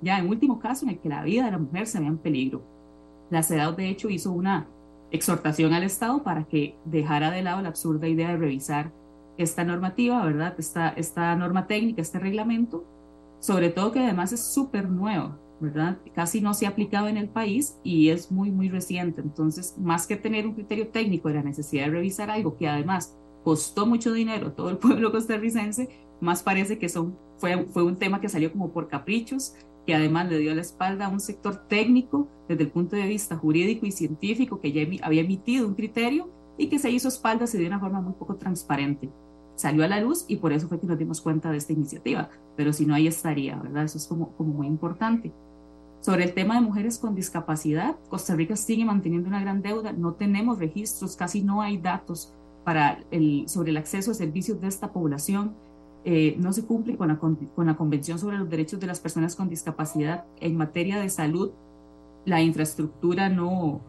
ya 0.00 0.18
en 0.18 0.28
último 0.28 0.60
caso 0.60 0.84
en 0.84 0.92
el 0.92 1.00
que 1.00 1.08
la 1.08 1.24
vida 1.24 1.44
de 1.46 1.50
la 1.50 1.58
mujer 1.58 1.86
se 1.86 1.98
vea 1.98 2.08
en 2.08 2.18
peligro. 2.18 2.62
La 3.30 3.42
CEDAW 3.42 3.74
de 3.74 3.88
hecho 3.88 4.08
hizo 4.10 4.32
una 4.32 4.68
exhortación 5.10 5.72
al 5.72 5.82
Estado 5.82 6.22
para 6.22 6.44
que 6.44 6.76
dejara 6.84 7.30
de 7.30 7.42
lado 7.42 7.62
la 7.62 7.68
absurda 7.68 8.08
idea 8.08 8.28
de 8.28 8.36
revisar 8.36 8.92
esta 9.36 9.64
normativa, 9.64 10.24
¿verdad? 10.24 10.54
Esta, 10.58 10.90
esta 10.90 11.34
norma 11.36 11.66
técnica, 11.66 12.02
este 12.02 12.18
reglamento, 12.18 12.84
sobre 13.40 13.70
todo 13.70 13.92
que 13.92 14.00
además 14.00 14.32
es 14.32 14.40
súper 14.40 14.88
nuevo, 14.88 15.38
¿verdad? 15.60 15.98
Casi 16.14 16.40
no 16.40 16.54
se 16.54 16.66
ha 16.66 16.70
aplicado 16.70 17.08
en 17.08 17.16
el 17.16 17.28
país 17.28 17.78
y 17.82 18.10
es 18.10 18.30
muy, 18.30 18.50
muy 18.50 18.68
reciente. 18.68 19.20
Entonces, 19.20 19.76
más 19.78 20.06
que 20.06 20.16
tener 20.16 20.46
un 20.46 20.54
criterio 20.54 20.88
técnico 20.88 21.28
de 21.28 21.34
la 21.34 21.42
necesidad 21.42 21.86
de 21.86 21.92
revisar 21.92 22.30
algo 22.30 22.56
que 22.56 22.68
además 22.68 23.16
costó 23.44 23.86
mucho 23.86 24.12
dinero 24.12 24.52
todo 24.52 24.70
el 24.70 24.78
pueblo 24.78 25.12
costarricense, 25.12 25.88
más 26.20 26.42
parece 26.42 26.78
que 26.78 26.88
son, 26.88 27.16
fue, 27.38 27.66
fue 27.66 27.84
un 27.84 27.96
tema 27.96 28.20
que 28.20 28.28
salió 28.28 28.52
como 28.52 28.72
por 28.72 28.88
caprichos, 28.88 29.54
que 29.86 29.94
además 29.94 30.28
le 30.28 30.38
dio 30.38 30.54
la 30.54 30.60
espalda 30.60 31.06
a 31.06 31.08
un 31.08 31.20
sector 31.20 31.66
técnico 31.68 32.28
desde 32.48 32.64
el 32.64 32.70
punto 32.70 32.96
de 32.96 33.06
vista 33.06 33.36
jurídico 33.36 33.86
y 33.86 33.92
científico 33.92 34.60
que 34.60 34.72
ya 34.72 34.82
había 35.02 35.22
emitido 35.22 35.66
un 35.66 35.74
criterio 35.74 36.30
y 36.58 36.68
que 36.68 36.78
se 36.78 36.90
hizo 36.90 37.08
espaldas 37.08 37.54
y 37.54 37.58
de 37.58 37.68
una 37.68 37.80
forma 37.80 38.00
muy 38.00 38.12
poco 38.12 38.36
transparente 38.36 39.08
salió 39.58 39.84
a 39.84 39.88
la 39.88 40.00
luz 40.00 40.24
y 40.28 40.36
por 40.36 40.52
eso 40.52 40.68
fue 40.68 40.78
que 40.78 40.86
nos 40.86 40.96
dimos 40.96 41.20
cuenta 41.20 41.50
de 41.50 41.58
esta 41.58 41.72
iniciativa, 41.72 42.30
pero 42.56 42.72
si 42.72 42.86
no 42.86 42.94
ahí 42.94 43.08
estaría, 43.08 43.56
¿verdad? 43.56 43.84
Eso 43.84 43.98
es 43.98 44.06
como, 44.06 44.30
como 44.36 44.54
muy 44.54 44.68
importante. 44.68 45.32
Sobre 46.00 46.22
el 46.22 46.32
tema 46.32 46.54
de 46.54 46.60
mujeres 46.60 46.96
con 46.98 47.16
discapacidad, 47.16 47.96
Costa 48.08 48.36
Rica 48.36 48.54
sigue 48.54 48.84
manteniendo 48.84 49.28
una 49.28 49.40
gran 49.40 49.60
deuda, 49.60 49.92
no 49.92 50.12
tenemos 50.14 50.60
registros, 50.60 51.16
casi 51.16 51.42
no 51.42 51.60
hay 51.60 51.78
datos 51.78 52.32
para 52.64 53.00
el, 53.10 53.48
sobre 53.48 53.72
el 53.72 53.78
acceso 53.78 54.12
a 54.12 54.14
servicios 54.14 54.60
de 54.60 54.68
esta 54.68 54.92
población. 54.92 55.56
eh, 56.04 56.36
no 56.38 56.52
se 56.52 56.64
cumple 56.64 56.96
con 56.96 57.08
la, 57.08 57.18
con 57.18 57.66
la 57.66 57.76
Convención 57.76 58.18
sobre 58.18 58.38
los 58.38 58.48
Derechos 58.48 58.78
de 58.78 58.86
las 58.86 59.00
Personas 59.00 59.34
con 59.34 59.48
Discapacidad 59.48 60.24
en 60.40 60.56
materia 60.56 61.00
de 61.00 61.10
salud. 61.10 61.50
La 62.24 62.40
infraestructura 62.40 63.28
no, 63.28 63.80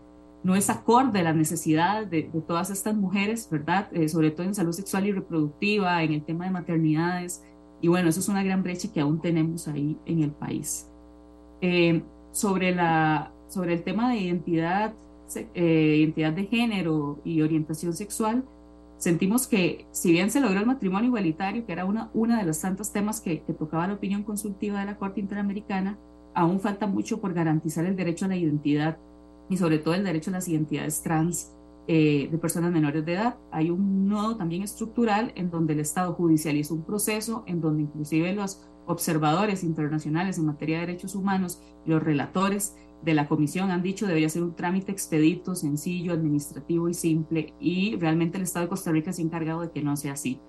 no 0.44 0.56
es 0.56 0.70
acorde 0.70 1.20
a 1.20 1.24
las 1.24 1.36
necesidades 1.36 2.10
de, 2.10 2.24
todas 2.48 2.70
estas 2.70 2.96
mujeres, 2.96 3.48
¿verdad? 3.52 3.90
Eh, 3.92 4.08
sobre 4.08 4.32
todo 4.32 4.46
en 4.46 4.56
salud 4.56 4.72
sexual 4.72 5.08
y 5.08 5.12
reproductiva, 5.12 6.02
en 6.04 6.14
el 6.14 6.24
tema 6.24 6.46
de 6.46 6.52
maternidades. 6.52 7.44
Y 7.82 7.88
bueno, 7.88 8.10
eso 8.10 8.20
es 8.20 8.30
una 8.30 8.44
gran 8.44 8.64
brecha 8.64 8.92
que 8.92 9.02
aún 9.02 9.22
tenemos 9.22 9.68
ahí 9.68 9.98
en 10.06 10.24
el 10.24 10.32
país. 10.32 10.90
Eh, 11.62 12.04
sobre, 12.32 12.74
la, 12.74 13.34
sobre 13.50 13.74
el 13.74 13.84
tema 13.84 14.10
de 14.10 14.18
identidad, 14.18 14.94
eh, 15.36 15.96
identidad 16.00 16.34
de 16.34 16.46
género 16.46 17.20
y 17.26 17.42
orientación 17.42 17.94
sexual, 17.94 18.46
sentimos 18.98 19.48
que 19.48 19.88
si 19.92 20.12
bien 20.12 20.32
se 20.32 20.40
logró 20.40 20.60
el 20.60 20.66
matrimonio 20.66 21.08
igualitario, 21.08 21.66
que 21.66 21.74
era 21.74 21.86
una, 21.86 22.10
una 22.14 22.40
de 22.40 22.46
los 22.46 22.60
tantos 22.62 22.94
temas 22.94 23.20
que, 23.20 23.42
que 23.44 23.54
tocaba 23.54 23.88
la 23.88 23.94
opinión 23.96 24.24
consultiva 24.24 24.80
de 24.80 24.86
la 24.86 24.98
Corte 24.98 25.20
Interamericana, 25.20 25.98
aún 26.34 26.60
falta 26.60 26.88
mucho 26.88 27.20
por 27.20 27.34
garantizar 27.34 27.86
el 27.86 27.96
derecho 27.96 28.26
a 28.26 28.30
la 28.30 28.38
identidad 28.38 28.98
y 29.50 29.58
sobre 29.58 29.80
todo 29.80 29.94
el 29.94 30.04
derecho 30.04 30.30
a 30.32 30.34
las 30.34 30.48
identidades 30.48 31.02
trans 31.02 31.54
eh, 31.88 32.30
de 32.32 32.38
personas 32.38 32.72
menores 32.72 33.04
de 33.06 33.14
edad. 33.14 33.38
Hay 33.52 33.72
un 33.72 34.08
nodo 34.08 34.38
también 34.38 34.62
estructural 34.62 35.32
en 35.36 35.50
donde 35.50 35.74
el 35.74 35.80
Estado 35.80 36.14
judicializa 36.14 36.74
un 36.74 36.84
proceso, 36.84 37.44
en 37.48 37.62
donde 37.62 37.84
inclusive 37.84 38.34
los 38.34 38.62
observadores 38.86 39.64
internacionales 39.64 40.38
en 40.38 40.46
materia 40.46 40.80
de 40.80 40.88
derechos 40.88 41.16
humanos, 41.16 41.62
los 41.86 42.02
relatores 42.02 42.76
de 43.04 43.14
la 43.14 43.28
comisión 43.28 43.72
han 43.72 43.82
dicho 43.82 44.06
debería 44.06 44.30
ser 44.30 44.44
un 44.44 44.56
trámite 44.56 44.92
expedito, 44.92 45.56
sencillo, 45.56 46.14
administrativo 46.14 46.90
y 46.90 46.94
simple, 46.94 47.54
y 47.60 47.96
realmente 47.96 48.38
el 48.38 48.44
Estado 48.44 48.66
de 48.66 48.70
Costa 48.70 48.92
Rica 48.92 49.14
se 49.14 49.22
ha 49.22 49.26
encargado 49.26 49.62
de 49.62 49.72
que 49.72 49.82
no 49.82 49.96
sea 49.96 50.14
así, 50.14 50.40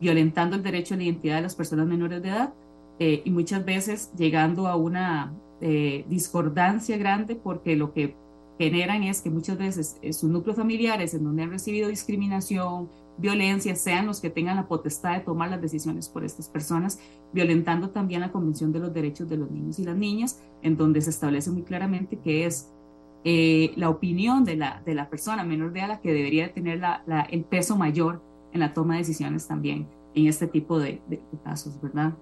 violentando 0.00 0.56
el 0.56 0.62
derecho 0.62 0.94
a 0.94 0.96
la 0.96 1.04
identidad 1.04 1.36
de 1.36 1.42
las 1.42 1.54
personas 1.54 1.86
menores 1.86 2.22
de 2.22 2.28
edad 2.28 2.54
eh, 2.98 3.22
y 3.24 3.30
muchas 3.30 3.64
veces 3.64 4.12
llegando 4.16 4.66
a 4.66 4.76
una 4.76 5.34
eh, 5.60 6.04
discordancia 6.08 6.96
grande 6.96 7.36
porque 7.36 7.76
lo 7.76 7.92
que 7.92 8.16
generan 8.58 9.04
es 9.04 9.22
que 9.22 9.30
muchas 9.30 9.56
veces 9.56 9.98
eh, 10.02 10.12
sus 10.12 10.28
núcleos 10.28 10.56
familiares 10.56 11.14
en 11.14 11.24
donde 11.24 11.42
han 11.42 11.50
recibido 11.50 11.88
discriminación, 11.88 12.88
violencia, 13.16 13.74
sean 13.76 14.06
los 14.06 14.20
que 14.20 14.30
tengan 14.30 14.56
la 14.56 14.68
potestad 14.68 15.14
de 15.14 15.20
tomar 15.20 15.50
las 15.50 15.60
decisiones 15.60 16.08
por 16.08 16.24
estas 16.24 16.48
personas, 16.48 17.00
violentando 17.32 17.90
también 17.90 18.20
la 18.20 18.32
Convención 18.32 18.72
de 18.72 18.80
los 18.80 18.92
Derechos 18.92 19.28
de 19.28 19.36
los 19.36 19.50
Niños 19.50 19.78
y 19.78 19.84
las 19.84 19.96
Niñas, 19.96 20.42
en 20.62 20.76
donde 20.76 21.00
se 21.00 21.10
establece 21.10 21.50
muy 21.50 21.62
claramente 21.62 22.18
que 22.18 22.46
es 22.46 22.70
eh, 23.24 23.72
la 23.76 23.90
opinión 23.90 24.44
de 24.44 24.56
la, 24.56 24.82
de 24.86 24.94
la 24.94 25.10
persona 25.10 25.42
menor 25.44 25.72
de 25.72 25.80
edad 25.80 25.88
la 25.88 26.00
que 26.00 26.12
debería 26.12 26.52
tener 26.52 26.78
la, 26.78 27.26
el 27.30 27.44
peso 27.44 27.76
mayor 27.76 28.22
en 28.52 28.60
la 28.60 28.72
toma 28.72 28.94
de 28.94 29.00
decisiones 29.00 29.46
también 29.46 29.88
en 30.14 30.26
este 30.26 30.46
tipo 30.46 30.78
de, 30.78 31.00
de, 31.08 31.20
casos, 31.44 31.80
¿verdad? 31.80 32.14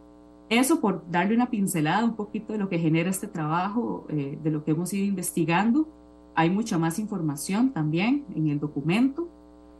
Eso 0.48 0.80
por 0.80 1.08
darle 1.10 1.34
una 1.34 1.50
pincelada 1.50 2.04
un 2.04 2.16
poquito 2.16 2.52
de 2.52 2.58
lo 2.58 2.68
que 2.68 2.78
genera 2.78 3.10
este 3.10 3.26
trabajo, 3.26 4.06
eh, 4.08 4.38
de 4.42 4.50
lo 4.50 4.64
que 4.64 4.70
hemos 4.72 4.92
ido 4.92 5.04
investigando. 5.04 5.88
Hay 6.36 6.50
mucha 6.50 6.76
más 6.76 6.98
información 6.98 7.72
también 7.72 8.26
en 8.34 8.48
el 8.48 8.60
documento 8.60 9.30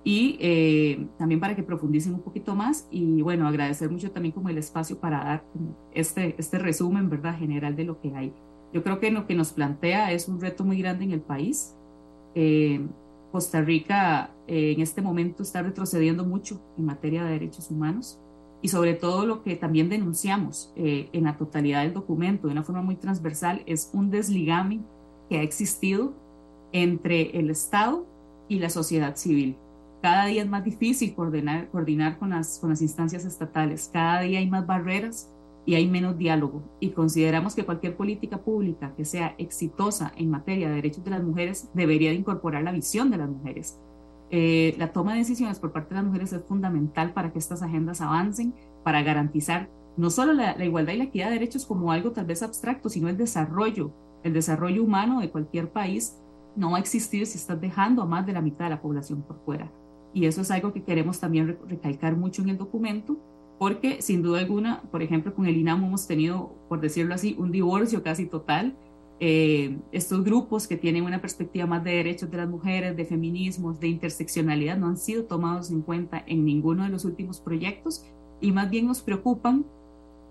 y 0.03 0.39
eh, 0.41 1.07
también 1.19 1.39
para 1.39 1.55
que 1.55 1.63
profundicen 1.63 2.15
un 2.15 2.23
poquito 2.23 2.55
más 2.55 2.89
y 2.91 3.21
bueno, 3.21 3.47
agradecer 3.47 3.91
mucho 3.91 4.11
también 4.11 4.33
como 4.33 4.49
el 4.49 4.57
espacio 4.57 4.99
para 4.99 5.19
dar 5.19 5.45
este, 5.93 6.35
este 6.39 6.59
resumen, 6.59 7.11
¿verdad? 7.11 7.37
General 7.39 7.77
de 7.77 7.85
lo 7.85 8.01
que 8.01 8.15
hay. 8.15 8.33
Yo 8.73 8.83
creo 8.83 9.01
que 9.01 9.11
lo 9.11 9.27
que 9.27 9.35
nos 9.35 9.53
plantea 9.53 10.13
es 10.13 10.29
un 10.29 10.41
reto 10.41 10.65
muy 10.65 10.79
grande 10.79 11.05
en 11.05 11.11
el 11.11 11.21
país. 11.21 11.75
Eh, 12.35 12.87
Costa 13.33 13.61
Rica 13.61 14.31
eh, 14.47 14.73
en 14.73 14.81
este 14.81 15.03
momento 15.03 15.43
está 15.43 15.61
retrocediendo 15.61 16.25
mucho 16.25 16.59
en 16.79 16.87
materia 16.87 17.23
de 17.23 17.33
derechos 17.33 17.71
humanos 17.71 18.19
y 18.63 18.69
sobre 18.69 18.95
todo 18.95 19.27
lo 19.27 19.43
que 19.43 19.57
también 19.57 19.91
denunciamos 19.91 20.73
en 20.77 21.25
la 21.25 21.37
totalidad 21.37 21.83
del 21.83 21.93
documento 21.93 22.47
de 22.47 22.53
una 22.53 22.63
forma 22.63 22.81
muy 22.81 22.97
transversal 22.97 23.63
es 23.67 23.91
un 23.93 24.11
desligame 24.11 24.81
que 25.29 25.39
ha 25.39 25.43
existido 25.43 26.15
entre 26.83 27.39
el 27.39 27.51
Estado 27.51 28.07
y 28.49 28.59
la 28.59 28.69
sociedad 28.69 29.17
civil. 29.17 29.57
Cada 30.03 30.27
día 30.27 30.43
es 30.43 30.49
más 30.49 30.63
difícil 30.63 31.15
coordinar, 31.15 31.71
coordinar 31.71 32.19
con, 32.19 32.31
las, 32.31 32.59
con 32.59 32.71
las 32.71 32.83
instancias 32.83 33.25
estatales, 33.25 33.91
cada 33.93 34.21
día 34.21 34.41
hay 34.41 34.49
más 34.49 34.67
barreras 34.67 35.33
y 35.65 35.75
hay 35.75 35.89
menos 35.89 36.19
diálogo. 36.19 36.63
Y 36.79 36.91
consideramos 36.91 37.55
que 37.55 37.65
cualquier 37.65 37.97
política 37.97 38.39
pública 38.39 38.95
que 38.95 39.05
sea 39.05 39.35
exitosa 39.39 40.13
en 40.17 40.31
materia 40.31 40.69
de 40.69 40.77
derechos 40.77 41.03
de 41.03 41.11
las 41.11 41.25
mujeres 41.25 41.71
debería 41.73 42.11
de 42.11 42.17
incorporar 42.17 42.63
la 42.63 42.73
visión 42.73 43.11
de 43.11 43.17
las 43.17 43.29
mujeres. 43.29 43.81
Eh, 44.31 44.75
la 44.79 44.93
toma 44.93 45.13
de 45.13 45.21
decisiones 45.21 45.59
por 45.59 45.73
parte 45.73 45.95
de 45.95 46.03
las 46.03 46.05
mujeres 46.05 46.33
es 46.33 46.45
fundamental 46.45 47.15
para 47.15 47.33
que 47.33 47.39
estas 47.39 47.63
agendas 47.63 48.01
avancen, 48.01 48.55
para 48.85 49.03
garantizar 49.03 49.71
no 49.97 50.11
solo 50.11 50.35
la, 50.35 50.57
la 50.57 50.65
igualdad 50.65 50.93
y 50.93 50.99
la 50.99 51.05
equidad 51.05 51.29
de 51.29 51.35
derechos 51.35 51.65
como 51.65 51.91
algo 51.91 52.13
tal 52.13 52.27
vez 52.27 52.43
abstracto, 52.43 52.91
sino 52.91 53.09
el 53.09 53.17
desarrollo, 53.17 53.93
el 54.25 54.35
desarrollo 54.35 54.85
humano 54.85 55.21
de 55.21 55.31
cualquier 55.31 55.71
país 55.73 56.19
no 56.57 56.71
va 56.71 56.79
a 56.79 56.81
existir 56.81 57.27
si 57.27 57.39
estás 57.39 57.61
dejando 57.61 58.03
a 58.03 58.07
más 58.07 58.27
de 58.27 58.33
la 58.33 58.41
mitad 58.41 58.65
de 58.65 58.71
la 58.71 58.83
población 58.83 59.23
por 59.23 59.39
fuera. 59.45 59.71
Y 60.13 60.27
eso 60.27 60.41
es 60.41 60.51
algo 60.51 60.73
que 60.73 60.83
queremos 60.83 61.21
también 61.21 61.59
recalcar 61.69 62.17
mucho 62.17 62.43
en 62.43 62.49
el 62.49 62.59
documento, 62.59 63.19
porque 63.59 64.01
sin 64.03 64.23
duda 64.23 64.41
alguna, 64.41 64.83
por 64.91 65.03
ejemplo, 65.03 65.35
con 65.35 65.47
el 65.47 65.57
INAM 65.57 65.85
hemos 65.85 66.07
tenido, 66.07 66.55
por 66.69 66.81
decirlo 66.81 67.15
así, 67.15 67.37
un 67.39 67.53
divorcio 67.53 68.03
casi 68.03 68.27
total. 68.27 68.77
Eh, 69.19 69.79
estos 69.93 70.25
grupos 70.25 70.67
que 70.67 70.77
tienen 70.77 71.05
una 71.05 71.21
perspectiva 71.21 71.67
más 71.67 71.83
de 71.85 71.93
derechos 71.93 72.31
de 72.31 72.37
las 72.37 72.49
mujeres, 72.49 72.97
de 72.97 73.05
feminismos, 73.05 73.81
de 73.81 73.89
interseccionalidad, 73.89 74.77
no 74.77 74.89
han 74.89 74.99
sido 74.99 75.25
tomados 75.25 75.71
en 75.71 75.83
cuenta 75.83 76.23
en 76.27 76.45
ninguno 76.45 76.85
de 76.85 76.91
los 76.91 77.05
últimos 77.05 77.41
proyectos 77.41 78.05
y 78.41 78.53
más 78.53 78.69
bien 78.69 78.87
nos 78.87 79.01
preocupan 79.01 79.65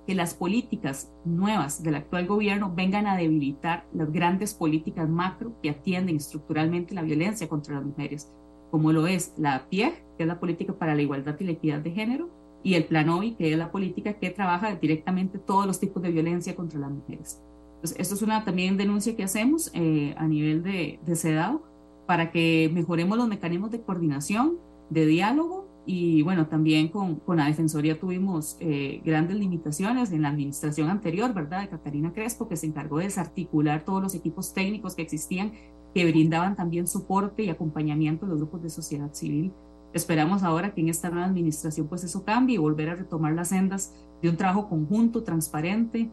que 0.05 0.15
las 0.15 0.33
políticas 0.33 1.11
nuevas 1.25 1.81
del 1.81 1.95
actual 1.95 2.27
gobierno 2.27 2.73
vengan 2.75 3.07
a 3.07 3.17
debilitar 3.17 3.85
las 3.93 4.11
grandes 4.11 4.53
políticas 4.53 5.09
macro 5.09 5.53
que 5.61 5.69
atienden 5.69 6.17
estructuralmente 6.17 6.93
la 6.93 7.01
violencia 7.01 7.49
contra 7.49 7.75
las 7.75 7.85
mujeres, 7.85 8.31
como 8.71 8.91
lo 8.91 9.07
es 9.07 9.33
la 9.37 9.67
PIEG, 9.69 10.03
que 10.17 10.23
es 10.23 10.27
la 10.27 10.39
política 10.39 10.73
para 10.73 10.95
la 10.95 11.01
igualdad 11.01 11.35
y 11.39 11.45
la 11.45 11.51
equidad 11.51 11.79
de 11.79 11.91
género, 11.91 12.29
y 12.63 12.73
el 12.73 12.85
Plan 12.85 13.09
OI, 13.09 13.35
que 13.35 13.51
es 13.51 13.57
la 13.57 13.71
política 13.71 14.13
que 14.13 14.31
trabaja 14.31 14.75
directamente 14.75 15.37
todos 15.37 15.67
los 15.67 15.79
tipos 15.79 16.01
de 16.01 16.11
violencia 16.11 16.55
contra 16.55 16.79
las 16.79 16.91
mujeres. 16.91 17.41
Entonces, 17.75 17.99
esto 17.99 18.15
es 18.15 18.21
una 18.23 18.43
también 18.43 18.75
denuncia 18.77 19.15
que 19.15 19.23
hacemos 19.23 19.69
eh, 19.75 20.15
a 20.17 20.27
nivel 20.27 20.63
de, 20.63 20.99
de 21.05 21.15
CEDAW 21.15 21.61
para 22.07 22.31
que 22.31 22.69
mejoremos 22.73 23.17
los 23.17 23.27
mecanismos 23.27 23.69
de 23.71 23.81
coordinación, 23.81 24.57
de 24.89 25.05
diálogo 25.05 25.64
y 25.85 26.21
bueno, 26.23 26.47
también 26.47 26.89
con, 26.89 27.15
con 27.17 27.37
la 27.37 27.45
Defensoría 27.45 27.99
tuvimos 27.99 28.57
eh, 28.59 29.01
grandes 29.05 29.37
limitaciones 29.37 30.11
en 30.11 30.23
la 30.23 30.29
administración 30.29 30.89
anterior, 30.89 31.33
¿verdad? 31.33 31.61
De 31.61 31.69
Catarina 31.69 32.11
Crespo, 32.13 32.47
que 32.47 32.57
se 32.57 32.65
encargó 32.65 32.97
de 32.97 33.05
desarticular 33.05 33.85
todos 33.85 34.01
los 34.01 34.15
equipos 34.15 34.53
técnicos 34.53 34.95
que 34.95 35.03
existían, 35.03 35.53
que 35.93 36.09
brindaban 36.09 36.55
también 36.55 36.87
soporte 36.87 37.43
y 37.43 37.49
acompañamiento 37.49 38.25
a 38.25 38.29
los 38.29 38.39
grupos 38.39 38.63
de 38.63 38.69
sociedad 38.69 39.13
civil. 39.13 39.53
Esperamos 39.93 40.43
ahora 40.43 40.73
que 40.73 40.81
en 40.81 40.89
esta 40.89 41.09
nueva 41.09 41.25
administración 41.25 41.87
pues 41.87 42.03
eso 42.03 42.25
cambie 42.25 42.55
y 42.55 42.59
volver 42.59 42.89
a 42.89 42.95
retomar 42.95 43.33
las 43.33 43.49
sendas 43.49 43.93
de 44.21 44.29
un 44.29 44.37
trabajo 44.37 44.67
conjunto, 44.67 45.23
transparente, 45.23 46.09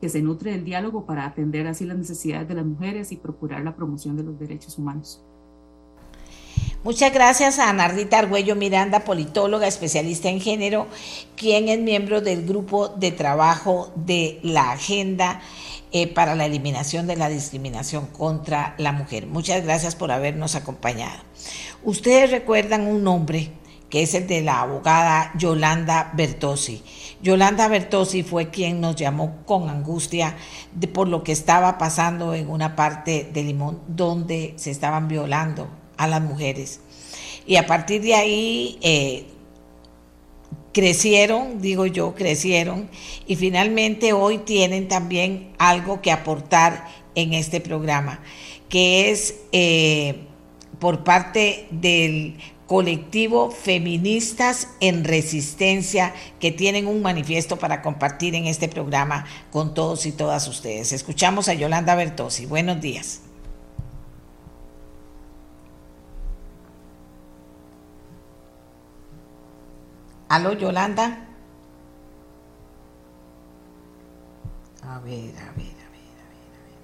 que 0.00 0.08
se 0.08 0.22
nutre 0.22 0.52
del 0.52 0.64
diálogo 0.64 1.04
para 1.04 1.26
atender 1.26 1.66
así 1.66 1.84
las 1.84 1.98
necesidades 1.98 2.48
de 2.48 2.54
las 2.54 2.64
mujeres 2.64 3.12
y 3.12 3.16
procurar 3.16 3.62
la 3.62 3.76
promoción 3.76 4.16
de 4.16 4.24
los 4.24 4.38
derechos 4.38 4.78
humanos. 4.78 5.22
Muchas 6.82 7.12
gracias 7.12 7.58
a 7.58 7.70
Nardita 7.74 8.18
Argüello 8.18 8.56
Miranda, 8.56 9.00
politóloga, 9.00 9.66
especialista 9.66 10.30
en 10.30 10.40
género, 10.40 10.86
quien 11.36 11.68
es 11.68 11.78
miembro 11.78 12.22
del 12.22 12.46
grupo 12.46 12.88
de 12.88 13.12
trabajo 13.12 13.92
de 13.96 14.40
la 14.42 14.72
Agenda 14.72 15.42
eh, 15.92 16.06
para 16.06 16.34
la 16.34 16.46
Eliminación 16.46 17.06
de 17.06 17.16
la 17.16 17.28
Discriminación 17.28 18.06
contra 18.06 18.74
la 18.78 18.92
Mujer. 18.92 19.26
Muchas 19.26 19.62
gracias 19.62 19.94
por 19.94 20.10
habernos 20.10 20.54
acompañado. 20.54 21.20
Ustedes 21.84 22.30
recuerdan 22.30 22.86
un 22.86 23.04
nombre 23.04 23.50
que 23.90 24.02
es 24.02 24.14
el 24.14 24.26
de 24.26 24.40
la 24.40 24.62
abogada 24.62 25.32
Yolanda 25.36 26.12
Bertossi. 26.14 26.82
Yolanda 27.20 27.68
Bertossi 27.68 28.22
fue 28.22 28.48
quien 28.48 28.80
nos 28.80 28.96
llamó 28.96 29.44
con 29.44 29.68
angustia 29.68 30.34
por 30.94 31.08
lo 31.08 31.22
que 31.24 31.32
estaba 31.32 31.76
pasando 31.76 32.32
en 32.32 32.48
una 32.48 32.74
parte 32.74 33.28
de 33.30 33.42
Limón 33.42 33.82
donde 33.86 34.54
se 34.56 34.70
estaban 34.70 35.08
violando 35.08 35.79
a 36.00 36.06
las 36.06 36.22
mujeres. 36.22 36.80
Y 37.46 37.56
a 37.56 37.66
partir 37.66 38.00
de 38.00 38.14
ahí 38.14 38.78
eh, 38.80 39.26
crecieron, 40.72 41.60
digo 41.60 41.84
yo, 41.84 42.14
crecieron 42.14 42.88
y 43.26 43.36
finalmente 43.36 44.14
hoy 44.14 44.38
tienen 44.38 44.88
también 44.88 45.52
algo 45.58 46.00
que 46.00 46.10
aportar 46.10 46.86
en 47.14 47.34
este 47.34 47.60
programa, 47.60 48.20
que 48.70 49.10
es 49.10 49.34
eh, 49.52 50.20
por 50.78 51.04
parte 51.04 51.66
del 51.70 52.38
colectivo 52.66 53.50
Feministas 53.50 54.68
en 54.80 55.04
Resistencia, 55.04 56.14
que 56.38 56.50
tienen 56.50 56.86
un 56.86 57.02
manifiesto 57.02 57.58
para 57.58 57.82
compartir 57.82 58.34
en 58.36 58.46
este 58.46 58.68
programa 58.68 59.26
con 59.50 59.74
todos 59.74 60.06
y 60.06 60.12
todas 60.12 60.48
ustedes. 60.48 60.92
Escuchamos 60.92 61.48
a 61.48 61.54
Yolanda 61.54 61.94
Bertosi. 61.94 62.46
Buenos 62.46 62.80
días. 62.80 63.20
Aló, 70.30 70.52
Yolanda. 70.52 71.26
A 74.84 75.00
ver, 75.00 75.34
a 75.36 75.50
ver, 75.56 75.74
a 75.74 75.88
ver, 75.90 76.14
a 76.14 76.28
ver, 76.30 76.52
a 76.54 76.62
ver. 76.66 76.78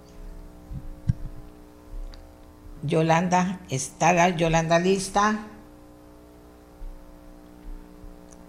Yolanda, 2.82 3.60
¿está 3.70 4.12
la 4.12 4.30
Yolanda 4.30 4.80
lista? 4.80 5.38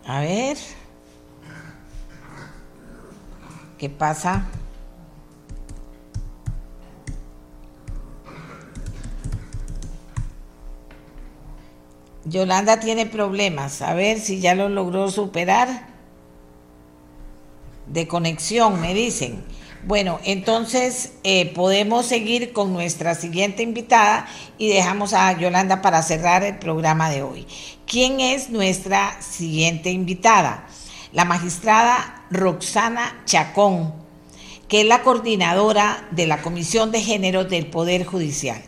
A 0.07 0.19
ver. 0.21 0.57
¿Qué 3.77 3.91
pasa? 3.91 4.45
Yolanda 12.29 12.79
tiene 12.79 13.05
problemas. 13.05 13.81
A 13.81 13.93
ver 13.93 14.19
si 14.19 14.39
ya 14.39 14.55
lo 14.55 14.69
logró 14.69 15.09
superar. 15.09 15.87
De 17.87 18.07
conexión, 18.07 18.81
me 18.81 18.93
dicen. 18.93 19.43
Bueno, 19.85 20.19
entonces 20.25 21.13
eh, 21.23 21.53
podemos 21.53 22.05
seguir 22.05 22.51
con 22.51 22.73
nuestra 22.73 23.15
siguiente 23.15 23.63
invitada 23.63 24.27
y 24.57 24.67
dejamos 24.67 25.13
a 25.13 25.31
Yolanda 25.39 25.81
para 25.81 26.01
cerrar 26.01 26.43
el 26.43 26.57
programa 26.57 27.09
de 27.09 27.23
hoy. 27.23 27.47
¿Quién 27.85 28.19
es 28.19 28.49
nuestra 28.49 29.21
siguiente 29.21 29.91
invitada? 29.91 30.67
La 31.13 31.23
magistrada 31.23 32.25
Roxana 32.29 33.21
Chacón, 33.25 33.93
que 34.67 34.81
es 34.81 34.87
la 34.87 35.03
coordinadora 35.03 36.05
de 36.11 36.27
la 36.27 36.41
Comisión 36.41 36.91
de 36.91 37.01
Género 37.01 37.45
del 37.45 37.67
Poder 37.67 38.03
Judicial 38.03 38.61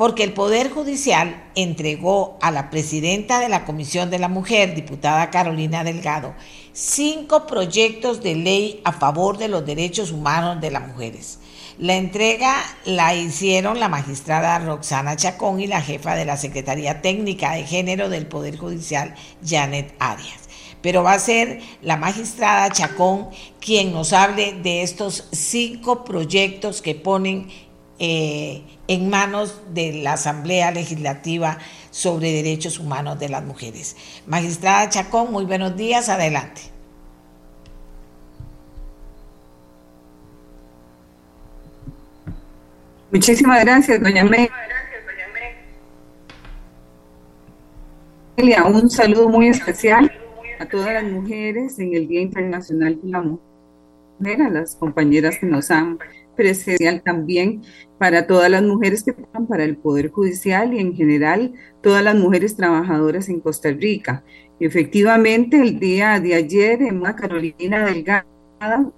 porque 0.00 0.24
el 0.24 0.32
Poder 0.32 0.70
Judicial 0.70 1.44
entregó 1.54 2.38
a 2.40 2.50
la 2.50 2.70
presidenta 2.70 3.38
de 3.38 3.50
la 3.50 3.66
Comisión 3.66 4.08
de 4.08 4.18
la 4.18 4.28
Mujer, 4.28 4.74
diputada 4.74 5.28
Carolina 5.28 5.84
Delgado, 5.84 6.32
cinco 6.72 7.46
proyectos 7.46 8.22
de 8.22 8.34
ley 8.34 8.80
a 8.84 8.92
favor 8.92 9.36
de 9.36 9.48
los 9.48 9.66
derechos 9.66 10.10
humanos 10.10 10.58
de 10.62 10.70
las 10.70 10.88
mujeres. 10.88 11.38
La 11.76 11.96
entrega 11.96 12.56
la 12.86 13.14
hicieron 13.14 13.78
la 13.78 13.90
magistrada 13.90 14.58
Roxana 14.60 15.16
Chacón 15.16 15.60
y 15.60 15.66
la 15.66 15.82
jefa 15.82 16.14
de 16.14 16.24
la 16.24 16.38
Secretaría 16.38 17.02
Técnica 17.02 17.52
de 17.52 17.66
Género 17.66 18.08
del 18.08 18.26
Poder 18.26 18.56
Judicial, 18.56 19.14
Janet 19.44 19.94
Arias. 19.98 20.48
Pero 20.80 21.02
va 21.02 21.12
a 21.12 21.18
ser 21.18 21.60
la 21.82 21.98
magistrada 21.98 22.70
Chacón 22.70 23.28
quien 23.60 23.92
nos 23.92 24.14
hable 24.14 24.54
de 24.62 24.80
estos 24.80 25.28
cinco 25.30 26.04
proyectos 26.04 26.80
que 26.80 26.94
ponen 26.94 27.48
eh, 28.02 28.62
en 28.90 29.08
manos 29.08 29.62
de 29.72 29.92
la 30.02 30.14
Asamblea 30.14 30.72
Legislativa 30.72 31.58
sobre 31.92 32.32
Derechos 32.32 32.80
Humanos 32.80 33.20
de 33.20 33.28
las 33.28 33.44
Mujeres. 33.44 33.96
Magistrada 34.26 34.88
Chacón, 34.88 35.30
muy 35.30 35.44
buenos 35.44 35.76
días, 35.76 36.08
adelante. 36.08 36.62
Muchísimas 43.12 43.64
gracias, 43.64 44.02
doña 44.02 44.22
Amelia. 44.22 44.50
Un 48.64 48.90
saludo 48.90 49.28
muy 49.28 49.46
especial 49.50 50.10
a 50.58 50.66
todas 50.66 50.94
las 50.94 51.04
mujeres 51.04 51.78
en 51.78 51.94
el 51.94 52.08
Día 52.08 52.22
Internacional 52.22 52.98
de 53.00 53.08
la 53.08 53.22
Mujer, 53.22 54.42
a 54.42 54.50
las 54.50 54.74
compañeras 54.74 55.38
que 55.38 55.46
nos 55.46 55.70
han 55.70 55.96
presencial 56.34 57.02
también 57.02 57.62
para 58.00 58.26
todas 58.26 58.50
las 58.50 58.62
mujeres 58.62 59.04
que 59.04 59.12
trabajan 59.12 59.46
para 59.46 59.62
el 59.62 59.76
Poder 59.76 60.10
Judicial 60.10 60.72
y 60.72 60.78
en 60.78 60.96
general 60.96 61.52
todas 61.82 62.02
las 62.02 62.14
mujeres 62.14 62.56
trabajadoras 62.56 63.28
en 63.28 63.40
Costa 63.40 63.70
Rica. 63.72 64.24
Efectivamente, 64.58 65.60
el 65.60 65.78
día 65.78 66.18
de 66.18 66.34
ayer 66.34 66.80
en 66.80 66.96
una 66.96 67.14
Carolina 67.14 67.84
Delgado, 67.84 68.24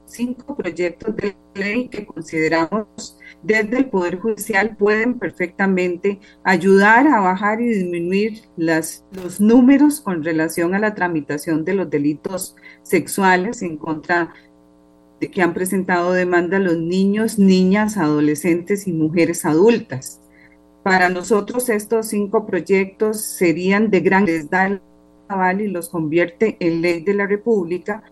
cinco 0.04 0.56
proyectos 0.56 1.16
de 1.16 1.34
ley 1.54 1.88
que 1.88 2.06
consideramos 2.06 3.18
desde 3.42 3.78
el 3.78 3.86
Poder 3.86 4.20
Judicial 4.20 4.76
pueden 4.76 5.18
perfectamente 5.18 6.20
ayudar 6.44 7.08
a 7.08 7.18
bajar 7.18 7.60
y 7.60 7.70
disminuir 7.70 8.42
las, 8.56 9.04
los 9.10 9.40
números 9.40 10.00
con 10.00 10.22
relación 10.22 10.76
a 10.76 10.78
la 10.78 10.94
tramitación 10.94 11.64
de 11.64 11.74
los 11.74 11.90
delitos 11.90 12.54
sexuales 12.84 13.62
en 13.62 13.78
contra 13.78 14.32
que 15.30 15.42
han 15.42 15.54
presentado 15.54 16.12
demanda 16.12 16.58
los 16.58 16.76
niños, 16.78 17.38
niñas, 17.38 17.96
adolescentes 17.96 18.86
y 18.86 18.92
mujeres 18.92 19.44
adultas. 19.44 20.20
Para 20.82 21.08
nosotros 21.08 21.68
estos 21.68 22.08
cinco 22.08 22.46
proyectos 22.46 23.20
serían 23.20 23.90
de 23.90 24.00
gran 24.00 24.26
les 24.26 24.48
y 25.58 25.68
los 25.68 25.88
convierte 25.88 26.56
en 26.60 26.82
ley 26.82 27.02
de 27.02 27.14
la 27.14 27.26
República, 27.26 28.02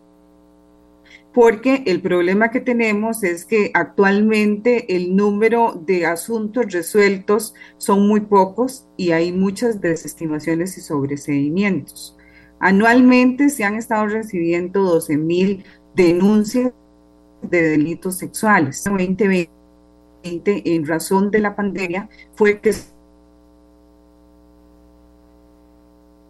porque 1.34 1.82
el 1.86 2.00
problema 2.00 2.50
que 2.50 2.60
tenemos 2.60 3.22
es 3.22 3.44
que 3.44 3.70
actualmente 3.74 4.96
el 4.96 5.14
número 5.14 5.80
de 5.86 6.06
asuntos 6.06 6.72
resueltos 6.72 7.54
son 7.76 8.08
muy 8.08 8.20
pocos 8.20 8.86
y 8.96 9.12
hay 9.12 9.32
muchas 9.32 9.80
desestimaciones 9.80 10.76
y 10.78 10.80
sobreseimientos. 10.80 12.16
Anualmente 12.58 13.48
se 13.48 13.64
han 13.64 13.74
estado 13.74 14.06
recibiendo 14.06 14.82
12 14.82 15.16
mil 15.16 15.64
denuncias 15.94 16.72
de 17.42 17.62
delitos 17.62 18.18
sexuales. 18.18 18.84
En 18.86 18.92
2020, 18.92 20.74
en 20.74 20.86
razón 20.86 21.30
de 21.30 21.38
la 21.40 21.56
pandemia, 21.56 22.08
fue 22.34 22.60
que 22.60 22.70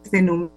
este 0.04 0.22
número 0.22 0.50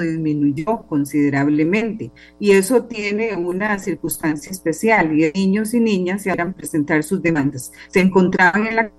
disminuyó 0.00 0.82
considerablemente 0.88 2.10
y 2.38 2.52
eso 2.52 2.84
tiene 2.84 3.36
una 3.36 3.78
circunstancia 3.78 4.50
especial 4.50 5.12
y 5.18 5.30
niños 5.32 5.74
y 5.74 5.80
niñas 5.80 6.22
se 6.22 6.30
harán 6.30 6.54
presentar 6.54 7.02
sus 7.02 7.20
demandas. 7.22 7.72
Se 7.88 8.00
encontraban 8.00 8.66
en 8.66 8.76
la 8.76 8.90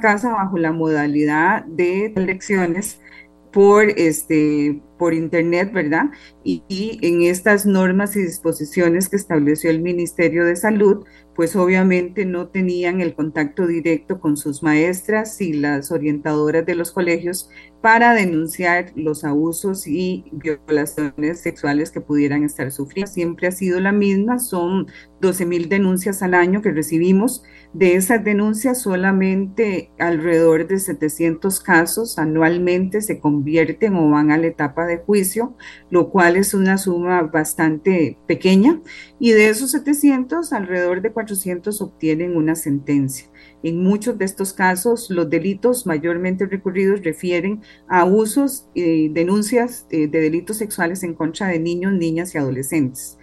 casa 0.00 0.30
bajo 0.30 0.58
la 0.58 0.72
modalidad 0.72 1.64
de 1.64 2.06
elecciones 2.06 3.00
por, 3.52 3.90
este, 3.90 4.80
por 4.98 5.14
Internet, 5.14 5.72
¿verdad? 5.72 6.06
Y, 6.44 6.62
y, 6.68 6.98
en 7.02 7.22
estas 7.22 7.64
normas 7.64 8.16
y 8.16 8.22
disposiciones 8.22 9.08
que 9.08 9.16
estableció 9.16 9.70
el 9.70 9.80
Ministerio 9.80 10.44
de 10.44 10.56
Salud, 10.56 11.04
pues 11.38 11.54
obviamente 11.54 12.24
no 12.24 12.48
tenían 12.48 13.00
el 13.00 13.14
contacto 13.14 13.68
directo 13.68 14.18
con 14.18 14.36
sus 14.36 14.64
maestras 14.64 15.40
y 15.40 15.52
las 15.52 15.92
orientadoras 15.92 16.66
de 16.66 16.74
los 16.74 16.90
colegios 16.90 17.48
para 17.80 18.12
denunciar 18.12 18.90
los 18.96 19.22
abusos 19.22 19.86
y 19.86 20.24
violaciones 20.32 21.40
sexuales 21.40 21.92
que 21.92 22.00
pudieran 22.00 22.42
estar 22.42 22.72
sufriendo. 22.72 23.12
Siempre 23.12 23.46
ha 23.46 23.52
sido 23.52 23.78
la 23.78 23.92
misma, 23.92 24.40
son 24.40 24.88
12 25.20 25.46
mil 25.46 25.68
denuncias 25.68 26.24
al 26.24 26.34
año 26.34 26.60
que 26.60 26.72
recibimos. 26.72 27.44
De 27.72 27.94
esas 27.94 28.24
denuncias, 28.24 28.82
solamente 28.82 29.92
alrededor 30.00 30.66
de 30.66 30.80
700 30.80 31.60
casos 31.60 32.18
anualmente 32.18 33.00
se 33.00 33.20
convierten 33.20 33.94
o 33.94 34.10
van 34.10 34.32
a 34.32 34.38
la 34.38 34.48
etapa 34.48 34.86
de 34.86 34.96
juicio, 34.98 35.54
lo 35.88 36.10
cual 36.10 36.36
es 36.36 36.54
una 36.54 36.78
suma 36.78 37.22
bastante 37.22 38.18
pequeña. 38.26 38.80
Y 39.20 39.30
de 39.32 39.50
esos 39.50 39.70
700, 39.70 40.52
alrededor 40.52 41.00
de 41.00 41.12
400 41.12 41.27
obtienen 41.80 42.36
una 42.36 42.54
sentencia. 42.54 43.28
En 43.62 43.82
muchos 43.82 44.16
de 44.18 44.24
estos 44.24 44.52
casos, 44.52 45.10
los 45.10 45.28
delitos 45.28 45.86
mayormente 45.86 46.46
recurridos 46.46 47.02
refieren 47.02 47.62
a 47.88 48.00
abusos 48.00 48.68
y 48.74 49.08
denuncias 49.08 49.86
eh, 49.90 50.06
de 50.06 50.20
delitos 50.20 50.56
sexuales 50.58 51.02
en 51.02 51.14
contra 51.14 51.48
de 51.48 51.58
niños, 51.58 51.92
niñas 51.92 52.34
y 52.34 52.38
adolescentes. 52.38 53.17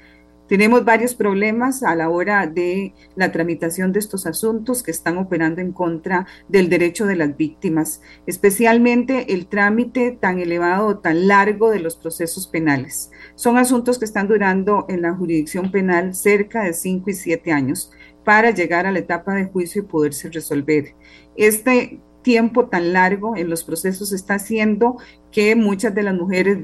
Tenemos 0.48 0.86
varios 0.86 1.16
problemas 1.16 1.82
a 1.82 1.96
la 1.96 2.10
hora 2.10 2.46
de 2.46 2.94
la 3.16 3.32
tramitación 3.32 3.92
de 3.92 4.00
estos 4.00 4.28
asuntos 4.28 4.84
que 4.84 4.92
están 4.92 5.18
operando 5.18 5.62
en 5.62 5.72
contra 5.72 6.28
del 6.48 6.70
derecho 6.70 7.06
de 7.06 7.16
las 7.16 7.36
víctimas, 7.36 8.02
especialmente 8.28 9.34
el 9.34 9.48
trámite 9.48 10.12
tan 10.12 10.40
elevado 10.40 11.00
tan 11.00 11.28
largo 11.28 11.72
de 11.72 11.80
los 11.80 11.96
procesos 11.96 12.48
penales. 12.48 13.12
Son 13.36 13.58
asuntos 13.58 13.98
que 13.98 14.06
están 14.06 14.28
durando 14.28 14.86
en 14.88 15.02
la 15.02 15.14
jurisdicción 15.14 15.72
penal 15.72 16.14
cerca 16.14 16.64
de 16.64 16.74
5 16.74 17.10
y 17.10 17.14
7 17.14 17.52
años 17.52 17.92
para 18.24 18.52
llegar 18.52 18.86
a 18.86 18.92
la 18.92 19.00
etapa 19.00 19.34
de 19.34 19.46
juicio 19.46 19.82
y 19.82 19.86
poderse 19.86 20.30
resolver. 20.30 20.96
Este 21.36 22.02
tiempo 22.26 22.70
tan 22.70 22.92
largo 22.92 23.38
en 23.38 23.52
los 23.52 23.64
procesos 23.64 24.12
está 24.12 24.34
haciendo 24.34 24.98
que 25.32 25.56
muchas 25.56 25.94
de 25.94 26.02
las 26.02 26.16
mujeres 26.16 26.58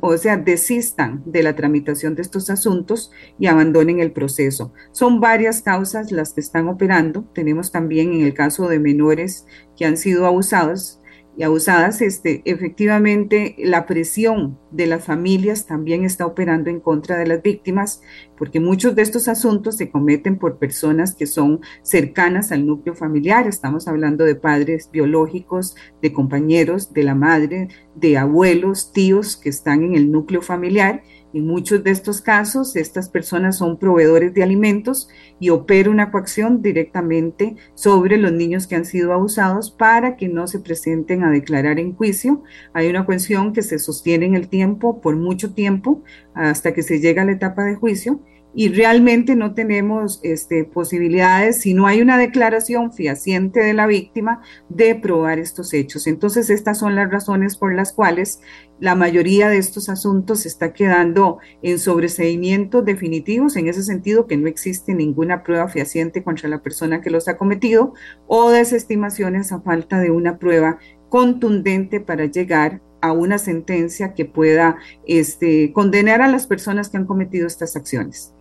o 0.00 0.16
sea, 0.16 0.36
desistan 0.36 1.24
de 1.26 1.42
la 1.42 1.56
tramitación 1.56 2.14
de 2.14 2.22
estos 2.22 2.50
asuntos 2.50 3.10
y 3.36 3.48
abandonen 3.48 3.98
el 3.98 4.12
proceso. 4.12 4.72
Son 4.92 5.18
varias 5.18 5.60
causas 5.60 6.12
las 6.12 6.34
que 6.34 6.40
están 6.40 6.68
operando. 6.68 7.24
Tenemos 7.34 7.72
también 7.72 8.12
en 8.12 8.20
el 8.20 8.32
caso 8.32 8.68
de 8.68 8.78
menores 8.78 9.44
que 9.76 9.86
han 9.86 9.96
sido 9.96 10.24
abusados, 10.24 10.97
y 11.38 11.44
abusadas, 11.44 12.02
este, 12.02 12.42
efectivamente 12.46 13.54
la 13.58 13.86
presión 13.86 14.58
de 14.72 14.88
las 14.88 15.04
familias 15.04 15.66
también 15.66 16.04
está 16.04 16.26
operando 16.26 16.68
en 16.68 16.80
contra 16.80 17.16
de 17.16 17.28
las 17.28 17.42
víctimas, 17.42 18.02
porque 18.36 18.58
muchos 18.58 18.96
de 18.96 19.02
estos 19.02 19.28
asuntos 19.28 19.76
se 19.76 19.88
cometen 19.88 20.36
por 20.36 20.58
personas 20.58 21.14
que 21.14 21.26
son 21.26 21.60
cercanas 21.82 22.50
al 22.50 22.66
núcleo 22.66 22.96
familiar. 22.96 23.46
Estamos 23.46 23.86
hablando 23.86 24.24
de 24.24 24.34
padres 24.34 24.90
biológicos, 24.90 25.76
de 26.02 26.12
compañeros, 26.12 26.92
de 26.92 27.04
la 27.04 27.14
madre, 27.14 27.68
de 27.94 28.18
abuelos, 28.18 28.92
tíos 28.92 29.36
que 29.36 29.48
están 29.48 29.84
en 29.84 29.94
el 29.94 30.10
núcleo 30.10 30.42
familiar 30.42 31.04
En 31.34 31.46
muchos 31.46 31.84
de 31.84 31.90
estos 31.90 32.22
casos, 32.22 32.74
estas 32.74 33.10
personas 33.10 33.58
son 33.58 33.78
proveedores 33.78 34.32
de 34.32 34.42
alimentos 34.42 35.08
y 35.38 35.50
opera 35.50 35.90
una 35.90 36.10
coacción 36.10 36.62
directamente 36.62 37.56
sobre 37.74 38.16
los 38.16 38.32
niños 38.32 38.66
que 38.66 38.76
han 38.76 38.86
sido 38.86 39.12
abusados 39.12 39.70
para 39.70 40.16
que 40.16 40.28
no 40.28 40.46
se 40.46 40.58
presenten 40.58 41.24
a 41.24 41.30
declarar 41.30 41.78
en 41.78 41.94
juicio. 41.94 42.42
Hay 42.72 42.88
una 42.88 43.04
coacción 43.04 43.52
que 43.52 43.62
se 43.62 43.78
sostiene 43.78 44.24
en 44.24 44.36
el 44.36 44.48
tiempo, 44.48 45.02
por 45.02 45.16
mucho 45.16 45.52
tiempo, 45.52 46.02
hasta 46.32 46.72
que 46.72 46.82
se 46.82 46.98
llega 46.98 47.22
a 47.22 47.26
la 47.26 47.32
etapa 47.32 47.62
de 47.64 47.74
juicio 47.74 48.20
y 48.58 48.70
realmente 48.70 49.36
no 49.36 49.54
tenemos 49.54 50.18
este, 50.24 50.64
posibilidades, 50.64 51.60
si 51.60 51.74
no 51.74 51.86
hay 51.86 52.02
una 52.02 52.18
declaración 52.18 52.92
fehaciente 52.92 53.60
de 53.60 53.72
la 53.72 53.86
víctima, 53.86 54.42
de 54.68 54.96
probar 54.96 55.38
estos 55.38 55.72
hechos. 55.72 56.08
Entonces, 56.08 56.50
estas 56.50 56.80
son 56.80 56.96
las 56.96 57.08
razones 57.08 57.56
por 57.56 57.72
las 57.72 57.92
cuales 57.92 58.40
la 58.80 58.96
mayoría 58.96 59.48
de 59.48 59.58
estos 59.58 59.88
asuntos 59.88 60.44
está 60.44 60.72
quedando 60.72 61.38
en 61.62 61.78
sobreseimientos 61.78 62.84
definitivos, 62.84 63.54
en 63.54 63.68
ese 63.68 63.84
sentido 63.84 64.26
que 64.26 64.36
no 64.36 64.48
existe 64.48 64.92
ninguna 64.92 65.44
prueba 65.44 65.68
fehaciente 65.68 66.24
contra 66.24 66.48
la 66.48 66.60
persona 66.60 67.00
que 67.00 67.10
los 67.10 67.28
ha 67.28 67.36
cometido, 67.36 67.94
o 68.26 68.50
desestimaciones 68.50 69.52
a 69.52 69.60
falta 69.60 70.00
de 70.00 70.10
una 70.10 70.38
prueba 70.38 70.80
contundente 71.10 72.00
para 72.00 72.24
llegar 72.24 72.80
a 73.02 73.12
una 73.12 73.38
sentencia 73.38 74.14
que 74.14 74.24
pueda 74.24 74.78
este, 75.06 75.72
condenar 75.72 76.22
a 76.22 76.26
las 76.26 76.48
personas 76.48 76.88
que 76.88 76.96
han 76.96 77.06
cometido 77.06 77.46
estas 77.46 77.76
acciones. 77.76 78.34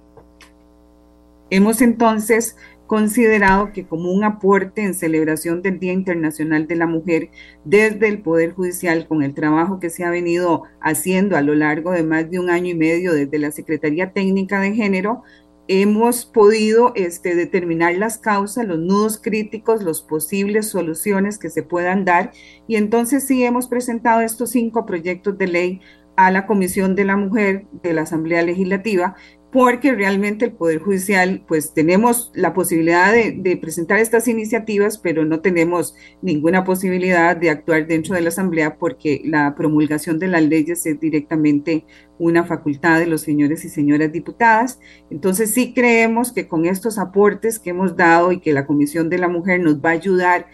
Hemos 1.50 1.82
entonces 1.82 2.58
considerado 2.88 3.72
que 3.74 3.86
como 3.86 4.12
un 4.12 4.24
aporte 4.24 4.82
en 4.82 4.94
celebración 4.94 5.62
del 5.62 5.80
Día 5.80 5.94
Internacional 5.94 6.68
de 6.68 6.76
la 6.76 6.88
Mujer 6.88 7.30
desde 7.66 8.08
el 8.08 8.22
Poder 8.22 8.54
Judicial 8.54 9.08
con 9.08 9.24
el 9.24 9.34
trabajo 9.34 9.80
que 9.80 9.90
se 9.90 10.04
ha 10.04 10.10
venido 10.10 10.64
haciendo 10.82 11.36
a 11.38 11.42
lo 11.42 11.54
largo 11.54 11.92
de 11.92 12.04
más 12.04 12.30
de 12.32 12.40
un 12.40 12.50
año 12.50 12.72
y 12.72 12.76
medio 12.76 13.14
desde 13.14 13.40
la 13.40 13.52
Secretaría 13.52 14.14
Técnica 14.14 14.60
de 14.62 14.74
Género, 14.74 15.24
hemos 15.68 16.26
podido 16.26 16.94
este, 16.96 17.36
determinar 17.36 17.96
las 17.96 18.18
causas, 18.18 18.66
los 18.66 18.80
nudos 18.80 19.20
críticos, 19.22 19.84
las 19.84 20.02
posibles 20.02 20.70
soluciones 20.70 21.38
que 21.38 21.50
se 21.50 21.64
puedan 21.64 22.06
dar. 22.06 22.32
Y 22.68 22.78
entonces 22.78 23.26
sí 23.28 23.44
hemos 23.44 23.68
presentado 23.68 24.22
estos 24.22 24.52
cinco 24.52 24.86
proyectos 24.86 25.38
de 25.38 25.48
ley 25.48 25.82
a 26.16 26.32
la 26.32 26.48
Comisión 26.48 26.96
de 26.96 27.06
la 27.06 27.16
Mujer 27.16 27.68
de 27.84 27.94
la 27.94 28.02
Asamblea 28.02 28.42
Legislativa 28.42 29.16
porque 29.52 29.94
realmente 29.94 30.46
el 30.46 30.52
Poder 30.52 30.80
Judicial, 30.80 31.44
pues 31.48 31.74
tenemos 31.74 32.32
la 32.36 32.54
posibilidad 32.54 33.14
de, 33.14 33.58
presentar 33.58 34.00
estas 34.00 34.28
iniciativas, 34.28 34.98
pero 34.98 35.24
no 35.24 35.40
tenemos 35.40 35.96
ninguna 36.22 36.66
posibilidad 36.66 37.36
de 37.36 37.50
actuar 37.50 37.88
dentro 37.88 38.16
de 38.16 38.22
la 38.22 38.30
Asamblea 38.30 38.78
porque 38.78 39.22
la 39.24 39.56
promulgación 39.56 40.20
de 40.20 40.28
las 40.28 40.44
leyes 40.44 40.86
es 40.86 41.00
directamente 41.00 41.86
una 42.20 42.44
facultad 42.44 43.00
de 43.00 43.08
los 43.08 43.22
señores 43.22 43.64
y 43.64 43.70
señoras 43.70 44.12
diputadas. 44.12 44.80
Entonces 45.10 45.52
sí 45.52 45.74
creemos 45.74 46.34
que 46.34 46.48
con 46.48 46.66
estos 46.66 46.98
aportes 46.98 47.58
que 47.58 47.70
hemos 47.70 47.96
dado 47.96 48.34
y 48.34 48.42
que 48.42 48.54
la 48.54 48.68
Comisión 48.68 49.10
de 49.10 49.18
la 49.18 49.30
Mujer 49.30 49.62
nos 49.62 49.78
va 49.80 49.92
a 49.92 49.94
ayudar 49.94 50.48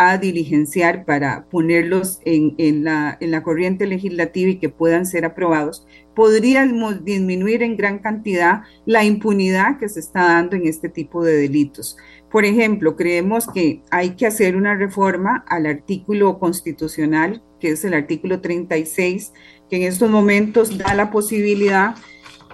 a 0.00 0.16
diligenciar 0.18 1.04
para 1.04 1.46
ponerlos 1.50 2.20
en, 2.24 2.84
la, 2.84 3.16
en 3.20 3.30
la 3.32 3.42
corriente 3.42 3.86
legislativa 3.86 4.50
y 4.50 4.58
que 4.58 4.68
puedan 4.68 5.06
ser 5.06 5.24
aprobados, 5.24 5.86
podríamos 6.14 7.04
disminuir 7.04 7.62
en 7.62 7.76
gran 7.76 7.98
cantidad 7.98 8.62
la 8.86 9.04
impunidad 9.04 9.78
que 9.78 9.88
se 9.88 10.00
está 10.00 10.22
dando 10.22 10.54
en 10.54 10.68
este 10.68 10.88
tipo 10.88 11.24
de 11.24 11.36
delitos. 11.36 11.96
Por 12.30 12.44
ejemplo, 12.44 12.94
creemos 12.94 13.48
que 13.48 13.82
hay 13.90 14.10
que 14.10 14.26
hacer 14.26 14.54
una 14.54 14.76
reforma 14.76 15.44
al 15.48 15.66
artículo 15.66 16.38
constitucional, 16.38 17.42
que 17.58 17.70
es 17.70 17.84
el 17.84 17.94
artículo 17.94 18.40
36, 18.40 19.32
que 19.68 19.76
en 19.76 19.82
estos 19.82 20.10
momentos 20.10 20.78
da 20.78 20.94
la 20.94 21.10
posibilidad 21.10 21.96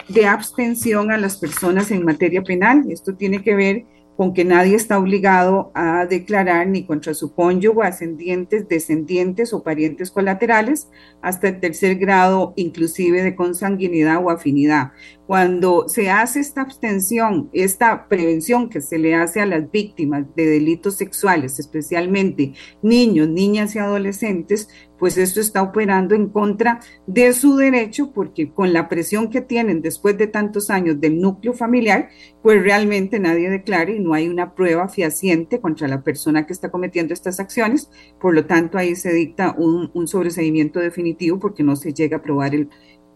de 0.08 0.26
abstención 0.26 1.10
a 1.10 1.18
las 1.18 1.36
personas 1.36 1.90
en 1.90 2.04
materia 2.04 2.42
penal. 2.42 2.84
Esto 2.90 3.14
tiene 3.14 3.42
que 3.42 3.54
ver 3.54 3.84
con 4.16 4.32
que 4.32 4.44
nadie 4.44 4.76
está 4.76 4.98
obligado 4.98 5.72
a 5.74 6.06
declarar 6.06 6.68
ni 6.68 6.84
contra 6.84 7.14
su 7.14 7.34
cónyuge, 7.34 7.86
ascendientes, 7.86 8.68
descendientes 8.68 9.52
o 9.52 9.62
parientes 9.62 10.10
colaterales 10.10 10.88
hasta 11.20 11.48
el 11.48 11.60
tercer 11.60 11.96
grado, 11.96 12.52
inclusive 12.56 13.22
de 13.22 13.34
consanguinidad 13.34 14.24
o 14.24 14.30
afinidad. 14.30 14.92
Cuando 15.26 15.88
se 15.88 16.10
hace 16.10 16.40
esta 16.40 16.60
abstención, 16.60 17.48
esta 17.52 18.08
prevención 18.08 18.68
que 18.68 18.80
se 18.80 18.98
le 18.98 19.14
hace 19.14 19.40
a 19.40 19.46
las 19.46 19.70
víctimas 19.70 20.26
de 20.36 20.46
delitos 20.46 20.96
sexuales, 20.96 21.58
especialmente 21.58 22.52
niños, 22.82 23.28
niñas 23.28 23.74
y 23.74 23.78
adolescentes, 23.78 24.68
pues 24.98 25.18
esto 25.18 25.40
está 25.40 25.62
operando 25.62 26.14
en 26.14 26.28
contra 26.28 26.80
de 27.06 27.32
su 27.32 27.56
derecho 27.56 28.12
porque 28.12 28.50
con 28.50 28.72
la 28.72 28.88
presión 28.88 29.30
que 29.30 29.40
tienen 29.40 29.82
después 29.82 30.16
de 30.16 30.26
tantos 30.26 30.70
años 30.70 31.00
del 31.00 31.20
núcleo 31.20 31.52
familiar, 31.52 32.08
pues 32.42 32.62
realmente 32.62 33.18
nadie 33.18 33.50
declara 33.50 33.90
y 33.90 34.00
no 34.00 34.14
hay 34.14 34.28
una 34.28 34.54
prueba 34.54 34.88
fehaciente 34.88 35.60
contra 35.60 35.88
la 35.88 36.02
persona 36.02 36.46
que 36.46 36.52
está 36.52 36.70
cometiendo 36.70 37.14
estas 37.14 37.40
acciones. 37.40 37.90
Por 38.20 38.34
lo 38.34 38.46
tanto, 38.46 38.78
ahí 38.78 38.94
se 38.96 39.12
dicta 39.12 39.54
un, 39.56 39.90
un 39.94 40.08
sobreseimiento 40.08 40.80
definitivo 40.80 41.38
porque 41.38 41.62
no 41.62 41.76
se 41.76 41.92
llega 41.92 42.18
a 42.18 42.22
probar 42.22 42.54
el, 42.54 42.68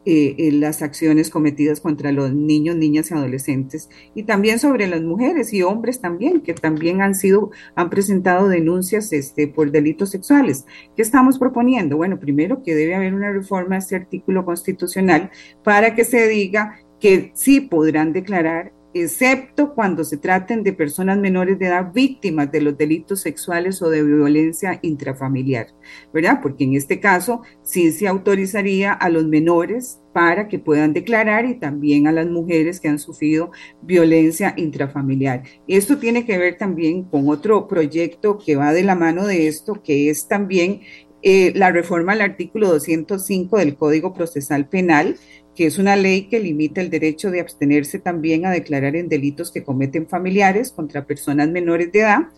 eh, 0.05 0.51
las 0.53 0.83
acciones 0.83 1.29
cometidas 1.29 1.81
contra 1.81 2.12
los 2.12 2.33
niños, 2.33 2.77
niñas 2.77 3.11
y 3.11 3.15
adolescentes, 3.15 3.91
y 4.15 4.23
también 4.23 4.59
sobre 4.59 4.87
las 4.87 5.03
mujeres 5.03 5.53
y 5.53 5.62
hombres 5.62 6.01
también, 6.01 6.41
que 6.41 6.55
también 6.55 7.03
han 7.03 7.15
sido, 7.15 7.51
han 7.75 7.91
presentado 7.91 8.49
denuncias 8.49 9.12
este, 9.12 9.49
por 9.49 9.70
delitos 9.70 10.11
sexuales. 10.11 10.65
¿Qué 10.97 11.03
estamos 11.03 11.39
proponiendo? 11.39 11.97
Bueno, 11.97 12.19
primero 12.19 12.62
que 12.62 12.75
debe 12.75 12.95
haber 12.95 13.15
una 13.15 13.33
reforma 13.33 13.77
a 13.77 13.79
este 13.79 13.97
artículo 13.97 14.45
constitucional 14.45 15.31
para 15.62 15.95
que 15.95 16.05
se 16.05 16.27
diga 16.29 16.79
que 17.01 17.33
sí 17.35 17.61
podrán 17.61 18.12
declarar 18.12 18.73
excepto 19.03 19.75
cuando 19.75 20.05
se 20.05 20.16
traten 20.16 20.62
de 20.62 20.73
personas 20.73 21.19
menores 21.19 21.59
de 21.59 21.66
edad 21.66 21.93
víctimas 21.93 22.51
de 22.51 22.61
los 22.61 22.77
delitos 22.77 23.20
sexuales 23.20 23.81
o 23.83 23.91
de 23.91 24.03
violencia 24.03 24.79
intrafamiliar, 24.83 25.69
¿verdad? 26.12 26.41
Porque 26.43 26.65
en 26.65 26.75
este 26.75 27.01
caso 27.01 27.43
sí 27.62 27.93
se 27.93 28.09
autorizaría 28.09 28.93
a 28.93 29.09
los 29.09 29.25
menores 29.27 30.01
para 30.12 30.49
que 30.49 30.59
puedan 30.59 30.93
declarar 30.93 31.45
y 31.45 31.55
también 31.55 32.07
a 32.07 32.12
las 32.12 32.27
mujeres 32.27 32.81
que 32.81 32.89
han 32.89 32.99
sufrido 32.99 33.53
violencia 33.83 34.55
intrafamiliar. 34.57 35.43
Esto 35.66 35.99
tiene 35.99 36.27
que 36.27 36.39
ver 36.39 36.57
también 36.57 37.05
con 37.05 37.29
otro 37.29 37.69
proyecto 37.69 38.39
que 38.39 38.57
va 38.57 38.73
de 38.73 38.83
la 38.83 38.95
mano 38.95 39.27
de 39.27 39.47
esto, 39.47 39.81
que 39.83 40.11
es 40.11 40.27
también 40.27 40.81
eh, 41.23 41.53
la 41.57 41.73
reforma 41.73 42.12
al 42.12 42.20
artículo 42.20 42.69
205 42.69 43.59
del 43.59 43.77
Código 43.77 44.15
Procesal 44.15 44.69
Penal, 44.69 45.16
que 45.59 45.67
es 45.67 45.77
una 45.81 45.97
ley 45.97 46.29
que 46.29 46.39
limita 46.39 46.81
el 46.81 46.89
derecho 46.89 47.33
de 47.33 47.41
abstenerse 47.41 47.99
también 47.99 48.47
a 48.47 48.53
declarar 48.53 48.95
en 48.95 49.09
delitos 49.09 49.51
que 49.51 49.65
cometen 49.65 50.07
familiares 50.07 50.71
contra 50.71 51.05
personas 51.05 51.49
menores 51.49 51.91
de 51.91 51.99
edad 51.99 52.29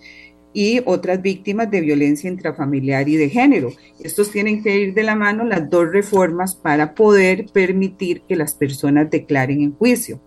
y 0.54 0.80
otras 0.86 1.20
víctimas 1.20 1.70
de 1.70 1.82
violencia 1.82 2.30
intrafamiliar 2.30 3.10
y 3.10 3.16
de 3.16 3.28
género. 3.28 3.72
Estos 4.02 4.30
tienen 4.30 4.62
que 4.62 4.74
ir 4.74 4.94
de 4.94 5.02
la 5.02 5.16
mano 5.16 5.44
las 5.44 5.68
dos 5.68 5.92
reformas 5.92 6.56
para 6.56 6.94
poder 6.94 7.44
permitir 7.52 8.22
que 8.22 8.36
las 8.36 8.54
personas 8.54 9.10
declaren 9.10 9.60
en 9.60 9.74
juicio. 9.74 10.22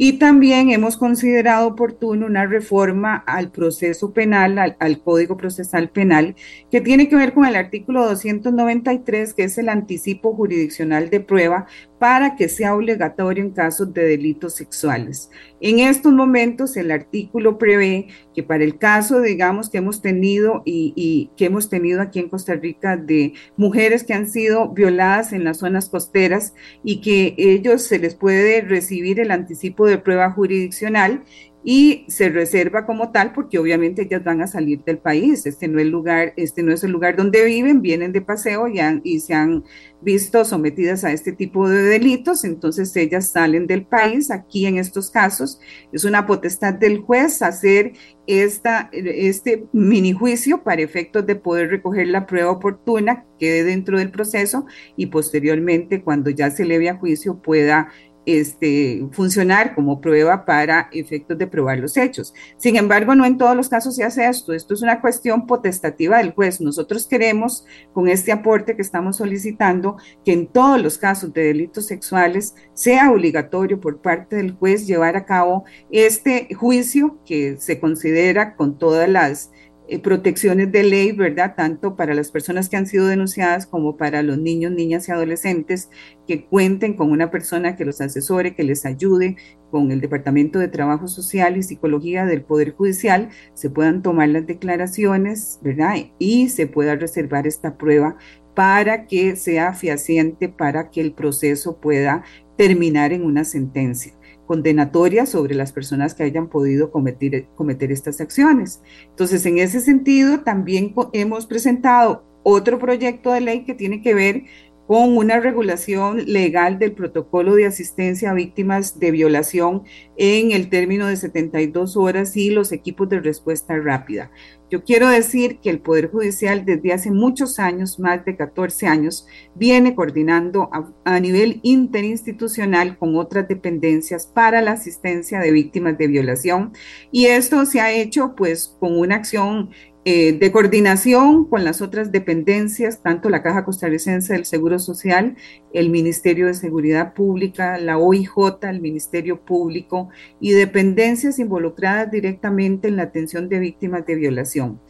Y 0.00 0.20
también 0.20 0.70
hemos 0.70 0.96
considerado 0.96 1.66
oportuno 1.66 2.26
una 2.26 2.46
reforma 2.46 3.16
al 3.26 3.50
proceso 3.50 4.12
penal, 4.12 4.56
al, 4.56 4.76
al, 4.78 5.02
Código 5.02 5.36
Procesal 5.36 5.90
Penal, 5.90 6.36
que 6.70 6.80
tiene 6.80 7.08
que 7.08 7.16
ver 7.16 7.34
con 7.34 7.46
el 7.46 7.56
artículo 7.56 8.04
293, 8.04 9.34
que 9.34 9.42
es 9.42 9.58
el 9.58 9.68
anticipo 9.68 10.36
jurisdiccional 10.36 11.10
de 11.10 11.18
prueba, 11.18 11.66
para 11.98 12.36
que 12.36 12.48
sea 12.48 12.74
obligatorio 12.74 13.42
en 13.42 13.50
casos 13.50 13.92
de 13.92 14.02
delitos 14.02 14.54
sexuales. 14.54 15.30
En 15.60 15.80
estos 15.80 16.12
momentos 16.12 16.76
el 16.76 16.90
artículo 16.90 17.58
prevé 17.58 18.08
que 18.34 18.42
para 18.42 18.62
el 18.62 18.78
caso, 18.78 19.20
digamos, 19.20 19.68
que 19.68 19.78
hemos 19.78 20.00
tenido 20.00 20.62
y, 20.64 21.30
que 21.36 21.46
hemos 21.46 21.68
tenido 21.68 22.00
aquí 22.00 22.20
en 22.20 22.28
Costa 22.28 22.54
Rica 22.54 22.96
de 22.96 23.32
mujeres 23.56 24.04
que 24.04 24.14
han 24.14 24.28
sido 24.28 24.68
violadas 24.68 25.32
en 25.32 25.44
las 25.44 25.58
zonas 25.58 25.88
costeras 25.88 26.54
y 26.84 27.00
que 27.00 27.34
ellos 27.36 27.82
se 27.82 27.98
les 27.98 28.14
puede 28.14 28.60
recibir 28.60 29.18
el 29.18 29.32
anticipo 29.32 29.86
de 29.86 29.98
prueba 29.98 30.30
jurisdiccional 30.30 31.24
y 31.70 32.06
se 32.08 32.30
reserva 32.30 32.86
como 32.86 33.12
tal 33.12 33.34
porque 33.34 33.58
obviamente 33.58 34.00
ellas 34.00 34.24
van 34.24 34.40
a 34.40 34.46
salir 34.46 34.82
del 34.84 34.96
país. 34.96 35.44
Este 35.44 35.68
no 35.68 35.78
es 35.78 35.84
el 35.84 35.90
lugar, 35.90 36.32
este 36.38 36.62
no 36.62 36.72
es 36.72 36.82
el 36.82 36.92
lugar 36.92 37.14
donde 37.14 37.44
viven, 37.44 37.82
vienen 37.82 38.10
de 38.10 38.22
paseo 38.22 38.68
y, 38.68 38.80
y 39.04 39.20
se 39.20 39.34
han 39.34 39.64
visto 40.00 40.46
sometidas 40.46 41.04
a 41.04 41.12
este 41.12 41.32
tipo 41.32 41.68
de 41.68 41.82
delitos, 41.82 42.44
entonces 42.44 42.96
ellas 42.96 43.32
salen 43.32 43.66
del 43.66 43.84
país. 43.84 44.30
Aquí 44.30 44.64
en 44.64 44.78
estos 44.78 45.10
casos 45.10 45.60
es 45.92 46.04
una 46.04 46.24
potestad 46.24 46.72
del 46.72 47.00
juez 47.00 47.42
hacer 47.42 47.92
esta, 48.26 48.88
este 48.92 49.66
mini 49.72 50.12
juicio 50.12 50.62
para 50.62 50.80
efectos 50.80 51.26
de 51.26 51.36
poder 51.36 51.68
recoger 51.68 52.08
la 52.08 52.26
prueba 52.26 52.50
oportuna 52.50 53.24
que 53.38 53.46
quede 53.46 53.64
dentro 53.64 53.98
del 53.98 54.10
proceso 54.10 54.66
y 54.96 55.06
posteriormente 55.06 56.02
cuando 56.02 56.30
ya 56.30 56.50
se 56.50 56.64
leve 56.64 56.88
a 56.88 56.96
juicio 56.96 57.40
pueda 57.40 57.88
este, 58.28 59.08
funcionar 59.12 59.74
como 59.74 60.02
prueba 60.02 60.44
para 60.44 60.90
efectos 60.92 61.38
de 61.38 61.46
probar 61.46 61.78
los 61.78 61.96
hechos. 61.96 62.34
Sin 62.58 62.76
embargo, 62.76 63.14
no 63.14 63.24
en 63.24 63.38
todos 63.38 63.56
los 63.56 63.70
casos 63.70 63.96
se 63.96 64.04
hace 64.04 64.28
esto. 64.28 64.52
Esto 64.52 64.74
es 64.74 64.82
una 64.82 65.00
cuestión 65.00 65.46
potestativa 65.46 66.18
del 66.18 66.32
juez. 66.32 66.60
Nosotros 66.60 67.06
queremos, 67.06 67.64
con 67.94 68.06
este 68.06 68.30
aporte 68.30 68.76
que 68.76 68.82
estamos 68.82 69.16
solicitando, 69.16 69.96
que 70.26 70.34
en 70.34 70.46
todos 70.46 70.78
los 70.82 70.98
casos 70.98 71.32
de 71.32 71.44
delitos 71.44 71.86
sexuales 71.86 72.54
sea 72.74 73.10
obligatorio 73.10 73.80
por 73.80 74.02
parte 74.02 74.36
del 74.36 74.52
juez 74.52 74.86
llevar 74.86 75.16
a 75.16 75.24
cabo 75.24 75.64
este 75.90 76.54
juicio 76.54 77.18
que 77.24 77.56
se 77.56 77.80
considera 77.80 78.56
con 78.56 78.76
todas 78.76 79.08
las 79.08 79.50
eh, 79.90 79.98
protecciones 79.98 80.70
de 80.70 80.82
ley, 80.82 81.12
¿verdad? 81.12 81.54
Tanto 81.56 81.96
para 81.96 82.12
las 82.12 82.30
personas 82.30 82.68
que 82.68 82.76
han 82.76 82.86
sido 82.86 83.06
denunciadas 83.06 83.66
como 83.66 83.96
para 83.96 84.22
los 84.22 84.36
niños, 84.36 84.70
niñas 84.70 85.08
y 85.08 85.12
adolescentes 85.12 85.88
que 86.26 86.44
cuenten 86.44 86.94
con 86.94 87.10
una 87.10 87.30
persona 87.30 87.74
que 87.74 87.86
los 87.86 88.02
asesore, 88.02 88.54
que 88.54 88.64
les 88.64 88.84
ayude 88.84 89.36
con 89.70 89.90
el 89.90 90.02
Departamento 90.02 90.58
de 90.58 90.68
Trabajo 90.68 91.08
Social 91.08 91.56
y 91.56 91.62
Psicología 91.62 92.26
del 92.26 92.42
Poder 92.42 92.74
Judicial, 92.74 93.30
se 93.54 93.70
puedan 93.70 94.02
tomar 94.02 94.28
las 94.28 94.46
declaraciones, 94.46 95.58
¿verdad? 95.62 95.94
Y 96.18 96.50
se 96.50 96.66
pueda 96.66 96.94
reservar 96.94 97.46
esta 97.46 97.78
prueba 97.78 98.18
para 98.54 99.06
que 99.06 99.36
sea 99.36 99.72
fehaciente, 99.72 100.50
para 100.50 100.90
que 100.90 101.00
el 101.00 101.12
proceso 101.14 101.80
pueda 101.80 102.24
terminar 102.56 103.14
en 103.14 103.24
una 103.24 103.44
sentencia 103.44 104.17
condenatoria 104.48 105.26
sobre 105.26 105.54
las 105.54 105.72
personas 105.72 106.14
que 106.14 106.24
hayan 106.24 106.48
podido 106.48 106.90
cometer, 106.90 107.46
cometer 107.54 107.92
estas 107.92 108.20
acciones. 108.20 108.82
Entonces, 109.10 109.46
en 109.46 109.58
ese 109.58 109.80
sentido, 109.80 110.40
también 110.40 110.94
hemos 111.12 111.46
presentado 111.46 112.24
otro 112.42 112.78
proyecto 112.78 113.30
de 113.30 113.42
ley 113.42 113.64
que 113.64 113.74
tiene 113.74 114.02
que 114.02 114.14
ver 114.14 114.44
con 114.88 115.18
una 115.18 115.38
regulación 115.38 116.24
legal 116.32 116.78
del 116.78 116.92
protocolo 116.92 117.54
de 117.54 117.66
asistencia 117.66 118.30
a 118.30 118.34
víctimas 118.34 118.98
de 118.98 119.10
violación 119.10 119.82
en 120.16 120.52
el 120.52 120.70
término 120.70 121.06
de 121.06 121.16
72 121.18 121.94
horas 121.98 122.34
y 122.38 122.48
los 122.48 122.72
equipos 122.72 123.06
de 123.10 123.20
respuesta 123.20 123.76
rápida. 123.76 124.30
Yo 124.70 124.84
quiero 124.84 125.08
decir 125.08 125.60
que 125.60 125.70
el 125.70 125.80
Poder 125.80 126.10
Judicial 126.10 126.66
desde 126.66 126.92
hace 126.92 127.10
muchos 127.10 127.58
años, 127.58 127.98
más 127.98 128.22
de 128.26 128.36
14 128.36 128.86
años, 128.86 129.26
viene 129.54 129.94
coordinando 129.94 130.70
a, 131.04 131.20
nivel 131.20 131.60
interinstitucional 131.62 132.98
con 132.98 133.16
otras 133.16 133.48
dependencias 133.48 134.26
para 134.26 134.60
la 134.60 134.72
asistencia 134.72 135.40
de 135.40 135.52
víctimas 135.52 135.96
de 135.96 136.06
violación. 136.06 136.72
Y 137.10 137.26
esto 137.26 137.64
se 137.64 137.80
ha 137.80 137.92
hecho 137.92 138.34
pues 138.36 138.76
con 138.78 138.98
una 138.98 139.16
acción 139.16 139.70
eh, 140.04 140.32
de 140.32 140.52
coordinación 140.52 141.44
con 141.44 141.64
las 141.64 141.82
otras 141.82 142.12
dependencias, 142.12 143.02
tanto 143.02 143.28
la 143.28 143.42
Caja 143.42 143.64
Costarricense 143.64 144.32
del 144.32 144.44
Seguro 144.44 144.78
Social, 144.78 145.36
el 145.72 145.90
Ministerio 145.90 146.46
de 146.46 146.54
Seguridad 146.54 147.14
Pública, 147.14 147.78
la 147.78 147.98
OIJ, 147.98 148.62
el 148.62 148.80
Ministerio 148.80 149.40
Público 149.40 150.08
y 150.40 150.52
dependencias 150.52 151.38
involucradas 151.38 152.10
directamente 152.10 152.88
en 152.88 152.96
la 152.96 153.02
atención 153.04 153.48
de 153.48 153.58
víctimas 153.58 154.06
de 154.06 154.14
violación 154.14 154.80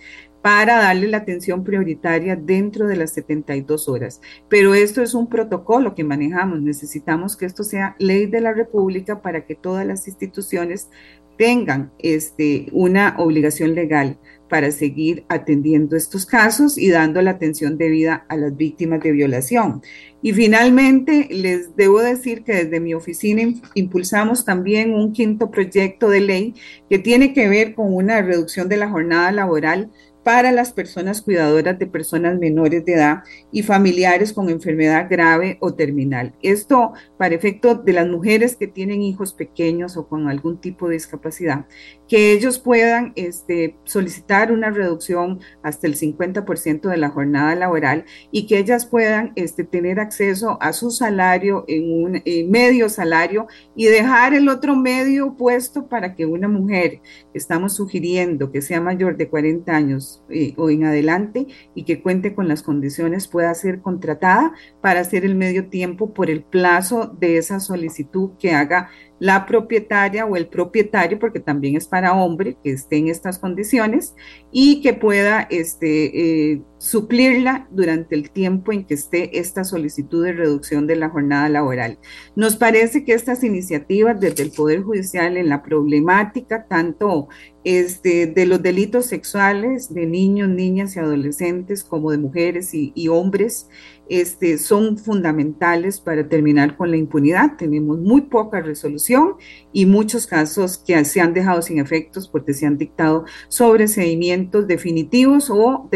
para 0.42 0.76
darle 0.76 1.08
la 1.08 1.18
atención 1.18 1.64
prioritaria 1.64 2.36
dentro 2.36 2.86
de 2.86 2.96
las 2.96 3.12
72 3.12 3.88
horas. 3.88 4.20
Pero 4.48 4.74
esto 4.74 5.02
es 5.02 5.14
un 5.14 5.28
protocolo 5.28 5.94
que 5.94 6.04
manejamos. 6.04 6.62
Necesitamos 6.62 7.36
que 7.36 7.46
esto 7.46 7.64
sea 7.64 7.96
ley 7.98 8.26
de 8.26 8.40
la 8.40 8.52
República 8.52 9.20
para 9.20 9.46
que 9.46 9.54
todas 9.54 9.84
las 9.84 10.06
instituciones 10.06 10.90
tengan 11.36 11.92
este, 11.98 12.68
una 12.72 13.14
obligación 13.18 13.74
legal 13.74 14.18
para 14.48 14.70
seguir 14.70 15.24
atendiendo 15.28 15.96
estos 15.96 16.26
casos 16.26 16.78
y 16.78 16.90
dando 16.90 17.22
la 17.22 17.32
atención 17.32 17.78
debida 17.78 18.26
a 18.28 18.36
las 18.36 18.56
víctimas 18.56 19.00
de 19.00 19.12
violación. 19.12 19.82
Y 20.20 20.32
finalmente, 20.32 21.28
les 21.30 21.76
debo 21.76 22.00
decir 22.00 22.42
que 22.42 22.64
desde 22.64 22.80
mi 22.80 22.94
oficina 22.94 23.42
impulsamos 23.74 24.44
también 24.44 24.92
un 24.92 25.12
quinto 25.12 25.50
proyecto 25.50 26.10
de 26.10 26.20
ley 26.20 26.54
que 26.90 26.98
tiene 26.98 27.32
que 27.32 27.48
ver 27.48 27.74
con 27.74 27.94
una 27.94 28.20
reducción 28.22 28.68
de 28.68 28.78
la 28.78 28.88
jornada 28.88 29.30
laboral 29.30 29.90
para 30.28 30.52
las 30.52 30.74
personas 30.74 31.22
cuidadoras 31.22 31.78
de 31.78 31.86
personas 31.86 32.38
menores 32.38 32.84
de 32.84 32.92
edad 32.92 33.22
y 33.50 33.62
familiares 33.62 34.34
con 34.34 34.50
enfermedad 34.50 35.06
grave 35.08 35.56
o 35.60 35.72
terminal. 35.72 36.34
Esto 36.42 36.92
para 37.16 37.34
efecto 37.34 37.76
de 37.76 37.94
las 37.94 38.06
mujeres 38.06 38.54
que 38.54 38.66
tienen 38.66 39.00
hijos 39.00 39.32
pequeños 39.32 39.96
o 39.96 40.06
con 40.06 40.28
algún 40.28 40.60
tipo 40.60 40.86
de 40.86 40.96
discapacidad, 40.96 41.66
que 42.08 42.32
ellos 42.32 42.58
puedan 42.58 43.12
este, 43.16 43.76
solicitar 43.84 44.50
una 44.52 44.70
reducción 44.70 45.40
hasta 45.62 45.86
el 45.86 45.96
50% 45.96 46.88
de 46.88 46.96
la 46.96 47.10
jornada 47.10 47.54
laboral 47.54 48.04
y 48.30 48.46
que 48.46 48.58
ellas 48.58 48.86
puedan 48.86 49.32
este, 49.36 49.64
tener 49.64 50.00
acceso 50.00 50.58
a 50.60 50.72
su 50.72 50.90
salario 50.90 51.64
en 51.68 51.92
un 51.92 52.22
medio 52.50 52.88
salario 52.88 53.46
y 53.76 53.86
dejar 53.86 54.34
el 54.34 54.48
otro 54.48 54.74
medio 54.76 55.36
puesto 55.36 55.88
para 55.88 56.14
que 56.14 56.26
una 56.26 56.48
mujer, 56.48 57.00
estamos 57.34 57.74
sugiriendo 57.76 58.50
que 58.50 58.62
sea 58.62 58.80
mayor 58.80 59.16
de 59.16 59.28
40 59.28 59.74
años, 59.74 60.22
eh, 60.28 60.54
o 60.56 60.70
en 60.70 60.84
adelante 60.84 61.46
y 61.74 61.84
que 61.84 62.02
cuente 62.02 62.34
con 62.34 62.48
las 62.48 62.62
condiciones 62.62 63.28
pueda 63.28 63.54
ser 63.54 63.80
contratada 63.80 64.52
para 64.80 65.00
hacer 65.00 65.24
el 65.24 65.34
medio 65.34 65.68
tiempo 65.68 66.12
por 66.12 66.30
el 66.30 66.42
plazo 66.42 67.14
de 67.18 67.38
esa 67.38 67.60
solicitud 67.60 68.30
que 68.38 68.52
haga 68.52 68.90
la 69.18 69.46
propietaria 69.46 70.24
o 70.26 70.36
el 70.36 70.46
propietario, 70.46 71.18
porque 71.18 71.40
también 71.40 71.76
es 71.76 71.86
para 71.86 72.14
hombre 72.14 72.56
que 72.62 72.70
esté 72.70 72.96
en 72.96 73.08
estas 73.08 73.38
condiciones 73.38 74.14
y 74.52 74.80
que 74.80 74.94
pueda 74.94 75.42
este, 75.50 76.52
eh, 76.52 76.62
suplirla 76.78 77.68
durante 77.70 78.14
el 78.14 78.30
tiempo 78.30 78.72
en 78.72 78.84
que 78.84 78.94
esté 78.94 79.38
esta 79.38 79.64
solicitud 79.64 80.24
de 80.24 80.32
reducción 80.32 80.86
de 80.86 80.96
la 80.96 81.10
jornada 81.10 81.48
laboral. 81.48 81.98
Nos 82.36 82.56
parece 82.56 83.04
que 83.04 83.14
estas 83.14 83.44
iniciativas 83.44 84.18
desde 84.18 84.44
el 84.44 84.52
Poder 84.52 84.82
Judicial 84.82 85.36
en 85.36 85.48
la 85.48 85.62
problemática 85.62 86.66
tanto 86.66 87.28
este, 87.64 88.26
de 88.26 88.46
los 88.46 88.62
delitos 88.62 89.04
sexuales 89.04 89.92
de 89.92 90.06
niños, 90.06 90.48
niñas 90.48 90.96
y 90.96 91.00
adolescentes 91.00 91.84
como 91.84 92.10
de 92.12 92.16
mujeres 92.16 92.70
y, 92.72 93.08
hombres, 93.08 93.68
este, 94.08 94.56
son 94.56 94.96
fundamentales 94.96 96.00
para 96.00 96.26
terminar 96.28 96.78
con 96.78 96.90
la 96.90 96.96
impunidad. 96.96 97.56
Tenemos 97.58 97.98
muy 97.98 98.22
poca 98.22 98.62
resolución 98.62 99.34
y 99.70 99.84
muchos 99.84 100.26
casos 100.26 100.78
que 100.78 101.04
se 101.04 101.20
han 101.20 101.34
dejado 101.34 101.60
sin 101.60 101.78
efectos 101.78 102.26
porque 102.26 102.54
se 102.54 102.64
han 102.64 102.78
dictado 102.78 103.26
sobreseimientos 103.48 104.66
definitivos 104.66 105.50
o 105.50 105.88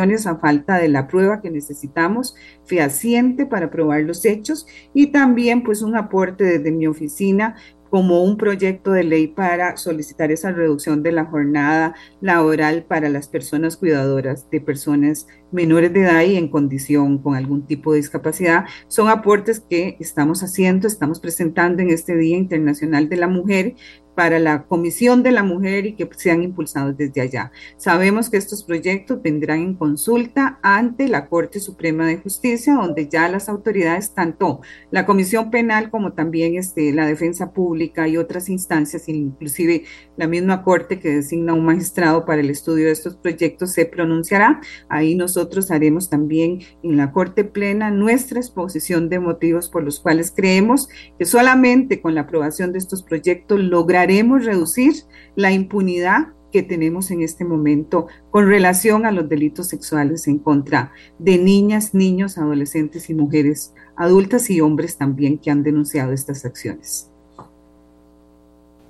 a 0.00 0.36
falta 0.36 0.78
de 0.78 0.88
la 0.88 1.06
prueba 1.06 1.40
que 1.42 1.50
necesitamos 1.50 2.34
fehaciente 2.64 3.44
para 3.44 3.70
probar 3.70 4.02
los 4.02 4.24
hechos 4.24 4.66
y 4.94 5.08
también 5.08 5.62
pues 5.62 5.82
un 5.82 5.96
aporte 5.96 6.44
desde 6.44 6.72
mi 6.72 6.86
oficina 6.86 7.56
como 7.90 8.22
un 8.22 8.36
proyecto 8.36 8.92
de 8.92 9.02
ley 9.02 9.26
para 9.26 9.76
solicitar 9.76 10.30
esa 10.30 10.52
reducción 10.52 11.02
de 11.02 11.12
la 11.12 11.24
jornada 11.24 11.94
laboral 12.20 12.84
para 12.84 13.08
las 13.08 13.28
personas 13.28 13.76
cuidadoras 13.76 14.48
de 14.48 14.60
personas 14.60 15.26
menores 15.50 15.92
de 15.92 16.02
edad 16.02 16.22
y 16.22 16.36
en 16.36 16.48
condición 16.48 17.18
con 17.18 17.34
algún 17.34 17.66
tipo 17.66 17.92
de 17.92 17.98
discapacidad. 17.98 18.64
Son 18.86 19.08
aportes 19.08 19.58
que 19.58 19.96
estamos 19.98 20.44
haciendo, 20.44 20.86
estamos 20.86 21.18
presentando 21.18 21.82
en 21.82 21.90
este 21.90 22.16
Día 22.16 22.38
Internacional 22.38 23.08
de 23.08 23.16
la 23.16 23.26
Mujer 23.26 23.74
para 24.14 24.38
la 24.38 24.64
Comisión 24.64 25.22
de 25.22 25.32
la 25.32 25.42
Mujer 25.42 25.86
y 25.86 25.94
que 25.94 26.08
sean 26.16 26.42
impulsados 26.42 26.96
desde 26.96 27.20
allá. 27.20 27.52
Sabemos 27.76 28.28
que 28.28 28.36
estos 28.36 28.64
proyectos 28.64 29.22
vendrán 29.22 29.60
en 29.60 29.74
consulta 29.74 30.58
ante 30.62 31.08
la 31.08 31.28
Corte 31.28 31.60
Suprema 31.60 32.06
de 32.06 32.18
Justicia, 32.18 32.74
donde 32.74 33.08
ya 33.08 33.28
las 33.28 33.48
autoridades, 33.48 34.12
tanto 34.14 34.60
la 34.90 35.06
Comisión 35.06 35.50
Penal 35.50 35.90
como 35.90 36.12
también 36.12 36.56
este, 36.56 36.92
la 36.92 37.06
Defensa 37.06 37.52
Pública 37.52 38.08
y 38.08 38.16
otras 38.16 38.48
instancias, 38.48 39.08
inclusive 39.08 39.84
la 40.16 40.26
misma 40.26 40.62
Corte 40.62 40.98
que 40.98 41.10
designa 41.10 41.54
un 41.54 41.64
magistrado 41.64 42.24
para 42.24 42.40
el 42.40 42.50
estudio 42.50 42.86
de 42.86 42.92
estos 42.92 43.16
proyectos, 43.16 43.72
se 43.72 43.86
pronunciará. 43.86 44.60
Ahí 44.88 45.14
nosotros 45.14 45.70
haremos 45.70 46.10
también 46.10 46.60
en 46.82 46.96
la 46.96 47.12
Corte 47.12 47.44
Plena 47.44 47.90
nuestra 47.90 48.40
exposición 48.40 49.08
de 49.08 49.18
motivos 49.20 49.68
por 49.68 49.82
los 49.82 50.00
cuales 50.00 50.32
creemos 50.34 50.88
que 51.18 51.24
solamente 51.24 52.00
con 52.00 52.14
la 52.14 52.22
aprobación 52.22 52.72
de 52.72 52.78
estos 52.78 53.02
proyectos 53.02 53.60
lograremos 53.60 53.99
reducir 54.06 54.94
la 55.36 55.52
impunidad 55.52 56.28
que 56.52 56.62
tenemos 56.62 57.10
en 57.10 57.22
este 57.22 57.44
momento 57.44 58.06
con 58.30 58.48
relación 58.48 59.06
a 59.06 59.12
los 59.12 59.28
delitos 59.28 59.68
sexuales 59.68 60.26
en 60.26 60.38
contra 60.38 60.92
de 61.18 61.38
niñas, 61.38 61.94
niños, 61.94 62.38
adolescentes 62.38 63.08
y 63.10 63.14
mujeres 63.14 63.72
adultas 63.96 64.50
y 64.50 64.60
hombres 64.60 64.96
también 64.96 65.38
que 65.38 65.50
han 65.50 65.62
denunciado 65.62 66.12
estas 66.12 66.44
acciones. 66.44 67.10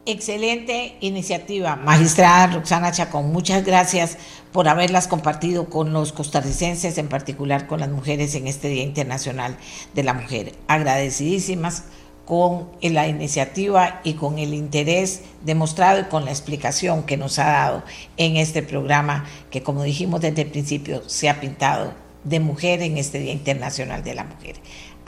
Excelente 0.06 0.96
iniciativa, 1.00 1.76
magistrada 1.76 2.46
Roxana 2.46 2.90
Chacón. 2.90 3.30
Muchas 3.30 3.64
gracias 3.64 4.16
por 4.50 4.66
haberlas 4.66 5.06
compartido 5.06 5.68
con 5.68 5.92
los 5.92 6.12
costarricenses, 6.12 6.96
en 6.96 7.08
particular 7.08 7.66
con 7.66 7.80
las 7.80 7.90
mujeres 7.90 8.34
en 8.34 8.46
este 8.46 8.68
Día 8.68 8.82
Internacional 8.82 9.56
de 9.94 10.02
la 10.02 10.14
Mujer. 10.14 10.54
Agradecidísimas 10.68 11.84
con 12.30 12.68
la 12.80 13.08
iniciativa 13.08 14.00
y 14.04 14.14
con 14.14 14.38
el 14.38 14.54
interés 14.54 15.22
demostrado 15.44 16.02
y 16.02 16.04
con 16.04 16.24
la 16.24 16.30
explicación 16.30 17.02
que 17.02 17.16
nos 17.16 17.40
ha 17.40 17.46
dado 17.46 17.82
en 18.16 18.36
este 18.36 18.62
programa 18.62 19.24
que, 19.50 19.64
como 19.64 19.82
dijimos 19.82 20.20
desde 20.20 20.42
el 20.42 20.48
principio, 20.48 21.02
se 21.08 21.28
ha 21.28 21.40
pintado 21.40 21.92
de 22.22 22.38
mujer 22.38 22.82
en 22.82 22.98
este 22.98 23.18
Día 23.18 23.32
Internacional 23.32 24.04
de 24.04 24.14
la 24.14 24.22
Mujer. 24.22 24.54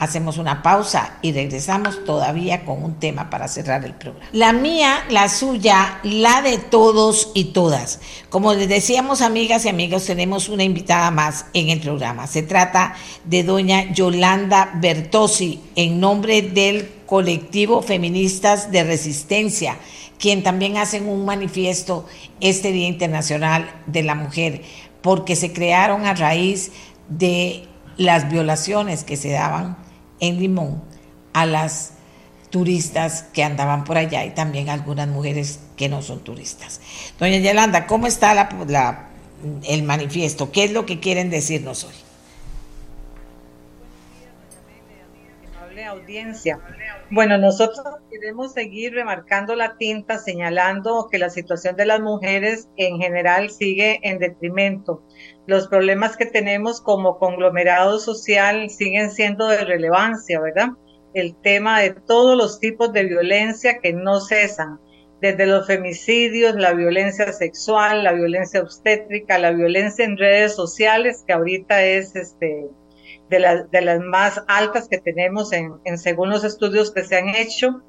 Hacemos 0.03 0.37
una 0.37 0.61
pausa 0.61 1.17
y 1.21 1.31
regresamos 1.31 2.03
todavía 2.03 2.65
con 2.65 2.83
un 2.83 2.99
tema 2.99 3.29
para 3.29 3.47
cerrar 3.47 3.85
el 3.85 3.93
programa. 3.93 4.27
La 4.33 4.51
mía, 4.51 5.05
la 5.09 5.29
suya, 5.29 6.01
la 6.03 6.41
de 6.41 6.57
todos 6.57 7.31
y 7.33 7.45
todas. 7.45 8.01
Como 8.29 8.53
les 8.53 8.67
decíamos, 8.67 9.21
amigas 9.21 9.63
y 9.63 9.69
amigos, 9.69 10.03
tenemos 10.03 10.49
una 10.49 10.65
invitada 10.65 11.09
más 11.09 11.45
en 11.53 11.69
el 11.69 11.79
programa. 11.79 12.27
Se 12.27 12.43
trata 12.43 12.95
de 13.23 13.43
doña 13.43 13.93
Yolanda 13.93 14.73
Bertosi, 14.75 15.61
en 15.77 16.01
nombre 16.01 16.41
del 16.41 16.91
colectivo 17.05 17.81
Feministas 17.81 18.73
de 18.73 18.83
Resistencia, 18.83 19.77
quien 20.19 20.43
también 20.43 20.75
hacen 20.75 21.07
un 21.07 21.23
manifiesto 21.23 22.05
este 22.41 22.73
Día 22.73 22.89
Internacional 22.89 23.73
de 23.85 24.03
la 24.03 24.15
Mujer, 24.15 24.63
porque 25.01 25.37
se 25.37 25.53
crearon 25.53 26.05
a 26.05 26.13
raíz 26.13 26.73
de 27.07 27.69
las 27.95 28.29
violaciones 28.29 29.05
que 29.05 29.15
se 29.15 29.29
daban 29.29 29.82
en 30.23 30.39
Limón 30.39 30.81
a 31.33 31.45
las 31.45 31.93
turistas 32.49 33.23
que 33.33 33.43
andaban 33.43 33.83
por 33.83 33.97
allá 33.97 34.23
y 34.25 34.29
también 34.29 34.69
algunas 34.69 35.07
mujeres 35.07 35.59
que 35.75 35.89
no 35.89 36.01
son 36.01 36.23
turistas. 36.23 36.79
Doña 37.19 37.39
Yolanda, 37.39 37.87
¿cómo 37.87 38.07
está 38.07 38.33
la, 38.33 39.09
el 39.67 39.83
manifiesto? 39.83 40.51
¿Qué 40.51 40.63
es 40.63 40.71
lo 40.71 40.85
que 40.85 40.99
quieren 40.99 41.29
decirnos 41.29 41.83
hoy? 41.83 41.93
audiencia. 45.93 46.59
Bueno, 47.09 47.37
nosotros 47.37 47.85
queremos 48.11 48.53
seguir 48.53 48.93
remarcando 48.93 49.55
la 49.55 49.77
tinta, 49.77 50.17
señalando 50.17 51.07
que 51.11 51.17
la 51.17 51.29
situación 51.29 51.75
de 51.75 51.85
las 51.85 52.01
mujeres 52.01 52.67
en 52.77 52.99
general 52.99 53.49
sigue 53.49 53.99
en 54.03 54.19
detrimento. 54.19 55.03
Los 55.45 55.67
problemas 55.67 56.15
que 56.15 56.25
tenemos 56.25 56.79
como 56.79 57.19
conglomerado 57.19 57.99
social 57.99 58.69
siguen 58.69 59.11
siendo 59.11 59.47
de 59.47 59.65
relevancia, 59.65 60.39
¿verdad? 60.39 60.69
El 61.13 61.35
tema 61.35 61.81
de 61.81 61.91
todos 61.91 62.37
los 62.37 62.59
tipos 62.59 62.93
de 62.93 63.03
violencia 63.03 63.79
que 63.79 63.93
no 63.93 64.21
cesan, 64.21 64.79
desde 65.23 65.45
los 65.45 65.67
femicidios, 65.67 66.55
la 66.55 66.73
violencia 66.73 67.31
sexual, 67.31 68.03
la 68.03 68.11
violencia 68.11 68.61
obstétrica, 68.61 69.37
la 69.37 69.51
violencia 69.51 70.03
en 70.03 70.17
redes 70.17 70.53
sociales, 70.53 71.23
que 71.25 71.31
ahorita 71.31 71.81
es 71.81 72.13
este 72.15 72.67
de, 73.29 73.81
las 73.81 73.99
más 74.01 74.43
altas 74.49 74.89
que 74.89 74.97
tenemos 74.97 75.53
en, 75.53 75.79
según 75.97 76.29
los 76.29 76.43
estudios 76.43 76.91
que 76.91 77.05
se 77.05 77.15
han 77.15 77.29
hecho. 77.29 77.81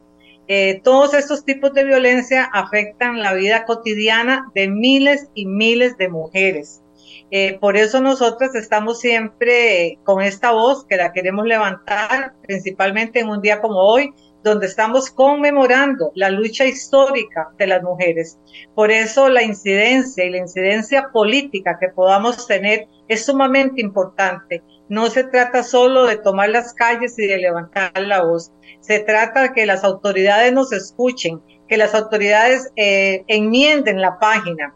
Eh, 0.47 0.81
todos 0.85 1.13
estos 1.13 1.45
tipos 1.45 1.73
de 1.73 1.85
violencia 1.85 2.45
afectan 2.53 3.21
la 3.21 3.35
vida 3.35 3.65
cotidiana 3.65 4.51
de 4.55 4.69
miles 4.69 5.29
y 5.35 5.47
miles 5.47 5.97
de 5.97 6.09
mujeres. 6.11 6.84
Eh, 7.31 7.59
por 7.61 7.77
eso 7.77 8.01
nosotras 8.01 8.55
estamos 8.55 9.01
siempre 9.01 9.99
con 10.05 10.23
esta 10.23 10.53
voz 10.53 10.85
que 10.85 10.97
la 10.97 11.13
queremos 11.13 11.47
levantar, 11.47 12.35
principalmente 12.43 13.21
en 13.21 13.29
un 13.29 13.41
día 13.41 13.61
como 13.61 13.79
hoy, 13.79 14.13
donde 14.45 14.67
estamos 14.67 15.11
conmemorando 15.11 16.13
la 16.15 16.29
lucha 16.29 16.67
histórica 16.67 17.49
de 17.59 17.67
las 17.67 17.83
mujeres. 17.83 18.39
Por 18.75 18.91
eso 18.91 19.31
la 19.31 19.43
incidencia 19.43 20.25
y 20.25 20.31
la 20.31 20.39
incidencia 20.39 21.09
política 21.13 21.79
que 21.81 21.89
podamos 21.89 22.47
tener 22.47 22.87
es 23.09 23.25
sumamente 23.25 23.81
importante. 23.81 24.63
No 24.91 25.09
se 25.09 25.25
trata 25.25 25.63
solo 25.63 26.05
de 26.07 26.19
tomar 26.19 26.51
las 26.51 26.75
calles 26.75 27.19
y 27.19 27.27
de 27.27 27.39
levantar 27.39 27.91
la 28.03 28.23
voz. 28.23 28.53
Se 28.81 29.01
trata 29.01 29.43
de 29.43 29.53
que 29.55 29.65
las 29.65 29.83
autoridades 29.83 30.53
nos 30.53 30.73
escuchen, 30.73 31.41
que 31.67 31.79
las 31.79 31.95
autoridades 31.95 32.71
eh, 32.77 33.25
enmienden 33.29 34.03
la 34.03 34.19
página. 34.19 34.75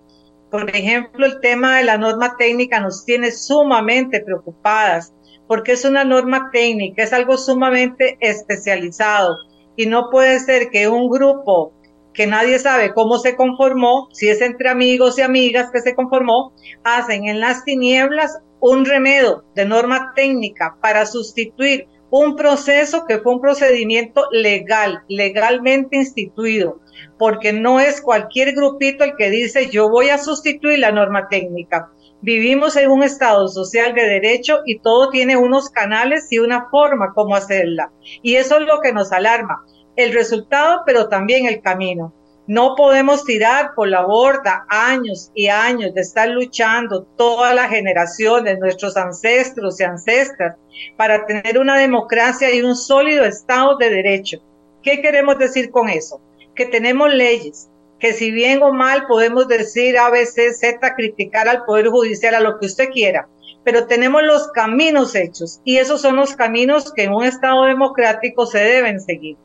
Por 0.50 0.74
ejemplo, 0.74 1.26
el 1.26 1.40
tema 1.40 1.78
de 1.78 1.84
la 1.84 1.98
norma 1.98 2.36
técnica 2.38 2.80
nos 2.80 3.04
tiene 3.04 3.30
sumamente 3.32 4.20
preocupadas 4.20 5.12
porque 5.46 5.72
es 5.72 5.84
una 5.84 6.04
norma 6.04 6.50
técnica, 6.52 7.02
es 7.02 7.12
algo 7.12 7.36
sumamente 7.36 8.16
especializado 8.20 9.36
y 9.76 9.86
no 9.86 10.10
puede 10.10 10.38
ser 10.40 10.70
que 10.70 10.88
un 10.88 11.08
grupo 11.08 11.72
que 12.12 12.26
nadie 12.26 12.58
sabe 12.58 12.92
cómo 12.94 13.18
se 13.18 13.36
conformó, 13.36 14.08
si 14.12 14.28
es 14.28 14.40
entre 14.40 14.68
amigos 14.68 15.18
y 15.18 15.22
amigas 15.22 15.70
que 15.70 15.80
se 15.80 15.94
conformó, 15.94 16.52
hacen 16.82 17.28
en 17.28 17.40
las 17.40 17.64
tinieblas 17.64 18.38
un 18.60 18.84
remedio 18.84 19.44
de 19.54 19.64
norma 19.64 20.12
técnica 20.16 20.76
para 20.80 21.06
sustituir 21.06 21.86
un 22.10 22.36
proceso 22.36 23.04
que 23.06 23.18
fue 23.18 23.34
un 23.34 23.40
procedimiento 23.40 24.26
legal, 24.30 25.02
legalmente 25.08 25.96
instituido, 25.96 26.80
porque 27.18 27.52
no 27.52 27.80
es 27.80 28.00
cualquier 28.00 28.54
grupito 28.54 29.04
el 29.04 29.16
que 29.16 29.30
dice 29.30 29.68
yo 29.70 29.90
voy 29.90 30.08
a 30.08 30.18
sustituir 30.18 30.78
la 30.78 30.92
norma 30.92 31.28
técnica. 31.28 31.90
Vivimos 32.20 32.76
en 32.76 32.90
un 32.90 33.02
Estado 33.02 33.46
social 33.46 33.94
de 33.94 34.02
derecho 34.02 34.60
y 34.66 34.80
todo 34.80 35.10
tiene 35.10 35.36
unos 35.36 35.70
canales 35.70 36.26
y 36.30 36.38
una 36.38 36.68
forma 36.68 37.12
como 37.14 37.36
hacerla. 37.36 37.92
Y 38.22 38.34
eso 38.36 38.58
es 38.58 38.66
lo 38.66 38.80
que 38.80 38.92
nos 38.92 39.12
alarma, 39.12 39.64
el 39.94 40.12
resultado, 40.12 40.82
pero 40.84 41.08
también 41.08 41.46
el 41.46 41.60
camino. 41.60 42.12
No 42.48 42.76
podemos 42.76 43.26
tirar 43.26 43.74
por 43.74 43.88
la 43.88 44.06
borda 44.06 44.64
años 44.70 45.30
y 45.34 45.48
años 45.48 45.92
de 45.92 46.00
estar 46.00 46.30
luchando 46.30 47.02
todas 47.18 47.54
las 47.54 47.68
generaciones, 47.68 48.58
nuestros 48.58 48.96
ancestros 48.96 49.78
y 49.78 49.84
ancestras, 49.84 50.56
para 50.96 51.26
tener 51.26 51.58
una 51.58 51.76
democracia 51.76 52.50
y 52.54 52.62
un 52.62 52.74
sólido 52.74 53.26
Estado 53.26 53.76
de 53.76 53.90
Derecho. 53.90 54.38
¿Qué 54.82 55.02
queremos 55.02 55.38
decir 55.38 55.70
con 55.70 55.90
eso? 55.90 56.22
Que 56.54 56.64
tenemos 56.64 57.12
leyes, 57.12 57.68
que 57.98 58.14
si 58.14 58.30
bien 58.30 58.62
o 58.62 58.72
mal 58.72 59.06
podemos 59.06 59.46
decir 59.46 59.98
A, 59.98 60.08
B, 60.08 60.24
C, 60.24 60.54
Z, 60.54 60.94
criticar 60.94 61.50
al 61.50 61.66
Poder 61.66 61.88
Judicial, 61.88 62.34
a 62.34 62.40
lo 62.40 62.58
que 62.58 62.64
usted 62.64 62.88
quiera, 62.88 63.28
pero 63.62 63.86
tenemos 63.86 64.22
los 64.22 64.48
caminos 64.52 65.14
hechos 65.14 65.60
y 65.66 65.76
esos 65.76 66.00
son 66.00 66.16
los 66.16 66.34
caminos 66.34 66.94
que 66.94 67.02
en 67.02 67.12
un 67.12 67.24
Estado 67.24 67.64
democrático 67.64 68.46
se 68.46 68.60
deben 68.60 69.02
seguir. 69.02 69.36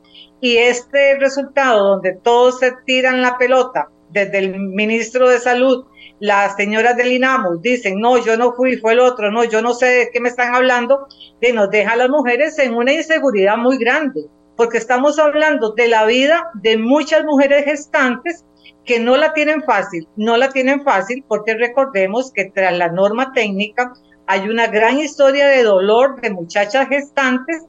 Y 0.44 0.58
este 0.58 1.18
resultado 1.18 1.82
donde 1.88 2.18
todos 2.22 2.58
se 2.58 2.70
tiran 2.84 3.22
la 3.22 3.38
pelota, 3.38 3.88
desde 4.10 4.40
el 4.40 4.58
ministro 4.58 5.30
de 5.30 5.38
Salud, 5.38 5.86
las 6.20 6.56
señoras 6.56 6.98
del 6.98 7.12
INAMUS 7.12 7.62
dicen, 7.62 7.98
no, 7.98 8.22
yo 8.22 8.36
no 8.36 8.52
fui, 8.52 8.76
fue 8.76 8.92
el 8.92 9.00
otro, 9.00 9.30
no, 9.30 9.44
yo 9.44 9.62
no 9.62 9.72
sé 9.72 9.86
de 9.86 10.10
qué 10.12 10.20
me 10.20 10.28
están 10.28 10.54
hablando, 10.54 11.08
de 11.40 11.54
nos 11.54 11.70
deja 11.70 11.92
a 11.92 11.96
las 11.96 12.10
mujeres 12.10 12.58
en 12.58 12.74
una 12.74 12.92
inseguridad 12.92 13.56
muy 13.56 13.78
grande, 13.78 14.26
porque 14.54 14.76
estamos 14.76 15.18
hablando 15.18 15.70
de 15.70 15.88
la 15.88 16.04
vida 16.04 16.50
de 16.60 16.76
muchas 16.76 17.24
mujeres 17.24 17.64
gestantes 17.64 18.44
que 18.84 19.00
no 19.00 19.16
la 19.16 19.32
tienen 19.32 19.62
fácil, 19.62 20.06
no 20.16 20.36
la 20.36 20.50
tienen 20.50 20.84
fácil 20.84 21.24
porque 21.26 21.54
recordemos 21.54 22.30
que 22.30 22.50
tras 22.54 22.76
la 22.76 22.88
norma 22.88 23.32
técnica 23.32 23.94
hay 24.26 24.46
una 24.50 24.66
gran 24.66 24.98
historia 24.98 25.46
de 25.46 25.62
dolor 25.62 26.20
de 26.20 26.32
muchachas 26.32 26.86
gestantes 26.90 27.62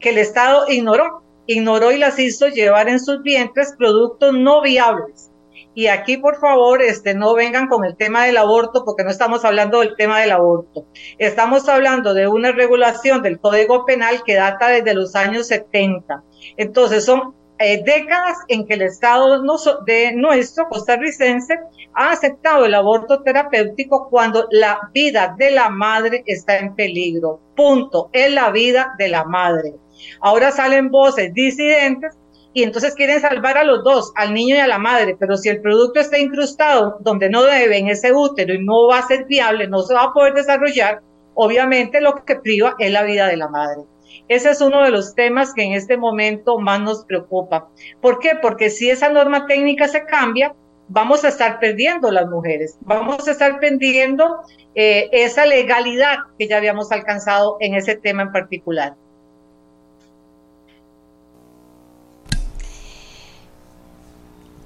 que 0.00 0.10
el 0.10 0.18
Estado 0.18 0.64
ignoró 0.70 1.25
ignoró 1.46 1.92
y 1.92 1.98
las 1.98 2.18
hizo 2.18 2.48
llevar 2.48 2.88
en 2.88 3.00
sus 3.00 3.22
vientres 3.22 3.74
productos 3.76 4.34
no 4.34 4.62
viables. 4.62 5.30
Y 5.74 5.88
aquí, 5.88 6.16
por 6.16 6.40
favor, 6.40 6.80
este, 6.80 7.14
no 7.14 7.34
vengan 7.34 7.68
con 7.68 7.84
el 7.84 7.96
tema 7.96 8.24
del 8.24 8.38
aborto, 8.38 8.82
porque 8.84 9.04
no 9.04 9.10
estamos 9.10 9.44
hablando 9.44 9.80
del 9.80 9.94
tema 9.94 10.20
del 10.20 10.32
aborto. 10.32 10.86
Estamos 11.18 11.68
hablando 11.68 12.14
de 12.14 12.26
una 12.28 12.50
regulación 12.52 13.22
del 13.22 13.38
Código 13.38 13.84
Penal 13.84 14.22
que 14.24 14.36
data 14.36 14.68
desde 14.68 14.94
los 14.94 15.14
años 15.14 15.48
70. 15.48 16.22
Entonces, 16.56 17.04
son 17.04 17.34
eh, 17.58 17.82
décadas 17.84 18.38
en 18.48 18.66
que 18.66 18.74
el 18.74 18.82
Estado 18.82 19.42
de 19.84 20.12
nuestro 20.14 20.68
costarricense 20.68 21.58
ha 21.94 22.10
aceptado 22.10 22.64
el 22.64 22.74
aborto 22.74 23.22
terapéutico 23.22 24.08
cuando 24.10 24.46
la 24.50 24.78
vida 24.94 25.34
de 25.38 25.50
la 25.50 25.68
madre 25.68 26.22
está 26.26 26.58
en 26.58 26.74
peligro. 26.74 27.40
Punto. 27.54 28.08
Es 28.12 28.32
la 28.32 28.50
vida 28.50 28.94
de 28.98 29.08
la 29.08 29.24
madre. 29.24 29.74
Ahora 30.20 30.50
salen 30.50 30.90
voces 30.90 31.32
disidentes 31.34 32.16
y 32.52 32.62
entonces 32.62 32.94
quieren 32.94 33.20
salvar 33.20 33.58
a 33.58 33.64
los 33.64 33.84
dos, 33.84 34.12
al 34.16 34.32
niño 34.32 34.56
y 34.56 34.60
a 34.60 34.66
la 34.66 34.78
madre, 34.78 35.14
pero 35.20 35.36
si 35.36 35.50
el 35.50 35.60
producto 35.60 36.00
está 36.00 36.18
incrustado 36.18 36.96
donde 37.00 37.28
no 37.28 37.42
debe, 37.42 37.76
en 37.76 37.88
ese 37.88 38.14
útero, 38.14 38.54
y 38.54 38.64
no 38.64 38.88
va 38.88 39.00
a 39.00 39.06
ser 39.06 39.26
viable, 39.26 39.68
no 39.68 39.82
se 39.82 39.92
va 39.92 40.04
a 40.04 40.12
poder 40.12 40.32
desarrollar, 40.32 41.02
obviamente 41.34 42.00
lo 42.00 42.14
que 42.24 42.36
priva 42.36 42.74
es 42.78 42.90
la 42.90 43.02
vida 43.02 43.26
de 43.26 43.36
la 43.36 43.48
madre. 43.48 43.82
Ese 44.28 44.50
es 44.50 44.62
uno 44.62 44.82
de 44.82 44.90
los 44.90 45.14
temas 45.14 45.52
que 45.52 45.64
en 45.64 45.72
este 45.72 45.98
momento 45.98 46.58
más 46.58 46.80
nos 46.80 47.04
preocupa. 47.04 47.68
¿Por 48.00 48.20
qué? 48.20 48.30
Porque 48.40 48.70
si 48.70 48.88
esa 48.88 49.10
norma 49.10 49.46
técnica 49.46 49.86
se 49.86 50.06
cambia, 50.06 50.54
vamos 50.88 51.24
a 51.24 51.28
estar 51.28 51.60
perdiendo 51.60 52.10
las 52.10 52.26
mujeres, 52.26 52.78
vamos 52.80 53.26
a 53.28 53.32
estar 53.32 53.60
perdiendo 53.60 54.40
eh, 54.74 55.08
esa 55.12 55.44
legalidad 55.46 56.16
que 56.38 56.48
ya 56.48 56.56
habíamos 56.56 56.90
alcanzado 56.92 57.56
en 57.60 57.74
ese 57.74 57.96
tema 57.96 58.22
en 58.22 58.32
particular. 58.32 58.94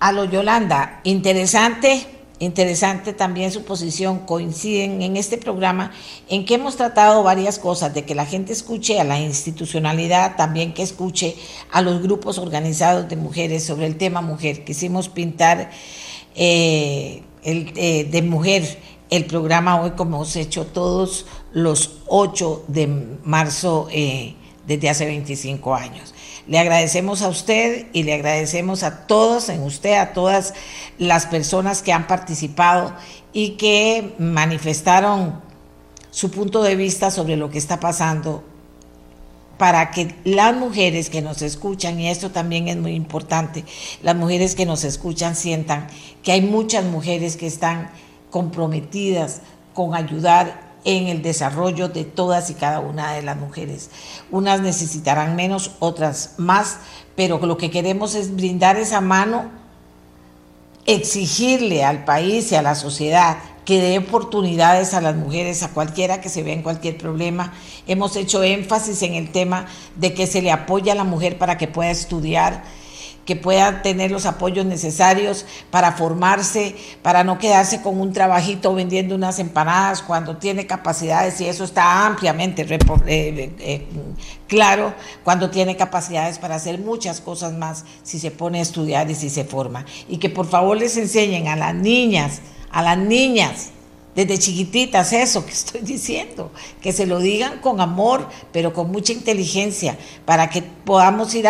A 0.00 0.12
lo 0.12 0.24
Yolanda, 0.24 1.02
interesante, 1.04 2.06
interesante 2.38 3.12
también 3.12 3.52
su 3.52 3.64
posición, 3.64 4.20
coinciden 4.20 5.02
en 5.02 5.18
este 5.18 5.36
programa 5.36 5.92
en 6.30 6.46
que 6.46 6.54
hemos 6.54 6.76
tratado 6.76 7.22
varias 7.22 7.58
cosas, 7.58 7.92
de 7.92 8.06
que 8.06 8.14
la 8.14 8.24
gente 8.24 8.54
escuche 8.54 8.98
a 8.98 9.04
la 9.04 9.20
institucionalidad, 9.20 10.36
también 10.36 10.72
que 10.72 10.82
escuche 10.82 11.36
a 11.70 11.82
los 11.82 12.00
grupos 12.00 12.38
organizados 12.38 13.10
de 13.10 13.16
mujeres 13.16 13.64
sobre 13.64 13.84
el 13.84 13.98
tema 13.98 14.22
mujer. 14.22 14.64
Quisimos 14.64 15.10
pintar 15.10 15.70
eh, 16.34 17.22
el, 17.42 17.70
eh, 17.76 18.04
de 18.04 18.22
mujer 18.22 18.78
el 19.10 19.26
programa 19.26 19.82
hoy 19.82 19.90
como 19.90 20.16
hemos 20.16 20.34
hecho 20.36 20.64
todos 20.64 21.26
los 21.52 21.98
8 22.06 22.64
de 22.68 22.86
marzo. 23.22 23.88
Eh, 23.90 24.34
desde 24.70 24.88
hace 24.88 25.06
25 25.06 25.74
años. 25.74 26.14
Le 26.46 26.58
agradecemos 26.58 27.22
a 27.22 27.28
usted 27.28 27.86
y 27.92 28.02
le 28.02 28.14
agradecemos 28.14 28.82
a 28.82 29.06
todos, 29.06 29.48
en 29.48 29.62
usted, 29.62 29.94
a 29.94 30.12
todas 30.12 30.54
las 30.98 31.26
personas 31.26 31.82
que 31.82 31.92
han 31.92 32.06
participado 32.06 32.94
y 33.32 33.50
que 33.50 34.14
manifestaron 34.18 35.40
su 36.10 36.30
punto 36.30 36.62
de 36.62 36.76
vista 36.76 37.10
sobre 37.10 37.36
lo 37.36 37.50
que 37.50 37.58
está 37.58 37.80
pasando. 37.80 38.44
Para 39.58 39.90
que 39.90 40.14
las 40.24 40.56
mujeres 40.56 41.10
que 41.10 41.20
nos 41.20 41.42
escuchan, 41.42 42.00
y 42.00 42.08
esto 42.08 42.30
también 42.30 42.68
es 42.68 42.78
muy 42.78 42.92
importante, 42.92 43.64
las 44.02 44.16
mujeres 44.16 44.54
que 44.54 44.64
nos 44.64 44.84
escuchan 44.84 45.36
sientan 45.36 45.86
que 46.22 46.32
hay 46.32 46.40
muchas 46.40 46.84
mujeres 46.86 47.36
que 47.36 47.46
están 47.46 47.90
comprometidas 48.30 49.42
con 49.74 49.94
ayudar 49.94 50.69
en 50.84 51.08
el 51.08 51.22
desarrollo 51.22 51.88
de 51.88 52.04
todas 52.04 52.50
y 52.50 52.54
cada 52.54 52.80
una 52.80 53.12
de 53.12 53.22
las 53.22 53.36
mujeres. 53.36 53.90
Unas 54.30 54.60
necesitarán 54.60 55.36
menos, 55.36 55.72
otras 55.78 56.34
más, 56.36 56.78
pero 57.16 57.38
lo 57.38 57.56
que 57.56 57.70
queremos 57.70 58.14
es 58.14 58.34
brindar 58.34 58.76
esa 58.76 59.00
mano, 59.00 59.50
exigirle 60.86 61.84
al 61.84 62.04
país 62.04 62.50
y 62.52 62.54
a 62.54 62.62
la 62.62 62.74
sociedad 62.74 63.38
que 63.64 63.80
dé 63.80 63.98
oportunidades 63.98 64.94
a 64.94 65.00
las 65.00 65.14
mujeres, 65.14 65.62
a 65.62 65.68
cualquiera 65.68 66.20
que 66.20 66.28
se 66.28 66.42
vea 66.42 66.54
en 66.54 66.62
cualquier 66.62 66.96
problema. 66.98 67.52
Hemos 67.86 68.16
hecho 68.16 68.42
énfasis 68.42 69.02
en 69.02 69.14
el 69.14 69.30
tema 69.30 69.66
de 69.96 70.14
que 70.14 70.26
se 70.26 70.42
le 70.42 70.50
apoya 70.50 70.92
a 70.92 70.96
la 70.96 71.04
mujer 71.04 71.38
para 71.38 71.58
que 71.58 71.68
pueda 71.68 71.90
estudiar, 71.90 72.64
que 73.30 73.36
pueda 73.36 73.80
tener 73.80 74.10
los 74.10 74.26
apoyos 74.26 74.66
necesarios 74.66 75.46
para 75.70 75.92
formarse, 75.92 76.74
para 77.00 77.22
no 77.22 77.38
quedarse 77.38 77.80
con 77.80 78.00
un 78.00 78.12
trabajito 78.12 78.74
vendiendo 78.74 79.14
unas 79.14 79.38
empanadas 79.38 80.02
cuando 80.02 80.38
tiene 80.38 80.66
capacidades, 80.66 81.40
y 81.40 81.46
eso 81.46 81.62
está 81.62 82.06
ampliamente 82.06 82.62
eh, 82.62 83.52
eh, 83.60 83.86
claro, 84.48 84.92
cuando 85.22 85.48
tiene 85.48 85.76
capacidades 85.76 86.40
para 86.40 86.56
hacer 86.56 86.80
muchas 86.80 87.20
cosas 87.20 87.52
más 87.52 87.84
si 88.02 88.18
se 88.18 88.32
pone 88.32 88.58
a 88.58 88.62
estudiar 88.62 89.08
y 89.08 89.14
si 89.14 89.30
se 89.30 89.44
forma. 89.44 89.86
Y 90.08 90.16
que 90.16 90.28
por 90.28 90.48
favor 90.48 90.76
les 90.76 90.96
enseñen 90.96 91.46
a 91.46 91.54
las 91.54 91.72
niñas, 91.72 92.40
a 92.72 92.82
las 92.82 92.98
niñas, 92.98 93.68
desde 94.16 94.40
chiquititas, 94.40 95.12
eso 95.12 95.46
que 95.46 95.52
estoy 95.52 95.82
diciendo, 95.82 96.50
que 96.82 96.92
se 96.92 97.06
lo 97.06 97.20
digan 97.20 97.60
con 97.60 97.80
amor, 97.80 98.28
pero 98.52 98.72
con 98.72 98.90
mucha 98.90 99.12
inteligencia, 99.12 99.96
para 100.24 100.50
que 100.50 100.62
podamos 100.62 101.32
ir 101.36 101.46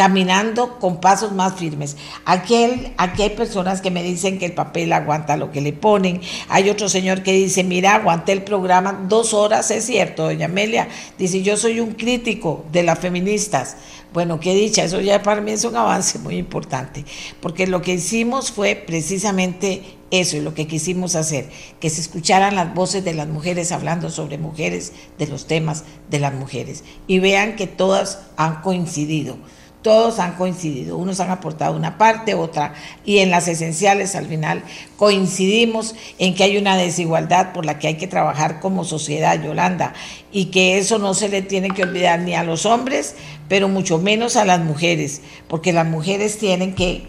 caminando 0.00 0.78
con 0.78 0.98
pasos 0.98 1.32
más 1.32 1.56
firmes. 1.56 1.94
Aquí 2.24 2.54
hay, 2.96 3.30
personas 3.36 3.82
que 3.82 3.90
me 3.90 4.02
dicen 4.02 4.38
que 4.38 4.46
el 4.46 4.54
papel 4.54 4.94
aguanta 4.94 5.36
lo 5.36 5.52
que 5.52 5.60
le 5.60 5.74
ponen. 5.74 6.22
Hay 6.48 6.70
otro 6.70 6.88
señor 6.88 7.22
que 7.22 7.34
dice, 7.34 7.64
mira, 7.64 7.96
aguanté 7.96 8.32
el 8.32 8.40
programa 8.40 9.04
dos 9.10 9.34
horas, 9.34 9.70
es 9.70 9.84
cierto, 9.84 10.22
doña 10.22 10.46
Amelia. 10.46 10.88
Dice, 11.18 11.42
yo 11.42 11.58
soy 11.58 11.80
un 11.80 11.92
crítico 11.92 12.64
de 12.72 12.82
las 12.82 12.98
feministas. 12.98 13.76
Bueno, 14.14 14.40
qué 14.40 14.54
dicha, 14.54 14.84
eso 14.84 15.02
ya 15.02 15.22
para 15.22 15.42
mí 15.42 15.50
es 15.50 15.64
un 15.64 15.76
avance 15.76 16.18
muy 16.18 16.38
importante, 16.38 17.04
porque 17.42 17.66
lo 17.66 17.82
que 17.82 17.92
hicimos 17.92 18.50
fue 18.50 18.76
precisamente 18.76 19.82
eso 20.10 20.38
y 20.38 20.40
lo 20.40 20.54
que 20.54 20.66
quisimos 20.66 21.14
hacer, 21.14 21.50
que 21.78 21.90
se 21.90 22.00
escucharan 22.00 22.56
las 22.56 22.74
voces 22.74 23.04
de 23.04 23.12
las 23.12 23.28
mujeres 23.28 23.70
hablando 23.70 24.08
sobre 24.08 24.38
mujeres, 24.38 24.94
de 25.18 25.26
los 25.26 25.46
temas 25.46 25.84
de 26.08 26.20
las 26.20 26.32
mujeres, 26.32 26.84
y 27.06 27.18
vean 27.18 27.54
que 27.54 27.66
todas 27.66 28.22
han 28.38 28.62
coincidido 28.62 29.36
todos 29.82 30.18
han 30.18 30.34
coincidido, 30.34 30.96
unos 30.98 31.20
han 31.20 31.30
aportado 31.30 31.74
una 31.74 31.96
parte, 31.96 32.34
otra, 32.34 32.74
y 33.04 33.18
en 33.18 33.30
las 33.30 33.48
esenciales 33.48 34.14
al 34.14 34.26
final 34.26 34.62
coincidimos 34.96 35.94
en 36.18 36.34
que 36.34 36.44
hay 36.44 36.58
una 36.58 36.76
desigualdad 36.76 37.52
por 37.52 37.64
la 37.64 37.78
que 37.78 37.88
hay 37.88 37.96
que 37.96 38.06
trabajar 38.06 38.60
como 38.60 38.84
sociedad, 38.84 39.42
Yolanda, 39.42 39.94
y 40.32 40.46
que 40.46 40.78
eso 40.78 40.98
no 40.98 41.14
se 41.14 41.28
le 41.28 41.42
tiene 41.42 41.70
que 41.70 41.82
olvidar 41.82 42.20
ni 42.20 42.34
a 42.34 42.44
los 42.44 42.66
hombres, 42.66 43.14
pero 43.48 43.68
mucho 43.68 43.98
menos 43.98 44.36
a 44.36 44.44
las 44.44 44.60
mujeres, 44.60 45.22
porque 45.48 45.72
las 45.72 45.86
mujeres 45.86 46.38
tienen 46.38 46.74
que, 46.74 47.04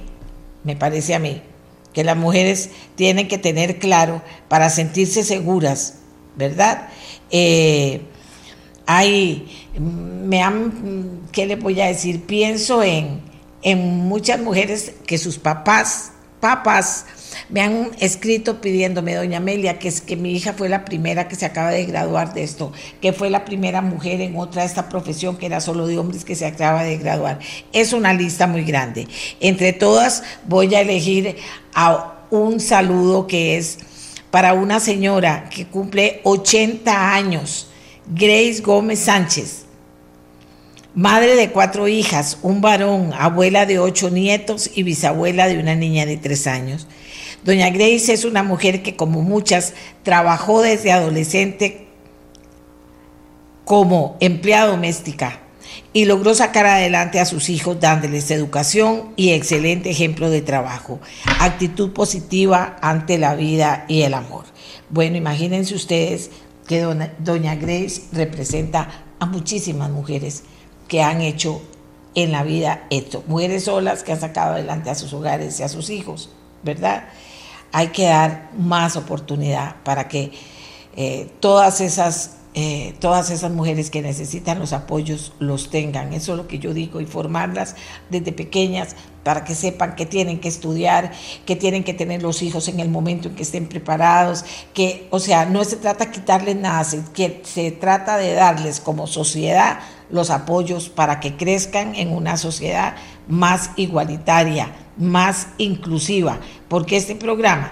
me 0.64 0.76
parece 0.76 1.14
a 1.14 1.20
mí, 1.20 1.42
que 1.94 2.04
las 2.06 2.16
mujeres 2.16 2.70
tienen 2.96 3.28
que 3.28 3.38
tener 3.38 3.80
claro 3.80 4.22
para 4.48 4.70
sentirse 4.70 5.24
seguras, 5.24 5.96
¿verdad? 6.38 6.88
Eh, 7.32 8.02
hay 8.98 9.48
me 9.80 10.42
han, 10.42 11.22
¿qué 11.32 11.46
le 11.46 11.56
voy 11.56 11.80
a 11.82 11.88
decir? 11.88 12.22
Pienso 12.22 12.84
en, 12.84 13.22
en 13.62 13.80
muchas 14.08 14.40
mujeres 14.40 14.94
que 15.06 15.18
sus 15.18 15.38
papás, 15.38 16.12
papás, 16.40 17.06
me 17.50 17.62
han 17.62 17.92
escrito 18.00 18.60
pidiéndome, 18.60 19.16
doña 19.16 19.38
Amelia, 19.38 19.80
que 19.80 19.88
es 19.88 20.02
que 20.02 20.16
mi 20.18 20.34
hija 20.34 20.54
fue 20.54 20.68
la 20.68 20.84
primera 20.84 21.28
que 21.28 21.36
se 21.36 21.46
acaba 21.46 21.70
de 21.70 21.86
graduar 21.86 22.34
de 22.34 22.44
esto, 22.44 22.74
que 23.02 23.14
fue 23.14 23.30
la 23.30 23.46
primera 23.46 23.82
mujer 23.82 24.20
en 24.22 24.36
otra 24.36 24.66
esta 24.66 24.90
profesión 24.90 25.38
que 25.38 25.46
era 25.46 25.62
solo 25.62 25.88
de 25.88 25.98
hombres 25.98 26.26
que 26.26 26.36
se 26.36 26.46
acaba 26.46 26.84
de 26.84 26.98
graduar. 26.98 27.40
Es 27.72 27.94
una 27.94 28.14
lista 28.14 28.48
muy 28.48 28.64
grande. 28.64 29.08
Entre 29.40 29.74
todas 29.74 30.24
voy 30.48 30.74
a 30.76 30.82
elegir 30.82 31.38
a 31.74 32.26
un 32.30 32.60
saludo 32.60 33.28
que 33.28 33.58
es 33.58 33.80
para 34.32 34.54
una 34.54 34.80
señora 34.80 35.50
que 35.50 35.66
cumple 35.66 36.22
80 36.24 37.14
años, 37.14 37.71
Grace 38.08 38.62
Gómez 38.62 39.00
Sánchez 39.00 39.66
Madre 40.94 41.38
de 41.38 41.52
cuatro 41.52 41.88
hijas, 41.88 42.38
un 42.42 42.60
varón, 42.60 43.14
abuela 43.18 43.66
de 43.66 43.80
ocho 43.80 44.10
nietos 44.10 44.70
y 44.76 44.84
bisabuela 44.84 45.48
de 45.48 45.58
una 45.58 45.74
niña 45.74 46.06
de 46.06 46.18
tres 46.18 46.48
años. 46.48 46.86
Doña 47.46 47.70
Grace 47.70 48.12
es 48.12 48.26
una 48.26 48.44
mujer 48.44 48.84
que, 48.84 48.98
como 48.98 49.22
muchas, 49.22 49.74
trabajó 50.04 50.62
desde 50.62 50.92
adolescente 50.92 51.88
como 53.64 54.18
empleada 54.20 54.68
doméstica 54.68 55.40
y 55.94 56.04
logró 56.04 56.36
sacar 56.36 56.66
adelante 56.66 57.22
a 57.22 57.26
sus 57.26 57.48
hijos 57.48 57.80
dándoles 57.80 58.30
educación 58.30 59.14
y 59.16 59.32
excelente 59.32 59.92
ejemplo 59.92 60.30
de 60.30 60.42
trabajo, 60.42 61.00
actitud 61.40 61.94
positiva 61.94 62.76
ante 62.82 63.18
la 63.18 63.36
vida 63.36 63.86
y 63.88 64.02
el 64.02 64.14
amor. 64.14 64.44
Bueno, 64.90 65.16
imagínense 65.16 65.74
ustedes 65.74 66.32
que 66.68 67.10
doña 67.20 67.56
Grace 67.56 68.04
representa 68.12 69.06
a 69.20 69.26
muchísimas 69.26 69.90
mujeres 69.90 70.44
que 70.88 71.02
han 71.02 71.22
hecho 71.22 71.62
en 72.16 72.32
la 72.32 72.44
vida 72.44 72.86
esto. 72.90 73.24
Mujeres 73.28 73.66
solas 73.66 74.04
que 74.04 74.12
han 74.12 74.20
sacado 74.20 74.54
adelante 74.54 74.90
a 74.90 74.96
sus 74.96 75.14
hogares 75.14 75.60
y 75.60 75.64
a 75.64 75.70
sus 75.70 75.90
hijos, 75.90 76.30
¿verdad? 76.64 77.06
Hay 77.72 77.88
que 77.88 78.06
dar 78.06 78.50
más 78.58 78.96
oportunidad 78.98 79.76
para 79.84 80.08
que 80.08 80.32
eh, 80.96 81.32
todas 81.40 81.80
esas 81.80 82.41
eh, 82.54 82.96
todas 83.00 83.32
esas 83.32 83.52
mujeres 83.52 83.90
que 83.90 84.02
necesitan 84.02 84.60
los 84.60 84.74
apoyos 84.74 85.32
los 85.40 85.70
tengan. 85.70 86.12
Eso 86.12 86.34
es 86.34 86.38
lo 86.38 86.48
que 86.48 86.60
yo 86.60 86.74
digo, 86.74 87.00
y 87.00 87.06
formarlas 87.06 87.76
desde 88.10 88.34
pequeñas 88.34 88.96
para 89.24 89.46
que 89.46 89.56
sepan 89.56 89.96
que 89.96 90.06
tienen 90.06 90.40
que 90.40 90.50
estudiar, 90.50 91.12
que 91.46 91.56
tienen 91.56 91.84
que 91.84 91.94
tener 91.94 92.22
los 92.22 92.42
hijos 92.42 92.68
en 92.68 92.80
el 92.82 92.90
momento 92.90 93.30
en 93.30 93.36
que 93.36 93.44
estén 93.44 93.68
preparados, 93.68 94.44
que, 94.74 95.08
o 95.12 95.20
sea, 95.20 95.46
no 95.46 95.64
se 95.64 95.78
trata 95.78 96.06
de 96.06 96.12
quitarles 96.12 96.58
nada, 96.58 96.86
que 97.14 97.42
se 97.46 97.72
trata 97.72 98.18
de 98.18 98.34
darles 98.34 98.82
como 98.82 99.08
sociedad 99.08 99.80
los 100.10 100.30
apoyos 100.30 100.90
para 100.90 101.22
que 101.22 101.38
crezcan 101.38 101.96
en 101.96 102.12
una 102.12 102.36
sociedad 102.36 102.96
más 103.30 103.72
igualitaria, 103.78 104.74
más 104.98 105.48
inclusiva, 105.58 106.40
porque 106.68 106.98
este 106.98 107.16
programa 107.16 107.72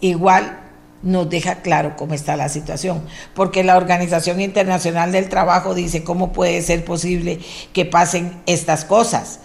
igual 0.00 0.65
nos 1.02 1.28
deja 1.28 1.56
claro 1.56 1.94
cómo 1.96 2.14
está 2.14 2.36
la 2.36 2.48
situación, 2.48 3.02
porque 3.34 3.64
la 3.64 3.76
Organización 3.76 4.40
Internacional 4.40 5.12
del 5.12 5.28
Trabajo 5.28 5.74
dice 5.74 6.04
cómo 6.04 6.32
puede 6.32 6.62
ser 6.62 6.84
posible 6.84 7.38
que 7.72 7.84
pasen 7.84 8.40
estas 8.46 8.84
cosas, 8.84 9.40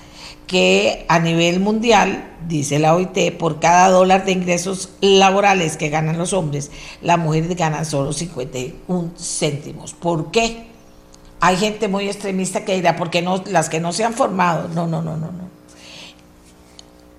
que 0.48 1.06
a 1.08 1.20
nivel 1.20 1.60
mundial, 1.60 2.30
dice 2.48 2.80
la 2.80 2.96
OIT, 2.96 3.38
por 3.38 3.60
cada 3.60 3.90
dólar 3.90 4.26
de 4.26 4.34
ingresos 4.34 4.90
laborales 5.00 5.78
que 5.78 5.90
ganan 5.90 6.18
los 6.18 6.34
hombres, 6.34 6.72
las 7.02 7.18
mujeres 7.18 7.56
ganan 7.56 7.86
solo 7.86 8.12
51 8.12 9.12
céntimos. 9.18 9.94
¿Por 9.94 10.32
qué? 10.32 10.68
Hay 11.40 11.58
gente 11.58 11.88
muy 11.88 12.08
extremista 12.08 12.66
que 12.66 12.76
dirá, 12.76 12.96
porque 12.98 13.22
no, 13.22 13.44
las 13.48 13.70
que 13.70 13.80
no 13.80 13.94
se 13.94 14.04
han 14.04 14.14
formado, 14.14 14.68
no, 14.68 14.88
no, 14.88 15.02
no, 15.02 15.16
no, 15.16 15.32
no. 15.32 15.61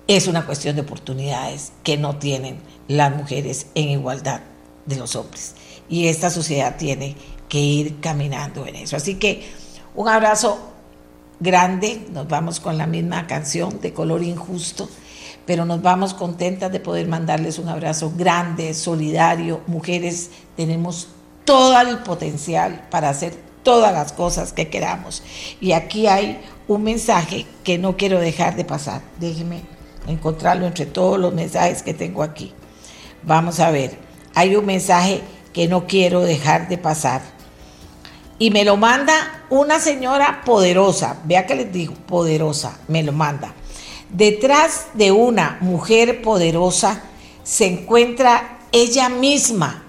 Es 0.07 0.27
una 0.27 0.45
cuestión 0.45 0.75
de 0.75 0.81
oportunidades 0.81 1.71
que 1.83 1.97
no 1.97 2.17
tienen 2.17 2.59
las 2.89 3.15
mujeres 3.15 3.67
en 3.73 3.89
igualdad 3.89 4.41
de 4.85 4.97
los 4.97 5.15
hombres. 5.15 5.55
Y 5.87 6.07
esta 6.07 6.29
sociedad 6.29 6.75
tiene 6.77 7.15
que 7.47 7.59
ir 7.59 7.99
caminando 8.01 8.65
en 8.67 8.75
eso. 8.75 8.97
Así 8.97 9.15
que 9.15 9.47
un 9.95 10.09
abrazo 10.09 10.59
grande, 11.39 12.05
nos 12.11 12.27
vamos 12.27 12.59
con 12.59 12.77
la 12.77 12.85
misma 12.87 13.27
canción 13.27 13.79
de 13.79 13.93
color 13.93 14.23
injusto, 14.23 14.89
pero 15.45 15.63
nos 15.63 15.81
vamos 15.81 16.13
contentas 16.13 16.71
de 16.71 16.79
poder 16.79 17.07
mandarles 17.07 17.57
un 17.57 17.69
abrazo 17.69 18.11
grande, 18.15 18.73
solidario. 18.73 19.61
Mujeres, 19.67 20.31
tenemos 20.57 21.09
todo 21.45 21.79
el 21.79 21.99
potencial 21.99 22.87
para 22.89 23.09
hacer 23.09 23.35
todas 23.63 23.93
las 23.93 24.11
cosas 24.11 24.51
que 24.51 24.69
queramos. 24.69 25.23
Y 25.61 25.71
aquí 25.71 26.07
hay 26.07 26.41
un 26.67 26.83
mensaje 26.83 27.45
que 27.63 27.77
no 27.77 27.95
quiero 27.95 28.19
dejar 28.19 28.55
de 28.55 28.65
pasar. 28.65 29.01
Déjenme 29.19 29.72
encontrarlo 30.07 30.65
entre 30.65 30.85
todos 30.85 31.19
los 31.19 31.33
mensajes 31.33 31.83
que 31.83 31.93
tengo 31.93 32.23
aquí. 32.23 32.53
Vamos 33.23 33.59
a 33.59 33.71
ver, 33.71 33.97
hay 34.35 34.55
un 34.55 34.65
mensaje 34.65 35.21
que 35.53 35.67
no 35.67 35.87
quiero 35.87 36.21
dejar 36.21 36.67
de 36.67 36.77
pasar. 36.77 37.21
Y 38.39 38.51
me 38.51 38.65
lo 38.65 38.75
manda 38.77 39.45
una 39.49 39.79
señora 39.79 40.41
poderosa, 40.43 41.17
vea 41.23 41.45
que 41.45 41.55
les 41.55 41.71
digo, 41.71 41.93
poderosa, 42.07 42.79
me 42.87 43.03
lo 43.03 43.13
manda. 43.13 43.53
Detrás 44.09 44.87
de 44.93 45.11
una 45.11 45.57
mujer 45.61 46.21
poderosa 46.21 47.01
se 47.43 47.67
encuentra 47.67 48.59
ella 48.71 49.09
misma, 49.09 49.83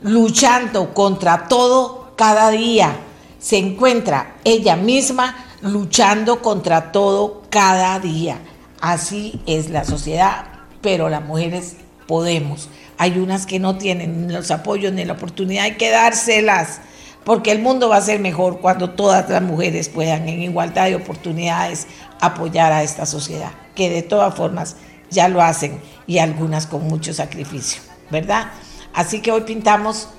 luchando 0.00 0.94
contra 0.94 1.48
todo 1.48 2.12
cada 2.16 2.50
día. 2.50 2.96
Se 3.38 3.58
encuentra 3.58 4.36
ella 4.44 4.76
misma 4.76 5.44
luchando 5.60 6.40
contra 6.42 6.92
todo 6.92 7.42
cada 7.50 7.98
día. 7.98 8.38
Así 8.84 9.40
es 9.46 9.70
la 9.70 9.82
sociedad, 9.86 10.44
pero 10.82 11.08
las 11.08 11.24
mujeres 11.24 11.76
podemos. 12.06 12.68
Hay 12.98 13.18
unas 13.18 13.46
que 13.46 13.58
no 13.58 13.78
tienen 13.78 14.30
los 14.30 14.50
apoyos 14.50 14.92
ni 14.92 15.06
la 15.06 15.14
oportunidad, 15.14 15.64
hay 15.64 15.76
que 15.76 15.88
dárselas, 15.88 16.82
porque 17.24 17.50
el 17.50 17.60
mundo 17.60 17.88
va 17.88 17.96
a 17.96 18.02
ser 18.02 18.20
mejor 18.20 18.60
cuando 18.60 18.90
todas 18.90 19.30
las 19.30 19.40
mujeres 19.40 19.88
puedan 19.88 20.28
en 20.28 20.42
igualdad 20.42 20.88
de 20.88 20.96
oportunidades 20.96 21.86
apoyar 22.20 22.72
a 22.72 22.82
esta 22.82 23.06
sociedad, 23.06 23.52
que 23.74 23.88
de 23.88 24.02
todas 24.02 24.34
formas 24.34 24.76
ya 25.10 25.28
lo 25.28 25.40
hacen 25.40 25.80
y 26.06 26.18
algunas 26.18 26.66
con 26.66 26.86
mucho 26.86 27.14
sacrificio, 27.14 27.80
¿verdad? 28.10 28.48
Así 28.92 29.22
que 29.22 29.32
hoy 29.32 29.44
pintamos, 29.44 30.10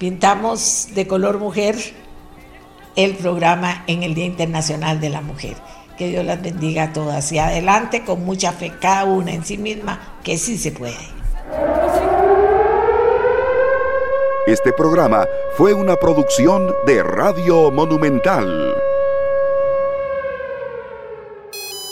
pintamos 0.00 0.88
de 0.96 1.06
color 1.06 1.38
mujer 1.38 1.76
el 2.96 3.14
programa 3.14 3.84
en 3.86 4.02
el 4.02 4.14
Día 4.14 4.26
Internacional 4.26 5.00
de 5.00 5.10
la 5.10 5.20
Mujer. 5.20 5.54
Que 5.96 6.08
Dios 6.08 6.24
las 6.24 6.42
bendiga 6.42 6.84
a 6.84 6.92
todas 6.92 7.30
y 7.32 7.38
adelante 7.38 8.04
con 8.04 8.24
mucha 8.24 8.52
fe 8.52 8.72
cada 8.80 9.04
una 9.04 9.32
en 9.32 9.44
sí 9.44 9.58
misma, 9.58 10.18
que 10.22 10.36
sí 10.36 10.58
se 10.58 10.72
puede. 10.72 10.96
Este 14.46 14.72
programa 14.72 15.26
fue 15.56 15.72
una 15.72 15.96
producción 15.96 16.74
de 16.86 17.02
Radio 17.02 17.70
Monumental. 17.70 18.74